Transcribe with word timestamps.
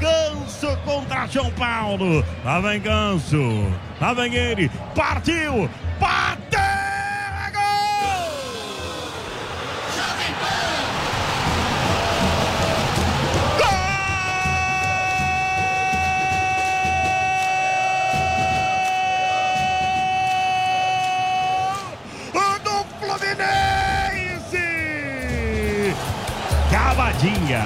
Ganso 0.00 0.76
contra 0.84 1.28
São 1.28 1.50
Paulo. 1.52 2.24
Lá 2.44 2.60
vem 2.60 2.80
Ganso. 2.80 3.66
Lá 4.00 4.12
vem 4.14 4.34
ele. 4.34 4.70
Partiu. 4.94 5.68
Bateu. 6.00 6.58
É 6.58 7.50
gol! 7.52 7.90
Do 22.64 22.84
Fluminense! 23.00 24.66
Cavadinha, 26.70 27.64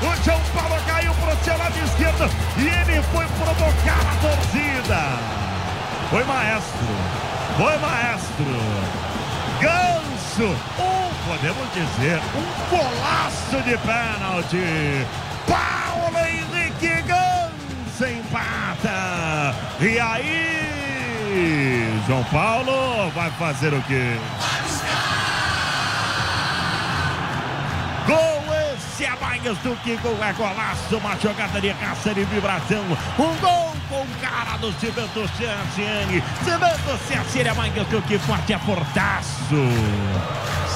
O 0.00 0.14
João 0.24 0.40
Paulo 0.54 0.80
caiu 0.86 1.12
para 1.14 1.34
o 1.34 1.38
seu 1.44 1.58
lado 1.58 1.76
esquerdo 1.84 2.30
e 2.56 2.66
ele 2.66 3.02
foi 3.12 3.26
provocar 3.26 4.00
a 4.00 4.14
torcida. 4.20 5.18
Foi 6.10 6.24
maestro, 6.24 6.86
foi 7.56 7.76
maestro. 7.78 8.46
Ganso, 9.60 10.54
um, 10.78 11.10
podemos 11.26 11.66
dizer, 11.74 12.20
um 12.36 12.46
golaço 12.70 13.60
de 13.64 13.76
pênalti. 13.78 15.04
Paulo 15.48 16.16
Henrique 16.16 17.02
Ganso 17.02 18.06
empata. 18.06 19.52
E 19.80 19.98
aí, 19.98 22.00
João 22.06 22.22
Paulo 22.24 23.10
vai 23.10 23.30
fazer 23.32 23.74
o 23.74 23.82
quê? 23.82 24.16
Esse 28.98 29.04
é 29.04 29.16
mais 29.20 29.40
do 29.42 29.76
que 29.82 29.96
gol, 29.98 30.16
é 30.20 30.32
golaço, 30.32 30.96
uma 30.96 31.16
jogada 31.20 31.60
de 31.60 31.68
raça 31.68 32.12
de 32.12 32.24
vibração, 32.24 32.82
um 33.16 33.36
gol 33.40 33.77
com 33.88 34.06
cara 34.20 34.56
do 34.58 34.70
Cimento 34.72 35.22
CSN, 35.36 36.22
Cimento 36.44 36.98
CSN 37.08 37.48
é 37.48 37.54
mais 37.54 37.72
do 37.72 38.02
que 38.02 38.18
forte, 38.18 38.52
é 38.52 38.58
fortaço. 38.58 39.54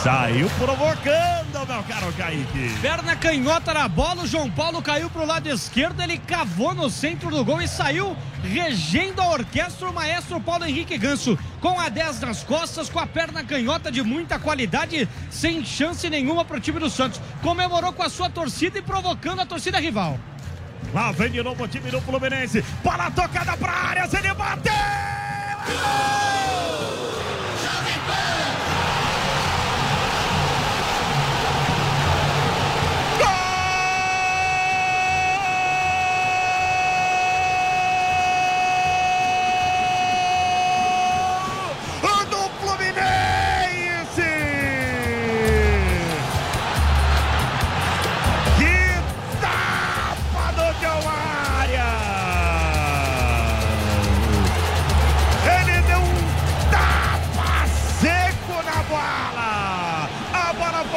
Saiu 0.02 0.50
provocando, 0.58 1.66
meu 1.66 1.82
caro 1.84 2.12
Kaique. 2.14 2.74
Perna 2.80 3.14
canhota 3.14 3.72
na 3.72 3.86
bola, 3.86 4.22
o 4.22 4.26
João 4.26 4.50
Paulo 4.50 4.82
caiu 4.82 5.08
pro 5.10 5.24
lado 5.24 5.48
esquerdo, 5.48 6.00
ele 6.02 6.18
cavou 6.18 6.74
no 6.74 6.90
centro 6.90 7.30
do 7.30 7.44
gol 7.44 7.62
e 7.62 7.68
saiu 7.68 8.16
regendo 8.42 9.20
a 9.20 9.28
orquestra 9.28 9.88
o 9.88 9.94
maestro 9.94 10.40
Paulo 10.40 10.64
Henrique 10.64 10.98
Ganso, 10.98 11.38
com 11.60 11.78
a 11.78 11.88
10 11.88 12.20
nas 12.20 12.42
costas, 12.42 12.90
com 12.90 12.98
a 12.98 13.06
perna 13.06 13.44
canhota 13.44 13.92
de 13.92 14.02
muita 14.02 14.38
qualidade, 14.38 15.08
sem 15.30 15.64
chance 15.64 16.08
nenhuma 16.10 16.44
pro 16.44 16.58
time 16.58 16.80
do 16.80 16.90
Santos. 16.90 17.20
Comemorou 17.42 17.92
com 17.92 18.02
a 18.02 18.10
sua 18.10 18.28
torcida 18.28 18.78
e 18.78 18.82
provocando 18.82 19.40
a 19.40 19.46
torcida 19.46 19.78
rival. 19.78 20.18
Lá 20.92 21.12
vem 21.12 21.30
de 21.30 21.42
novo 21.42 21.64
o 21.64 21.68
time 21.68 21.90
do 21.90 22.00
Fluminense. 22.00 22.62
Bola 22.82 23.10
tocada 23.10 23.56
pra 23.56 23.72
área, 23.72 24.08
ele 24.12 24.34
bateu! 24.34 24.72
É! 24.72 25.42
Gol 25.66 27.31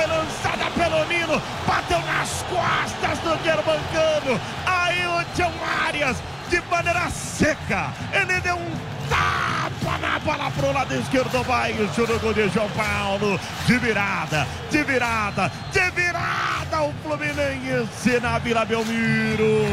foi 0.06 0.08
lançada 0.08 0.72
pelo 0.72 1.06
Nino, 1.06 1.42
bateu 1.68 2.00
nas 2.02 2.44
costas 2.44 3.20
do 3.20 3.44
Germancano. 3.44 4.40
Aí 4.66 5.06
o 5.08 5.26
João 5.36 5.52
Arias, 5.86 6.18
de 6.50 6.62
maneira 6.70 7.10
seca, 7.10 7.92
ele 8.14 8.40
deu 8.42 8.56
um 8.56 8.72
tapa 9.10 9.98
na 9.98 10.20
bola 10.20 10.52
pro 10.52 10.72
lado 10.72 10.94
esquerdo, 10.96 11.44
vai 11.44 11.74
o 11.74 12.20
gol 12.20 12.34
de 12.34 12.50
João 12.50 12.70
Paulo, 12.70 13.40
de 13.66 13.78
virada, 13.80 14.48
de 14.70 14.84
virada, 14.84 15.52
de 15.72 15.92
virada, 15.92 16.84
o 16.84 16.94
Fluminense 17.04 18.20
na 18.22 18.38
Vila 18.40 18.66
Belmiro. 18.66 19.66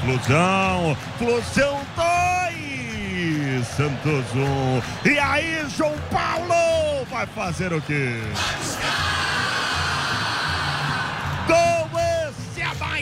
Flusão, 0.00 0.96
Flusão 1.18 1.80
2, 1.96 3.66
Santos 3.66 4.24
1. 5.04 5.08
E 5.10 5.18
aí, 5.18 5.66
João 5.76 5.94
Paulo 6.10 7.04
vai 7.10 7.26
fazer 7.26 7.72
o 7.72 7.80
quê? 7.82 8.16
Gol 8.34 9.19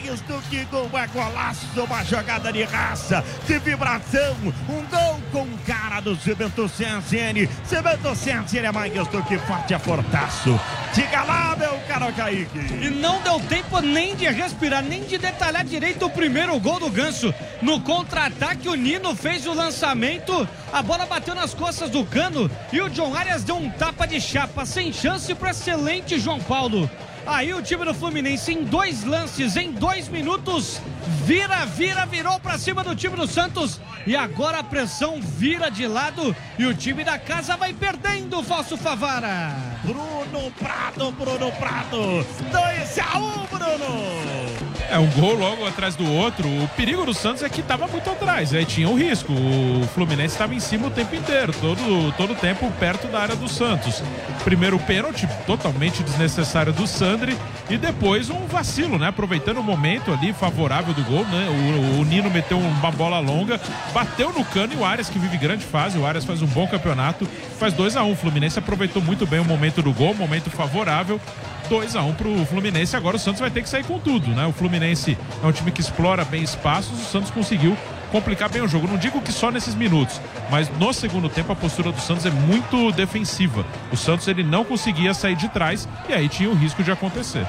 é 0.08 0.10
mais 0.10 0.20
do 0.20 0.70
gol, 0.70 0.90
é 0.98 1.06
golaço, 1.08 1.66
uma 1.76 2.02
jogada 2.02 2.52
de 2.52 2.62
raça, 2.64 3.22
de 3.46 3.58
vibração, 3.58 4.36
um 4.68 4.82
gol 4.86 5.20
com 5.30 5.46
cara 5.66 6.00
do 6.00 6.16
Cimento 6.16 6.66
CSN. 6.66 7.48
Cimento 7.64 8.12
CSN 8.12 8.66
é 8.66 8.72
mais 8.72 8.92
do 8.92 9.22
que 9.24 9.38
forte, 9.38 9.74
é 9.74 9.78
fortaço. 9.78 10.58
Diga 10.94 11.22
lá, 11.24 11.54
meu 11.56 11.78
caro 11.86 12.12
Kaique. 12.14 12.58
E 12.58 12.90
não 12.90 13.20
deu 13.20 13.38
tempo 13.40 13.80
nem 13.80 14.16
de 14.16 14.26
respirar, 14.28 14.82
nem 14.82 15.04
de 15.04 15.18
detalhar 15.18 15.64
direito 15.64 16.06
o 16.06 16.10
primeiro 16.10 16.58
gol 16.58 16.80
do 16.80 16.90
Ganso. 16.90 17.34
No 17.60 17.80
contra-ataque, 17.80 18.68
o 18.68 18.74
Nino 18.74 19.14
fez 19.14 19.46
o 19.46 19.52
lançamento, 19.52 20.48
a 20.72 20.82
bola 20.82 21.04
bateu 21.04 21.34
nas 21.34 21.52
costas 21.52 21.90
do 21.90 22.04
Cano 22.04 22.50
e 22.72 22.80
o 22.80 22.88
John 22.88 23.14
Arias 23.14 23.44
deu 23.44 23.56
um 23.56 23.68
tapa 23.70 24.06
de 24.06 24.20
chapa, 24.20 24.64
sem 24.64 24.92
chance 24.92 25.34
para 25.34 25.50
excelente 25.50 26.18
João 26.18 26.40
Paulo. 26.40 26.90
Aí 27.28 27.52
o 27.52 27.60
time 27.60 27.84
do 27.84 27.92
Fluminense 27.92 28.50
em 28.50 28.64
dois 28.64 29.04
lances, 29.04 29.54
em 29.54 29.70
dois 29.70 30.08
minutos, 30.08 30.80
vira, 31.26 31.66
vira, 31.66 32.06
virou 32.06 32.40
para 32.40 32.56
cima 32.56 32.82
do 32.82 32.96
time 32.96 33.16
do 33.16 33.26
Santos. 33.26 33.78
E 34.06 34.16
agora 34.16 34.60
a 34.60 34.64
pressão 34.64 35.20
vira 35.20 35.70
de 35.70 35.86
lado 35.86 36.34
e 36.58 36.64
o 36.64 36.74
time 36.74 37.04
da 37.04 37.18
casa 37.18 37.54
vai 37.54 37.74
perdendo, 37.74 38.42
Falso 38.42 38.78
Favara. 38.78 39.54
Bruno 39.84 40.50
Prado, 40.52 41.12
Bruno 41.12 41.52
Prado. 41.52 42.26
2 42.50 42.98
a 42.98 43.18
1, 43.18 43.22
um, 43.22 43.46
Bruno. 43.46 44.67
É, 44.90 44.98
um 44.98 45.10
gol 45.10 45.34
logo 45.34 45.66
atrás 45.66 45.94
do 45.94 46.10
outro. 46.10 46.48
O 46.48 46.68
perigo 46.68 47.04
do 47.04 47.12
Santos 47.12 47.42
é 47.42 47.48
que 47.48 47.60
estava 47.60 47.86
muito 47.86 48.08
atrás, 48.08 48.54
aí 48.54 48.64
tinha 48.64 48.88
um 48.88 48.96
risco. 48.96 49.32
O 49.32 49.86
Fluminense 49.88 50.34
estava 50.34 50.54
em 50.54 50.60
cima 50.60 50.86
o 50.86 50.90
tempo 50.90 51.14
inteiro, 51.14 51.52
todo 51.52 52.12
todo 52.16 52.32
o 52.32 52.36
tempo 52.36 52.70
perto 52.80 53.06
da 53.08 53.20
área 53.20 53.36
do 53.36 53.48
Santos. 53.48 54.02
Primeiro 54.44 54.78
pênalti 54.78 55.28
totalmente 55.46 56.02
desnecessário 56.02 56.72
do 56.72 56.86
Sandri 56.86 57.36
e 57.68 57.76
depois 57.76 58.30
um 58.30 58.46
vacilo, 58.46 58.98
né? 58.98 59.08
Aproveitando 59.08 59.58
o 59.58 59.62
momento 59.62 60.10
ali 60.10 60.32
favorável 60.32 60.94
do 60.94 61.04
gol, 61.04 61.24
né? 61.26 61.48
O, 61.50 62.00
o 62.00 62.04
Nino 62.06 62.30
meteu 62.30 62.58
uma 62.58 62.90
bola 62.90 63.18
longa, 63.18 63.60
bateu 63.92 64.32
no 64.32 64.42
cano 64.42 64.72
e 64.72 64.76
o 64.76 64.84
Arias 64.86 65.10
que 65.10 65.18
vive 65.18 65.36
grande 65.36 65.66
fase. 65.66 65.98
O 65.98 66.06
Arias 66.06 66.24
faz 66.24 66.40
um 66.40 66.46
bom 66.46 66.66
campeonato, 66.66 67.28
faz 67.58 67.74
2 67.74 67.94
a 67.94 68.04
1 68.04 68.06
um. 68.06 68.12
O 68.12 68.16
Fluminense 68.16 68.58
aproveitou 68.58 69.02
muito 69.02 69.26
bem 69.26 69.38
o 69.38 69.44
momento 69.44 69.82
do 69.82 69.92
gol, 69.92 70.14
momento 70.14 70.48
favorável. 70.50 71.20
2 71.68 71.96
a 71.96 72.02
1 72.02 72.14
pro 72.14 72.46
Fluminense. 72.46 72.96
Agora 72.96 73.16
o 73.16 73.18
Santos 73.18 73.40
vai 73.40 73.50
ter 73.50 73.62
que 73.62 73.68
sair 73.68 73.84
com 73.84 73.98
tudo, 73.98 74.28
né? 74.30 74.46
O 74.46 74.52
Fluminense 74.52 75.16
é 75.42 75.46
um 75.46 75.52
time 75.52 75.70
que 75.70 75.80
explora 75.80 76.24
bem 76.24 76.42
espaços. 76.42 77.00
O 77.00 77.04
Santos 77.04 77.30
conseguiu 77.30 77.76
complicar 78.10 78.48
bem 78.48 78.62
o 78.62 78.68
jogo. 78.68 78.88
Não 78.88 78.96
digo 78.96 79.20
que 79.20 79.32
só 79.32 79.50
nesses 79.50 79.74
minutos, 79.74 80.20
mas 80.50 80.68
no 80.78 80.92
segundo 80.92 81.28
tempo 81.28 81.52
a 81.52 81.56
postura 81.56 81.92
do 81.92 82.00
Santos 82.00 82.26
é 82.26 82.30
muito 82.30 82.90
defensiva. 82.92 83.64
O 83.92 83.96
Santos 83.96 84.26
ele 84.28 84.42
não 84.42 84.64
conseguia 84.64 85.12
sair 85.14 85.36
de 85.36 85.48
trás 85.48 85.88
e 86.08 86.14
aí 86.14 86.28
tinha 86.28 86.50
o 86.50 86.54
risco 86.54 86.82
de 86.82 86.90
acontecer. 86.90 87.46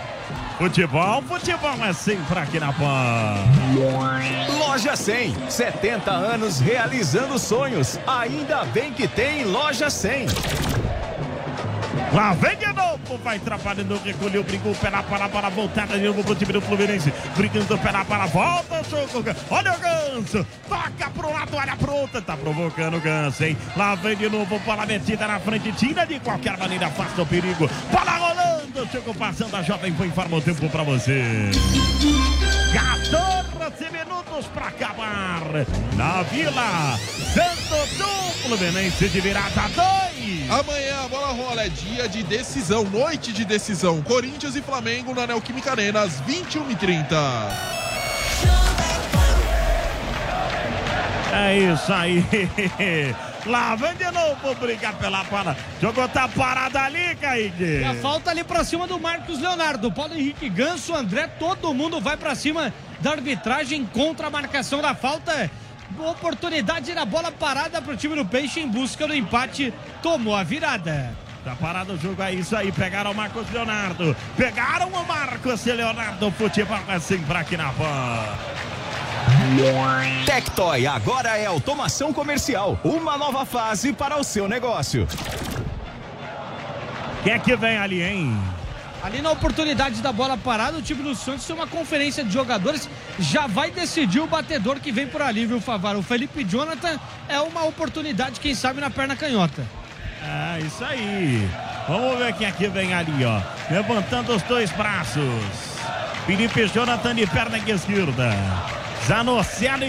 Futebol, 0.58 1.22
futebol 1.22 1.86
é 1.86 1.94
sempre 1.94 2.38
aqui 2.38 2.60
na 2.60 2.74
Pan. 2.74 3.36
Loja 4.60 4.94
100, 4.94 5.50
70 5.50 6.12
anos 6.12 6.60
realizando 6.60 7.40
sonhos. 7.40 7.98
Ainda 8.06 8.66
bem 8.66 8.92
que 8.92 9.08
tem 9.08 9.46
Loja 9.46 9.90
100. 9.90 10.28
Lá 12.14 12.34
vem 12.34 12.58
de 12.58 12.66
novo, 12.74 13.18
vai 13.24 13.38
trabalhando, 13.38 14.02
recolheu, 14.04 14.44
brigou, 14.44 14.74
pé 14.76 14.90
na 14.90 15.04
para, 15.04 15.30
para, 15.30 15.50
voltada 15.50 15.98
de 15.98 16.06
novo 16.06 16.24
pro 16.24 16.36
time 16.36 16.54
do 16.54 16.62
Fluminense. 16.62 17.14
Brigando, 17.38 17.78
pé 17.78 17.92
para, 17.92 18.26
volta, 18.26 18.82
jogo. 18.90 19.30
Olha 19.50 19.74
o 19.74 19.80
Ganso, 19.80 20.46
toca 20.68 21.10
pro 21.12 21.32
lado, 21.32 21.56
olha 21.56 21.76
pronta, 21.76 22.22
tá 22.22 22.36
provocando 22.36 22.98
o 22.98 23.00
Ganso, 23.00 23.44
hein? 23.44 23.56
Lá 23.78 23.94
vem 23.94 24.16
de 24.16 24.28
novo, 24.28 24.58
bola 24.60 24.88
metida 24.88 25.28
na 25.28 25.40
frente, 25.40 25.72
tira 25.74 26.06
de 26.06 26.20
qualquer 26.20 26.58
maneira, 26.58 26.88
afasta 26.88 27.22
o 27.22 27.26
perigo. 27.28 27.70
Bola 27.92 28.12
rolando, 28.12 28.88
chegou 28.92 29.14
passando, 29.14 29.56
a 29.56 29.62
Jovem 29.62 29.94
Pan 29.94 30.08
informa 30.08 30.38
o 30.38 30.42
tempo 30.42 30.68
pra 30.70 30.82
você. 30.82 31.52
14 32.74 33.92
minutos 33.92 34.46
pra 34.54 34.68
acabar. 34.68 35.42
Na 35.96 36.22
Vila 36.24 36.98
Santo 37.34 37.98
do 37.98 38.08
Fluminense 38.44 39.10
de 39.10 39.20
virada 39.20 39.62
2. 40.16 40.52
Amanhã 40.52 41.06
a 41.06 41.08
bola 41.08 41.28
rola, 41.28 41.64
é 41.64 41.70
dia 41.70 42.08
de 42.08 42.24
decisão, 42.24 42.84
noite 42.84 43.32
de 43.34 43.44
decisão. 43.44 44.02
Corinthians 44.02 44.56
e 44.56 44.62
Flamengo 44.62 45.14
na 45.14 45.26
Neoquímica 45.26 45.72
Arena 45.72 46.02
às 46.02 46.22
21h30. 46.22 47.16
É 51.34 51.58
isso 51.58 51.94
aí. 51.94 52.26
Lá 53.46 53.76
vem 53.76 53.96
de 53.96 54.12
novo 54.12 54.56
brigar 54.56 54.94
pela 54.96 55.24
bola. 55.24 55.56
Jogou 55.82 56.08
tá 56.10 56.28
parado 56.28 56.78
ali, 56.78 57.16
Kaique. 57.16 57.80
E 57.82 57.84
a 57.84 57.96
falta 57.96 58.32
ali 58.32 58.44
pra 58.44 58.64
cima 58.64 58.86
do 58.86 59.00
Marcos 59.00 59.40
Leonardo. 59.40 59.92
Paulo 59.92 60.14
Henrique 60.14 60.50
Ganso, 60.50 60.94
André, 60.94 61.28
todo 61.28 61.74
mundo 61.74 62.02
vai 62.02 62.18
pra 62.18 62.36
cima 62.36 62.74
da 63.00 63.12
arbitragem 63.12 63.86
contra 63.86 64.28
a 64.28 64.30
marcação 64.30 64.82
da 64.82 64.94
falta. 64.94 65.50
Oportunidade 65.98 66.94
na 66.94 67.06
bola 67.06 67.32
parada 67.32 67.82
pro 67.82 67.98
time 67.98 68.16
do 68.16 68.26
Peixe 68.26 68.60
em 68.60 68.68
busca 68.68 69.08
do 69.08 69.16
empate. 69.16 69.74
Tomou 70.02 70.36
a 70.36 70.44
virada. 70.44 71.12
Tá 71.44 71.56
parado 71.56 71.94
o 71.94 71.98
jogo, 71.98 72.22
é 72.22 72.34
isso 72.34 72.56
aí. 72.56 72.72
Pegaram 72.72 73.12
o 73.12 73.16
Marcos 73.16 73.50
Leonardo. 73.52 74.16
Pegaram 74.36 74.90
o 74.90 75.08
Marcos 75.08 75.66
Leonardo. 75.66 76.32
Futebol 76.32 76.78
é 76.88 77.00
sempre 77.00 77.38
aqui 77.38 77.58
na 77.58 77.72
Pan. 77.72 78.69
Tectoy 80.26 80.86
agora 80.86 81.38
é 81.38 81.46
automação 81.46 82.14
comercial. 82.14 82.80
Uma 82.84 83.18
nova 83.18 83.46
fase 83.46 83.92
para 83.92 84.20
o 84.20 84.24
seu 84.24 84.48
negócio. 84.48 85.08
Quem 87.24 87.34
é 87.34 87.40
que 87.40 87.56
vem 87.56 87.78
ali, 87.78 88.02
hein? 88.02 88.38
Ali 89.02 89.22
na 89.22 89.32
oportunidade 89.32 90.02
da 90.02 90.12
bola 90.12 90.38
parada, 90.38 90.78
o 90.78 90.82
time 90.82 91.02
do 91.02 91.16
Santos 91.16 91.46
tem 91.46 91.56
uma 91.56 91.68
conferência 91.68 92.24
de 92.24 92.32
jogadores. 92.32 92.90
Já 93.18 93.48
vai 93.48 93.72
decidir 93.72 94.20
o 94.20 94.28
batedor 94.28 94.80
que 94.80 94.92
vem 94.92 95.08
por 95.08 95.22
ali, 95.22 95.46
viu, 95.46 95.60
Favar? 95.60 95.96
O 95.96 96.04
Felipe 96.04 96.44
Jonathan 96.44 97.00
é 97.28 97.40
uma 97.40 97.64
oportunidade, 97.64 98.40
quem 98.40 98.54
sabe, 98.54 98.82
na 98.82 98.90
perna 98.90 99.16
canhota. 99.16 99.66
É, 100.22 100.60
isso 100.60 100.84
aí. 100.84 101.50
Vamos 101.88 102.20
ver 102.20 102.34
quem 102.34 102.48
é 102.48 102.52
que 102.52 102.68
vem 102.68 102.94
ali, 102.94 103.26
ó. 103.26 103.42
Levantando 103.72 104.36
os 104.36 104.44
dois 104.44 104.70
braços. 104.72 105.24
Felipe 106.26 106.68
Jonathan 106.68 107.16
de 107.16 107.26
perna 107.26 107.58
esquerda. 107.58 108.79
Zanocelo 109.10 109.86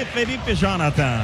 e 0.00 0.04
Felipe 0.06 0.56
Jonathan. 0.56 1.20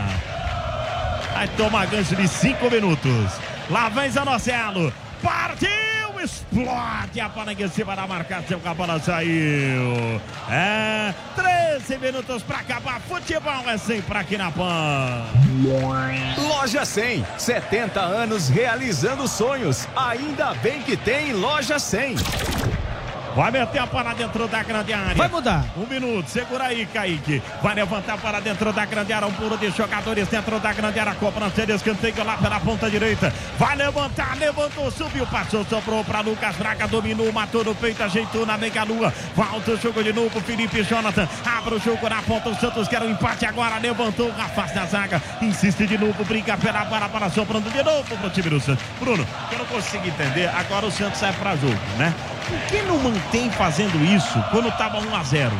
Vai 1.32 1.48
tomar 1.56 1.88
gancho 1.88 2.14
de 2.14 2.28
cinco 2.28 2.70
minutos. 2.70 3.32
Lá 3.68 3.88
vem 3.88 4.08
Zanocelo. 4.08 4.92
Partiu! 5.20 5.68
Explode 6.22 7.20
a 7.20 7.28
bola 7.28 7.52
em 7.52 7.68
cima 7.68 7.96
da 7.96 8.06
marcação 8.06 8.60
a 8.64 8.72
bola 8.72 9.00
saiu. 9.00 10.20
É, 10.48 11.12
13 11.34 11.98
minutos 11.98 12.44
para 12.44 12.58
acabar. 12.58 13.00
Futebol 13.00 13.68
é 13.68 13.76
sempre 13.76 14.16
aqui 14.16 14.38
na 14.38 14.52
Pan. 14.52 15.26
Loja 16.38 16.84
100, 16.84 17.26
70 17.36 18.00
anos 18.00 18.48
realizando 18.48 19.26
sonhos. 19.26 19.88
Ainda 19.96 20.54
bem 20.54 20.80
que 20.80 20.96
tem 20.96 21.32
Loja 21.32 21.80
100. 21.80 22.14
Vai 23.34 23.50
meter 23.50 23.80
a 23.80 23.86
bola 23.86 24.14
dentro 24.14 24.46
da 24.46 24.62
grande 24.62 24.92
área. 24.92 25.14
Vai 25.16 25.28
mudar. 25.28 25.64
Um 25.76 25.86
minuto, 25.86 26.28
segura 26.28 26.64
aí, 26.66 26.86
Kaique. 26.86 27.42
Vai 27.60 27.74
levantar 27.74 28.16
para 28.18 28.38
dentro 28.38 28.72
da 28.72 28.84
grande 28.84 29.12
área. 29.12 29.26
Um 29.26 29.32
pulo 29.32 29.58
de 29.58 29.70
jogadores 29.70 30.28
dentro 30.28 30.60
da 30.60 30.72
grande 30.72 31.00
área. 31.00 31.14
Cobrança 31.16 31.66
de 31.66 31.72
escanteio 31.72 32.24
lá 32.24 32.36
pela 32.36 32.60
ponta 32.60 32.88
direita. 32.88 33.32
Vai 33.58 33.74
levantar, 33.74 34.36
levantou, 34.38 34.88
subiu, 34.88 35.26
passou, 35.26 35.64
sobrou 35.64 36.04
para 36.04 36.20
Lucas 36.20 36.54
Braga. 36.54 36.86
Dominou, 36.86 37.32
matou 37.32 37.64
no 37.64 37.74
peito, 37.74 38.04
ajeitou 38.04 38.46
na 38.46 38.56
meia 38.56 38.84
lua. 38.84 39.12
Volta 39.34 39.72
o 39.72 39.76
jogo 39.76 40.04
de 40.04 40.12
novo. 40.12 40.40
Felipe 40.40 40.84
Jonathan 40.84 41.28
abre 41.44 41.74
o 41.74 41.80
jogo 41.80 42.08
na 42.08 42.22
ponta. 42.22 42.50
O 42.50 42.54
Santos 42.54 42.86
quer 42.86 43.02
o 43.02 43.06
um 43.06 43.10
empate 43.10 43.44
agora. 43.44 43.78
Levantou, 43.78 44.30
afasta 44.38 44.82
a 44.82 44.86
zaga. 44.86 45.20
Insiste 45.42 45.88
de 45.88 45.98
novo, 45.98 46.24
briga 46.24 46.56
pela 46.56 46.84
bola 46.84 47.08
para 47.08 47.28
sobrando 47.30 47.68
de 47.68 47.82
novo 47.82 48.16
para 48.16 48.28
o 48.28 48.30
time 48.30 48.48
do 48.48 48.60
Santos. 48.60 48.84
Bruno, 49.00 49.26
eu 49.50 49.58
não 49.58 49.66
consigo 49.66 50.06
entender. 50.06 50.48
Agora 50.54 50.86
o 50.86 50.90
Santos 50.92 51.18
sai 51.18 51.32
para 51.32 51.56
jogo, 51.56 51.74
né? 51.98 52.14
Por 52.48 52.58
que 52.68 52.82
não 52.82 52.98
mantém 52.98 53.50
fazendo 53.50 54.04
isso 54.04 54.42
quando 54.50 54.68
estava 54.68 54.98
1 54.98 55.14
a 55.16 55.22
0? 55.22 55.52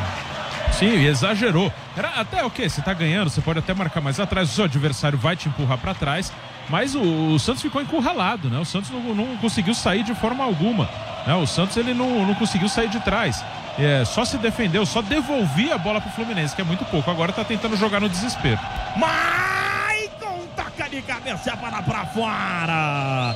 Sim, 0.71 1.05
exagerou. 1.05 1.71
Era 1.95 2.09
até 2.09 2.43
o 2.43 2.49
que? 2.49 2.67
Você 2.67 2.81
tá 2.81 2.93
ganhando, 2.93 3.29
você 3.29 3.41
pode 3.41 3.59
até 3.59 3.73
marcar 3.73 4.01
mais 4.01 4.19
atrás, 4.19 4.49
o 4.49 4.53
seu 4.53 4.65
adversário 4.65 5.17
vai 5.17 5.35
te 5.35 5.47
empurrar 5.47 5.77
para 5.77 5.93
trás. 5.93 6.31
Mas 6.69 6.95
o, 6.95 7.01
o, 7.01 7.39
Santos 7.39 7.61
ficou 7.61 7.81
encurralado, 7.81 8.49
né? 8.49 8.57
O 8.57 8.65
Santos 8.65 8.89
não, 8.89 9.15
não 9.15 9.37
conseguiu 9.37 9.73
sair 9.73 10.03
de 10.03 10.13
forma 10.15 10.43
alguma. 10.43 10.89
Né? 11.25 11.33
O 11.35 11.45
Santos 11.45 11.77
ele 11.77 11.93
não, 11.93 12.25
não 12.25 12.35
conseguiu 12.35 12.67
sair 12.67 12.89
de 12.89 12.99
trás. 12.99 13.43
É, 13.77 14.03
só 14.05 14.25
se 14.25 14.37
defendeu, 14.37 14.85
só 14.85 15.01
devolvia 15.01 15.75
a 15.75 15.77
bola 15.77 16.01
pro 16.01 16.09
Fluminense, 16.11 16.55
que 16.55 16.61
é 16.61 16.65
muito 16.65 16.83
pouco. 16.85 17.09
Agora 17.09 17.31
tá 17.31 17.43
tentando 17.43 17.77
jogar 17.77 17.99
no 17.99 18.09
desespero. 18.09 18.59
Mas 18.97 20.09
com 20.19 20.45
toca 20.55 20.89
de 20.89 21.01
cabeça 21.01 21.53
a 21.53 21.55
bola 21.55 21.81
pra 21.83 22.05
fora. 22.05 23.35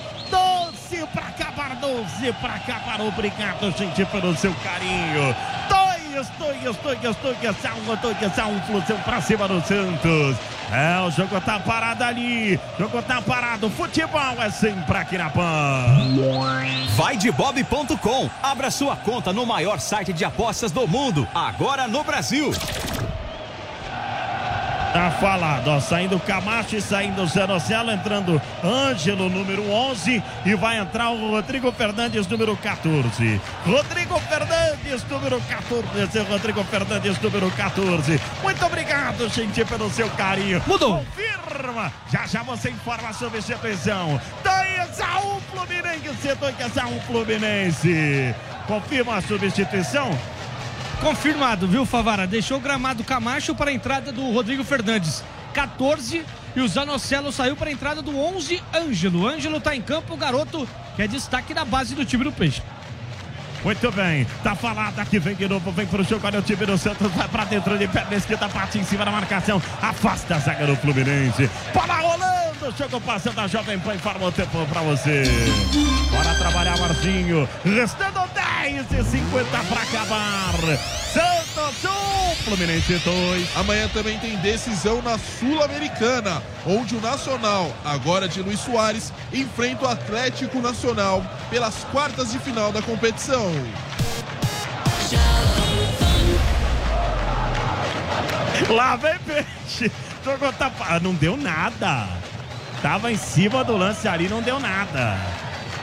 12 0.90 1.08
pra 1.14 1.28
acabar, 1.28 1.76
12 1.76 2.34
pra 2.34 2.56
acabar. 2.56 3.02
Obrigado, 3.02 3.72
gente, 3.78 4.04
pelo 4.06 4.36
seu 4.36 4.54
carinho. 4.56 5.36
Dois, 5.70 6.28
dois, 6.40 6.78
dois, 6.78 7.16
dois, 7.18 7.66
a 7.66 7.76
um, 7.76 7.96
dois, 7.96 8.18
um, 8.18 8.62
flusão 8.62 8.98
pra 9.02 9.22
cima 9.22 9.48
do 9.48 9.62
Santos. 9.62 10.36
É, 10.72 11.00
o 11.02 11.12
jogo 11.12 11.40
tá 11.42 11.60
parado 11.60 12.04
ali. 12.04 12.60
O 12.78 12.80
jogo 12.80 13.02
tá 13.04 13.22
parado. 13.22 13.70
Futebol 13.70 14.42
é 14.42 14.50
sempre 14.50 14.98
aqui 14.98 15.18
na 15.18 15.30
Pan. 15.30 15.86
Vai 16.96 17.16
de 17.18 17.32
bob.com. 17.32 18.30
Abra 18.42 18.72
sua 18.72 18.96
conta 18.96 19.32
no 19.32 19.46
maior 19.46 19.80
site 19.80 20.12
de 20.12 20.26
apostas 20.26 20.72
do 20.72 20.88
mundo. 20.88 21.28
Agora 21.36 21.88
no 21.88 22.04
Brasil. 22.04 22.52
Tá 24.94 25.12
falado, 25.12 25.68
ó, 25.70 25.80
saindo 25.80 26.20
Camacho 26.20 26.76
e 26.76 26.82
saindo 26.82 27.26
Zanocelo, 27.28 27.92
entrando 27.92 28.42
Ângelo, 28.64 29.30
número 29.30 29.70
11, 29.72 30.24
e 30.44 30.56
vai 30.56 30.80
entrar 30.80 31.12
o 31.12 31.30
Rodrigo 31.30 31.72
Fernandes, 31.72 32.26
número 32.26 32.58
14. 32.58 33.40
Rodrigo 33.66 34.20
Fernandes, 34.22 35.04
número 35.08 35.40
14. 35.42 36.20
Rodrigo 36.28 36.64
Fernandes, 36.64 37.20
número 37.20 37.52
14. 37.52 38.20
Muito 38.42 38.66
obrigado, 38.66 39.30
gente, 39.30 39.64
pelo 39.64 39.92
seu 39.92 40.10
carinho. 40.12 40.62
Mudou. 40.66 41.06
Confirma. 41.06 41.94
Já 42.12 42.26
já 42.26 42.42
você 42.42 42.72
informa 42.72 43.10
a 43.10 43.14
substituição. 43.14 44.20
2 44.44 45.02
a 45.02 45.20
1 45.20 45.42
Fluminense, 45.52 46.36
2 46.36 46.78
a 46.78 46.88
1 46.88 47.02
Fluminense. 47.02 48.36
Confirma 48.66 49.18
a 49.18 49.22
substituição. 49.22 50.18
Confirmado, 51.02 51.66
viu, 51.66 51.86
Favara? 51.86 52.28
Deixou 52.28 52.58
o 52.58 52.60
gramado 52.60 53.06
Camacho 53.06 53.56
para 53.56 53.72
a 53.72 53.74
entrada 53.74 54.12
do 54.12 54.32
Rodrigo 54.32 54.66
Fernandes. 54.66 55.24
14 55.54 56.26
e 56.56 56.60
o 56.60 56.68
Zanocelo 56.68 57.32
saiu 57.32 57.56
para 57.56 57.70
a 57.70 57.72
entrada 57.72 58.02
do 58.02 58.18
11 58.18 58.62
Ângelo. 58.76 59.26
Ângelo 59.26 59.58
está 59.58 59.74
em 59.74 59.82
campo, 59.82 60.14
o 60.14 60.18
garoto 60.18 60.68
que 60.98 61.02
é 61.02 61.08
destaque 61.08 61.54
da 61.54 61.64
base 61.64 61.96
do 61.96 62.04
time 62.04 62.26
do 62.26 62.34
Peixe. 62.34 62.62
Muito 63.64 63.92
bem, 63.92 64.26
tá 64.44 64.56
falado 64.56 65.00
aqui, 65.00 65.20
vem 65.20 65.36
de 65.36 65.48
novo, 65.48 65.72
vem 65.72 65.86
pro 65.86 66.04
jogo, 66.04 66.26
olha 66.26 66.40
o 66.40 66.42
time 66.42 66.66
do 66.66 66.78
Santos, 66.78 67.12
vai 67.12 67.28
pra 67.28 67.44
dentro 67.44 67.78
de 67.78 67.88
perna 67.88 68.16
esquerda, 68.16 68.48
parte 68.48 68.80
em 68.80 68.84
cima 68.84 69.04
da 69.04 69.12
marcação, 69.12 69.62
afasta 69.82 70.36
a 70.36 70.40
zaga 70.40 70.66
do 70.66 70.76
Fluminense, 70.78 71.50
bola 71.74 71.96
rolando, 71.96 72.74
jogo 72.78 73.02
passando 73.02 73.40
a 73.40 73.48
Jovem 73.48 73.78
Pan, 73.80 73.96
informa 73.96 74.28
o 74.28 74.32
tempo 74.32 74.66
pra 74.68 74.82
você. 74.82 75.24
Bora 76.12 76.34
trabalhar, 76.36 76.78
Marcinho, 76.78 77.48
restando 77.64 78.22
10 78.34 78.86
e 78.92 79.04
50 79.04 79.64
pra 79.70 79.82
acabar. 79.82 80.54
Santos 81.14 81.86
1, 81.86 82.44
Fluminense 82.44 82.94
2. 83.00 83.58
Amanhã 83.58 83.88
também 83.88 84.20
tem 84.20 84.36
decisão 84.38 85.02
na 85.02 85.18
Sul-Americana, 85.18 86.44
onde 86.68 86.96
o 86.96 87.02
Nacional, 87.02 87.72
agora 87.84 88.28
de 88.28 88.42
Luiz 88.42 88.60
Soares, 88.60 89.12
enfrenta 89.34 89.86
o 89.86 89.88
Atlético 89.88 90.60
Nacional 90.60 91.24
pelas 91.50 91.84
quartas 91.86 92.32
de 92.32 92.40
final 92.40 92.72
da 92.72 92.82
competição. 92.82 93.49
Lá 98.70 98.96
vem 98.96 99.18
peixe. 99.20 99.92
Jogou 100.24 100.52
tapa. 100.54 101.00
Não 101.00 101.14
deu 101.14 101.36
nada. 101.36 102.08
Tava 102.82 103.12
em 103.12 103.18
cima 103.18 103.64
do 103.64 103.76
lance 103.76 104.08
ali, 104.08 104.28
não 104.28 104.42
deu 104.42 104.60
nada. 104.60 105.18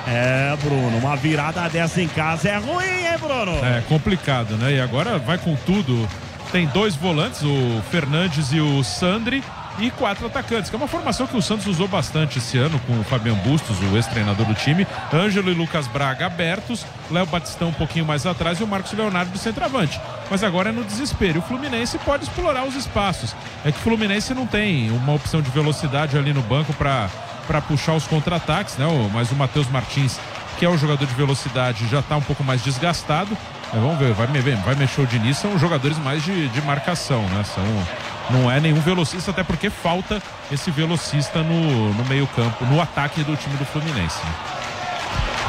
É, 0.06 0.56
Bruno, 0.62 0.98
uma 0.98 1.16
virada 1.16 1.68
dessa 1.68 2.00
em 2.00 2.06
casa 2.08 2.48
é 2.48 2.56
ruim, 2.58 2.84
hein, 2.84 3.18
Bruno? 3.18 3.52
É 3.64 3.82
complicado, 3.88 4.56
né? 4.56 4.74
E 4.74 4.80
agora 4.80 5.18
vai 5.18 5.36
com 5.36 5.56
tudo. 5.56 6.08
Tem 6.52 6.66
dois 6.68 6.94
volantes, 6.94 7.42
o 7.42 7.82
Fernandes 7.90 8.52
e 8.52 8.60
o 8.60 8.84
Sandri, 8.84 9.42
e 9.78 9.90
quatro 9.90 10.26
atacantes, 10.26 10.70
que 10.70 10.76
é 10.76 10.78
uma 10.78 10.88
formação 10.88 11.26
que 11.26 11.36
o 11.36 11.42
Santos 11.42 11.66
usou 11.66 11.86
bastante 11.86 12.38
esse 12.38 12.56
ano 12.58 12.78
com 12.86 12.98
o 12.98 13.04
Fabian 13.04 13.34
Bustos, 13.34 13.78
o 13.80 13.96
ex-treinador 13.96 14.46
do 14.46 14.54
time, 14.54 14.86
Ângelo 15.12 15.50
e 15.50 15.54
Lucas 15.54 15.86
Braga 15.86 16.26
abertos, 16.26 16.84
Léo 17.10 17.26
Batistão 17.26 17.68
um 17.68 17.72
pouquinho 17.72 18.04
mais 18.04 18.26
atrás 18.26 18.60
e 18.60 18.64
o 18.64 18.66
Marcos 18.66 18.92
Leonardo 18.92 19.30
do 19.30 19.38
centroavante. 19.38 20.00
Mas 20.30 20.42
agora 20.42 20.70
é 20.70 20.72
no 20.72 20.84
desespero. 20.84 21.40
O 21.40 21.42
Fluminense 21.42 21.98
pode 21.98 22.24
explorar 22.24 22.64
os 22.64 22.74
espaços. 22.74 23.34
É 23.64 23.70
que 23.70 23.78
o 23.78 23.82
Fluminense 23.82 24.34
não 24.34 24.46
tem 24.46 24.90
uma 24.90 25.14
opção 25.14 25.40
de 25.40 25.50
velocidade 25.50 26.16
ali 26.16 26.32
no 26.32 26.42
banco 26.42 26.72
para 26.72 27.08
para 27.46 27.62
puxar 27.62 27.94
os 27.94 28.06
contra-ataques, 28.06 28.76
né? 28.76 28.86
Mas 29.12 29.30
o 29.30 29.36
Matheus 29.36 29.68
Martins, 29.68 30.18
que 30.58 30.64
é 30.64 30.68
o 30.68 30.76
jogador 30.76 31.06
de 31.06 31.14
velocidade, 31.14 31.86
já 31.88 32.00
está 32.00 32.16
um 32.16 32.22
pouco 32.22 32.42
mais 32.42 32.62
desgastado. 32.62 33.36
Mas 33.76 33.84
vamos 33.84 33.98
ver, 33.98 34.14
vai, 34.14 34.26
vai 34.26 34.74
mexer 34.74 35.02
o 35.02 35.06
Diniz, 35.06 35.36
são 35.36 35.58
jogadores 35.58 35.98
mais 35.98 36.24
de, 36.24 36.48
de 36.48 36.62
marcação, 36.62 37.20
né? 37.28 37.44
São, 37.44 37.62
não 38.30 38.50
é 38.50 38.58
nenhum 38.58 38.80
velocista, 38.80 39.32
até 39.32 39.44
porque 39.44 39.68
falta 39.68 40.22
esse 40.50 40.70
velocista 40.70 41.42
no, 41.42 41.92
no 41.92 42.04
meio-campo, 42.06 42.64
no 42.64 42.80
ataque 42.80 43.22
do 43.22 43.36
time 43.36 43.54
do 43.58 43.66
Fluminense. 43.66 44.18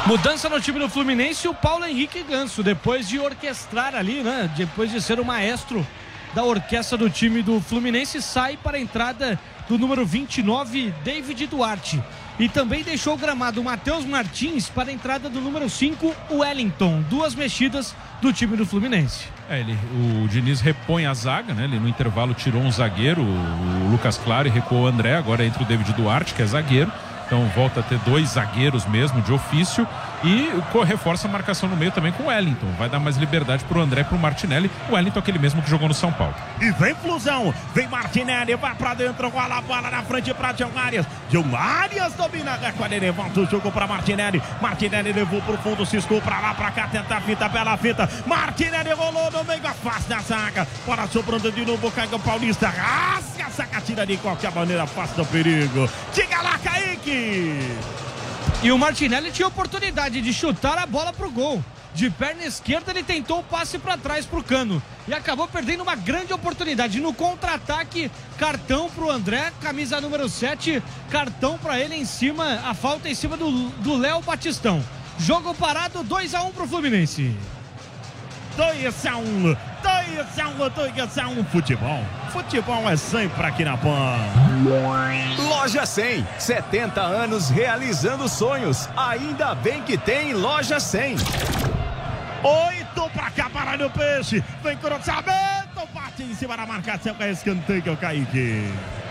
Mudança 0.04 0.46
no 0.50 0.60
time 0.60 0.78
do 0.78 0.90
Fluminense, 0.90 1.48
o 1.48 1.54
Paulo 1.54 1.86
Henrique 1.86 2.22
Ganso, 2.22 2.62
depois 2.62 3.08
de 3.08 3.18
orquestrar 3.18 3.94
ali, 3.94 4.22
né? 4.22 4.50
Depois 4.54 4.90
de 4.90 5.00
ser 5.00 5.18
o 5.18 5.24
maestro 5.24 5.86
da 6.34 6.44
orquestra 6.44 6.98
do 6.98 7.08
time 7.08 7.40
do 7.40 7.62
Fluminense, 7.62 8.20
sai 8.20 8.58
para 8.58 8.76
a 8.76 8.80
entrada 8.80 9.40
do 9.66 9.78
número 9.78 10.04
29, 10.04 10.92
David 11.02 11.46
Duarte. 11.46 12.04
E 12.38 12.48
também 12.48 12.84
deixou 12.84 13.14
o 13.14 13.16
gramado 13.16 13.62
Matheus 13.64 14.04
Martins 14.04 14.68
para 14.68 14.90
a 14.90 14.92
entrada 14.92 15.28
do 15.28 15.40
número 15.40 15.68
5, 15.68 16.14
Wellington. 16.30 17.02
Duas 17.10 17.34
mexidas 17.34 17.96
do 18.22 18.32
time 18.32 18.56
do 18.56 18.64
Fluminense. 18.64 19.26
É, 19.50 19.58
ele, 19.58 19.76
o 20.24 20.28
Diniz 20.28 20.60
repõe 20.60 21.06
a 21.06 21.14
zaga, 21.14 21.52
né? 21.52 21.64
Ele 21.64 21.80
no 21.80 21.88
intervalo 21.88 22.34
tirou 22.34 22.62
um 22.62 22.70
zagueiro, 22.70 23.22
o 23.22 23.90
Lucas 23.90 24.16
Claro, 24.18 24.46
e 24.46 24.50
recuou 24.50 24.82
o 24.82 24.86
André. 24.86 25.16
Agora 25.16 25.44
entra 25.44 25.62
o 25.62 25.66
David 25.66 25.92
Duarte, 25.94 26.34
que 26.34 26.42
é 26.42 26.46
zagueiro. 26.46 26.92
Então 27.28 27.46
volta 27.54 27.80
a 27.80 27.82
ter 27.82 27.98
dois 27.98 28.30
zagueiros 28.30 28.86
mesmo 28.86 29.20
de 29.20 29.32
ofício. 29.32 29.86
E 30.24 30.50
reforça 30.84 31.28
a 31.28 31.30
marcação 31.30 31.68
no 31.68 31.76
meio 31.76 31.92
também 31.92 32.10
com 32.10 32.24
o 32.24 32.26
Wellington. 32.26 32.66
Vai 32.76 32.88
dar 32.88 32.98
mais 32.98 33.16
liberdade 33.16 33.62
pro 33.64 33.80
André 33.80 34.00
e 34.00 34.04
pro 34.04 34.18
Martinelli. 34.18 34.70
O 34.88 34.94
Wellington, 34.94 35.18
aquele 35.20 35.38
mesmo 35.38 35.62
que 35.62 35.70
jogou 35.70 35.86
no 35.86 35.94
São 35.94 36.10
Paulo. 36.10 36.34
E 36.60 36.72
vem 36.72 36.94
Flusão, 36.96 37.54
vem 37.72 37.86
Martinelli, 37.86 38.56
vai 38.56 38.74
pra 38.74 38.94
dentro, 38.94 39.28
rola 39.28 39.58
a 39.58 39.60
bola 39.60 39.90
na 39.90 40.02
frente 40.02 40.34
pra 40.34 40.52
John 40.52 40.72
Arias. 40.74 41.06
John 41.30 41.54
Arias 41.54 42.14
domina 42.14 42.52
a 42.52 42.56
recolhe, 42.56 42.98
levanta 42.98 43.40
o 43.40 43.46
jogo 43.46 43.70
pra 43.70 43.86
Martinelli. 43.86 44.42
Martinelli 44.60 45.12
levou 45.12 45.40
pro 45.42 45.58
fundo, 45.58 45.86
ciscou 45.86 46.20
pra 46.20 46.40
lá, 46.40 46.54
pra 46.54 46.70
cá, 46.72 46.88
tenta 46.88 47.14
a 47.14 47.20
fita, 47.20 47.48
bela 47.48 47.76
fita. 47.76 48.08
Martinelli 48.26 48.92
rolou 48.92 49.30
no 49.30 49.44
meio, 49.44 49.60
a 49.66 50.20
zaga. 50.22 50.66
Bola 50.84 51.06
sobrando 51.06 51.52
de 51.52 51.64
novo, 51.64 51.92
cai 51.92 52.08
o 52.10 52.18
Paulista. 52.18 52.68
Rasga 52.68 53.46
a 53.46 53.50
saca, 53.50 53.80
tira 53.80 54.04
de 54.04 54.16
qualquer 54.16 54.50
maneira, 54.50 54.82
afasta 54.82 55.22
o 55.22 55.26
perigo. 55.26 55.88
Diga 56.12 56.42
lá, 56.42 56.58
Kaique! 57.08 57.58
E 58.62 58.70
o 58.72 58.78
Martinelli 58.78 59.30
tinha 59.30 59.48
oportunidade 59.48 60.20
de 60.20 60.32
chutar 60.32 60.78
a 60.78 60.86
bola 60.86 61.12
pro 61.12 61.30
gol. 61.30 61.64
De 61.94 62.10
perna 62.10 62.44
esquerda, 62.44 62.92
ele 62.92 63.02
tentou 63.02 63.40
o 63.40 63.42
passe 63.42 63.78
para 63.78 63.96
trás 63.96 64.26
pro 64.26 64.42
Cano 64.42 64.80
e 65.06 65.14
acabou 65.14 65.48
perdendo 65.48 65.82
uma 65.82 65.96
grande 65.96 66.32
oportunidade. 66.32 67.00
No 67.00 67.14
contra-ataque, 67.14 68.10
cartão 68.36 68.90
pro 68.90 69.10
André, 69.10 69.52
camisa 69.60 70.00
número 70.00 70.28
7, 70.28 70.82
cartão 71.10 71.58
para 71.58 71.80
ele 71.80 71.96
em 71.96 72.04
cima, 72.04 72.60
a 72.64 72.74
falta 72.74 73.08
em 73.08 73.14
cima 73.14 73.36
do 73.36 73.96
Léo 73.96 74.20
Batistão. 74.20 74.84
Jogo 75.18 75.54
parado, 75.54 76.04
2 76.04 76.34
a 76.34 76.42
1 76.42 76.46
um 76.46 76.52
pro 76.52 76.68
Fluminense. 76.68 77.34
2 78.58 79.06
a 79.06 79.16
1 79.16 79.20
um, 79.20 79.42
2 79.42 79.56
a 80.40 80.48
1 80.48 80.50
um, 80.50 80.68
2 80.68 81.18
a 81.18 81.28
1 81.28 81.38
um. 81.38 81.44
Futebol. 81.44 82.02
Futebol 82.32 82.90
é 82.90 82.96
sempre 82.96 83.46
aqui 83.46 83.64
na 83.64 83.76
PAN. 83.76 84.18
Loja 85.48 85.86
100, 85.86 86.26
70 86.40 87.00
anos 87.00 87.50
realizando 87.50 88.28
sonhos. 88.28 88.88
Ainda 88.96 89.54
bem 89.54 89.80
que 89.82 89.96
tem 89.96 90.32
Loja 90.32 90.80
100. 90.80 91.18
Oito 92.42 93.08
para 93.10 93.30
cá, 93.30 93.48
para 93.48 93.86
o 93.86 93.90
peixe. 93.90 94.42
Vem 94.60 94.76
cruzamento, 94.76 95.88
bate 95.94 96.24
em 96.24 96.34
cima 96.34 96.56
da 96.56 96.66
marcação 96.66 97.14
com 97.14 97.22
escanteio, 97.22 97.96
Kaique. 97.96 98.68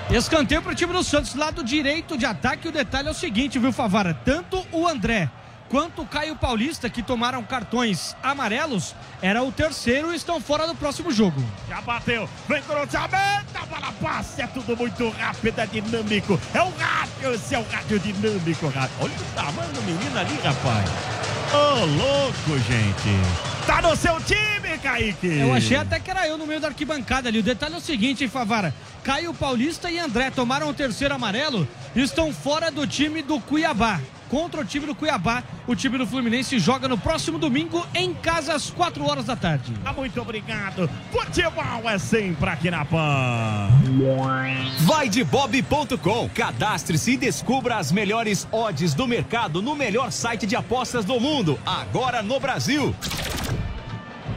Escanteio 0.09 0.61
para 0.61 0.73
o 0.73 0.75
time 0.75 0.91
do 0.91 1.01
Santos, 1.05 1.35
lado 1.35 1.63
direito 1.63 2.17
de 2.17 2.25
ataque. 2.25 2.67
O 2.67 2.71
detalhe 2.71 3.07
é 3.07 3.11
o 3.11 3.13
seguinte, 3.13 3.57
viu, 3.57 3.71
Favara? 3.71 4.13
Tanto 4.13 4.67
o 4.73 4.85
André 4.85 5.29
quanto 5.69 6.01
o 6.01 6.05
Caio 6.05 6.35
Paulista, 6.35 6.89
que 6.89 7.03
tomaram 7.03 7.43
cartões 7.43 8.15
amarelos, 8.23 8.95
era 9.21 9.43
o 9.43 9.51
terceiro 9.51 10.13
e 10.13 10.15
estão 10.15 10.39
fora 10.39 10.67
do 10.67 10.75
próximo 10.75 11.11
jogo. 11.11 11.43
Já 11.67 11.81
bateu, 11.81 12.29
vem 12.47 12.61
cruzamento, 12.61 13.45
a 13.55 13.65
bola 13.65 13.93
passa, 14.01 14.43
é 14.43 14.47
tudo 14.47 14.75
muito 14.75 15.09
rápido, 15.09 15.59
é 15.59 15.65
dinâmico. 15.65 16.39
É 16.53 16.61
o 16.61 16.69
rádio, 16.77 17.33
esse 17.33 17.55
é 17.55 17.59
o 17.59 17.63
rádio 17.63 17.99
dinâmico. 17.99 18.67
Rádio. 18.67 18.95
Olha 18.99 19.13
o 19.13 19.35
tamanho 19.35 19.73
do 19.73 19.81
menino 19.83 20.19
ali, 20.19 20.35
rapaz. 20.43 20.89
Ô, 21.53 21.81
oh, 21.81 21.85
louco, 21.85 22.59
gente. 22.59 23.65
Tá 23.65 23.81
no 23.81 23.95
seu 23.95 24.19
time, 24.21 24.77
Kaique. 24.81 25.27
Eu 25.39 25.53
achei 25.53 25.77
até 25.77 25.99
que 25.99 26.09
era 26.09 26.27
eu 26.27 26.37
no 26.37 26.47
meio 26.47 26.59
da 26.59 26.67
arquibancada 26.67 27.29
ali. 27.29 27.39
O 27.39 27.43
detalhe 27.43 27.75
é 27.75 27.77
o 27.77 27.81
seguinte, 27.81 28.23
hein, 28.23 28.29
Favara. 28.29 28.73
Caio 29.03 29.33
Paulista 29.33 29.89
e 29.89 29.99
André 29.99 30.29
tomaram 30.29 30.69
o 30.69 30.73
terceiro 30.73 31.13
amarelo 31.13 31.67
e 31.95 32.01
estão 32.01 32.33
fora 32.33 32.69
do 32.69 32.85
time 32.85 33.21
do 33.21 33.39
Cuiabá 33.39 33.99
contra 34.29 34.61
o 34.61 34.65
time 34.65 34.85
do 34.85 34.95
Cuiabá. 34.95 35.43
O 35.65 35.75
time 35.75 35.97
do 35.97 36.07
Fluminense 36.07 36.59
joga 36.59 36.87
no 36.87 36.97
próximo 36.97 37.37
domingo 37.37 37.85
em 37.93 38.13
casa 38.13 38.53
às 38.53 38.69
4 38.69 39.03
horas 39.03 39.25
da 39.25 39.35
tarde. 39.35 39.73
Ah, 39.83 39.93
muito 39.93 40.21
obrigado. 40.21 40.89
Futebol 41.11 41.89
é 41.89 41.97
sempre 41.97 42.49
aqui 42.49 42.71
na 42.71 42.85
PAN. 42.85 43.69
Vai 44.81 45.09
de 45.09 45.23
bob.com. 45.23 46.29
Cadastre-se 46.29 47.11
e 47.11 47.17
descubra 47.17 47.77
as 47.77 47.91
melhores 47.91 48.47
odds 48.51 48.93
do 48.93 49.07
mercado 49.07 49.61
no 49.61 49.75
melhor 49.75 50.11
site 50.11 50.45
de 50.45 50.55
apostas 50.55 51.05
do 51.05 51.19
mundo, 51.19 51.59
agora 51.65 52.21
no 52.21 52.39
Brasil. 52.39 52.95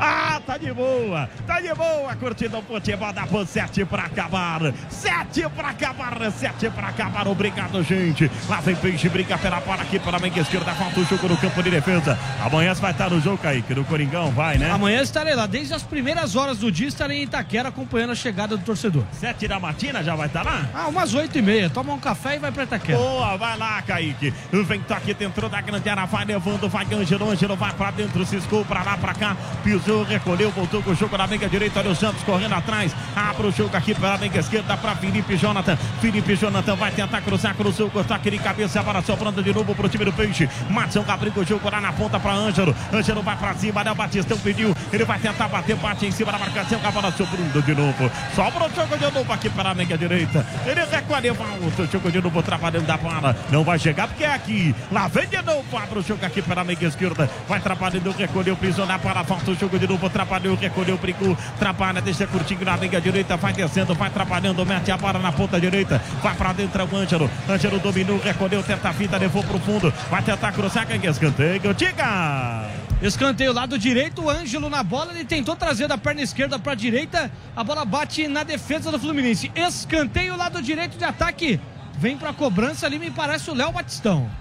Ah, 0.03 0.41
tá 0.47 0.57
de 0.57 0.73
boa, 0.73 1.29
tá 1.47 1.61
de 1.61 1.75
boa, 1.75 2.17
curtindo 2.17 2.57
o 2.57 2.63
futebol 2.63 3.13
da 3.13 3.27
PAN, 3.27 3.45
sete 3.45 3.85
pra 3.85 4.05
acabar, 4.05 4.73
sete 4.89 5.47
pra 5.55 5.69
acabar, 5.69 6.33
sete 6.33 6.71
pra 6.71 6.89
acabar, 6.89 7.29
obrigado, 7.29 7.83
gente. 7.83 8.31
Lá 8.49 8.61
vem 8.61 8.75
Peixe, 8.77 9.11
briga 9.11 9.37
pela 9.37 9.61
bola 9.61 9.83
aqui 9.83 9.99
pela 9.99 10.19
meia 10.19 10.41
esquerda, 10.41 10.73
falta 10.73 11.01
o 11.01 11.05
jogo 11.05 11.29
no 11.29 11.37
campo 11.37 11.63
de 11.63 11.71
defesa. 11.71 12.19
Amanhã 12.43 12.75
você 12.75 12.81
vai 12.81 12.93
estar 12.93 13.11
no 13.11 13.21
jogo, 13.21 13.37
Kaique, 13.37 13.75
no 13.75 13.85
Coringão, 13.85 14.31
vai, 14.31 14.57
né? 14.57 14.71
Amanhã 14.71 15.03
estarei 15.03 15.35
lá, 15.35 15.45
desde 15.45 15.75
as 15.75 15.83
primeiras 15.83 16.35
horas 16.35 16.57
do 16.57 16.73
dia 16.73 16.89
estarei 16.89 17.19
em 17.19 17.25
Itaquera 17.25 17.69
acompanhando 17.69 18.13
a 18.13 18.17
chegada 18.17 18.57
do 18.57 18.65
torcedor. 18.65 19.05
Sete 19.13 19.47
da 19.47 19.61
matina 19.61 20.03
já 20.03 20.17
vai 20.17 20.29
estar 20.29 20.43
lá? 20.43 20.67
Ah, 20.75 20.89
umas 20.89 21.13
oito 21.13 21.37
e 21.37 21.43
meia, 21.43 21.69
toma 21.69 21.93
um 21.93 21.99
café 21.99 22.37
e 22.37 22.39
vai 22.39 22.51
pra 22.51 22.65
Itaquera. 22.65 22.97
Boa, 22.97 23.37
vai 23.37 23.59
lá, 23.59 23.83
Kaique. 23.83 24.33
Vem 24.51 24.81
toque 24.81 25.13
dentro 25.13 25.47
da 25.51 25.61
grande 25.61 25.87
área, 25.91 26.07
vai 26.07 26.25
levando, 26.25 26.71
vai 26.71 26.87
Ângelo, 26.91 27.31
Ângelo 27.31 27.55
vai 27.55 27.73
pra 27.75 27.91
dentro, 27.91 28.25
ciscou 28.25 28.65
pra 28.65 28.83
lá, 28.83 28.97
pra 28.97 29.13
cá, 29.13 29.37
pisou 29.63 29.90
recolheu, 29.99 30.51
voltou 30.51 30.83
com 30.83 30.91
o 30.91 30.95
jogo 30.95 31.17
na 31.17 31.27
meia 31.27 31.49
direita. 31.49 31.81
Olha 31.81 31.91
o 31.91 31.95
Santos 31.95 32.23
correndo 32.23 32.55
atrás. 32.55 32.95
Abre 33.15 33.47
o 33.47 33.53
jogo 33.53 33.77
aqui 33.77 33.95
pela 33.95 34.17
meia 34.17 34.39
esquerda 34.39 34.77
para 34.77 34.95
Felipe 34.97 35.37
Jonathan. 35.37 35.77
Felipe 36.01 36.37
Jonathan 36.37 36.77
vai 36.77 36.91
tentar 36.91 37.21
cruzar, 37.21 37.55
cruzou, 37.55 37.91
cortar 37.91 38.17
aquele 38.17 38.39
cabeça. 38.39 38.81
Agora 38.81 39.03
sobrando 39.03 39.43
de 39.43 39.53
novo 39.53 39.75
pro 39.75 39.89
time 39.89 40.05
do 40.05 40.13
Peixe. 40.13 40.49
Matson 40.69 41.05
abriu 41.07 41.33
o 41.37 41.45
jogo 41.45 41.69
lá 41.71 41.81
na 41.81 41.93
ponta 41.93 42.19
para 42.19 42.33
Ângelo. 42.33 42.75
Ângelo 42.93 43.23
vai 43.23 43.37
para 43.37 43.55
cima. 43.55 43.85
Né? 43.85 43.93
O 43.93 43.95
Batistão 43.95 44.39
pediu. 44.39 44.75
Ele 44.93 45.05
vai 45.05 45.19
tentar 45.19 45.49
bater, 45.49 45.77
bate 45.77 46.07
em 46.07 46.11
cima 46.11 46.33
da 46.33 46.39
marcação. 46.39 46.81
A 46.85 46.91
bola 46.91 47.13
sobrando 47.13 47.63
de 47.63 47.75
novo. 47.75 48.11
Sobra 48.35 48.67
o 48.67 48.75
jogo 48.75 48.97
de 48.97 49.13
novo 49.13 49.33
aqui 49.33 49.51
pela 49.51 49.75
meia 49.75 49.99
direita. 49.99 50.47
Ele 50.67 50.85
recolhe, 50.85 51.31
volta 51.31 51.83
o 51.83 51.87
jogo 51.87 52.11
de 52.11 52.21
novo 52.21 52.43
trabalhando 52.43 52.87
da 52.87 52.97
bola. 52.97 53.37
Não 53.51 53.65
vai 53.65 53.79
chegar 53.79 54.09
porque 54.09 54.25
é 54.25 54.35
aqui. 54.35 54.75
Lá 54.91 55.09
vem 55.09 55.27
de 55.27 55.43
novo. 55.43 55.77
Abre 55.77 55.99
o 55.99 56.03
jogo 56.03 56.25
aqui 56.25 56.43
pela 56.43 56.65
meia 56.65 56.87
esquerda. 56.87 57.29
Vai 57.49 57.61
trabalhando, 57.61 58.11
recolheu, 58.13 58.57
pisou 58.57 58.87
na 58.87 58.99
bola. 58.99 59.23
Volta 59.23 59.51
o 59.51 59.55
jogo 59.55 59.79
de 59.81 59.89
novo, 59.89 60.09
trabalhou, 60.11 60.55
recolheu, 60.55 60.99
brincou, 60.99 61.37
trabalha, 61.59 62.01
deixa 62.01 62.27
curtinho 62.27 62.65
na 62.65 62.77
liga 62.77 63.01
direita, 63.01 63.37
vai 63.37 63.53
descendo, 63.53 63.95
vai 63.95 64.11
trabalhando, 64.11 64.65
mete 64.65 64.91
a 64.91 64.97
bola 64.97 65.19
na 65.19 65.33
ponta 65.33 65.61
direita, 65.61 66.01
vai 66.23 66.35
pra 66.35 66.53
dentro 66.53 66.85
o 66.85 66.97
Ângelo, 66.97 67.31
Ângelo 67.49 67.79
dominou, 67.79 68.19
recolheu, 68.19 68.63
tenta 68.63 68.91
a 68.91 68.93
fita, 68.93 69.17
levou 69.17 69.43
pro 69.43 69.59
fundo, 69.59 69.93
vai 70.11 70.23
tentar 70.23 70.53
cruzar, 70.53 70.87
quem 70.87 71.05
escanteio, 71.05 71.75
diga! 71.75 72.69
Escanteio 73.03 73.55
lado 73.55 73.79
direito, 73.79 74.23
o 74.23 74.29
Ângelo 74.29 74.69
na 74.69 74.83
bola, 74.83 75.13
ele 75.13 75.25
tentou 75.25 75.57
trazer 75.57 75.89
da 75.89 75.97
perna 75.97 76.21
esquerda 76.21 76.59
para 76.59 76.75
direita, 76.75 77.33
a 77.57 77.65
bola 77.65 77.83
bate 77.83 78.29
na 78.29 78.43
defesa 78.43 78.91
do 78.91 78.99
Fluminense. 78.99 79.51
Escanteio 79.55 80.37
lado 80.37 80.61
direito 80.61 80.99
de 80.99 81.05
ataque, 81.05 81.59
vem 81.99 82.19
para 82.19 82.35
cobrança 82.35 82.85
ali, 82.85 82.99
me 82.99 83.11
parece 83.11 83.51
o 83.51 83.55
Léo 83.55 83.73
Batistão. 83.73 84.40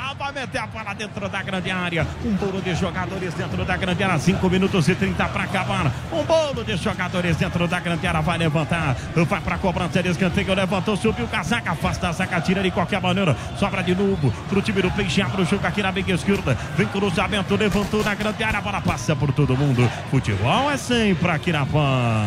Ah, 0.00 0.14
vai 0.14 0.30
meter 0.30 0.58
a 0.58 0.66
bola 0.68 0.94
dentro 0.94 1.28
da 1.28 1.42
grande 1.42 1.72
área. 1.72 2.06
Um 2.24 2.32
bolo 2.34 2.62
de 2.62 2.72
jogadores 2.72 3.34
dentro 3.34 3.64
da 3.64 3.76
grande 3.76 4.04
área. 4.04 4.16
5 4.16 4.48
minutos 4.48 4.88
e 4.88 4.94
30 4.94 5.28
para 5.28 5.42
acabar. 5.42 5.90
Um 6.12 6.22
bolo 6.22 6.62
de 6.62 6.76
jogadores 6.76 7.36
dentro 7.36 7.66
da 7.66 7.80
grande 7.80 8.06
área. 8.06 8.20
Vai 8.20 8.38
levantar. 8.38 8.94
Vai 9.12 9.40
para 9.40 9.58
cobrança 9.58 10.00
de 10.00 10.10
escanteio. 10.10 10.54
Levantou, 10.54 10.96
subiu 10.96 11.24
o 11.24 11.28
casaca. 11.28 11.72
Afasta 11.72 12.10
a 12.10 12.12
zaga, 12.12 12.40
tira 12.40 12.62
de 12.62 12.70
qualquer 12.70 13.00
maneira. 13.00 13.36
Sobra 13.58 13.82
de 13.82 13.92
novo 13.92 14.32
pro 14.48 14.62
time 14.62 14.82
do 14.82 14.90
Peixe. 14.92 15.20
Abre 15.20 15.42
o 15.42 15.44
jogo 15.44 15.66
aqui 15.66 15.82
na 15.82 15.90
meia 15.90 16.14
esquerda. 16.14 16.56
Vem 16.76 16.86
cruzamento. 16.86 17.56
Levantou 17.56 18.04
na 18.04 18.14
grande 18.14 18.44
área. 18.44 18.60
A 18.60 18.62
bola 18.62 18.80
passa 18.80 19.16
por 19.16 19.32
todo 19.32 19.56
mundo. 19.56 19.90
Futebol 20.12 20.70
é 20.70 20.76
sempre 20.76 21.28
aqui 21.28 21.50
na 21.50 21.66
PAN. 21.66 22.24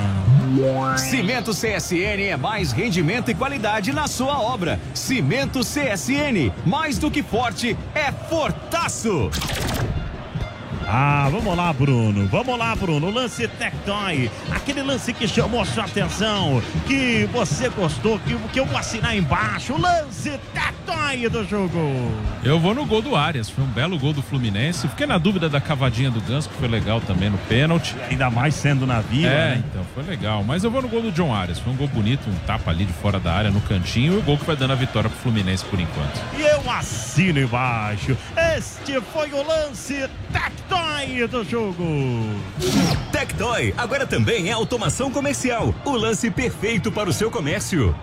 Cimento 0.97 1.51
CSN 1.51 2.27
é 2.27 2.35
mais 2.35 2.73
rendimento 2.73 3.31
e 3.31 3.33
qualidade 3.33 3.93
na 3.93 4.07
sua 4.07 4.41
obra. 4.41 4.77
Cimento 4.93 5.61
CSN, 5.61 6.51
mais 6.65 6.97
do 6.97 7.09
que 7.09 7.23
forte, 7.23 7.60
é 7.93 8.11
fortaço. 8.11 9.29
Ah, 10.93 11.29
vamos 11.31 11.55
lá, 11.55 11.71
Bruno. 11.71 12.27
Vamos 12.27 12.59
lá, 12.59 12.75
Bruno. 12.75 13.09
Lance 13.09 13.47
Tectoy. 13.47 14.29
Aquele 14.53 14.83
lance 14.83 15.13
que 15.13 15.25
chamou 15.25 15.63
sua 15.65 15.85
atenção, 15.85 16.61
que 16.85 17.29
você 17.31 17.69
gostou, 17.69 18.19
que, 18.19 18.35
que 18.51 18.59
eu 18.59 18.65
vou 18.65 18.77
assinar 18.77 19.15
embaixo. 19.15 19.79
Lance 19.79 20.37
Tectoy 20.53 21.29
do 21.29 21.45
jogo. 21.47 21.79
Eu 22.43 22.59
vou 22.59 22.75
no 22.75 22.85
gol 22.85 23.01
do 23.01 23.15
Arias. 23.15 23.49
Foi 23.49 23.63
um 23.63 23.67
belo 23.67 23.97
gol 23.97 24.11
do 24.11 24.21
Fluminense. 24.21 24.85
Fiquei 24.89 25.07
na 25.07 25.17
dúvida 25.17 25.47
da 25.47 25.61
cavadinha 25.61 26.11
do 26.11 26.19
Ganso, 26.19 26.49
que 26.49 26.55
foi 26.55 26.67
legal 26.67 26.99
também 26.99 27.29
no 27.29 27.37
pênalti. 27.37 27.95
Ainda 28.09 28.29
mais 28.29 28.53
sendo 28.53 28.85
na 28.85 28.99
vila, 28.99 29.31
É, 29.31 29.55
né? 29.55 29.63
então 29.71 29.85
foi 29.95 30.03
legal. 30.03 30.43
Mas 30.43 30.65
eu 30.65 30.71
vou 30.71 30.81
no 30.81 30.89
gol 30.89 31.01
do 31.03 31.11
John 31.13 31.33
Arias. 31.33 31.57
Foi 31.57 31.71
um 31.71 31.77
gol 31.77 31.87
bonito, 31.87 32.29
um 32.29 32.35
tapa 32.45 32.69
ali 32.69 32.83
de 32.83 32.91
fora 32.93 33.17
da 33.17 33.31
área, 33.33 33.49
no 33.49 33.61
cantinho. 33.61 34.15
E 34.15 34.17
o 34.17 34.21
gol 34.21 34.37
que 34.37 34.43
vai 34.43 34.57
dando 34.57 34.71
a 34.71 34.75
vitória 34.75 35.09
pro 35.09 35.19
Fluminense 35.19 35.63
por 35.63 35.79
enquanto. 35.79 36.19
E 36.37 36.41
eu 36.41 36.69
assino 36.69 37.39
embaixo. 37.39 38.17
Este 38.57 38.99
foi 39.13 39.31
o 39.31 39.41
lance 39.47 40.09
Tectoy 40.33 40.80
do 41.27 41.43
jogo. 41.43 41.83
Tectoy 43.11 43.73
agora 43.77 44.07
também 44.07 44.49
é 44.49 44.51
automação 44.51 45.11
comercial. 45.11 45.73
O 45.85 45.91
lance 45.91 46.31
perfeito 46.31 46.91
para 46.91 47.09
o 47.09 47.13
seu 47.13 47.29
comércio. 47.29 47.95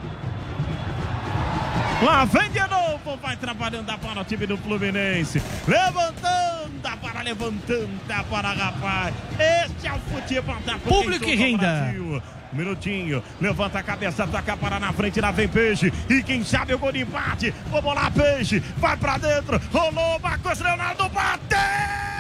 Lá 2.03 2.25
vem 2.25 2.51
de 2.51 2.61
novo, 2.61 3.17
vai 3.21 3.37
trabalhando 3.37 3.91
a 3.91 3.97
bola 3.97 4.21
o 4.21 4.25
time 4.25 4.47
do 4.47 4.57
Fluminense. 4.57 5.43
Levantando 5.67 6.87
a 6.87 6.97
bola, 6.97 7.23
levantando 7.23 7.91
a 8.09 8.23
bola, 8.23 8.53
rapaz. 8.53 9.15
Este 9.39 9.89
é 9.89 9.93
o 9.93 9.99
futebol 9.99 10.57
da 10.65 10.79
Público 10.79 11.25
e 11.25 11.37
do 11.37 11.43
renda. 11.43 11.67
Brasil. 11.67 12.23
Um 12.53 12.57
minutinho, 12.57 13.23
levanta 13.41 13.79
a 13.81 13.83
cabeça, 13.83 14.27
toca 14.27 14.57
para 14.57 14.81
na 14.81 14.93
frente, 14.93 15.21
lá 15.21 15.31
vem 15.31 15.49
Peixe. 15.49 15.93
E 16.09 16.23
quem 16.23 16.45
sabe 16.45 16.73
o 16.73 16.79
gol 16.79 16.93
de 16.93 17.01
empate. 17.01 17.53
Vamos 17.71 17.95
lá, 17.95 18.11
Peixe. 18.11 18.61
Vai 18.77 18.97
pra 18.97 19.19
dentro, 19.19 19.61
rolou, 19.73 20.19
Marcos 20.21 20.61
Leonardo 20.61 21.09
bateu. 21.09 22.18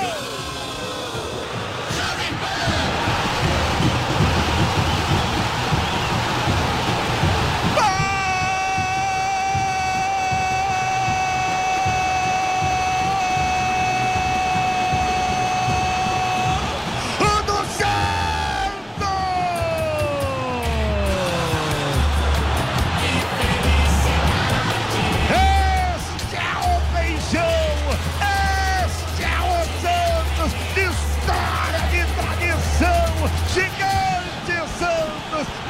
É 0.00 0.57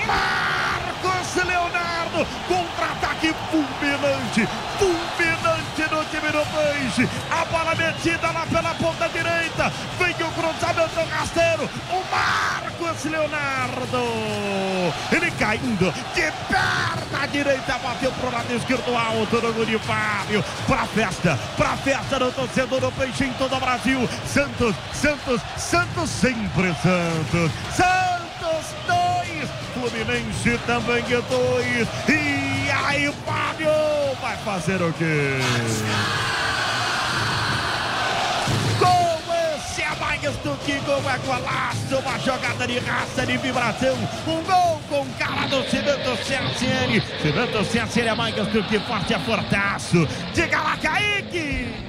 Marcos 0.09 1.45
Leonardo! 1.45 2.27
Contra-ataque 2.49 3.35
fulminante! 3.51 4.49
Fulminante 4.79 5.83
no 5.91 6.05
time 6.07 6.33
do 6.33 6.47
Peixe! 6.47 7.09
A 7.31 7.45
bola 7.45 7.75
metida 7.75 8.31
lá 8.31 8.47
pela 8.47 8.75
ponta 8.75 9.09
direita! 9.11 9.71
Vem 9.99 10.13
o 10.13 10.33
cruzamento 10.33 11.11
rasteiro! 11.11 11.71
O 11.91 12.03
Marcos 12.11 13.05
Leonardo! 13.05 13.99
Ele 15.13 15.31
caindo 15.33 15.93
de 16.15 16.33
perna 16.49 17.27
direita, 17.31 17.79
bateu 17.79 18.11
pro 18.13 18.33
lado 18.33 18.55
esquerdo 18.55 18.97
alto 18.97 19.53
gol 19.53 19.67
de 19.67 19.79
Fábio. 19.81 20.43
Pra 20.67 20.87
festa, 20.87 21.39
pra 21.57 21.77
festa 21.77 22.19
do 22.19 22.33
torcedor 22.33 22.81
do 22.81 22.93
Peixe 22.93 23.25
em 23.25 23.33
todo 23.35 23.55
o 23.55 23.61
Brasil. 23.61 24.09
Santos, 24.27 24.75
Santos, 24.95 25.43
Santos, 25.59 26.09
sempre 26.09 26.75
Santos. 26.83 27.53
Santos 27.77 27.99
2, 27.99 28.08
Fluminense 29.79 30.59
também 30.67 31.05
é 31.05 31.21
2. 31.21 31.89
E 32.09 32.71
aí, 32.71 33.13
Fábio, 33.25 33.71
vai 34.21 34.37
fazer 34.39 34.83
o 34.83 34.93
quê? 34.95 35.39
Mais 40.01 40.37
do 40.39 40.57
que 40.65 40.79
gol, 40.81 41.03
é 41.11 41.19
golaço, 41.19 41.97
uma 41.99 42.19
jogada 42.21 42.67
de 42.67 42.79
raça, 42.79 43.27
de 43.27 43.37
vibração, 43.39 43.97
um 44.27 44.43
gol 44.45 44.81
com 44.89 45.07
cara 45.19 45.49
do 45.49 45.63
Cimento 45.69 46.17
CSN, 46.19 47.01
Cimento 47.21 47.65
CSN 47.65 48.09
é 48.09 48.15
mais 48.15 48.35
do 48.35 48.63
que 48.65 48.79
forte, 48.81 49.15
é 49.15 49.19
fortaço, 49.19 50.07
diga 50.33 50.61
lá, 50.61 50.77
Kaique! 50.77 51.89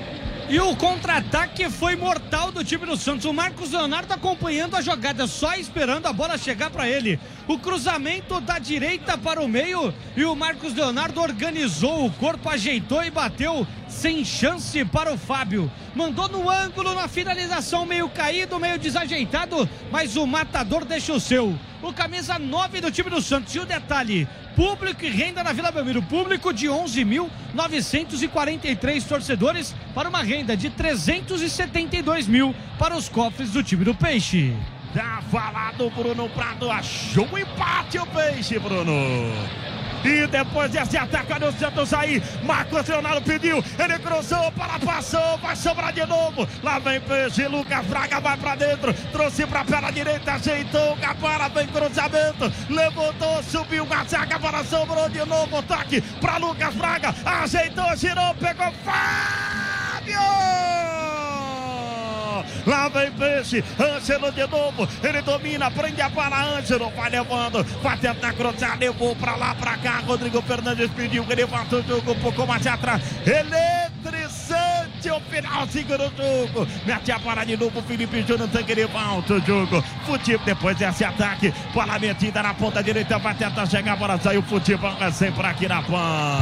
E 0.49 0.59
o 0.59 0.75
contra-ataque 0.75 1.69
foi 1.69 1.95
mortal 1.95 2.51
do 2.51 2.63
time 2.63 2.83
do 2.83 2.97
Santos. 2.97 3.25
O 3.25 3.31
Marcos 3.31 3.71
Leonardo 3.71 4.11
acompanhando 4.11 4.75
a 4.75 4.81
jogada, 4.81 5.27
só 5.27 5.53
esperando 5.53 6.07
a 6.07 6.13
bola 6.13 6.39
chegar 6.39 6.71
para 6.71 6.89
ele. 6.89 7.19
O 7.49 7.57
cruzamento 7.57 8.39
da 8.39 8.59
direita 8.59 9.17
para 9.17 9.41
o 9.41 9.47
meio 9.47 9.91
e 10.15 10.23
o 10.23 10.35
Marcos 10.35 10.75
Leonardo 10.75 11.19
organizou 11.19 12.05
o 12.05 12.11
corpo, 12.11 12.47
ajeitou 12.47 13.03
e 13.03 13.09
bateu 13.09 13.65
sem 13.87 14.23
chance 14.23 14.85
para 14.85 15.11
o 15.11 15.17
Fábio. 15.17 15.71
Mandou 15.95 16.29
no 16.29 16.47
ângulo 16.47 16.93
na 16.93 17.07
finalização, 17.07 17.87
meio 17.87 18.07
caído, 18.07 18.59
meio 18.59 18.77
desajeitado, 18.77 19.67
mas 19.91 20.15
o 20.15 20.27
matador 20.27 20.85
deixa 20.85 21.11
o 21.11 21.19
seu. 21.19 21.57
O 21.81 21.91
camisa 21.91 22.37
9 22.37 22.81
do 22.81 22.91
time 22.91 23.09
do 23.09 23.19
Santos. 23.19 23.55
E 23.55 23.59
o 23.59 23.65
detalhe: 23.65 24.27
público 24.55 25.03
e 25.03 25.09
renda 25.09 25.43
na 25.43 25.51
Vila 25.51 25.71
Belmiro. 25.71 26.03
Público 26.03 26.53
de 26.53 26.67
11.943 26.67 29.07
torcedores 29.07 29.73
para 29.95 30.07
uma 30.07 30.21
renda 30.21 30.55
de 30.55 30.69
372 30.69 32.27
mil 32.27 32.53
para 32.77 32.95
os 32.95 33.09
cofres 33.09 33.49
do 33.49 33.63
time 33.63 33.83
do 33.83 33.95
Peixe. 33.95 34.55
Tá 34.93 35.21
falado, 35.31 35.89
Bruno 35.91 36.27
Prado. 36.29 36.71
Achou 36.71 37.27
o 37.31 37.37
empate 37.37 37.99
o 37.99 38.05
peixe, 38.07 38.57
Bruno. 38.57 38.91
E 40.03 40.25
depois 40.27 40.71
desse 40.71 40.97
ataque, 40.97 41.33
olha 41.33 41.49
o 41.49 41.51
Santos 41.51 41.93
aí. 41.93 42.23
Marcos 42.43 42.87
Leonardo 42.87 43.21
pediu. 43.21 43.63
Ele 43.77 43.99
cruzou, 43.99 44.51
para 44.53 44.79
passou. 44.79 45.37
Vai 45.39 45.55
sobrar 45.55 45.91
de 45.91 46.05
novo. 46.05 46.47
Lá 46.63 46.79
vem 46.79 47.01
peixe. 47.01 47.47
Lucas 47.47 47.85
Braga 47.85 48.19
vai 48.19 48.37
pra 48.37 48.55
dentro. 48.55 48.93
Trouxe 49.11 49.45
pra 49.45 49.65
perna 49.65 49.91
direita. 49.91 50.33
Ajeitou. 50.33 50.95
Capara 50.97 51.49
vem 51.49 51.67
cruzamento. 51.67 52.51
Levantou, 52.69 53.43
subiu. 53.43 53.87
A 53.91 54.03
zaga 54.05 54.39
para 54.39 54.63
sobrou 54.63 55.09
de 55.09 55.23
novo. 55.25 55.61
Toque 55.63 56.01
pra 56.21 56.37
Lucas 56.37 56.73
Braga. 56.75 57.13
Ajeitou, 57.25 57.95
girou, 57.95 58.33
pegou. 58.35 58.71
Fábio! 58.85 60.19
Lá 62.65 62.89
vem 62.89 63.11
Peixe, 63.11 63.63
Ângelo 63.79 64.31
de 64.31 64.47
novo, 64.47 64.87
ele 65.03 65.21
domina, 65.21 65.71
prende 65.71 66.01
a 66.01 66.09
bola, 66.09 66.57
Ângelo 66.57 66.89
vai 66.91 67.09
levando, 67.09 67.63
vai 67.81 67.97
tentar 67.97 68.33
cruzar, 68.33 68.77
levou 68.79 69.15
pra 69.15 69.35
lá, 69.35 69.55
pra 69.55 69.77
cá, 69.77 69.99
Rodrigo 70.05 70.41
Fernandes 70.41 70.89
pediu 70.91 71.25
que 71.25 71.33
ele 71.33 71.47
faça 71.47 71.77
o 71.77 71.83
jogo 71.83 72.11
um 72.11 72.19
pouco 72.19 72.45
mais 72.45 72.65
atrás, 72.65 73.01
eletrizante 74.99 75.09
o 75.09 75.19
finalzinho 75.21 75.97
do 75.97 76.11
jogo, 76.17 76.67
mete 76.85 77.11
a 77.11 77.19
bola 77.19 77.45
de 77.45 77.55
novo, 77.55 77.81
Felipe 77.81 78.21
Júnior, 78.27 78.49
tem 78.49 78.63
que 78.63 78.71
ele 78.71 78.85
volta 78.87 79.33
o 79.33 79.39
jogo, 79.39 79.81
futebol 80.05 80.45
depois 80.45 80.77
desse 80.77 81.03
ataque, 81.03 81.53
bola 81.73 81.97
metida 81.97 82.43
na 82.43 82.53
ponta 82.53 82.83
direita, 82.83 83.17
vai 83.17 83.33
tentar 83.33 83.65
chegar, 83.65 83.93
a 83.93 83.95
bola 83.95 84.19
saiu, 84.19 84.41
futebol 84.43 84.93
é 84.99 85.11
sempre 85.11 85.45
aqui 85.45 85.67
na 85.67 85.81
PAN. 85.81 86.37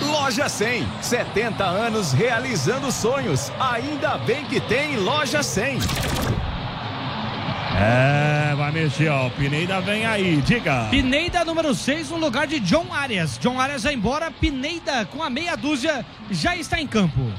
Loja 0.00 0.48
100, 0.48 0.86
70 1.00 1.64
anos 1.64 2.12
realizando 2.12 2.90
sonhos. 2.92 3.50
Ainda 3.58 4.18
bem 4.18 4.44
que 4.44 4.60
tem 4.60 4.96
Loja 4.96 5.42
100. 5.42 5.78
É, 7.80 8.56
vai 8.56 8.72
mexer, 8.72 9.08
ó, 9.08 9.28
o 9.28 9.30
Pineida 9.30 9.80
vem 9.80 10.04
aí, 10.04 10.42
diga. 10.42 10.88
Pineida 10.90 11.44
número 11.44 11.72
6 11.72 12.10
no 12.10 12.16
lugar 12.16 12.46
de 12.48 12.58
John 12.58 12.92
Arias. 12.92 13.38
John 13.38 13.60
Arias 13.60 13.84
vai 13.84 13.94
embora, 13.94 14.32
Pineida 14.32 15.04
com 15.06 15.22
a 15.22 15.30
meia 15.30 15.56
dúzia 15.56 16.04
já 16.28 16.56
está 16.56 16.80
em 16.80 16.88
campo. 16.88 17.32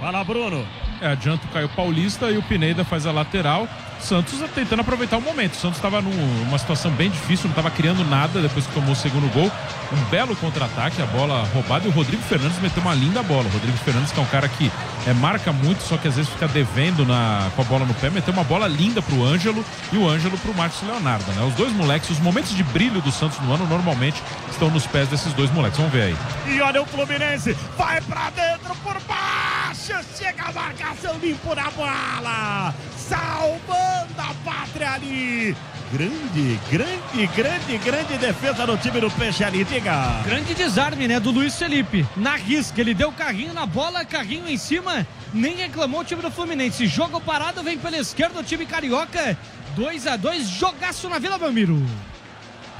Fala, 0.00 0.22
Bruno. 0.22 0.66
É, 1.00 1.08
adianta 1.08 1.46
o 1.46 1.50
Caio 1.50 1.68
Paulista 1.68 2.30
e 2.30 2.38
o 2.38 2.42
Pineda 2.42 2.84
faz 2.84 3.06
a 3.06 3.12
lateral. 3.12 3.68
Santos 4.00 4.38
tentando 4.54 4.80
aproveitar 4.80 5.16
o 5.16 5.20
momento. 5.20 5.54
O 5.54 5.56
Santos 5.56 5.78
estava 5.78 6.00
numa 6.00 6.58
situação 6.58 6.90
bem 6.92 7.10
difícil, 7.10 7.44
não 7.44 7.50
estava 7.50 7.70
criando 7.70 8.04
nada 8.04 8.40
depois 8.40 8.66
que 8.66 8.72
tomou 8.72 8.92
o 8.92 8.96
segundo 8.96 9.32
gol. 9.32 9.50
Um 9.92 10.04
belo 10.10 10.36
contra-ataque, 10.36 11.02
a 11.02 11.06
bola 11.06 11.44
roubada 11.52 11.86
e 11.86 11.88
o 11.88 11.92
Rodrigo 11.92 12.22
Fernandes 12.22 12.60
meteu 12.60 12.82
uma 12.82 12.94
linda 12.94 13.22
bola. 13.22 13.44
O 13.44 13.50
Rodrigo 13.50 13.76
Fernandes, 13.78 14.12
que 14.12 14.20
é 14.20 14.22
um 14.22 14.26
cara 14.26 14.48
que 14.48 14.70
é, 15.06 15.12
marca 15.14 15.52
muito, 15.52 15.82
só 15.82 15.96
que 15.96 16.06
às 16.06 16.14
vezes 16.14 16.30
fica 16.30 16.46
devendo 16.46 17.04
na, 17.04 17.50
com 17.56 17.62
a 17.62 17.64
bola 17.64 17.84
no 17.84 17.94
pé, 17.94 18.10
meteu 18.10 18.32
uma 18.32 18.44
bola 18.44 18.68
linda 18.68 19.02
pro 19.02 19.24
Ângelo 19.24 19.64
e 19.92 19.96
o 19.96 20.08
Ângelo 20.08 20.38
pro 20.38 20.54
Marcos 20.54 20.80
Leonardo. 20.82 21.30
Né? 21.32 21.42
Os 21.42 21.54
dois 21.54 21.72
moleques, 21.72 22.10
os 22.10 22.20
momentos 22.20 22.54
de 22.54 22.62
brilho 22.62 23.00
do 23.00 23.10
Santos 23.10 23.38
no 23.40 23.52
ano 23.52 23.66
normalmente 23.66 24.22
estão 24.50 24.70
nos 24.70 24.86
pés 24.86 25.08
desses 25.08 25.32
dois 25.32 25.50
moleques. 25.50 25.78
Vamos 25.78 25.92
ver 25.92 26.02
aí. 26.02 26.16
E 26.46 26.60
olha 26.60 26.82
o 26.82 26.86
Fluminense, 26.86 27.56
vai 27.76 28.00
pra 28.02 28.30
dentro 28.30 28.74
por 28.76 28.94
baixo, 29.02 29.47
chega 29.74 30.44
a 30.44 30.52
marcação 30.52 31.18
limpo 31.18 31.54
na 31.54 31.70
bola, 31.70 32.74
salvando 32.96 34.18
a 34.18 34.34
pátria 34.44 34.92
ali. 34.92 35.56
Grande, 35.90 36.60
grande, 36.70 37.26
grande, 37.34 37.78
grande 37.78 38.18
defesa 38.18 38.66
do 38.66 38.76
time 38.76 39.00
do 39.00 39.10
Peixe 39.10 39.42
ali, 39.42 39.64
diga. 39.64 40.22
Grande 40.24 40.54
desarme, 40.54 41.08
né, 41.08 41.18
do 41.18 41.30
Luiz 41.30 41.56
Felipe. 41.56 42.06
Na 42.16 42.36
risca, 42.36 42.80
ele 42.80 42.92
deu 42.92 43.10
carrinho 43.10 43.54
na 43.54 43.64
bola, 43.64 44.04
carrinho 44.04 44.48
em 44.48 44.58
cima, 44.58 45.06
nem 45.32 45.56
reclamou 45.56 46.00
o 46.00 46.04
time 46.04 46.20
do 46.20 46.30
Fluminense. 46.30 46.86
Jogo 46.86 47.20
parado, 47.20 47.62
vem 47.62 47.78
pela 47.78 47.96
esquerda 47.96 48.40
o 48.40 48.44
time 48.44 48.66
carioca. 48.66 49.36
2 49.76 50.06
a 50.06 50.16
2 50.16 50.46
jogaço 50.48 51.08
na 51.08 51.18
Vila 51.18 51.38
Belmiro. 51.38 51.82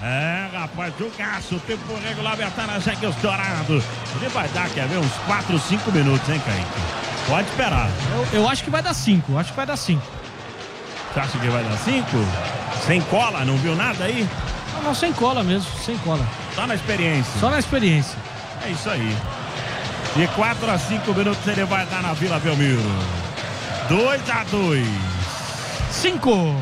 É, 0.00 0.48
rapaz, 0.52 0.94
jogaço, 0.96 1.56
o 1.56 1.60
tempo 1.60 1.82
estar 2.48 2.66
na 2.68 2.78
Jagues 2.78 3.16
Dourado. 3.16 3.82
Ele 4.16 4.28
vai 4.28 4.48
dar, 4.48 4.68
quer 4.70 4.86
ver, 4.86 4.98
uns 4.98 5.12
4, 5.26 5.58
5 5.58 5.90
minutos, 5.90 6.28
hein, 6.28 6.40
Kaique? 6.44 6.80
Pode 7.26 7.48
esperar. 7.48 7.90
Eu, 8.12 8.40
eu 8.40 8.48
acho 8.48 8.62
que 8.62 8.70
vai 8.70 8.80
dar 8.80 8.94
5, 8.94 9.36
acho 9.36 9.50
que 9.50 9.56
vai 9.56 9.66
dar 9.66 9.76
5. 9.76 10.00
Você 11.12 11.20
acha 11.20 11.38
que 11.38 11.48
vai 11.48 11.64
dar 11.64 11.76
5? 11.78 12.06
Sem 12.86 13.00
cola, 13.02 13.44
não 13.44 13.56
viu 13.56 13.74
nada 13.74 14.04
aí? 14.04 14.28
Não, 14.74 14.82
não, 14.82 14.94
sem 14.94 15.12
cola 15.12 15.42
mesmo, 15.42 15.68
sem 15.84 15.98
cola. 15.98 16.24
Só 16.54 16.66
na 16.66 16.76
experiência. 16.76 17.40
Só 17.40 17.50
na 17.50 17.58
experiência. 17.58 18.16
É 18.64 18.70
isso 18.70 18.88
aí. 18.88 19.16
De 20.14 20.28
4 20.28 20.70
a 20.70 20.78
5 20.78 21.12
minutos 21.12 21.46
ele 21.46 21.64
vai 21.64 21.84
dar 21.86 22.02
na 22.02 22.12
Vila 22.12 22.38
Belmiro. 22.38 22.80
2 23.88 24.30
a 24.30 24.44
2 24.44 24.86
5. 25.90 26.56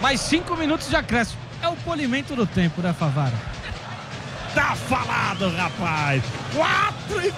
Mais 0.00 0.20
5 0.20 0.56
minutos 0.56 0.88
de 0.88 0.96
acréscimo. 0.96 1.43
É 1.64 1.68
o 1.68 1.74
polimento 1.76 2.36
do 2.36 2.46
tempo, 2.46 2.82
né, 2.82 2.92
Favara? 2.92 3.53
Tá 4.54 4.76
falado, 4.76 5.48
rapaz. 5.56 6.22
4 6.54 7.26
e 7.26 7.30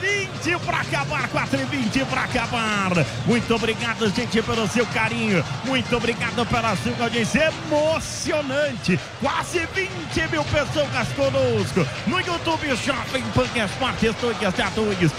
20 0.47 0.59
para 0.67 0.81
acabar, 0.81 1.29
4 1.29 1.61
e 1.61 1.65
20 1.65 2.05
para 2.05 2.23
acabar. 2.25 2.91
Muito 3.25 3.55
obrigado, 3.55 4.11
gente, 4.15 4.43
pelo 4.43 4.69
seu 4.69 4.85
carinho. 4.87 5.43
Muito 5.65 5.97
obrigado 5.97 6.45
pela 6.45 6.77
sua 6.77 7.05
audiência 7.05 7.51
emocionante. 7.67 9.01
Quase 9.19 9.67
20 9.75 10.31
mil 10.31 10.45
pessoas 10.45 11.09
conosco. 11.17 11.87
No 12.07 12.21
YouTube 12.21 12.77
Shopping 12.77 13.25
Punk 13.35 13.59
Esportes, 13.59 14.15
2 14.21 14.37
a 14.45 14.71
2. 14.71 14.99
2 14.99 15.11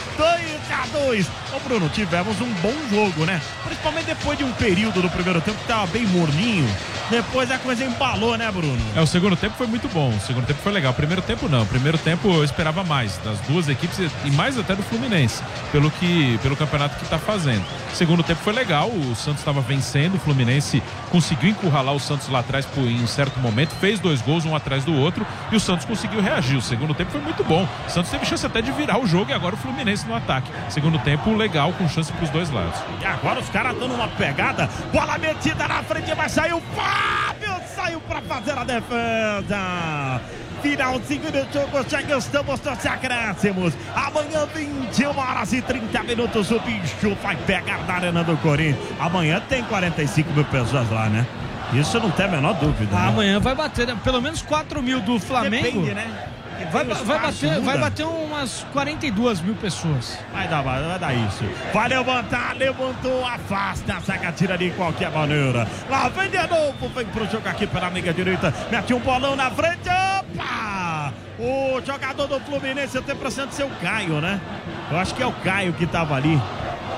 a 0.71 0.99
2. 0.99 1.27
Ô, 1.53 1.60
Bruno, 1.67 1.89
tivemos 1.89 2.39
um 2.41 2.53
bom 2.62 2.75
jogo, 2.91 3.25
né? 3.25 3.41
Principalmente 3.65 4.05
depois 4.05 4.38
de 4.38 4.43
um 4.43 4.51
período 4.53 5.01
do 5.01 5.10
primeiro 5.10 5.41
tempo 5.41 5.57
que 5.57 5.67
tava 5.67 5.88
bem 5.88 6.05
morninho. 6.05 6.67
Depois 7.10 7.49
a 7.49 7.57
coisa 7.57 7.86
embalou, 7.86 8.38
né, 8.38 8.51
Bruno? 8.51 8.77
É, 8.93 8.99
o 9.01 9.07
segundo 9.07 9.36
tempo 9.38 9.55
foi 9.57 9.65
muito 9.65 9.88
bom. 9.88 10.10
O 10.10 10.19
segundo 10.19 10.45
tempo 10.45 10.60
foi 10.62 10.73
legal. 10.73 10.91
O 10.91 10.95
primeiro 10.95 11.21
tempo 11.21 11.47
não. 11.47 11.63
O 11.63 11.65
primeiro 11.65 11.87
tempo 11.95 12.28
eu 12.28 12.43
esperava 12.43 12.84
mais 12.84 13.17
das 13.19 13.39
duas 13.41 13.69
equipes 13.69 14.00
e 14.26 14.32
mais 14.32 14.58
até 14.58 14.76
do 14.76 14.82
Fluminense, 14.82 15.43
pelo 15.71 15.91
que 15.91 16.39
pelo 16.41 16.56
campeonato 16.56 16.95
que 16.95 17.04
está 17.04 17.19
fazendo. 17.19 17.63
Segundo 17.93 18.23
tempo 18.23 18.41
foi 18.41 18.54
legal. 18.54 18.89
O 18.89 19.15
Santos 19.15 19.41
estava 19.41 19.62
vencendo, 19.62 20.15
o 20.15 20.19
Fluminense 20.19 20.82
conseguiu 21.12 21.50
encurralar 21.50 21.93
o 21.93 22.00
Santos 22.00 22.28
lá 22.30 22.39
atrás 22.39 22.65
por, 22.65 22.84
em 22.84 23.04
um 23.04 23.08
certo 23.08 23.39
momento, 23.39 23.76
fez 23.80 24.00
dois 24.00 24.21
gols 24.21 24.45
um 24.45 24.56
atrás 24.56 24.84
do 24.84 24.93
outro 24.95 25.26
e 25.52 25.56
o 25.56 25.60
Santos 25.60 25.86
conseguiu 25.86 26.21
reagir. 26.21 26.58
O 26.58 26.62
segundo 26.62 26.93
tempo 26.95 27.12
foi 27.12 27.21
muito 27.21 27.43
bom. 27.43 27.67
O 27.88 27.89
Santos 27.89 28.10
teve 28.10 28.26
chance 28.26 28.45
até 28.45 28.62
de 28.62 28.71
virar 28.71 29.00
o 29.00 29.06
jogo 29.06 29.30
e 29.30 29.34
agora 29.34 29.54
o 29.54 29.58
Fluminense 29.58 30.08
no 30.08 30.15
ataque. 30.15 30.52
Segundo 30.69 30.97
tempo 31.00 31.36
legal, 31.36 31.73
com 31.73 31.88
chance 31.88 32.12
para 32.12 32.23
os 32.23 32.30
dois 32.30 32.50
lados. 32.50 32.80
E 33.02 33.06
agora 33.06 33.39
os 33.39 33.50
caras 33.50 33.78
dando 33.78 33.93
uma 33.93 34.08
pegada, 34.08 34.69
bola 34.91 35.17
metida 35.17 35.67
na 35.67 35.84
frente, 35.84 36.13
vai 36.13 36.30
sair 36.30 36.54
o 36.54 36.62
Fábio, 36.76 37.56
saiu 37.76 38.02
para 38.02 38.21
fazer 38.21 38.58
a 38.58 38.63
defesa. 38.63 40.21
Finalzinho 40.67 41.32
do 41.32 41.53
jogo, 41.53 41.86
já 41.88 42.01
estamos 42.01 42.60
nos 42.60 42.86
acréscimos. 42.86 43.73
Amanhã, 43.95 44.45
21 44.53 45.17
horas 45.17 45.53
e 45.53 45.62
30 45.62 46.03
minutos, 46.03 46.51
o 46.51 46.60
bicho 46.60 47.15
vai 47.23 47.38
pegar 47.38 47.86
na 47.88 47.93
Arena 47.93 48.21
do 48.21 48.36
Corinthians. 48.38 48.77
Amanhã 48.99 49.41
tem 49.47 49.63
45 49.63 50.34
mil 50.34 50.43
pessoas 50.43 50.89
lá, 50.91 51.08
né? 51.08 51.25
Isso 51.71 51.97
não 52.01 52.12
tem 52.12 52.25
a 52.25 52.30
menor 52.30 52.53
dúvida. 52.56 52.93
Ah, 52.93 53.03
né? 53.03 53.08
amanhã 53.08 53.39
vai 53.39 53.56
bater 53.56 53.88
né? 53.88 53.97
pelo 54.03 54.21
menos 54.21 54.41
4 54.41 54.84
mil 54.84 54.99
do 54.99 55.17
Flamengo. 55.19 55.63
Depende, 55.63 55.93
né? 55.93 56.27
Vai, 56.72 56.86
Tem 56.86 57.06
vai, 57.06 57.20
bater, 57.20 57.62
vai 57.62 57.78
bater 57.78 58.06
umas 58.06 58.65
42 58.74 59.41
mil 59.41 59.56
pessoas. 59.56 60.17
Vai 60.34 60.48
dar, 60.48 60.62
vai, 60.62 61.00
dar 61.00 61.13
isso. 61.13 61.43
Vai 61.74 61.89
levantar, 61.89 62.56
levantou, 62.56 63.26
afasta 63.26 63.96
a 63.96 64.00
zaga, 64.00 64.32
tira 64.32 64.58
de 64.58 64.72
qualquer 64.72 65.12
maneira. 65.12 65.67
Lá 65.89 66.10
vem 66.10 66.30
de 66.30 66.48
novo, 66.48 66.89
vem 66.89 67.06
pro 67.06 67.30
jogo 67.30 67.48
aqui 67.48 67.67
pela 67.67 67.88
amiga 67.88 68.13
direita. 68.13 68.54
Mete 68.72 68.93
um 68.93 69.00
bolão 69.00 69.36
na 69.36 69.52
frente, 69.52 69.88
opa! 69.88 71.13
O 71.39 71.80
jogador 71.86 72.28
do 72.28 72.39
Fluminense, 72.39 72.96
eu 72.96 73.04
tenho 73.04 73.15
a 73.15 73.20
impressão 73.20 73.46
de 73.46 73.54
ser 73.54 73.63
o 73.63 73.70
Caio, 73.82 74.20
né? 74.20 74.41
Eu 74.89 74.98
acho 74.98 75.13
que 75.13 75.22
é 75.22 75.28
o 75.28 75.32
Caio 75.32 75.74
que 75.74 75.86
tava 75.86 76.15
ali. 76.15 76.41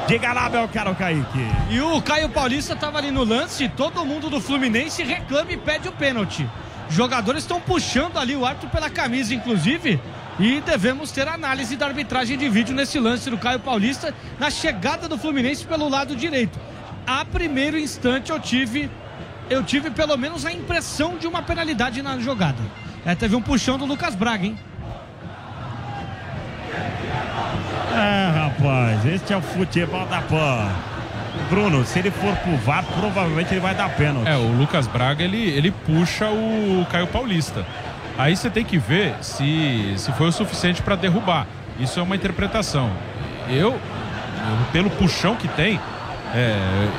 Diga 0.08 0.34
lá, 0.34 0.50
meu 0.50 0.68
caro 0.68 0.96
Kaique. 0.96 1.48
E 1.70 1.80
o 1.82 2.02
Caio 2.02 2.30
Paulista 2.30 2.74
estava 2.74 2.98
ali 2.98 3.12
no 3.12 3.24
lance. 3.24 3.70
Todo 3.70 4.04
mundo 4.04 4.28
do 4.30 4.42
Fluminense 4.42 5.04
reclama 5.04 5.52
e 5.52 5.58
pede 5.58 5.88
o 5.88 5.92
pênalti. 5.92 6.50
Jogadores 6.90 7.44
estão 7.44 7.62
puxando 7.62 8.18
ali 8.18 8.36
o 8.36 8.46
árbitro 8.46 8.70
pela 8.70 8.90
camisa, 8.90 9.34
inclusive. 9.34 10.00
E 10.40 10.62
devemos 10.62 11.12
ter 11.12 11.28
análise 11.28 11.76
da 11.76 11.86
arbitragem 11.86 12.38
de 12.38 12.50
vídeo 12.50 12.74
nesse 12.74 12.98
lance 12.98 13.30
do 13.30 13.38
Caio 13.38 13.60
Paulista 13.60 14.14
na 14.40 14.50
chegada 14.50 15.08
do 15.08 15.18
Fluminense 15.18 15.66
pelo 15.66 15.90
lado 15.90 16.16
direito. 16.16 16.58
A 17.06 17.26
primeiro 17.26 17.78
instante 17.78 18.32
eu 18.32 18.40
tive, 18.40 18.90
eu 19.50 19.64
tive 19.64 19.92
pelo 19.92 20.16
menos 20.18 20.46
a 20.46 20.52
impressão 20.52 21.18
de 21.18 21.28
uma 21.28 21.42
penalidade 21.42 22.02
na 22.02 22.18
jogada. 22.20 22.62
É, 23.06 23.14
teve 23.16 23.36
um 23.36 23.42
puxão 23.42 23.78
do 23.78 23.86
Lucas 23.86 24.16
Braga, 24.16 24.46
hein? 24.46 24.58
É, 27.94 28.32
rapaz, 28.34 29.06
este 29.06 29.34
é 29.34 29.38
o 29.38 29.42
futebol 29.42 30.06
da 30.06 30.22
PAN. 30.22 30.89
Bruno, 31.50 31.86
se 31.86 32.00
ele 32.00 32.12
for 32.12 32.36
pro 32.38 32.56
VAR, 32.58 32.84
provavelmente 33.00 33.54
ele 33.54 33.60
vai 33.60 33.74
dar 33.74 33.90
pênalti. 33.90 34.28
É, 34.28 34.36
o 34.36 34.52
Lucas 34.58 34.88
Braga 34.88 35.24
ele, 35.24 35.50
ele 35.50 35.72
puxa 35.72 36.30
o 36.30 36.86
Caio 36.92 37.08
Paulista. 37.08 37.66
Aí 38.18 38.36
você 38.36 38.50
tem 38.50 38.66
que 38.66 38.78
ver 38.78 39.16
se, 39.22 39.94
se 39.98 40.12
foi 40.14 40.28
o 40.28 40.32
suficiente 40.32 40.82
para 40.82 40.96
derrubar. 40.96 41.48
Isso 41.80 42.00
é 42.00 42.04
uma 42.04 42.16
interpretação. 42.16 42.92
Eu, 43.50 43.80
pelo 44.72 44.90
puxão 44.90 45.36
que 45.36 45.48
tem, 45.48 45.80
é, 46.34 46.56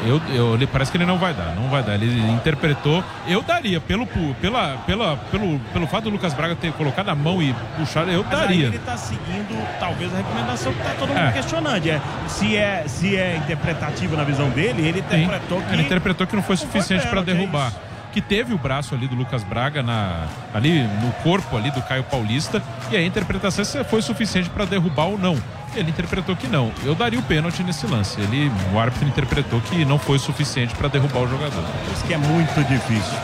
eu, 0.07 0.21
eu, 0.35 0.55
ele 0.55 0.67
parece 0.67 0.91
que 0.91 0.97
ele 0.97 1.07
não 1.07 1.17
vai 1.19 1.33
dar, 1.33 1.55
não 1.55 1.69
vai 1.69 1.83
dar. 1.83 1.95
Ele 1.95 2.21
interpretou, 2.33 3.03
eu 3.27 3.43
daria 3.43 3.81
pelo 3.81 4.07
pela, 4.41 4.77
pela, 4.87 5.17
pelo, 5.17 5.59
pelo 5.73 5.87
fato 5.87 6.05
do 6.05 6.11
Lucas 6.11 6.35
Braga 6.35 6.57
ter 6.57 6.73
colocado 6.73 7.09
a 7.11 7.15
mão 7.15 7.41
e 7.43 7.55
puxado, 7.77 8.11
eu 8.11 8.25
Mas 8.25 8.39
daria. 8.39 8.67
ele 8.67 8.79
tá 8.81 8.97
seguindo, 8.97 9.79
talvez, 9.79 10.13
a 10.13 10.17
recomendação 10.19 10.73
que 10.73 10.83
tá 10.83 10.95
todo 10.99 11.09
mundo 11.09 11.19
É. 11.19 11.33
questionando. 11.33 11.87
É, 11.87 12.01
se, 12.29 12.57
é, 12.57 12.85
se 12.87 13.17
é 13.17 13.37
interpretativo 13.37 14.17
na 14.17 14.25
visão 14.25 14.51
dele, 14.51 14.87
ele 14.87 15.05
Sim. 15.09 15.23
interpretou 15.25 15.63
que. 15.63 15.73
Ele 15.73 15.83
interpretou 15.83 16.27
que 16.27 16.37
não 16.37 16.43
foi 16.43 16.57
suficiente 16.57 17.07
para 17.07 17.21
é 17.21 17.25
derrubar. 17.25 17.69
isso. 17.69 17.91
que 18.13 18.21
teve 18.21 18.53
o 18.53 18.59
braço 18.59 18.93
ali 18.93 19.07
do 19.07 19.15
Lucas 19.15 19.45
Braga 19.45 19.85
na, 19.85 20.27
ali 20.53 20.83
no 20.83 21.13
corpo 21.23 21.57
ali 21.57 21.71
do 21.71 21.81
Caio 21.83 22.03
Paulista 22.03 22.61
e 22.91 22.97
a 22.97 23.03
interpretação 23.05 23.65
se 23.65 23.85
foi 23.85 24.03
suficiente 24.03 24.51
para 24.51 24.65
derrubar 24.65 25.05
ou 25.07 25.17
não. 25.17 25.37
Ele 25.75 25.91
interpretou 25.91 26.35
que 26.35 26.49
não. 26.49 26.73
Eu 26.85 26.95
daria 26.95 27.19
o 27.19 27.23
pênalti 27.23 27.63
nesse 27.63 27.87
lance. 27.87 28.21
Ele, 28.21 28.51
o 28.73 28.79
árbitro 28.79 29.07
interpretou 29.07 29.61
que 29.61 29.85
não 29.85 29.99
foi 29.99 30.19
suficiente 30.19 30.75
para 30.75 30.89
derrubar 30.89 31.21
o 31.21 31.29
jogador. 31.29 31.65
Isso 31.93 32.05
que 32.05 32.15
é 32.15 32.19
muito 32.19 32.65
difícil. 32.69 33.19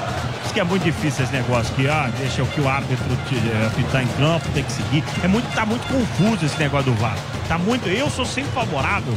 Isso 0.44 0.54
que 0.54 0.61
é 0.61 0.64
muito 0.64 0.85
difícil 0.85 1.24
esse 1.24 1.32
negócio 1.32 1.74
que, 1.74 1.88
ah, 1.88 2.09
deixa 2.18 2.42
o 2.42 2.46
que 2.46 2.61
o 2.61 2.68
árbitro 2.68 3.04
te, 3.28 3.35
eh, 3.35 4.00
em 4.02 4.06
campo, 4.18 4.48
tem 4.54 4.62
que 4.62 4.72
seguir. 4.72 5.02
É 5.24 5.28
muito, 5.28 5.52
tá 5.54 5.66
muito 5.66 5.87
confuso 5.88 6.46
esse 6.46 6.56
negócio 6.59 6.92
do 6.92 6.94
VAR. 6.98 7.16
Tá 7.48 7.59
muito. 7.59 7.88
Eu 7.88 8.09
sou 8.09 8.24
sempre 8.24 8.52
favorável. 8.52 9.14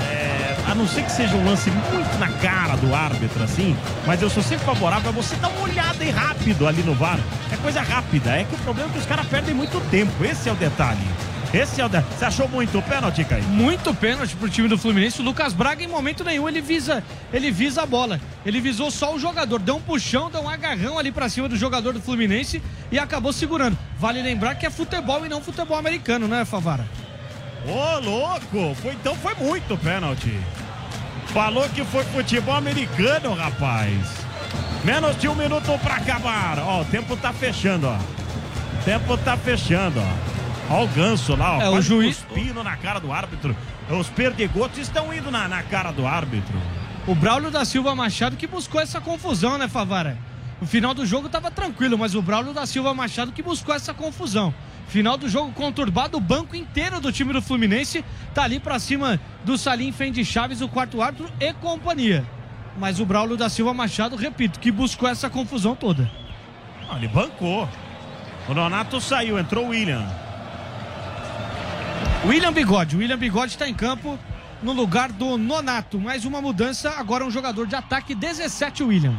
eh, 0.00 0.56
a 0.70 0.74
não 0.74 0.86
ser 0.86 1.02
que 1.02 1.10
seja 1.10 1.34
um 1.34 1.44
lance 1.44 1.70
muito 1.70 2.18
na 2.18 2.28
cara 2.28 2.76
do 2.76 2.94
árbitro, 2.94 3.42
assim, 3.42 3.76
mas 4.06 4.20
eu 4.22 4.28
sou 4.30 4.42
sempre 4.42 4.64
favorável 4.66 5.08
a 5.08 5.12
você 5.12 5.34
dar 5.36 5.48
uma 5.48 5.62
olhada 5.62 5.96
aí 6.04 6.10
rápido 6.10 6.66
ali 6.68 6.82
no 6.82 6.94
VAR. 6.94 7.18
É 7.50 7.56
coisa 7.56 7.80
rápida. 7.82 8.30
É 8.30 8.44
que 8.44 8.54
o 8.54 8.58
problema 8.58 8.88
é 8.90 8.92
que 8.92 8.98
os 8.98 9.06
caras 9.06 9.26
perdem 9.26 9.54
muito 9.54 9.80
tempo. 9.90 10.12
Esse 10.24 10.48
é 10.48 10.52
o 10.52 10.54
detalhe. 10.54 11.00
Esse 11.52 11.80
é 11.80 11.86
o. 11.86 11.88
Você 11.88 12.24
achou 12.26 12.46
muito 12.46 12.80
pênalti, 12.82 13.24
Caio? 13.24 13.42
Muito 13.44 13.94
pênalti 13.94 14.36
pro 14.36 14.50
time 14.50 14.68
do 14.68 14.76
Fluminense. 14.76 15.20
O 15.20 15.24
Lucas 15.24 15.54
Braga, 15.54 15.82
em 15.82 15.86
momento 15.86 16.22
nenhum, 16.22 16.46
ele 16.46 16.60
visa, 16.60 17.02
ele 17.32 17.50
visa 17.50 17.82
a 17.82 17.86
bola. 17.86 18.20
Ele 18.44 18.60
visou 18.60 18.90
só 18.90 19.14
o 19.14 19.18
jogador. 19.18 19.58
Deu 19.58 19.76
um 19.76 19.80
puxão, 19.80 20.30
deu 20.30 20.42
um 20.42 20.48
agarrão 20.48 20.98
ali 20.98 21.10
pra 21.10 21.28
cima 21.28 21.48
do 21.48 21.56
jogador 21.56 21.94
do 21.94 22.02
Fluminense 22.02 22.62
e 22.92 22.98
acabou 22.98 23.32
segurando. 23.32 23.78
Vale 23.98 24.20
lembrar 24.20 24.56
que 24.56 24.66
é 24.66 24.70
futebol 24.70 25.24
e 25.24 25.28
não 25.28 25.40
futebol 25.40 25.78
americano, 25.78 26.28
né, 26.28 26.44
Favara? 26.44 26.86
Ô, 27.66 27.98
louco! 27.98 28.74
Foi, 28.82 28.92
então 28.92 29.14
foi 29.16 29.34
muito 29.34 29.76
pênalti. 29.78 30.38
Falou 31.28 31.66
que 31.70 31.82
foi 31.84 32.04
futebol 32.04 32.54
americano, 32.54 33.32
rapaz. 33.32 33.96
Menos 34.84 35.18
de 35.18 35.28
um 35.28 35.34
minuto 35.34 35.78
pra 35.82 35.96
acabar. 35.96 36.58
Ó, 36.58 36.82
o 36.82 36.84
tempo 36.84 37.16
tá 37.16 37.32
fechando, 37.32 37.88
ó. 37.88 37.96
O 37.96 38.84
tempo 38.84 39.16
tá 39.16 39.36
fechando, 39.36 39.98
ó. 40.00 40.37
Ó 40.70 40.84
o 40.84 40.88
ganso 40.88 41.34
lá, 41.34 41.56
ó. 41.58 41.60
É, 41.62 41.68
o 41.70 41.80
juiz- 41.80 42.18
cuspindo 42.18 42.62
na 42.62 42.76
cara 42.76 42.98
do 43.00 43.12
árbitro. 43.12 43.56
Os 43.88 44.08
perdigotos 44.08 44.78
estão 44.78 45.12
indo 45.14 45.30
na, 45.30 45.48
na 45.48 45.62
cara 45.62 45.90
do 45.92 46.06
árbitro. 46.06 46.54
O 47.06 47.14
Braulio 47.14 47.50
da 47.50 47.64
Silva 47.64 47.94
Machado 47.94 48.36
que 48.36 48.46
buscou 48.46 48.80
essa 48.80 49.00
confusão, 49.00 49.56
né, 49.56 49.66
Favara? 49.66 50.18
O 50.60 50.66
final 50.66 50.92
do 50.92 51.06
jogo 51.06 51.28
tava 51.28 51.50
tranquilo, 51.50 51.96
mas 51.96 52.14
o 52.14 52.20
Braulio 52.20 52.52
da 52.52 52.66
Silva 52.66 52.92
Machado 52.92 53.32
que 53.32 53.42
buscou 53.42 53.74
essa 53.74 53.94
confusão. 53.94 54.52
Final 54.88 55.16
do 55.16 55.28
jogo 55.28 55.52
conturbado, 55.52 56.16
o 56.16 56.20
banco 56.20 56.54
inteiro 56.56 57.00
do 57.00 57.12
time 57.12 57.32
do 57.32 57.40
Fluminense 57.40 58.04
tá 58.34 58.42
ali 58.42 58.58
pra 58.58 58.78
cima 58.78 59.18
do 59.44 59.56
Salim 59.56 59.92
Fendi 59.92 60.24
Chaves, 60.24 60.60
o 60.60 60.68
quarto 60.68 61.00
árbitro 61.00 61.30
e 61.40 61.52
companhia. 61.54 62.26
Mas 62.76 63.00
o 63.00 63.06
Braulio 63.06 63.36
da 63.36 63.48
Silva 63.48 63.72
Machado, 63.72 64.16
repito, 64.16 64.58
que 64.60 64.70
buscou 64.70 65.08
essa 65.08 65.30
confusão 65.30 65.74
toda. 65.74 66.10
Não, 66.86 66.96
ele 66.96 67.08
bancou. 67.08 67.68
O 68.48 68.54
Nonato 68.54 69.00
saiu, 69.00 69.38
entrou 69.38 69.66
o 69.66 69.68
William. 69.70 70.06
William 72.26 72.52
Bigode. 72.52 72.96
William 72.96 73.16
Bigode 73.16 73.52
está 73.52 73.68
em 73.68 73.74
campo 73.74 74.18
no 74.62 74.72
lugar 74.72 75.10
do 75.12 75.38
Nonato. 75.38 75.98
Mais 75.98 76.24
uma 76.24 76.40
mudança, 76.40 76.90
agora 76.98 77.24
um 77.24 77.30
jogador 77.30 77.66
de 77.66 77.76
ataque, 77.76 78.14
17 78.14 78.82
William. 78.82 79.14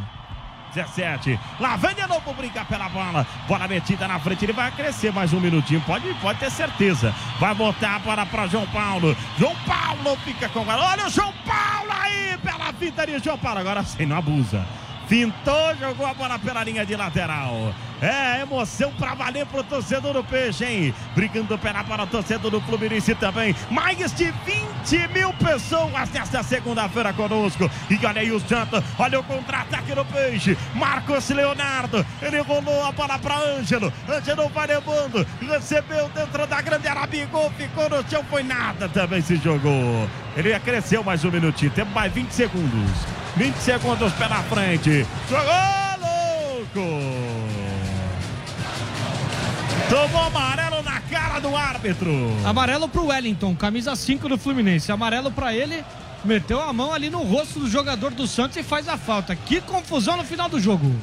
17. 0.74 1.38
Lá 1.58 1.76
vem 1.76 1.94
de 1.94 2.06
novo 2.06 2.32
brincar 2.34 2.66
pela 2.66 2.88
bola. 2.88 3.26
Bola 3.48 3.66
metida 3.66 4.06
na 4.06 4.20
frente. 4.20 4.44
Ele 4.44 4.52
vai 4.52 4.70
crescer 4.70 5.12
mais 5.12 5.32
um 5.32 5.40
minutinho. 5.40 5.80
Pode, 5.80 6.12
pode 6.14 6.38
ter 6.38 6.50
certeza. 6.50 7.12
Vai 7.40 7.54
botar 7.54 7.96
a 7.96 7.98
bola 7.98 8.24
para 8.26 8.46
João 8.46 8.66
Paulo. 8.66 9.16
João 9.36 9.56
Paulo 9.66 10.16
fica 10.24 10.48
com 10.48 10.60
ela. 10.70 10.92
Olha 10.92 11.06
o 11.06 11.10
João 11.10 11.32
Paulo 11.44 11.90
aí 11.90 12.38
pela 12.38 12.72
fita 12.74 13.06
de 13.06 13.18
João 13.18 13.38
Paulo. 13.38 13.58
Agora 13.58 13.82
sim, 13.82 14.06
não 14.06 14.18
abusa. 14.18 14.64
Fintou, 15.10 15.74
jogou 15.74 16.06
a 16.06 16.14
bola 16.14 16.38
pela 16.38 16.62
linha 16.62 16.86
de 16.86 16.94
lateral. 16.94 17.74
É 18.00 18.42
emoção 18.42 18.92
pra 18.92 19.12
valer 19.12 19.44
pro 19.44 19.64
torcedor 19.64 20.12
do 20.12 20.22
Peixe, 20.22 20.64
hein? 20.64 20.94
Brigando 21.16 21.58
pela 21.58 21.80
o 21.82 22.06
torcedor 22.06 22.48
do 22.48 22.60
Fluminense 22.60 23.16
também. 23.16 23.52
Mais 23.68 23.98
de 24.14 24.32
20 24.46 25.08
mil 25.12 25.32
pessoas 25.32 26.08
nesta 26.10 26.44
segunda-feira 26.44 27.12
conosco. 27.12 27.68
E 27.90 28.06
olha 28.06 28.20
aí 28.20 28.30
o 28.30 28.38
Santos, 28.38 28.84
olha 28.96 29.18
o 29.18 29.24
contra-ataque 29.24 29.92
do 29.96 30.04
Peixe. 30.04 30.56
Marcos 30.76 31.28
Leonardo, 31.28 32.06
ele 32.22 32.38
rolou 32.42 32.84
a 32.84 32.92
bola 32.92 33.18
pra 33.18 33.36
Ângelo. 33.36 33.92
Ângelo 34.08 34.48
vai 34.50 34.68
levando, 34.68 35.26
recebeu 35.40 36.08
dentro 36.10 36.46
da 36.46 36.62
grande 36.62 36.86
área, 36.86 37.04
bigou, 37.08 37.50
ficou 37.58 37.90
no 37.90 38.08
chão, 38.08 38.24
foi 38.30 38.44
nada 38.44 38.88
também 38.88 39.20
se 39.20 39.34
jogou. 39.34 40.08
Ele 40.36 40.58
cresceu 40.60 41.02
mais 41.02 41.24
um 41.24 41.30
minutinho, 41.30 41.70
temos 41.72 41.92
mais 41.92 42.12
20 42.12 42.30
segundos. 42.30 42.90
20 43.36 43.56
segundos 43.56 44.12
pela 44.14 44.42
frente. 44.44 45.06
Jogou, 45.28 45.44
louco! 46.00 47.00
Tomou 49.88 50.22
amarelo 50.22 50.82
na 50.82 51.00
cara 51.00 51.40
do 51.40 51.56
árbitro. 51.56 52.10
Amarelo 52.44 52.88
pro 52.88 53.06
Wellington, 53.06 53.56
camisa 53.56 53.96
5 53.96 54.28
do 54.28 54.38
Fluminense. 54.38 54.92
Amarelo 54.92 55.32
pra 55.32 55.52
ele, 55.52 55.84
meteu 56.24 56.60
a 56.60 56.72
mão 56.72 56.92
ali 56.92 57.10
no 57.10 57.22
rosto 57.24 57.58
do 57.58 57.68
jogador 57.68 58.12
do 58.12 58.26
Santos 58.26 58.56
e 58.56 58.62
faz 58.62 58.88
a 58.88 58.96
falta. 58.96 59.34
Que 59.34 59.60
confusão 59.60 60.16
no 60.16 60.24
final 60.24 60.48
do 60.48 60.60
jogo. 60.60 60.94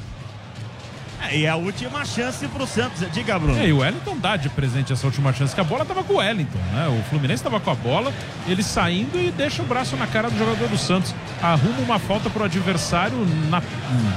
É, 1.20 1.36
e 1.36 1.46
a 1.46 1.56
última 1.56 2.04
chance 2.04 2.46
pro 2.48 2.66
Santos. 2.66 3.04
Diga, 3.12 3.38
Bruno. 3.38 3.58
É, 3.58 3.66
e 3.66 3.72
o 3.72 3.78
Wellington 3.78 4.16
dá 4.18 4.36
de 4.36 4.48
presente 4.48 4.92
essa 4.92 5.06
última 5.06 5.32
chance, 5.32 5.54
que 5.54 5.60
a 5.60 5.64
bola 5.64 5.84
tava 5.84 6.04
com 6.04 6.14
o 6.14 6.16
Wellington, 6.16 6.58
né? 6.72 6.88
O 6.88 7.02
Fluminense 7.10 7.42
tava 7.42 7.58
com 7.58 7.70
a 7.70 7.74
bola, 7.74 8.12
ele 8.46 8.62
saindo 8.62 9.18
e 9.18 9.30
deixa 9.30 9.62
o 9.62 9.66
braço 9.66 9.96
na 9.96 10.06
cara 10.06 10.30
do 10.30 10.38
jogador 10.38 10.68
do 10.68 10.78
Santos. 10.78 11.14
Arruma 11.42 11.80
uma 11.80 11.98
falta 11.98 12.30
pro 12.30 12.44
adversário 12.44 13.16
na 13.50 13.62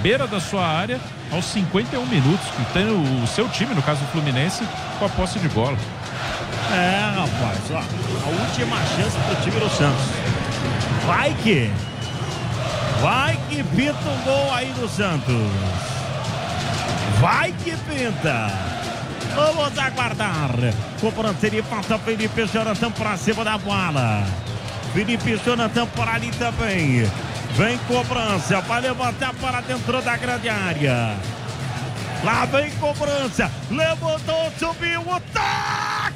beira 0.01 0.27
da 0.27 0.39
sua 0.39 0.65
área 0.65 0.99
aos 1.31 1.45
51 1.45 2.05
minutos, 2.05 2.45
que 2.49 2.73
tem 2.73 2.85
o 2.87 3.25
seu 3.27 3.47
time, 3.49 3.73
no 3.73 3.81
caso 3.81 4.03
o 4.03 4.07
Fluminense, 4.07 4.63
com 4.99 5.05
a 5.05 5.09
posse 5.09 5.39
de 5.39 5.49
bola. 5.49 5.77
É, 6.71 7.13
rapaz, 7.15 7.59
ó. 7.71 7.77
A 7.77 8.43
última 8.43 8.77
chance 8.95 9.17
pro 9.17 9.35
time 9.43 9.59
do 9.59 9.69
Santos. 9.69 10.05
Vai 11.05 11.33
que. 11.41 11.71
Vai 13.01 13.37
que 13.49 13.63
pinta 13.63 13.97
um 14.09 14.23
gol 14.23 14.53
aí 14.53 14.71
do 14.73 14.87
Santos. 14.87 15.35
Vai 17.21 17.51
que 17.63 17.77
pinta. 17.77 18.47
Vamos 19.35 19.77
aguardar. 19.77 20.49
Cobrança 20.99 21.51
de 21.51 21.61
falta 21.61 21.99
Felipe 21.99 22.47
Jonathan 22.47 22.89
pra 22.89 23.15
cima 23.15 23.43
da 23.43 23.59
bola. 23.59 24.25
Felipe 24.91 25.39
Jonathan 25.45 25.85
por 25.85 26.09
ali 26.09 26.31
também. 26.31 27.03
Vem 27.55 27.77
cobrança. 27.87 28.59
Vai 28.61 28.81
levantar 28.81 29.35
para 29.35 29.61
dentro 29.61 30.01
da 30.01 30.17
grande 30.17 30.49
área. 30.49 31.15
Lá 32.23 32.45
vem 32.45 32.71
cobrança. 32.71 33.51
Levantou, 33.69 34.51
subiu 34.57 35.01
o 35.01 35.21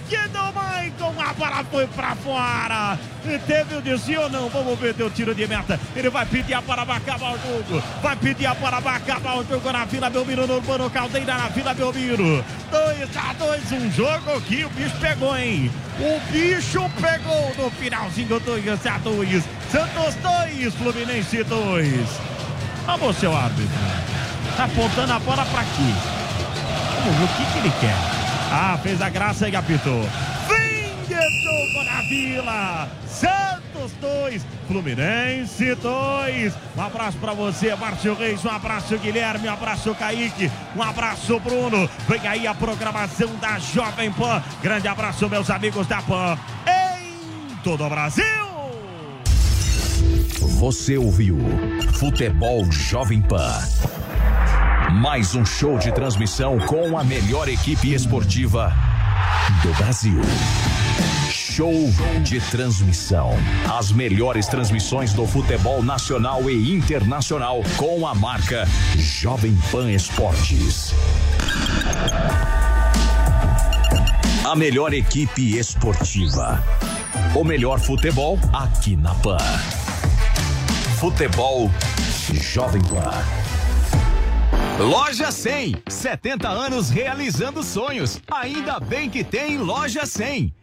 toque 0.06 0.30
do 0.30 0.54
Maicon. 0.54 1.14
A 1.20 1.34
bola 1.34 1.64
foi 1.70 1.88
pra 1.88 2.16
fora. 2.16 2.98
E 3.26 3.40
teve 3.40 3.76
o 3.76 3.82
desvio 3.82 4.22
ou 4.22 4.30
não? 4.30 4.50
Vamos 4.50 4.80
ver 4.80 4.94
teu 4.94 5.10
tiro 5.10 5.34
de 5.34 5.48
meta. 5.48 5.80
Ele 5.96 6.10
vai 6.10 6.26
pedir 6.26 6.54
a 6.54 6.62
bola 6.62 6.86
para 6.86 6.98
acabar 6.98 7.34
o 7.34 7.38
jogo. 7.38 7.84
Vai 8.02 8.16
pedir 8.16 8.46
a 8.46 8.54
bola 8.54 8.82
para 8.82 8.98
acabar 8.98 9.38
o 9.38 9.44
jogo 9.44 9.72
na 9.72 9.86
Vila 9.86 10.10
Belmiro, 10.10 10.48
no 10.48 10.56
Urbano 10.56 10.90
Caldeira, 10.90 11.34
na 11.34 11.48
Vila 11.50 11.74
Belmiro. 11.74 12.46
2 12.72 13.18
a 13.18 13.34
2 13.34 13.72
um 13.72 13.92
jogo 13.92 14.42
que 14.42 14.66
o 14.66 14.70
bicho 14.70 14.96
pegou, 15.00 15.36
hein? 15.36 15.72
O 16.00 16.32
bicho 16.32 16.90
pegou 17.02 17.56
no 17.58 17.72
finalzinho 17.72 18.40
2 18.40 18.86
a 18.86 18.98
2 19.00 19.44
Santos 19.72 20.16
2, 20.16 20.76
Fluminense 20.76 21.44
2. 21.44 22.10
Vamos, 22.86 23.18
seu 23.18 23.36
árbitro. 23.36 23.74
Tá 24.56 24.66
apontando 24.66 25.14
a 25.14 25.20
bola 25.20 25.46
pra 25.46 25.62
aqui. 25.62 25.94
Vamos 27.04 27.18
ver 27.18 27.26
o 27.26 27.28
que, 27.28 27.52
que 27.52 27.60
ele 27.60 27.74
quer. 27.82 28.25
Ah, 28.58 28.80
fez 28.82 29.02
a 29.02 29.10
graça 29.10 29.50
e 29.50 29.56
apitou. 29.56 30.02
Fim 30.48 30.96
de 31.10 31.44
jogo 31.44 31.84
na 31.84 32.02
Vila. 32.04 32.90
Santos 33.06 33.92
2, 34.00 34.46
Fluminense 34.66 35.76
2. 35.76 36.54
Um 36.78 36.82
abraço 36.82 37.18
pra 37.18 37.34
você, 37.34 37.76
Márcio 37.76 38.16
Reis. 38.16 38.46
Um 38.46 38.50
abraço, 38.50 38.98
Guilherme. 38.98 39.50
Um 39.50 39.52
abraço, 39.52 39.94
Kaique. 39.96 40.50
Um 40.74 40.82
abraço, 40.82 41.38
Bruno. 41.42 41.90
Vem 42.08 42.26
aí 42.26 42.48
a 42.48 42.54
programação 42.54 43.36
da 43.42 43.60
Jovem 43.60 44.10
Pan. 44.14 44.42
Grande 44.64 44.88
abraço, 44.88 45.30
meus 45.30 45.50
amigos 45.50 45.86
da 45.86 46.02
Pan. 46.02 46.40
Em 46.66 47.56
todo 47.58 47.84
o 47.84 47.90
Brasil. 47.90 48.24
Você 50.60 50.96
ouviu 50.98 51.38
Futebol 51.96 52.72
Jovem 52.72 53.22
Pan. 53.22 53.60
Mais 55.02 55.36
um 55.36 55.44
show 55.44 55.78
de 55.78 55.92
transmissão 55.92 56.58
com 56.58 56.98
a 56.98 57.04
melhor 57.04 57.50
equipe 57.50 57.94
esportiva 57.94 58.74
do 59.62 59.74
Brasil. 59.74 60.22
Show 61.30 61.74
de 62.24 62.40
transmissão. 62.40 63.32
As 63.78 63.92
melhores 63.92 64.48
transmissões 64.48 65.12
do 65.12 65.28
futebol 65.28 65.84
nacional 65.84 66.50
e 66.50 66.74
internacional 66.74 67.62
com 67.76 68.08
a 68.08 68.16
marca 68.16 68.66
Jovem 68.96 69.58
Pan 69.70 69.92
Esportes. 69.92 70.94
A 74.46 74.56
melhor 74.56 74.94
equipe 74.94 75.58
esportiva. 75.58 76.64
O 77.36 77.44
melhor 77.44 77.82
futebol 77.82 78.40
aqui 78.54 78.96
na 78.96 79.14
Pan. 79.16 79.38
Futebol 80.98 81.70
Jovem 82.32 82.82
Pan. 82.84 83.45
Loja 84.80 85.32
100, 85.32 85.76
70 85.88 86.50
anos 86.50 86.90
realizando 86.90 87.64
sonhos. 87.64 88.20
Ainda 88.30 88.78
bem 88.78 89.10
que 89.10 89.24
tem 89.24 89.58
Loja 89.58 90.06
100. 90.06 90.54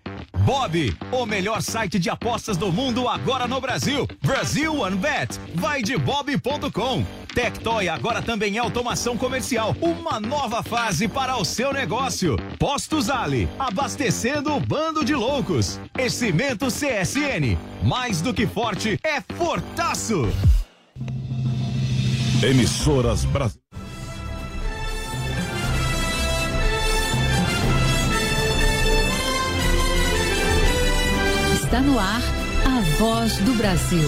Bob, 0.44 0.94
o 1.10 1.24
melhor 1.24 1.62
site 1.62 1.98
de 1.98 2.10
apostas 2.10 2.58
do 2.58 2.70
mundo 2.70 3.08
agora 3.08 3.48
no 3.48 3.58
Brasil. 3.58 4.06
Brasil 4.20 4.80
One 4.80 4.96
Bet. 4.96 5.40
Vai 5.54 5.82
de 5.82 5.96
bob.com. 5.96 7.06
Tectoy 7.34 7.88
agora 7.88 8.20
também 8.20 8.58
é 8.58 8.60
automação 8.60 9.16
comercial. 9.16 9.74
Uma 9.80 10.20
nova 10.20 10.62
fase 10.62 11.08
para 11.08 11.38
o 11.38 11.44
seu 11.44 11.72
negócio. 11.72 12.36
Postos 12.58 13.08
Ali, 13.08 13.48
abastecendo 13.58 14.54
o 14.54 14.60
bando 14.60 15.02
de 15.02 15.14
loucos. 15.14 15.80
E 15.98 16.10
Cimento 16.10 16.66
CSN. 16.66 17.56
Mais 17.82 18.20
do 18.20 18.34
que 18.34 18.46
forte, 18.46 18.98
é 19.02 19.22
fortaço. 19.34 20.28
Emissoras 22.42 23.24
Brasil. 23.24 23.61
Está 31.72 31.80
no 31.80 31.98
ar 31.98 32.20
a 32.66 32.80
voz 32.98 33.38
do 33.38 33.54
Brasil. 33.54 34.06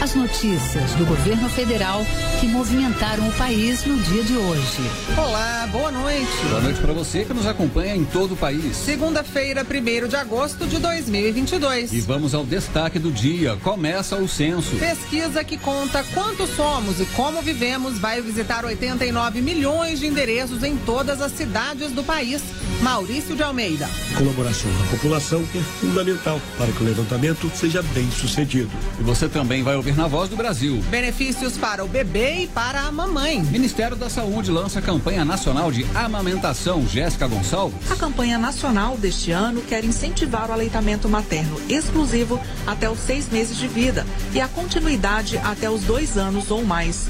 As 0.00 0.14
notícias 0.14 0.92
do 0.92 1.06
governo 1.06 1.48
federal 1.48 2.04
que 2.38 2.46
movimentaram 2.46 3.26
o 3.26 3.32
país 3.32 3.84
no 3.86 3.96
dia 3.96 4.22
de 4.22 4.36
hoje. 4.36 4.82
Olá, 5.16 5.66
boa 5.72 5.90
noite. 5.90 6.30
Boa 6.50 6.60
noite 6.60 6.80
para 6.80 6.92
você 6.92 7.24
que 7.24 7.32
nos 7.32 7.46
acompanha 7.46 7.96
em 7.96 8.04
todo 8.04 8.34
o 8.34 8.36
país. 8.36 8.76
Segunda-feira, 8.76 9.64
1 9.64 10.08
de 10.08 10.16
agosto 10.16 10.66
de 10.66 10.78
2022. 10.78 11.92
E 11.92 12.00
vamos 12.00 12.34
ao 12.34 12.44
destaque 12.44 12.98
do 12.98 13.10
dia. 13.10 13.56
Começa 13.62 14.16
o 14.16 14.28
censo. 14.28 14.76
Pesquisa 14.76 15.42
que 15.42 15.56
conta 15.56 16.04
quantos 16.12 16.50
somos 16.50 17.00
e 17.00 17.06
como 17.06 17.40
vivemos 17.40 17.98
vai 17.98 18.20
visitar 18.20 18.64
89 18.64 19.40
milhões 19.40 19.98
de 19.98 20.06
endereços 20.06 20.62
em 20.62 20.76
todas 20.76 21.22
as 21.22 21.32
cidades 21.32 21.92
do 21.92 22.04
país. 22.04 22.42
Maurício 22.82 23.34
de 23.34 23.42
Almeida. 23.42 23.88
Colaboração 24.18 24.70
da 24.78 24.90
população 24.90 25.42
é 25.54 25.60
fundamental 25.80 26.40
para 26.58 26.70
que 26.70 26.82
o 26.82 26.86
levantamento 26.86 27.50
seja 27.54 27.82
bem 27.82 28.10
sucedido. 28.10 28.70
E 29.00 29.02
você 29.02 29.28
também 29.28 29.62
vai 29.62 29.74
ouvir 29.74 29.85
na 29.94 30.08
Voz 30.08 30.28
do 30.28 30.36
Brasil. 30.36 30.82
Benefícios 30.90 31.56
para 31.56 31.84
o 31.84 31.88
bebê 31.88 32.44
e 32.44 32.46
para 32.46 32.80
a 32.80 32.90
mamãe. 32.90 33.42
Ministério 33.42 33.96
da 33.96 34.08
Saúde 34.08 34.50
lança 34.50 34.78
a 34.78 34.82
campanha 34.82 35.24
nacional 35.24 35.70
de 35.70 35.86
amamentação. 35.94 36.86
Jéssica 36.88 37.28
Gonçalves. 37.28 37.90
A 37.90 37.96
campanha 37.96 38.38
nacional 38.38 38.96
deste 38.96 39.30
ano 39.30 39.60
quer 39.62 39.84
incentivar 39.84 40.50
o 40.50 40.52
aleitamento 40.52 41.08
materno 41.08 41.60
exclusivo 41.68 42.40
até 42.66 42.88
os 42.90 42.98
seis 42.98 43.28
meses 43.28 43.56
de 43.56 43.68
vida 43.68 44.06
e 44.32 44.40
a 44.40 44.48
continuidade 44.48 45.38
até 45.38 45.70
os 45.70 45.82
dois 45.82 46.16
anos 46.16 46.50
ou 46.50 46.64
mais. 46.64 47.08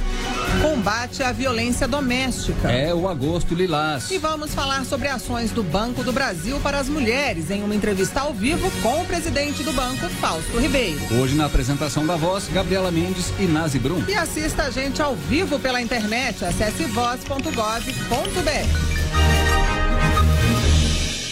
Combate 0.61 1.23
à 1.23 1.33
violência 1.33 1.87
doméstica. 1.87 2.71
É 2.71 2.95
o 2.95 3.09
agosto 3.09 3.55
lilás. 3.55 4.11
E 4.11 4.19
vamos 4.19 4.55
falar 4.55 4.85
sobre 4.85 5.09
ações 5.09 5.51
do 5.51 5.63
Banco 5.63 6.03
do 6.03 6.13
Brasil 6.13 6.59
para 6.61 6.79
as 6.79 6.89
mulheres 6.89 7.51
em 7.51 7.63
uma 7.63 7.75
entrevista 7.75 8.21
ao 8.21 8.33
vivo 8.33 8.71
com 8.83 9.01
o 9.01 9.05
presidente 9.05 9.63
do 9.63 9.73
banco, 9.73 10.09
Fausto 10.21 10.59
Ribeiro. 10.59 10.99
Hoje 11.21 11.35
na 11.35 11.47
apresentação 11.47 12.07
da 12.07 12.17
voz, 12.17 12.49
Gabriela 12.67 12.91
Mendes 12.91 13.33
e 13.39 13.45
Nazi 13.45 13.79
Brum. 13.79 14.03
E 14.09 14.15
assista 14.15 14.65
a 14.65 14.71
gente 14.71 15.01
ao 15.01 15.15
vivo 15.15 15.57
pela 15.57 15.81
internet. 15.81 16.45
Acesse 16.45 16.85
voz.gov.br. 16.87 17.47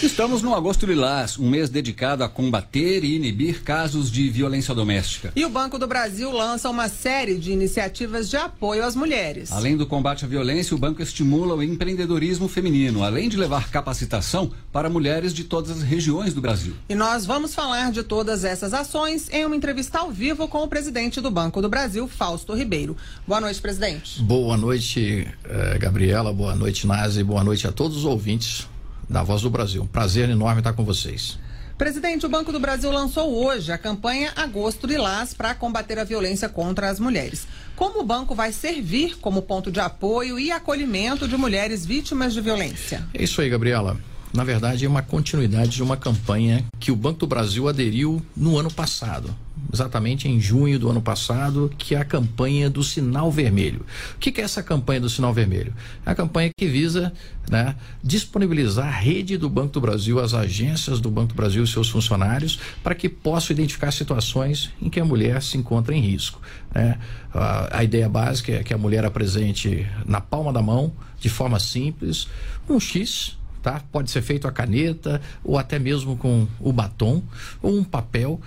Estamos 0.05 0.43
no 0.43 0.55
Agosto 0.55 0.85
Lilás, 0.85 1.38
um 1.38 1.49
mês 1.49 1.71
dedicado 1.71 2.23
a 2.23 2.29
combater 2.29 3.03
e 3.03 3.17
inibir 3.17 3.62
casos 3.62 4.12
de 4.12 4.29
violência 4.29 4.75
doméstica. 4.75 5.33
E 5.35 5.47
o 5.47 5.49
Banco 5.49 5.79
do 5.79 5.87
Brasil 5.87 6.31
lança 6.31 6.69
uma 6.69 6.90
série 6.90 7.38
de 7.38 7.53
iniciativas 7.53 8.29
de 8.29 8.37
apoio 8.37 8.85
às 8.85 8.95
mulheres. 8.95 9.51
Além 9.51 9.79
do 9.79 9.87
combate 9.87 10.27
à 10.27 10.29
violência, 10.29 10.77
o 10.77 10.79
banco 10.79 11.01
estimula 11.01 11.55
o 11.55 11.62
empreendedorismo 11.62 12.49
feminino, 12.49 13.03
além 13.03 13.31
de 13.31 13.38
levar 13.38 13.71
capacitação 13.71 14.53
para 14.71 14.90
mulheres 14.90 15.33
de 15.33 15.43
todas 15.43 15.71
as 15.71 15.83
regiões 15.83 16.35
do 16.35 16.40
Brasil. 16.43 16.75
E 16.87 16.95
nós 16.95 17.25
vamos 17.25 17.55
falar 17.55 17.90
de 17.90 18.03
todas 18.03 18.45
essas 18.45 18.75
ações 18.75 19.31
em 19.33 19.47
uma 19.47 19.57
entrevista 19.57 20.01
ao 20.01 20.11
vivo 20.11 20.47
com 20.47 20.62
o 20.62 20.69
presidente 20.69 21.19
do 21.19 21.31
Banco 21.31 21.62
do 21.62 21.69
Brasil, 21.71 22.07
Fausto 22.07 22.53
Ribeiro. 22.53 22.95
Boa 23.27 23.40
noite, 23.40 23.59
presidente. 23.59 24.23
Boa 24.23 24.59
noite, 24.59 25.27
eh, 25.45 25.79
Gabriela. 25.79 26.31
Boa 26.31 26.55
noite, 26.55 26.87
Nazi. 26.87 27.25
Boa 27.25 27.43
noite 27.43 27.67
a 27.67 27.73
todos 27.73 27.97
os 27.97 28.05
ouvintes 28.05 28.69
da 29.09 29.23
Voz 29.23 29.43
do 29.43 29.51
Brasil. 29.51 29.83
Um 29.83 29.87
prazer 29.87 30.29
enorme 30.29 30.61
estar 30.61 30.73
com 30.73 30.85
vocês. 30.85 31.38
Presidente, 31.77 32.25
o 32.25 32.29
Banco 32.29 32.53
do 32.53 32.61
Brasil 32.61 32.90
lançou 32.93 33.45
hoje 33.45 33.73
a 33.73 33.79
campanha 33.79 34.33
Agosto 34.37 34.87
Lilás 34.87 35.35
para 35.35 35.55
combater 35.57 35.99
a 35.99 36.05
violência 36.05 36.49
contra 36.49 36.88
as 36.88 37.01
mulheres. 37.01 37.49
Como 37.75 38.01
o 38.01 38.05
banco 38.05 38.33
vai 38.33 38.53
servir 38.53 39.17
como 39.19 39.43
ponto 39.43 39.73
de 39.73 39.81
apoio 39.81 40.38
e 40.38 40.53
acolhimento 40.53 41.27
de 41.27 41.37
mulheres 41.37 41.85
vítimas 41.85 42.33
de 42.33 42.40
violência? 42.40 43.05
É 43.12 43.25
isso 43.25 43.40
aí, 43.40 43.51
Gabriela. 43.51 43.99
Na 44.33 44.45
verdade, 44.45 44.85
é 44.85 44.88
uma 44.88 45.03
continuidade 45.03 45.71
de 45.71 45.83
uma 45.83 45.97
campanha 45.97 46.64
que 46.79 46.93
o 46.93 46.97
Banco 46.97 47.21
do 47.21 47.27
Brasil 47.27 47.69
aderiu 47.69 48.25
no 48.37 48.57
ano 48.59 48.71
passado, 48.71 49.35
exatamente 49.72 50.29
em 50.29 50.40
junho 50.40 50.79
do 50.79 50.90
ano 50.90 51.03
passado, 51.03 51.70
que 51.77 51.94
é 51.94 51.98
a 51.98 52.05
campanha 52.05 52.68
do 52.70 52.83
Sinal 52.83 53.31
Vermelho. 53.31 53.85
O 54.14 54.18
que, 54.18 54.40
é 54.40 54.44
essa 54.44 54.62
campanha 54.62 55.00
do 55.00 55.09
Sinal 55.09 55.33
Vermelho? 55.33 55.72
É 56.05 56.11
a 56.11 56.14
campanha 56.14 56.50
que 56.57 56.66
visa 56.66 57.12
né, 57.50 57.74
disponibilizar 58.03 58.87
a 58.87 58.90
rede 58.90 59.37
do 59.37 59.48
Banco 59.48 59.74
do 59.74 59.81
Brasil, 59.81 60.20
as 60.20 60.35
agências 60.35 61.00
do 61.00 61.11
Banco 61.11 61.29
do 61.29 61.35
Brasil 61.35 61.64
e 61.64 61.66
seus 61.66 61.88
funcionários, 61.88 62.59
para 62.83 62.94
que 62.94 63.09
possam 63.09 63.55
identificar 63.55 63.90
situações 63.90 64.70
em 64.81 64.88
que 64.88 65.00
a 65.00 65.05
mulher 65.05 65.42
se 65.42 65.57
encontra 65.57 65.94
em 65.94 66.00
risco. 66.00 66.40
Né? 66.74 66.98
A, 67.33 67.79
a 67.79 67.85
ideia 67.85 68.09
básica 68.09 68.53
é 68.53 68.62
que 68.62 68.74
a 68.74 68.79
mulher 68.79 69.05
apresente 69.05 69.87
na 70.07 70.20
palma 70.20 70.53
da 70.53 70.62
mão, 70.62 70.92
de 71.20 71.29
forma 71.29 71.59
simples, 71.59 72.29
um 72.68 72.79
X 72.79 73.37
Tá? 73.64 73.83
Pode 73.90 74.11
ser 74.11 74.20
feito 74.20 74.46
a 74.46 74.53
caneta 74.53 75.22
ou 75.42 75.57
até 75.57 75.79
mesmo 75.79 76.18
com 76.18 76.46
o 76.61 76.70
batom 76.70 77.22
ou 77.62 77.74
um 77.74 77.83
papel, 77.83 78.38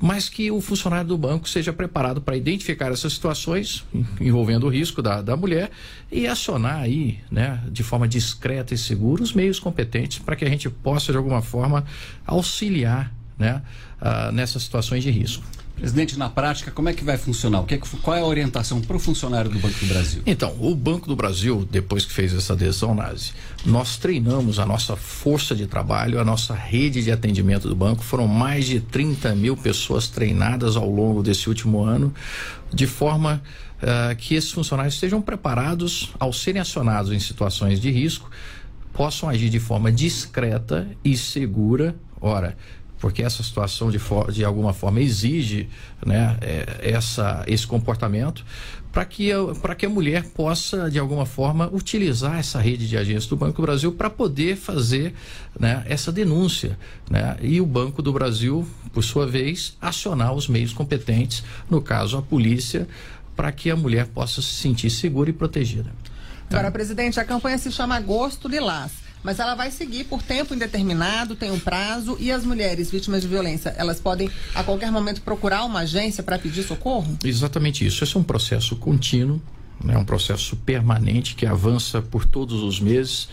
mas 0.00 0.28
que 0.28 0.50
o 0.50 0.60
funcionário 0.60 1.08
do 1.08 1.18
banco 1.18 1.48
seja 1.48 1.72
preparado 1.72 2.20
para 2.20 2.36
identificar 2.36 2.92
essas 2.92 3.12
situações 3.12 3.84
envolvendo 4.20 4.66
o 4.66 4.68
risco 4.68 5.02
da, 5.02 5.20
da 5.20 5.36
mulher 5.36 5.70
e 6.10 6.26
acionar 6.26 6.80
aí, 6.80 7.18
né, 7.30 7.62
de 7.70 7.82
forma 7.82 8.06
discreta 8.06 8.74
e 8.74 8.78
segura 8.78 9.22
os 9.22 9.32
meios 9.32 9.58
competentes 9.58 10.18
para 10.18 10.36
que 10.36 10.44
a 10.44 10.48
gente 10.48 10.70
possa 10.70 11.10
de 11.10 11.18
alguma 11.18 11.42
forma 11.42 11.84
auxiliar, 12.24 13.12
né, 13.36 13.62
uh, 14.00 14.32
nessas 14.32 14.62
situações 14.62 15.02
de 15.02 15.10
risco. 15.10 15.44
Presidente, 15.78 16.18
na 16.18 16.28
prática, 16.28 16.70
como 16.72 16.88
é 16.88 16.92
que 16.92 17.04
vai 17.04 17.16
funcionar? 17.16 17.60
O 17.60 17.64
que 17.64 17.74
é, 17.74 17.80
qual 18.02 18.16
é 18.16 18.20
a 18.20 18.24
orientação 18.24 18.80
para 18.80 18.96
o 18.96 19.00
funcionário 19.00 19.48
do 19.50 19.58
Banco 19.58 19.78
do 19.78 19.86
Brasil? 19.86 20.22
Então, 20.26 20.56
o 20.58 20.74
Banco 20.74 21.06
do 21.06 21.14
Brasil, 21.14 21.66
depois 21.70 22.04
que 22.04 22.12
fez 22.12 22.34
essa 22.34 22.52
adesão, 22.52 22.94
Nazi, 22.94 23.32
nós 23.64 23.96
treinamos 23.96 24.58
a 24.58 24.66
nossa 24.66 24.96
força 24.96 25.54
de 25.54 25.66
trabalho, 25.66 26.20
a 26.20 26.24
nossa 26.24 26.52
rede 26.52 27.02
de 27.02 27.12
atendimento 27.12 27.68
do 27.68 27.76
banco. 27.76 28.02
Foram 28.02 28.26
mais 28.26 28.66
de 28.66 28.80
30 28.80 29.34
mil 29.36 29.56
pessoas 29.56 30.08
treinadas 30.08 30.76
ao 30.76 30.90
longo 30.90 31.22
desse 31.22 31.48
último 31.48 31.84
ano, 31.84 32.12
de 32.74 32.86
forma 32.86 33.40
uh, 33.82 34.16
que 34.16 34.34
esses 34.34 34.50
funcionários 34.50 34.94
estejam 34.94 35.22
preparados 35.22 36.10
ao 36.18 36.32
serem 36.32 36.60
acionados 36.60 37.12
em 37.12 37.20
situações 37.20 37.80
de 37.80 37.90
risco, 37.90 38.30
possam 38.92 39.28
agir 39.28 39.48
de 39.48 39.60
forma 39.60 39.92
discreta 39.92 40.88
e 41.04 41.16
segura. 41.16 41.94
Ora, 42.20 42.56
porque 42.98 43.22
essa 43.22 43.42
situação 43.42 43.90
de, 43.90 43.98
de 44.32 44.44
alguma 44.44 44.72
forma 44.72 45.00
exige 45.00 45.68
né, 46.04 46.36
é, 46.40 46.90
essa, 46.90 47.44
esse 47.46 47.66
comportamento 47.66 48.44
para 48.90 49.04
que, 49.04 49.30
a, 49.32 49.74
que 49.74 49.86
a 49.86 49.88
mulher 49.88 50.24
possa, 50.24 50.90
de 50.90 50.98
alguma 50.98 51.26
forma, 51.26 51.68
utilizar 51.72 52.38
essa 52.38 52.58
rede 52.58 52.88
de 52.88 52.96
agências 52.96 53.26
do 53.26 53.36
Banco 53.36 53.60
do 53.60 53.62
Brasil 53.62 53.92
para 53.92 54.10
poder 54.10 54.56
fazer 54.56 55.14
né, 55.58 55.84
essa 55.86 56.10
denúncia. 56.10 56.78
Né? 57.08 57.36
E 57.40 57.60
o 57.60 57.66
Banco 57.66 58.02
do 58.02 58.12
Brasil, 58.12 58.66
por 58.92 59.04
sua 59.04 59.26
vez, 59.26 59.76
acionar 59.80 60.32
os 60.32 60.48
meios 60.48 60.72
competentes, 60.72 61.44
no 61.70 61.80
caso 61.80 62.16
a 62.16 62.22
polícia, 62.22 62.88
para 63.36 63.52
que 63.52 63.70
a 63.70 63.76
mulher 63.76 64.06
possa 64.06 64.42
se 64.42 64.54
sentir 64.54 64.90
segura 64.90 65.30
e 65.30 65.32
protegida. 65.32 65.92
Agora, 66.50 66.70
presidente, 66.70 67.20
a 67.20 67.24
campanha 67.24 67.58
se 67.58 67.70
chama 67.70 67.94
Agosto 67.94 68.48
Lilás 68.48 69.07
mas 69.22 69.38
ela 69.38 69.54
vai 69.54 69.70
seguir 69.70 70.04
por 70.04 70.22
tempo 70.22 70.54
indeterminado, 70.54 71.34
tem 71.34 71.50
um 71.50 71.58
prazo, 71.58 72.16
e 72.20 72.30
as 72.30 72.44
mulheres 72.44 72.90
vítimas 72.90 73.22
de 73.22 73.28
violência, 73.28 73.74
elas 73.76 74.00
podem 74.00 74.30
a 74.54 74.62
qualquer 74.62 74.90
momento 74.90 75.22
procurar 75.22 75.64
uma 75.64 75.80
agência 75.80 76.22
para 76.22 76.38
pedir 76.38 76.62
socorro? 76.62 77.18
Exatamente 77.24 77.86
isso. 77.86 78.02
Esse 78.04 78.16
é 78.16 78.20
um 78.20 78.24
processo 78.24 78.76
contínuo, 78.76 79.40
é 79.84 79.88
né? 79.88 79.98
um 79.98 80.04
processo 80.04 80.56
permanente 80.56 81.34
que 81.34 81.46
avança 81.46 82.02
por 82.02 82.24
todos 82.24 82.62
os 82.62 82.80
meses. 82.80 83.28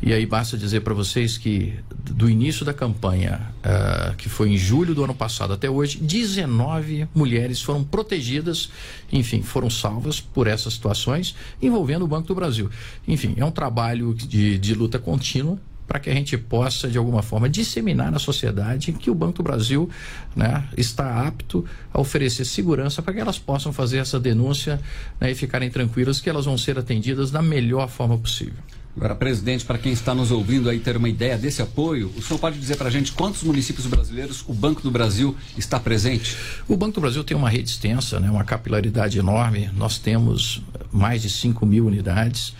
E 0.00 0.12
aí 0.12 0.24
basta 0.24 0.56
dizer 0.56 0.80
para 0.80 0.94
vocês 0.94 1.36
que 1.36 1.74
do 1.90 2.30
início 2.30 2.64
da 2.64 2.72
campanha, 2.72 3.52
uh, 3.58 4.14
que 4.16 4.28
foi 4.28 4.50
em 4.50 4.56
julho 4.56 4.94
do 4.94 5.02
ano 5.02 5.14
passado 5.14 5.52
até 5.52 5.68
hoje, 5.68 5.98
19 5.98 7.08
mulheres 7.14 7.60
foram 7.60 7.82
protegidas, 7.82 8.70
enfim, 9.12 9.42
foram 9.42 9.68
salvas 9.68 10.20
por 10.20 10.46
essas 10.46 10.74
situações 10.74 11.34
envolvendo 11.60 12.04
o 12.04 12.08
Banco 12.08 12.28
do 12.28 12.34
Brasil. 12.34 12.70
Enfim, 13.06 13.34
é 13.36 13.44
um 13.44 13.50
trabalho 13.50 14.14
de, 14.14 14.56
de 14.56 14.74
luta 14.74 14.98
contínua 14.98 15.58
para 15.88 15.98
que 15.98 16.10
a 16.10 16.14
gente 16.14 16.36
possa, 16.36 16.86
de 16.86 16.98
alguma 16.98 17.22
forma, 17.22 17.48
disseminar 17.48 18.12
na 18.12 18.18
sociedade 18.18 18.92
que 18.92 19.10
o 19.10 19.14
Banco 19.14 19.38
do 19.38 19.42
Brasil 19.42 19.88
né, 20.36 20.68
está 20.76 21.26
apto 21.26 21.64
a 21.92 21.98
oferecer 21.98 22.44
segurança 22.44 23.00
para 23.00 23.14
que 23.14 23.20
elas 23.20 23.38
possam 23.38 23.72
fazer 23.72 23.96
essa 23.96 24.20
denúncia 24.20 24.78
né, 25.18 25.30
e 25.30 25.34
ficarem 25.34 25.70
tranquilas 25.70 26.20
que 26.20 26.28
elas 26.28 26.44
vão 26.44 26.58
ser 26.58 26.78
atendidas 26.78 27.30
da 27.30 27.40
melhor 27.40 27.88
forma 27.88 28.18
possível. 28.18 28.62
Agora, 28.98 29.14
presidente, 29.14 29.64
para 29.64 29.78
quem 29.78 29.92
está 29.92 30.12
nos 30.12 30.32
ouvindo 30.32 30.68
aí 30.68 30.80
ter 30.80 30.96
uma 30.96 31.08
ideia 31.08 31.38
desse 31.38 31.62
apoio, 31.62 32.12
o 32.16 32.20
senhor 32.20 32.40
pode 32.40 32.58
dizer 32.58 32.76
para 32.76 32.88
a 32.88 32.90
gente 32.90 33.12
quantos 33.12 33.44
municípios 33.44 33.86
brasileiros 33.86 34.44
o 34.48 34.52
Banco 34.52 34.82
do 34.82 34.90
Brasil 34.90 35.36
está 35.56 35.78
presente? 35.78 36.36
O 36.66 36.76
Banco 36.76 36.94
do 36.94 37.00
Brasil 37.02 37.22
tem 37.22 37.36
uma 37.36 37.48
rede 37.48 37.70
extensa, 37.70 38.18
né, 38.18 38.28
uma 38.28 38.42
capilaridade 38.42 39.16
enorme. 39.16 39.70
Nós 39.76 39.98
temos 39.98 40.64
mais 40.90 41.22
de 41.22 41.30
5 41.30 41.64
mil 41.64 41.86
unidades 41.86 42.52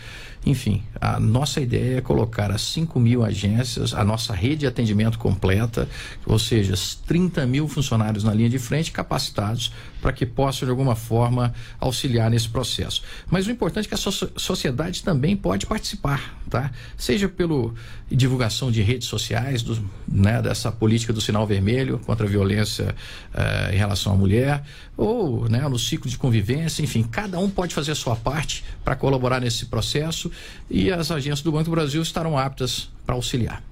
Enfim, 0.46 0.82
a 1.00 1.18
nossa 1.18 1.60
ideia 1.60 1.98
é 1.98 2.00
colocar 2.00 2.50
as 2.50 2.62
5 2.62 2.98
mil 3.00 3.24
agências, 3.24 3.92
a 3.92 4.04
nossa 4.04 4.32
rede 4.32 4.58
de 4.58 4.66
atendimento 4.66 5.18
completa, 5.18 5.88
ou 6.24 6.38
seja, 6.38 6.74
30 7.06 7.46
mil 7.46 7.68
funcionários 7.68 8.24
na 8.24 8.32
linha 8.32 8.48
de 8.48 8.58
frente 8.58 8.92
capacitados 8.92 9.72
para 10.00 10.12
que 10.12 10.24
possam, 10.24 10.66
de 10.66 10.70
alguma 10.70 10.94
forma, 10.94 11.52
auxiliar 11.78 12.30
nesse 12.30 12.48
processo. 12.48 13.02
Mas 13.30 13.46
o 13.46 13.50
importante 13.50 13.86
é 13.86 13.88
que 13.88 13.94
a 13.94 13.98
so 13.98 14.10
sociedade 14.36 15.02
também 15.02 15.36
pode 15.36 15.66
participar, 15.66 16.38
tá? 16.48 16.70
Seja 16.96 17.28
pelo 17.28 17.74
divulgação 18.10 18.70
de 18.70 18.82
redes 18.82 19.08
sociais, 19.08 19.62
do, 19.62 19.78
né, 20.06 20.40
dessa 20.42 20.72
política 20.72 21.12
do 21.12 21.20
sinal 21.20 21.46
vermelho 21.46 21.98
contra 22.00 22.26
a 22.26 22.28
violência 22.28 22.94
uh, 23.34 23.72
em 23.72 23.76
relação 23.76 24.12
à 24.12 24.16
mulher, 24.16 24.62
ou 24.96 25.48
né, 25.48 25.66
no 25.68 25.78
ciclo 25.78 26.10
de 26.10 26.16
convivência, 26.16 26.82
enfim, 26.82 27.02
cada 27.02 27.38
um 27.38 27.50
pode 27.50 27.74
fazer 27.74 27.92
a 27.92 27.94
sua 27.94 28.16
parte 28.16 28.64
para 28.84 28.96
colaborar 28.96 29.40
nesse 29.40 29.66
processo 29.66 30.30
e 30.70 30.90
as 30.90 31.10
agências 31.10 31.42
do 31.42 31.52
Banco 31.52 31.64
do 31.64 31.70
Brasil 31.70 32.02
estarão 32.02 32.38
aptas 32.38 32.90
para 33.04 33.14
auxiliar. 33.14 33.62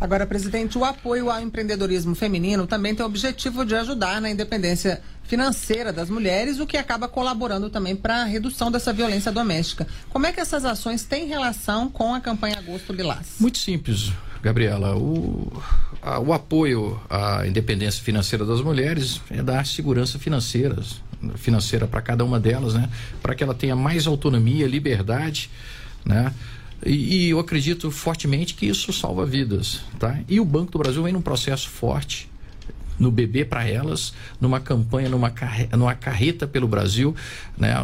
Agora, 0.00 0.26
presidente, 0.26 0.76
o 0.76 0.84
apoio 0.84 1.30
ao 1.30 1.40
empreendedorismo 1.40 2.14
feminino 2.14 2.66
também 2.66 2.94
tem 2.94 3.04
o 3.04 3.08
objetivo 3.08 3.64
de 3.64 3.74
ajudar 3.74 4.20
na 4.20 4.28
independência 4.28 5.00
financeira 5.22 5.92
das 5.92 6.10
mulheres, 6.10 6.60
o 6.60 6.66
que 6.66 6.76
acaba 6.76 7.08
colaborando 7.08 7.70
também 7.70 7.96
para 7.96 8.22
a 8.22 8.24
redução 8.24 8.70
dessa 8.70 8.92
violência 8.92 9.32
doméstica. 9.32 9.86
Como 10.10 10.26
é 10.26 10.32
que 10.32 10.40
essas 10.40 10.64
ações 10.64 11.04
têm 11.04 11.26
relação 11.26 11.88
com 11.88 12.14
a 12.14 12.20
campanha 12.20 12.58
Agosto 12.58 12.92
Lilás? 12.92 13.36
Muito 13.40 13.58
simples, 13.58 14.12
Gabriela. 14.42 14.96
O, 14.96 15.50
a, 16.02 16.18
o 16.18 16.32
apoio 16.32 17.00
à 17.08 17.46
independência 17.46 18.02
financeira 18.02 18.44
das 18.44 18.60
mulheres 18.60 19.22
é 19.30 19.42
dar 19.42 19.64
segurança 19.64 20.18
financeira, 20.18 20.76
financeira 21.36 21.86
para 21.86 22.02
cada 22.02 22.24
uma 22.24 22.38
delas, 22.38 22.74
né? 22.74 22.90
Para 23.22 23.34
que 23.34 23.42
ela 23.42 23.54
tenha 23.54 23.74
mais 23.74 24.06
autonomia, 24.06 24.66
liberdade, 24.66 25.50
né? 26.04 26.32
E, 26.84 27.30
eu 27.30 27.38
acredito 27.38 27.90
fortemente 27.90 28.54
que 28.54 28.66
isso 28.66 28.92
salva 28.92 29.24
vidas, 29.24 29.80
tá? 29.98 30.20
E 30.28 30.38
o 30.38 30.44
Banco 30.44 30.72
do 30.72 30.78
Brasil 30.78 31.02
vem 31.02 31.12
num 31.12 31.22
processo 31.22 31.68
forte 31.68 32.28
no 32.98 33.10
bebê 33.10 33.44
para 33.44 33.68
elas, 33.68 34.14
numa 34.40 34.60
campanha, 34.60 35.08
numa, 35.08 35.30
carre, 35.30 35.68
numa 35.72 35.94
carreta 35.94 36.46
pelo 36.46 36.68
Brasil, 36.68 37.14
né? 37.56 37.74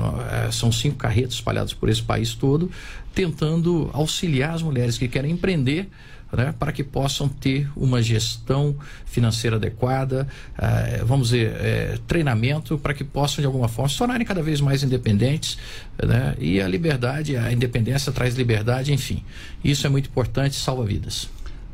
É, 0.46 0.51
são 0.53 0.70
cinco 0.70 0.96
carretas 0.96 1.34
espalhadas 1.34 1.72
por 1.72 1.88
esse 1.88 2.03
país 2.03 2.34
todo, 2.34 2.70
tentando 3.14 3.90
auxiliar 3.92 4.55
as 4.55 4.62
mulheres 4.62 4.98
que 4.98 5.09
querem 5.09 5.32
empreender 5.32 5.88
né, 6.33 6.55
para 6.59 6.72
que 6.72 6.85
possam 6.85 7.28
ter 7.28 7.68
uma 7.76 8.03
gestão 8.03 8.76
financeira 9.05 9.57
adequada, 9.57 10.26
eh, 10.59 11.03
vamos 11.05 11.28
dizer, 11.28 11.53
eh, 11.57 11.99
treinamento 12.07 12.78
para 12.78 12.95
que 12.95 13.05
possam 13.05 13.43
de 13.43 13.47
alguma 13.47 13.68
forma 13.68 13.89
se 13.89 13.99
tornarem 13.99 14.26
cada 14.26 14.43
vez 14.43 14.61
mais 14.61 14.83
independentes, 14.83 15.59
né, 16.03 16.35
e 16.39 16.61
a 16.61 16.68
liberdade, 16.68 17.37
a 17.37 17.53
independência 17.53 18.12
traz 18.12 18.35
liberdade, 18.35 18.93
enfim, 18.93 19.24
isso 19.62 19.87
é 19.87 19.91
muito 19.91 20.09
importante, 20.09 20.57
salva 20.57 20.85
vidas. 20.85 21.28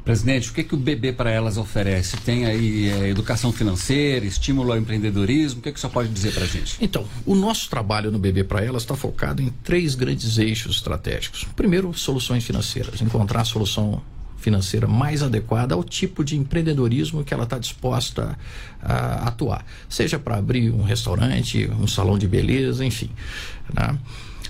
Presidente, 0.07 0.51
o 0.51 0.53
que, 0.53 0.63
que 0.63 0.73
o 0.73 0.79
bebê 0.79 1.13
para 1.13 1.33
elas 1.33 1.57
oferece? 1.57 2.17
Tem 2.19 2.47
aí 2.47 2.89
é, 2.89 3.09
educação 3.09 3.51
financeira, 3.51 4.25
estímulo 4.25 4.71
ao 4.71 4.79
empreendedorismo? 4.79 5.59
O 5.59 5.63
que, 5.65 5.73
que 5.73 5.79
o 5.79 5.81
senhor 5.81 5.93
pode 5.93 6.09
dizer 6.11 6.33
para 6.33 6.45
a 6.45 6.47
gente? 6.47 6.77
Então, 6.81 7.05
o 7.27 7.35
nosso 7.35 7.69
trabalho 7.69 8.13
no 8.13 8.19
bebê 8.21 8.45
para 8.45 8.65
elas 8.65 8.85
está 8.85 8.95
focado 8.95 9.43
em 9.43 9.51
três 9.65 9.97
grandes 9.97 10.39
eixos 10.39 10.77
estratégicos. 10.77 11.45
Primeiro, 11.57 11.93
soluções 11.93 12.45
financeiras, 12.45 13.03
encontrar 13.03 13.41
a 13.41 13.45
solução 13.45 14.01
financeira 14.47 14.87
mais 14.87 15.25
adequada 15.25 15.75
ao 15.75 15.83
tipo 15.83 16.23
de 16.23 16.37
empreendedorismo 16.37 17.25
que 17.25 17.35
ela 17.35 17.43
está 17.43 17.59
disposta 17.59 18.39
a 18.81 19.27
atuar, 19.27 19.67
seja 19.89 20.21
para 20.21 20.37
abrir 20.37 20.71
um 20.71 20.85
restaurante, 20.85 21.69
um 21.81 21.89
salão 21.89 22.17
de 22.17 22.29
beleza, 22.29 22.85
enfim. 22.85 23.11
Né? 23.75 23.99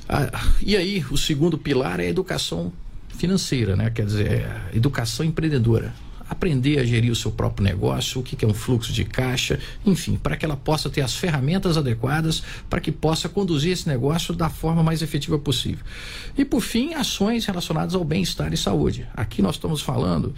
Ah, 0.07 0.31
e 0.61 0.77
aí, 0.77 1.03
o 1.11 1.17
segundo 1.17 1.57
pilar 1.57 1.99
é 1.99 2.05
a 2.05 2.11
educação 2.11 2.71
financeira, 3.09 3.75
né? 3.75 3.89
quer 3.89 4.05
dizer, 4.05 4.31
é 4.31 4.61
educação 4.75 5.25
empreendedora 5.25 5.95
aprender 6.29 6.79
a 6.79 6.85
gerir 6.85 7.11
o 7.11 7.17
seu 7.17 7.31
próprio 7.31 7.65
negócio, 7.65 8.21
o 8.21 8.25
que, 8.25 8.45
é 8.45 8.49
um 8.49 8.55
fluxo 8.55 8.93
de 8.93 9.05
caixa, 9.05 9.59
enfim, 9.85 10.17
para 10.17 10.37
que 10.37 10.45
ela 10.45 10.57
possa 10.57 10.91
ter 10.91 11.01
as 11.01 11.15
ferramentas 11.15 11.77
adequadas 11.77 12.43
para 12.69 12.81
que 12.81 12.91
possa 12.91 13.29
conduzir 13.29 13.73
esse 13.73 13.89
negócio 13.89 14.35
da 14.35 14.49
forma 14.49 14.83
mais 14.83 15.03
efetiva 15.03 15.39
possível. 15.39 15.85
E 16.37 16.45
por 16.45 16.61
fim, 16.61 16.95
ações 16.95 17.47
relacionadas 17.47 17.95
ao 17.95 18.05
bem-estar 18.05 18.53
e 18.53 18.57
saúde. 18.57 19.07
Aqui 19.15 19.41
nós 19.41 19.57
estamos 19.57 19.81
falando 19.81 20.35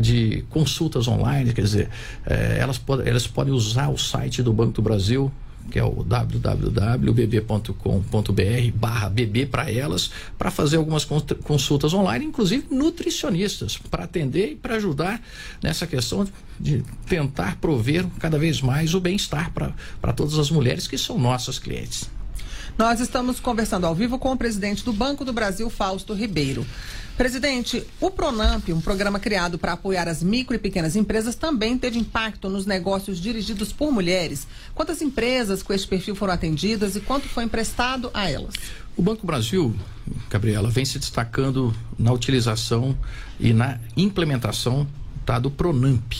de 0.00 0.44
consultas 0.48 1.06
online, 1.06 1.52
quer 1.52 1.62
dizer, 1.62 1.90
eh, 2.24 2.56
elas, 2.58 2.78
pod 2.78 3.06
elas 3.06 3.26
podem 3.26 3.52
usar 3.52 3.88
o 3.88 3.98
site 3.98 4.42
do 4.42 4.52
Banco 4.52 4.72
do 4.72 4.82
Brasil 4.82 5.30
que 5.70 5.78
é 5.78 5.84
o 5.84 6.02
www.bb.com.br 6.02 7.72
barra 8.74 9.08
bebê 9.08 9.46
para 9.46 9.70
elas, 9.70 10.10
para 10.38 10.50
fazer 10.50 10.76
algumas 10.76 11.04
consultas 11.04 11.94
online, 11.94 12.26
inclusive 12.26 12.66
nutricionistas, 12.70 13.76
para 13.78 14.04
atender 14.04 14.52
e 14.52 14.56
para 14.56 14.76
ajudar 14.76 15.22
nessa 15.62 15.86
questão 15.86 16.26
de 16.58 16.82
tentar 17.06 17.56
prover 17.56 18.06
cada 18.18 18.38
vez 18.38 18.60
mais 18.60 18.94
o 18.94 19.00
bem-estar 19.00 19.52
para 19.52 20.12
todas 20.12 20.38
as 20.38 20.50
mulheres 20.50 20.86
que 20.86 20.98
são 20.98 21.18
nossas 21.18 21.58
clientes. 21.58 22.10
Nós 22.78 23.00
estamos 23.00 23.38
conversando 23.38 23.86
ao 23.86 23.94
vivo 23.94 24.18
com 24.18 24.32
o 24.32 24.36
presidente 24.36 24.84
do 24.84 24.92
Banco 24.92 25.24
do 25.24 25.32
Brasil, 25.32 25.68
Fausto 25.68 26.14
Ribeiro. 26.14 26.66
Presidente, 27.16 27.86
o 28.00 28.10
Pronamp, 28.10 28.70
um 28.70 28.80
programa 28.80 29.20
criado 29.20 29.58
para 29.58 29.72
apoiar 29.72 30.08
as 30.08 30.22
micro 30.22 30.56
e 30.56 30.58
pequenas 30.58 30.96
empresas, 30.96 31.34
também 31.34 31.76
teve 31.76 31.98
impacto 31.98 32.48
nos 32.48 32.64
negócios 32.64 33.20
dirigidos 33.20 33.72
por 33.72 33.92
mulheres. 33.92 34.46
Quantas 34.74 35.02
empresas 35.02 35.62
com 35.62 35.74
esse 35.74 35.86
perfil 35.86 36.16
foram 36.16 36.32
atendidas 36.32 36.96
e 36.96 37.00
quanto 37.00 37.28
foi 37.28 37.44
emprestado 37.44 38.10
a 38.14 38.28
elas? 38.30 38.54
O 38.96 39.02
Banco 39.02 39.26
Brasil, 39.26 39.74
Gabriela, 40.30 40.70
vem 40.70 40.86
se 40.86 40.98
destacando 40.98 41.74
na 41.98 42.12
utilização 42.12 42.96
e 43.38 43.52
na 43.52 43.78
implementação 43.96 44.88
tá, 45.26 45.38
do 45.38 45.50
Pronamp. 45.50 46.12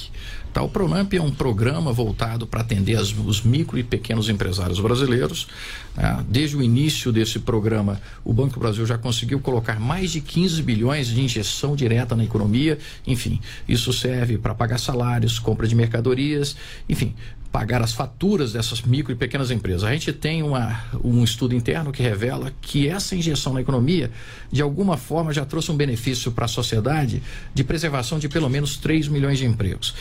Tá, 0.53 0.63
o 0.63 0.69
Pronamp 0.69 1.15
é 1.15 1.21
um 1.21 1.31
programa 1.31 1.93
voltado 1.93 2.47
para 2.47 2.61
atender 2.61 2.97
as, 2.97 3.11
os 3.13 3.41
micro 3.41 3.79
e 3.79 3.83
pequenos 3.83 4.29
empresários 4.29 4.79
brasileiros. 4.79 5.49
Né? 5.97 6.25
Desde 6.29 6.57
o 6.57 6.63
início 6.63 7.11
desse 7.11 7.39
programa, 7.39 8.01
o 8.23 8.35
Banco 8.35 8.55
do 8.55 8.61
Brasil 8.61 8.85
já 8.85 8.99
conseguiu 8.99 9.41
colocar 9.41 9.81
mais 9.81 10.13
de 10.13 10.21
15 10.21 10.63
bilhões 10.63 11.07
de 11.07 11.23
injeção 11.23 11.75
direta 11.75 12.15
na 12.15 12.25
economia. 12.25 12.79
Enfim, 13.07 13.41
isso 13.67 13.93
serve 13.93 14.37
para 14.37 14.55
pagar 14.55 14.79
salários, 14.79 15.39
compra 15.39 15.67
de 15.67 15.75
mercadorias, 15.75 16.55
enfim, 16.87 17.15
pagar 17.53 17.83
as 17.83 17.93
faturas 17.93 18.55
dessas 18.55 18.81
micro 18.81 19.13
e 19.13 19.15
pequenas 19.15 19.51
empresas. 19.51 19.85
A 19.85 19.93
gente 19.93 20.11
tem 20.11 20.43
uma, 20.43 20.83
um 21.05 21.23
estudo 21.23 21.55
interno 21.55 21.93
que 21.93 22.03
revela 22.03 22.51
que 22.63 22.89
essa 22.89 23.15
injeção 23.15 23.53
na 23.53 23.61
economia, 23.61 24.11
de 24.51 24.63
alguma 24.63 24.97
forma, 24.97 25.35
já 25.35 25.45
trouxe 25.45 25.71
um 25.71 25.77
benefício 25.77 26.33
para 26.33 26.47
a 26.47 26.49
sociedade 26.49 27.23
de 27.53 27.63
preservação 27.63 28.19
de 28.19 28.27
pelo 28.27 28.49
menos 28.49 28.79
3 28.79 29.07
milhões 29.09 29.39
de 29.39 29.45
empregos. 29.45 29.95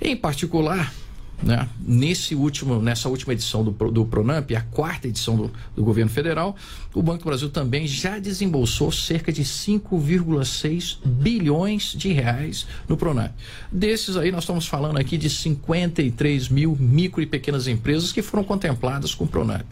Em 0.00 0.16
particular, 0.16 0.92
né? 1.42 1.68
Nesse 1.80 2.34
último, 2.34 2.80
nessa 2.80 3.08
última 3.08 3.32
edição 3.32 3.62
do, 3.64 3.70
do 3.90 4.04
Pronamp, 4.04 4.50
a 4.52 4.60
quarta 4.60 5.08
edição 5.08 5.36
do, 5.36 5.52
do 5.74 5.84
governo 5.84 6.10
federal, 6.10 6.56
o 6.94 7.02
Banco 7.02 7.24
do 7.24 7.26
Brasil 7.26 7.50
também 7.50 7.86
já 7.86 8.18
desembolsou 8.18 8.92
cerca 8.92 9.32
de 9.32 9.42
5,6 9.42 10.98
bilhões 11.04 11.92
de 11.96 12.12
reais 12.12 12.66
no 12.88 12.96
Pronamp. 12.96 13.32
Desses 13.70 14.16
aí, 14.16 14.30
nós 14.30 14.44
estamos 14.44 14.66
falando 14.66 14.98
aqui 14.98 15.18
de 15.18 15.28
53 15.28 16.48
mil 16.48 16.76
micro 16.78 17.20
e 17.20 17.26
pequenas 17.26 17.66
empresas 17.66 18.12
que 18.12 18.22
foram 18.22 18.44
contempladas 18.44 19.14
com 19.14 19.24
o 19.24 19.28
Pronamp. 19.28 19.66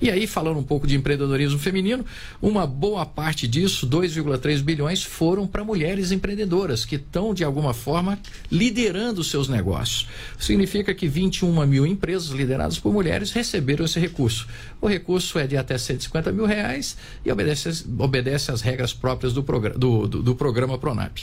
E 0.00 0.10
aí, 0.10 0.26
falando 0.26 0.58
um 0.58 0.64
pouco 0.64 0.86
de 0.86 0.96
empreendedorismo 0.96 1.58
feminino, 1.58 2.04
uma 2.42 2.66
boa 2.66 3.06
parte 3.06 3.46
disso, 3.46 3.86
2,3 3.86 4.60
bilhões, 4.62 5.02
foram 5.02 5.46
para 5.46 5.64
mulheres 5.64 6.10
empreendedoras 6.10 6.84
que 6.84 6.96
estão, 6.96 7.32
de 7.32 7.44
alguma 7.44 7.72
forma, 7.72 8.18
liderando 8.50 9.22
seus 9.22 9.48
negócios. 9.48 10.08
Significa 10.38 10.92
que 10.94 11.03
21 11.08 11.66
mil 11.66 11.86
empresas 11.86 12.30
lideradas 12.30 12.78
por 12.78 12.92
mulheres 12.92 13.32
receberam 13.32 13.84
esse 13.84 13.98
recurso. 13.98 14.46
O 14.80 14.86
recurso 14.86 15.38
é 15.38 15.46
de 15.46 15.56
até 15.56 15.76
150 15.76 16.32
mil 16.32 16.46
reais 16.46 16.96
e 17.24 17.30
obedece, 17.30 17.84
obedece 17.98 18.50
às 18.50 18.60
regras 18.60 18.92
próprias 18.92 19.32
do, 19.32 19.42
programa, 19.42 19.78
do, 19.78 20.06
do, 20.06 20.22
do 20.22 20.34
programa 20.34 20.78
Pronap. 20.78 21.22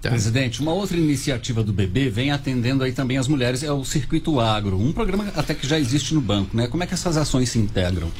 Tá. 0.00 0.08
Presidente, 0.08 0.62
uma 0.62 0.72
outra 0.72 0.96
iniciativa 0.96 1.62
do 1.62 1.74
BB 1.74 2.08
vem 2.08 2.30
atendendo 2.30 2.82
aí 2.82 2.92
também 2.92 3.18
as 3.18 3.28
mulheres, 3.28 3.62
é 3.62 3.70
o 3.70 3.84
Circuito 3.84 4.40
Agro, 4.40 4.80
um 4.80 4.92
programa 4.92 5.30
até 5.36 5.54
que 5.54 5.66
já 5.66 5.78
existe 5.78 6.14
no 6.14 6.22
banco, 6.22 6.56
né? 6.56 6.66
Como 6.68 6.82
é 6.82 6.86
que 6.86 6.94
essas 6.94 7.18
ações 7.18 7.50
se 7.50 7.58
integram? 7.58 8.10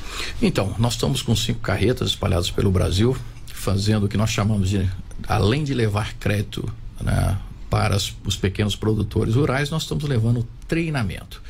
Então, 0.42 0.74
nós 0.78 0.92
estamos 0.92 1.22
com 1.22 1.34
cinco 1.34 1.60
carretas 1.60 2.10
espalhadas 2.10 2.50
pelo 2.50 2.70
Brasil, 2.70 3.16
fazendo 3.46 4.04
o 4.04 4.08
que 4.10 4.18
nós 4.18 4.28
chamamos 4.28 4.68
de, 4.68 4.86
além 5.26 5.64
de 5.64 5.72
levar 5.72 6.12
crédito 6.14 6.70
né, 7.00 7.38
para 7.70 7.96
os 7.96 8.36
pequenos 8.36 8.74
produtores 8.74 9.36
rurais, 9.36 9.70
nós 9.70 9.82
estamos 9.82 10.04
levando 10.04 10.46
treinamento, 10.66 11.40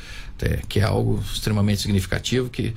é, 0.41 0.59
que 0.69 0.79
é 0.79 0.83
algo 0.83 1.21
extremamente 1.33 1.81
significativo, 1.81 2.49
que 2.49 2.73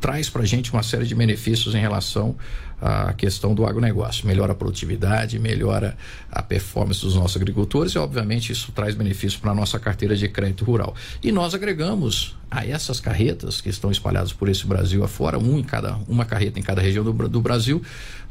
traz 0.00 0.28
para 0.28 0.42
a 0.42 0.46
gente 0.46 0.72
uma 0.72 0.82
série 0.82 1.04
de 1.04 1.14
benefícios 1.14 1.74
em 1.74 1.80
relação 1.80 2.34
à 2.80 3.12
questão 3.12 3.54
do 3.54 3.66
agronegócio. 3.66 4.26
Melhora 4.26 4.52
a 4.52 4.54
produtividade, 4.54 5.38
melhora 5.38 5.96
a 6.30 6.42
performance 6.42 7.02
dos 7.02 7.14
nossos 7.14 7.36
agricultores 7.36 7.92
e, 7.92 7.98
obviamente, 7.98 8.50
isso 8.50 8.72
traz 8.72 8.94
benefício 8.94 9.38
para 9.38 9.50
a 9.50 9.54
nossa 9.54 9.78
carteira 9.78 10.16
de 10.16 10.26
crédito 10.28 10.64
rural. 10.64 10.94
E 11.22 11.30
nós 11.30 11.54
agregamos 11.54 12.34
a 12.50 12.66
essas 12.66 12.98
carretas 12.98 13.60
que 13.60 13.68
estão 13.68 13.90
espalhadas 13.90 14.32
por 14.32 14.48
esse 14.48 14.66
Brasil 14.66 15.04
afora, 15.04 15.38
um 15.38 15.58
em 15.58 15.62
cada, 15.62 15.96
uma 16.08 16.24
carreta 16.24 16.58
em 16.58 16.62
cada 16.62 16.80
região 16.80 17.04
do, 17.04 17.12
do 17.28 17.40
Brasil, 17.40 17.82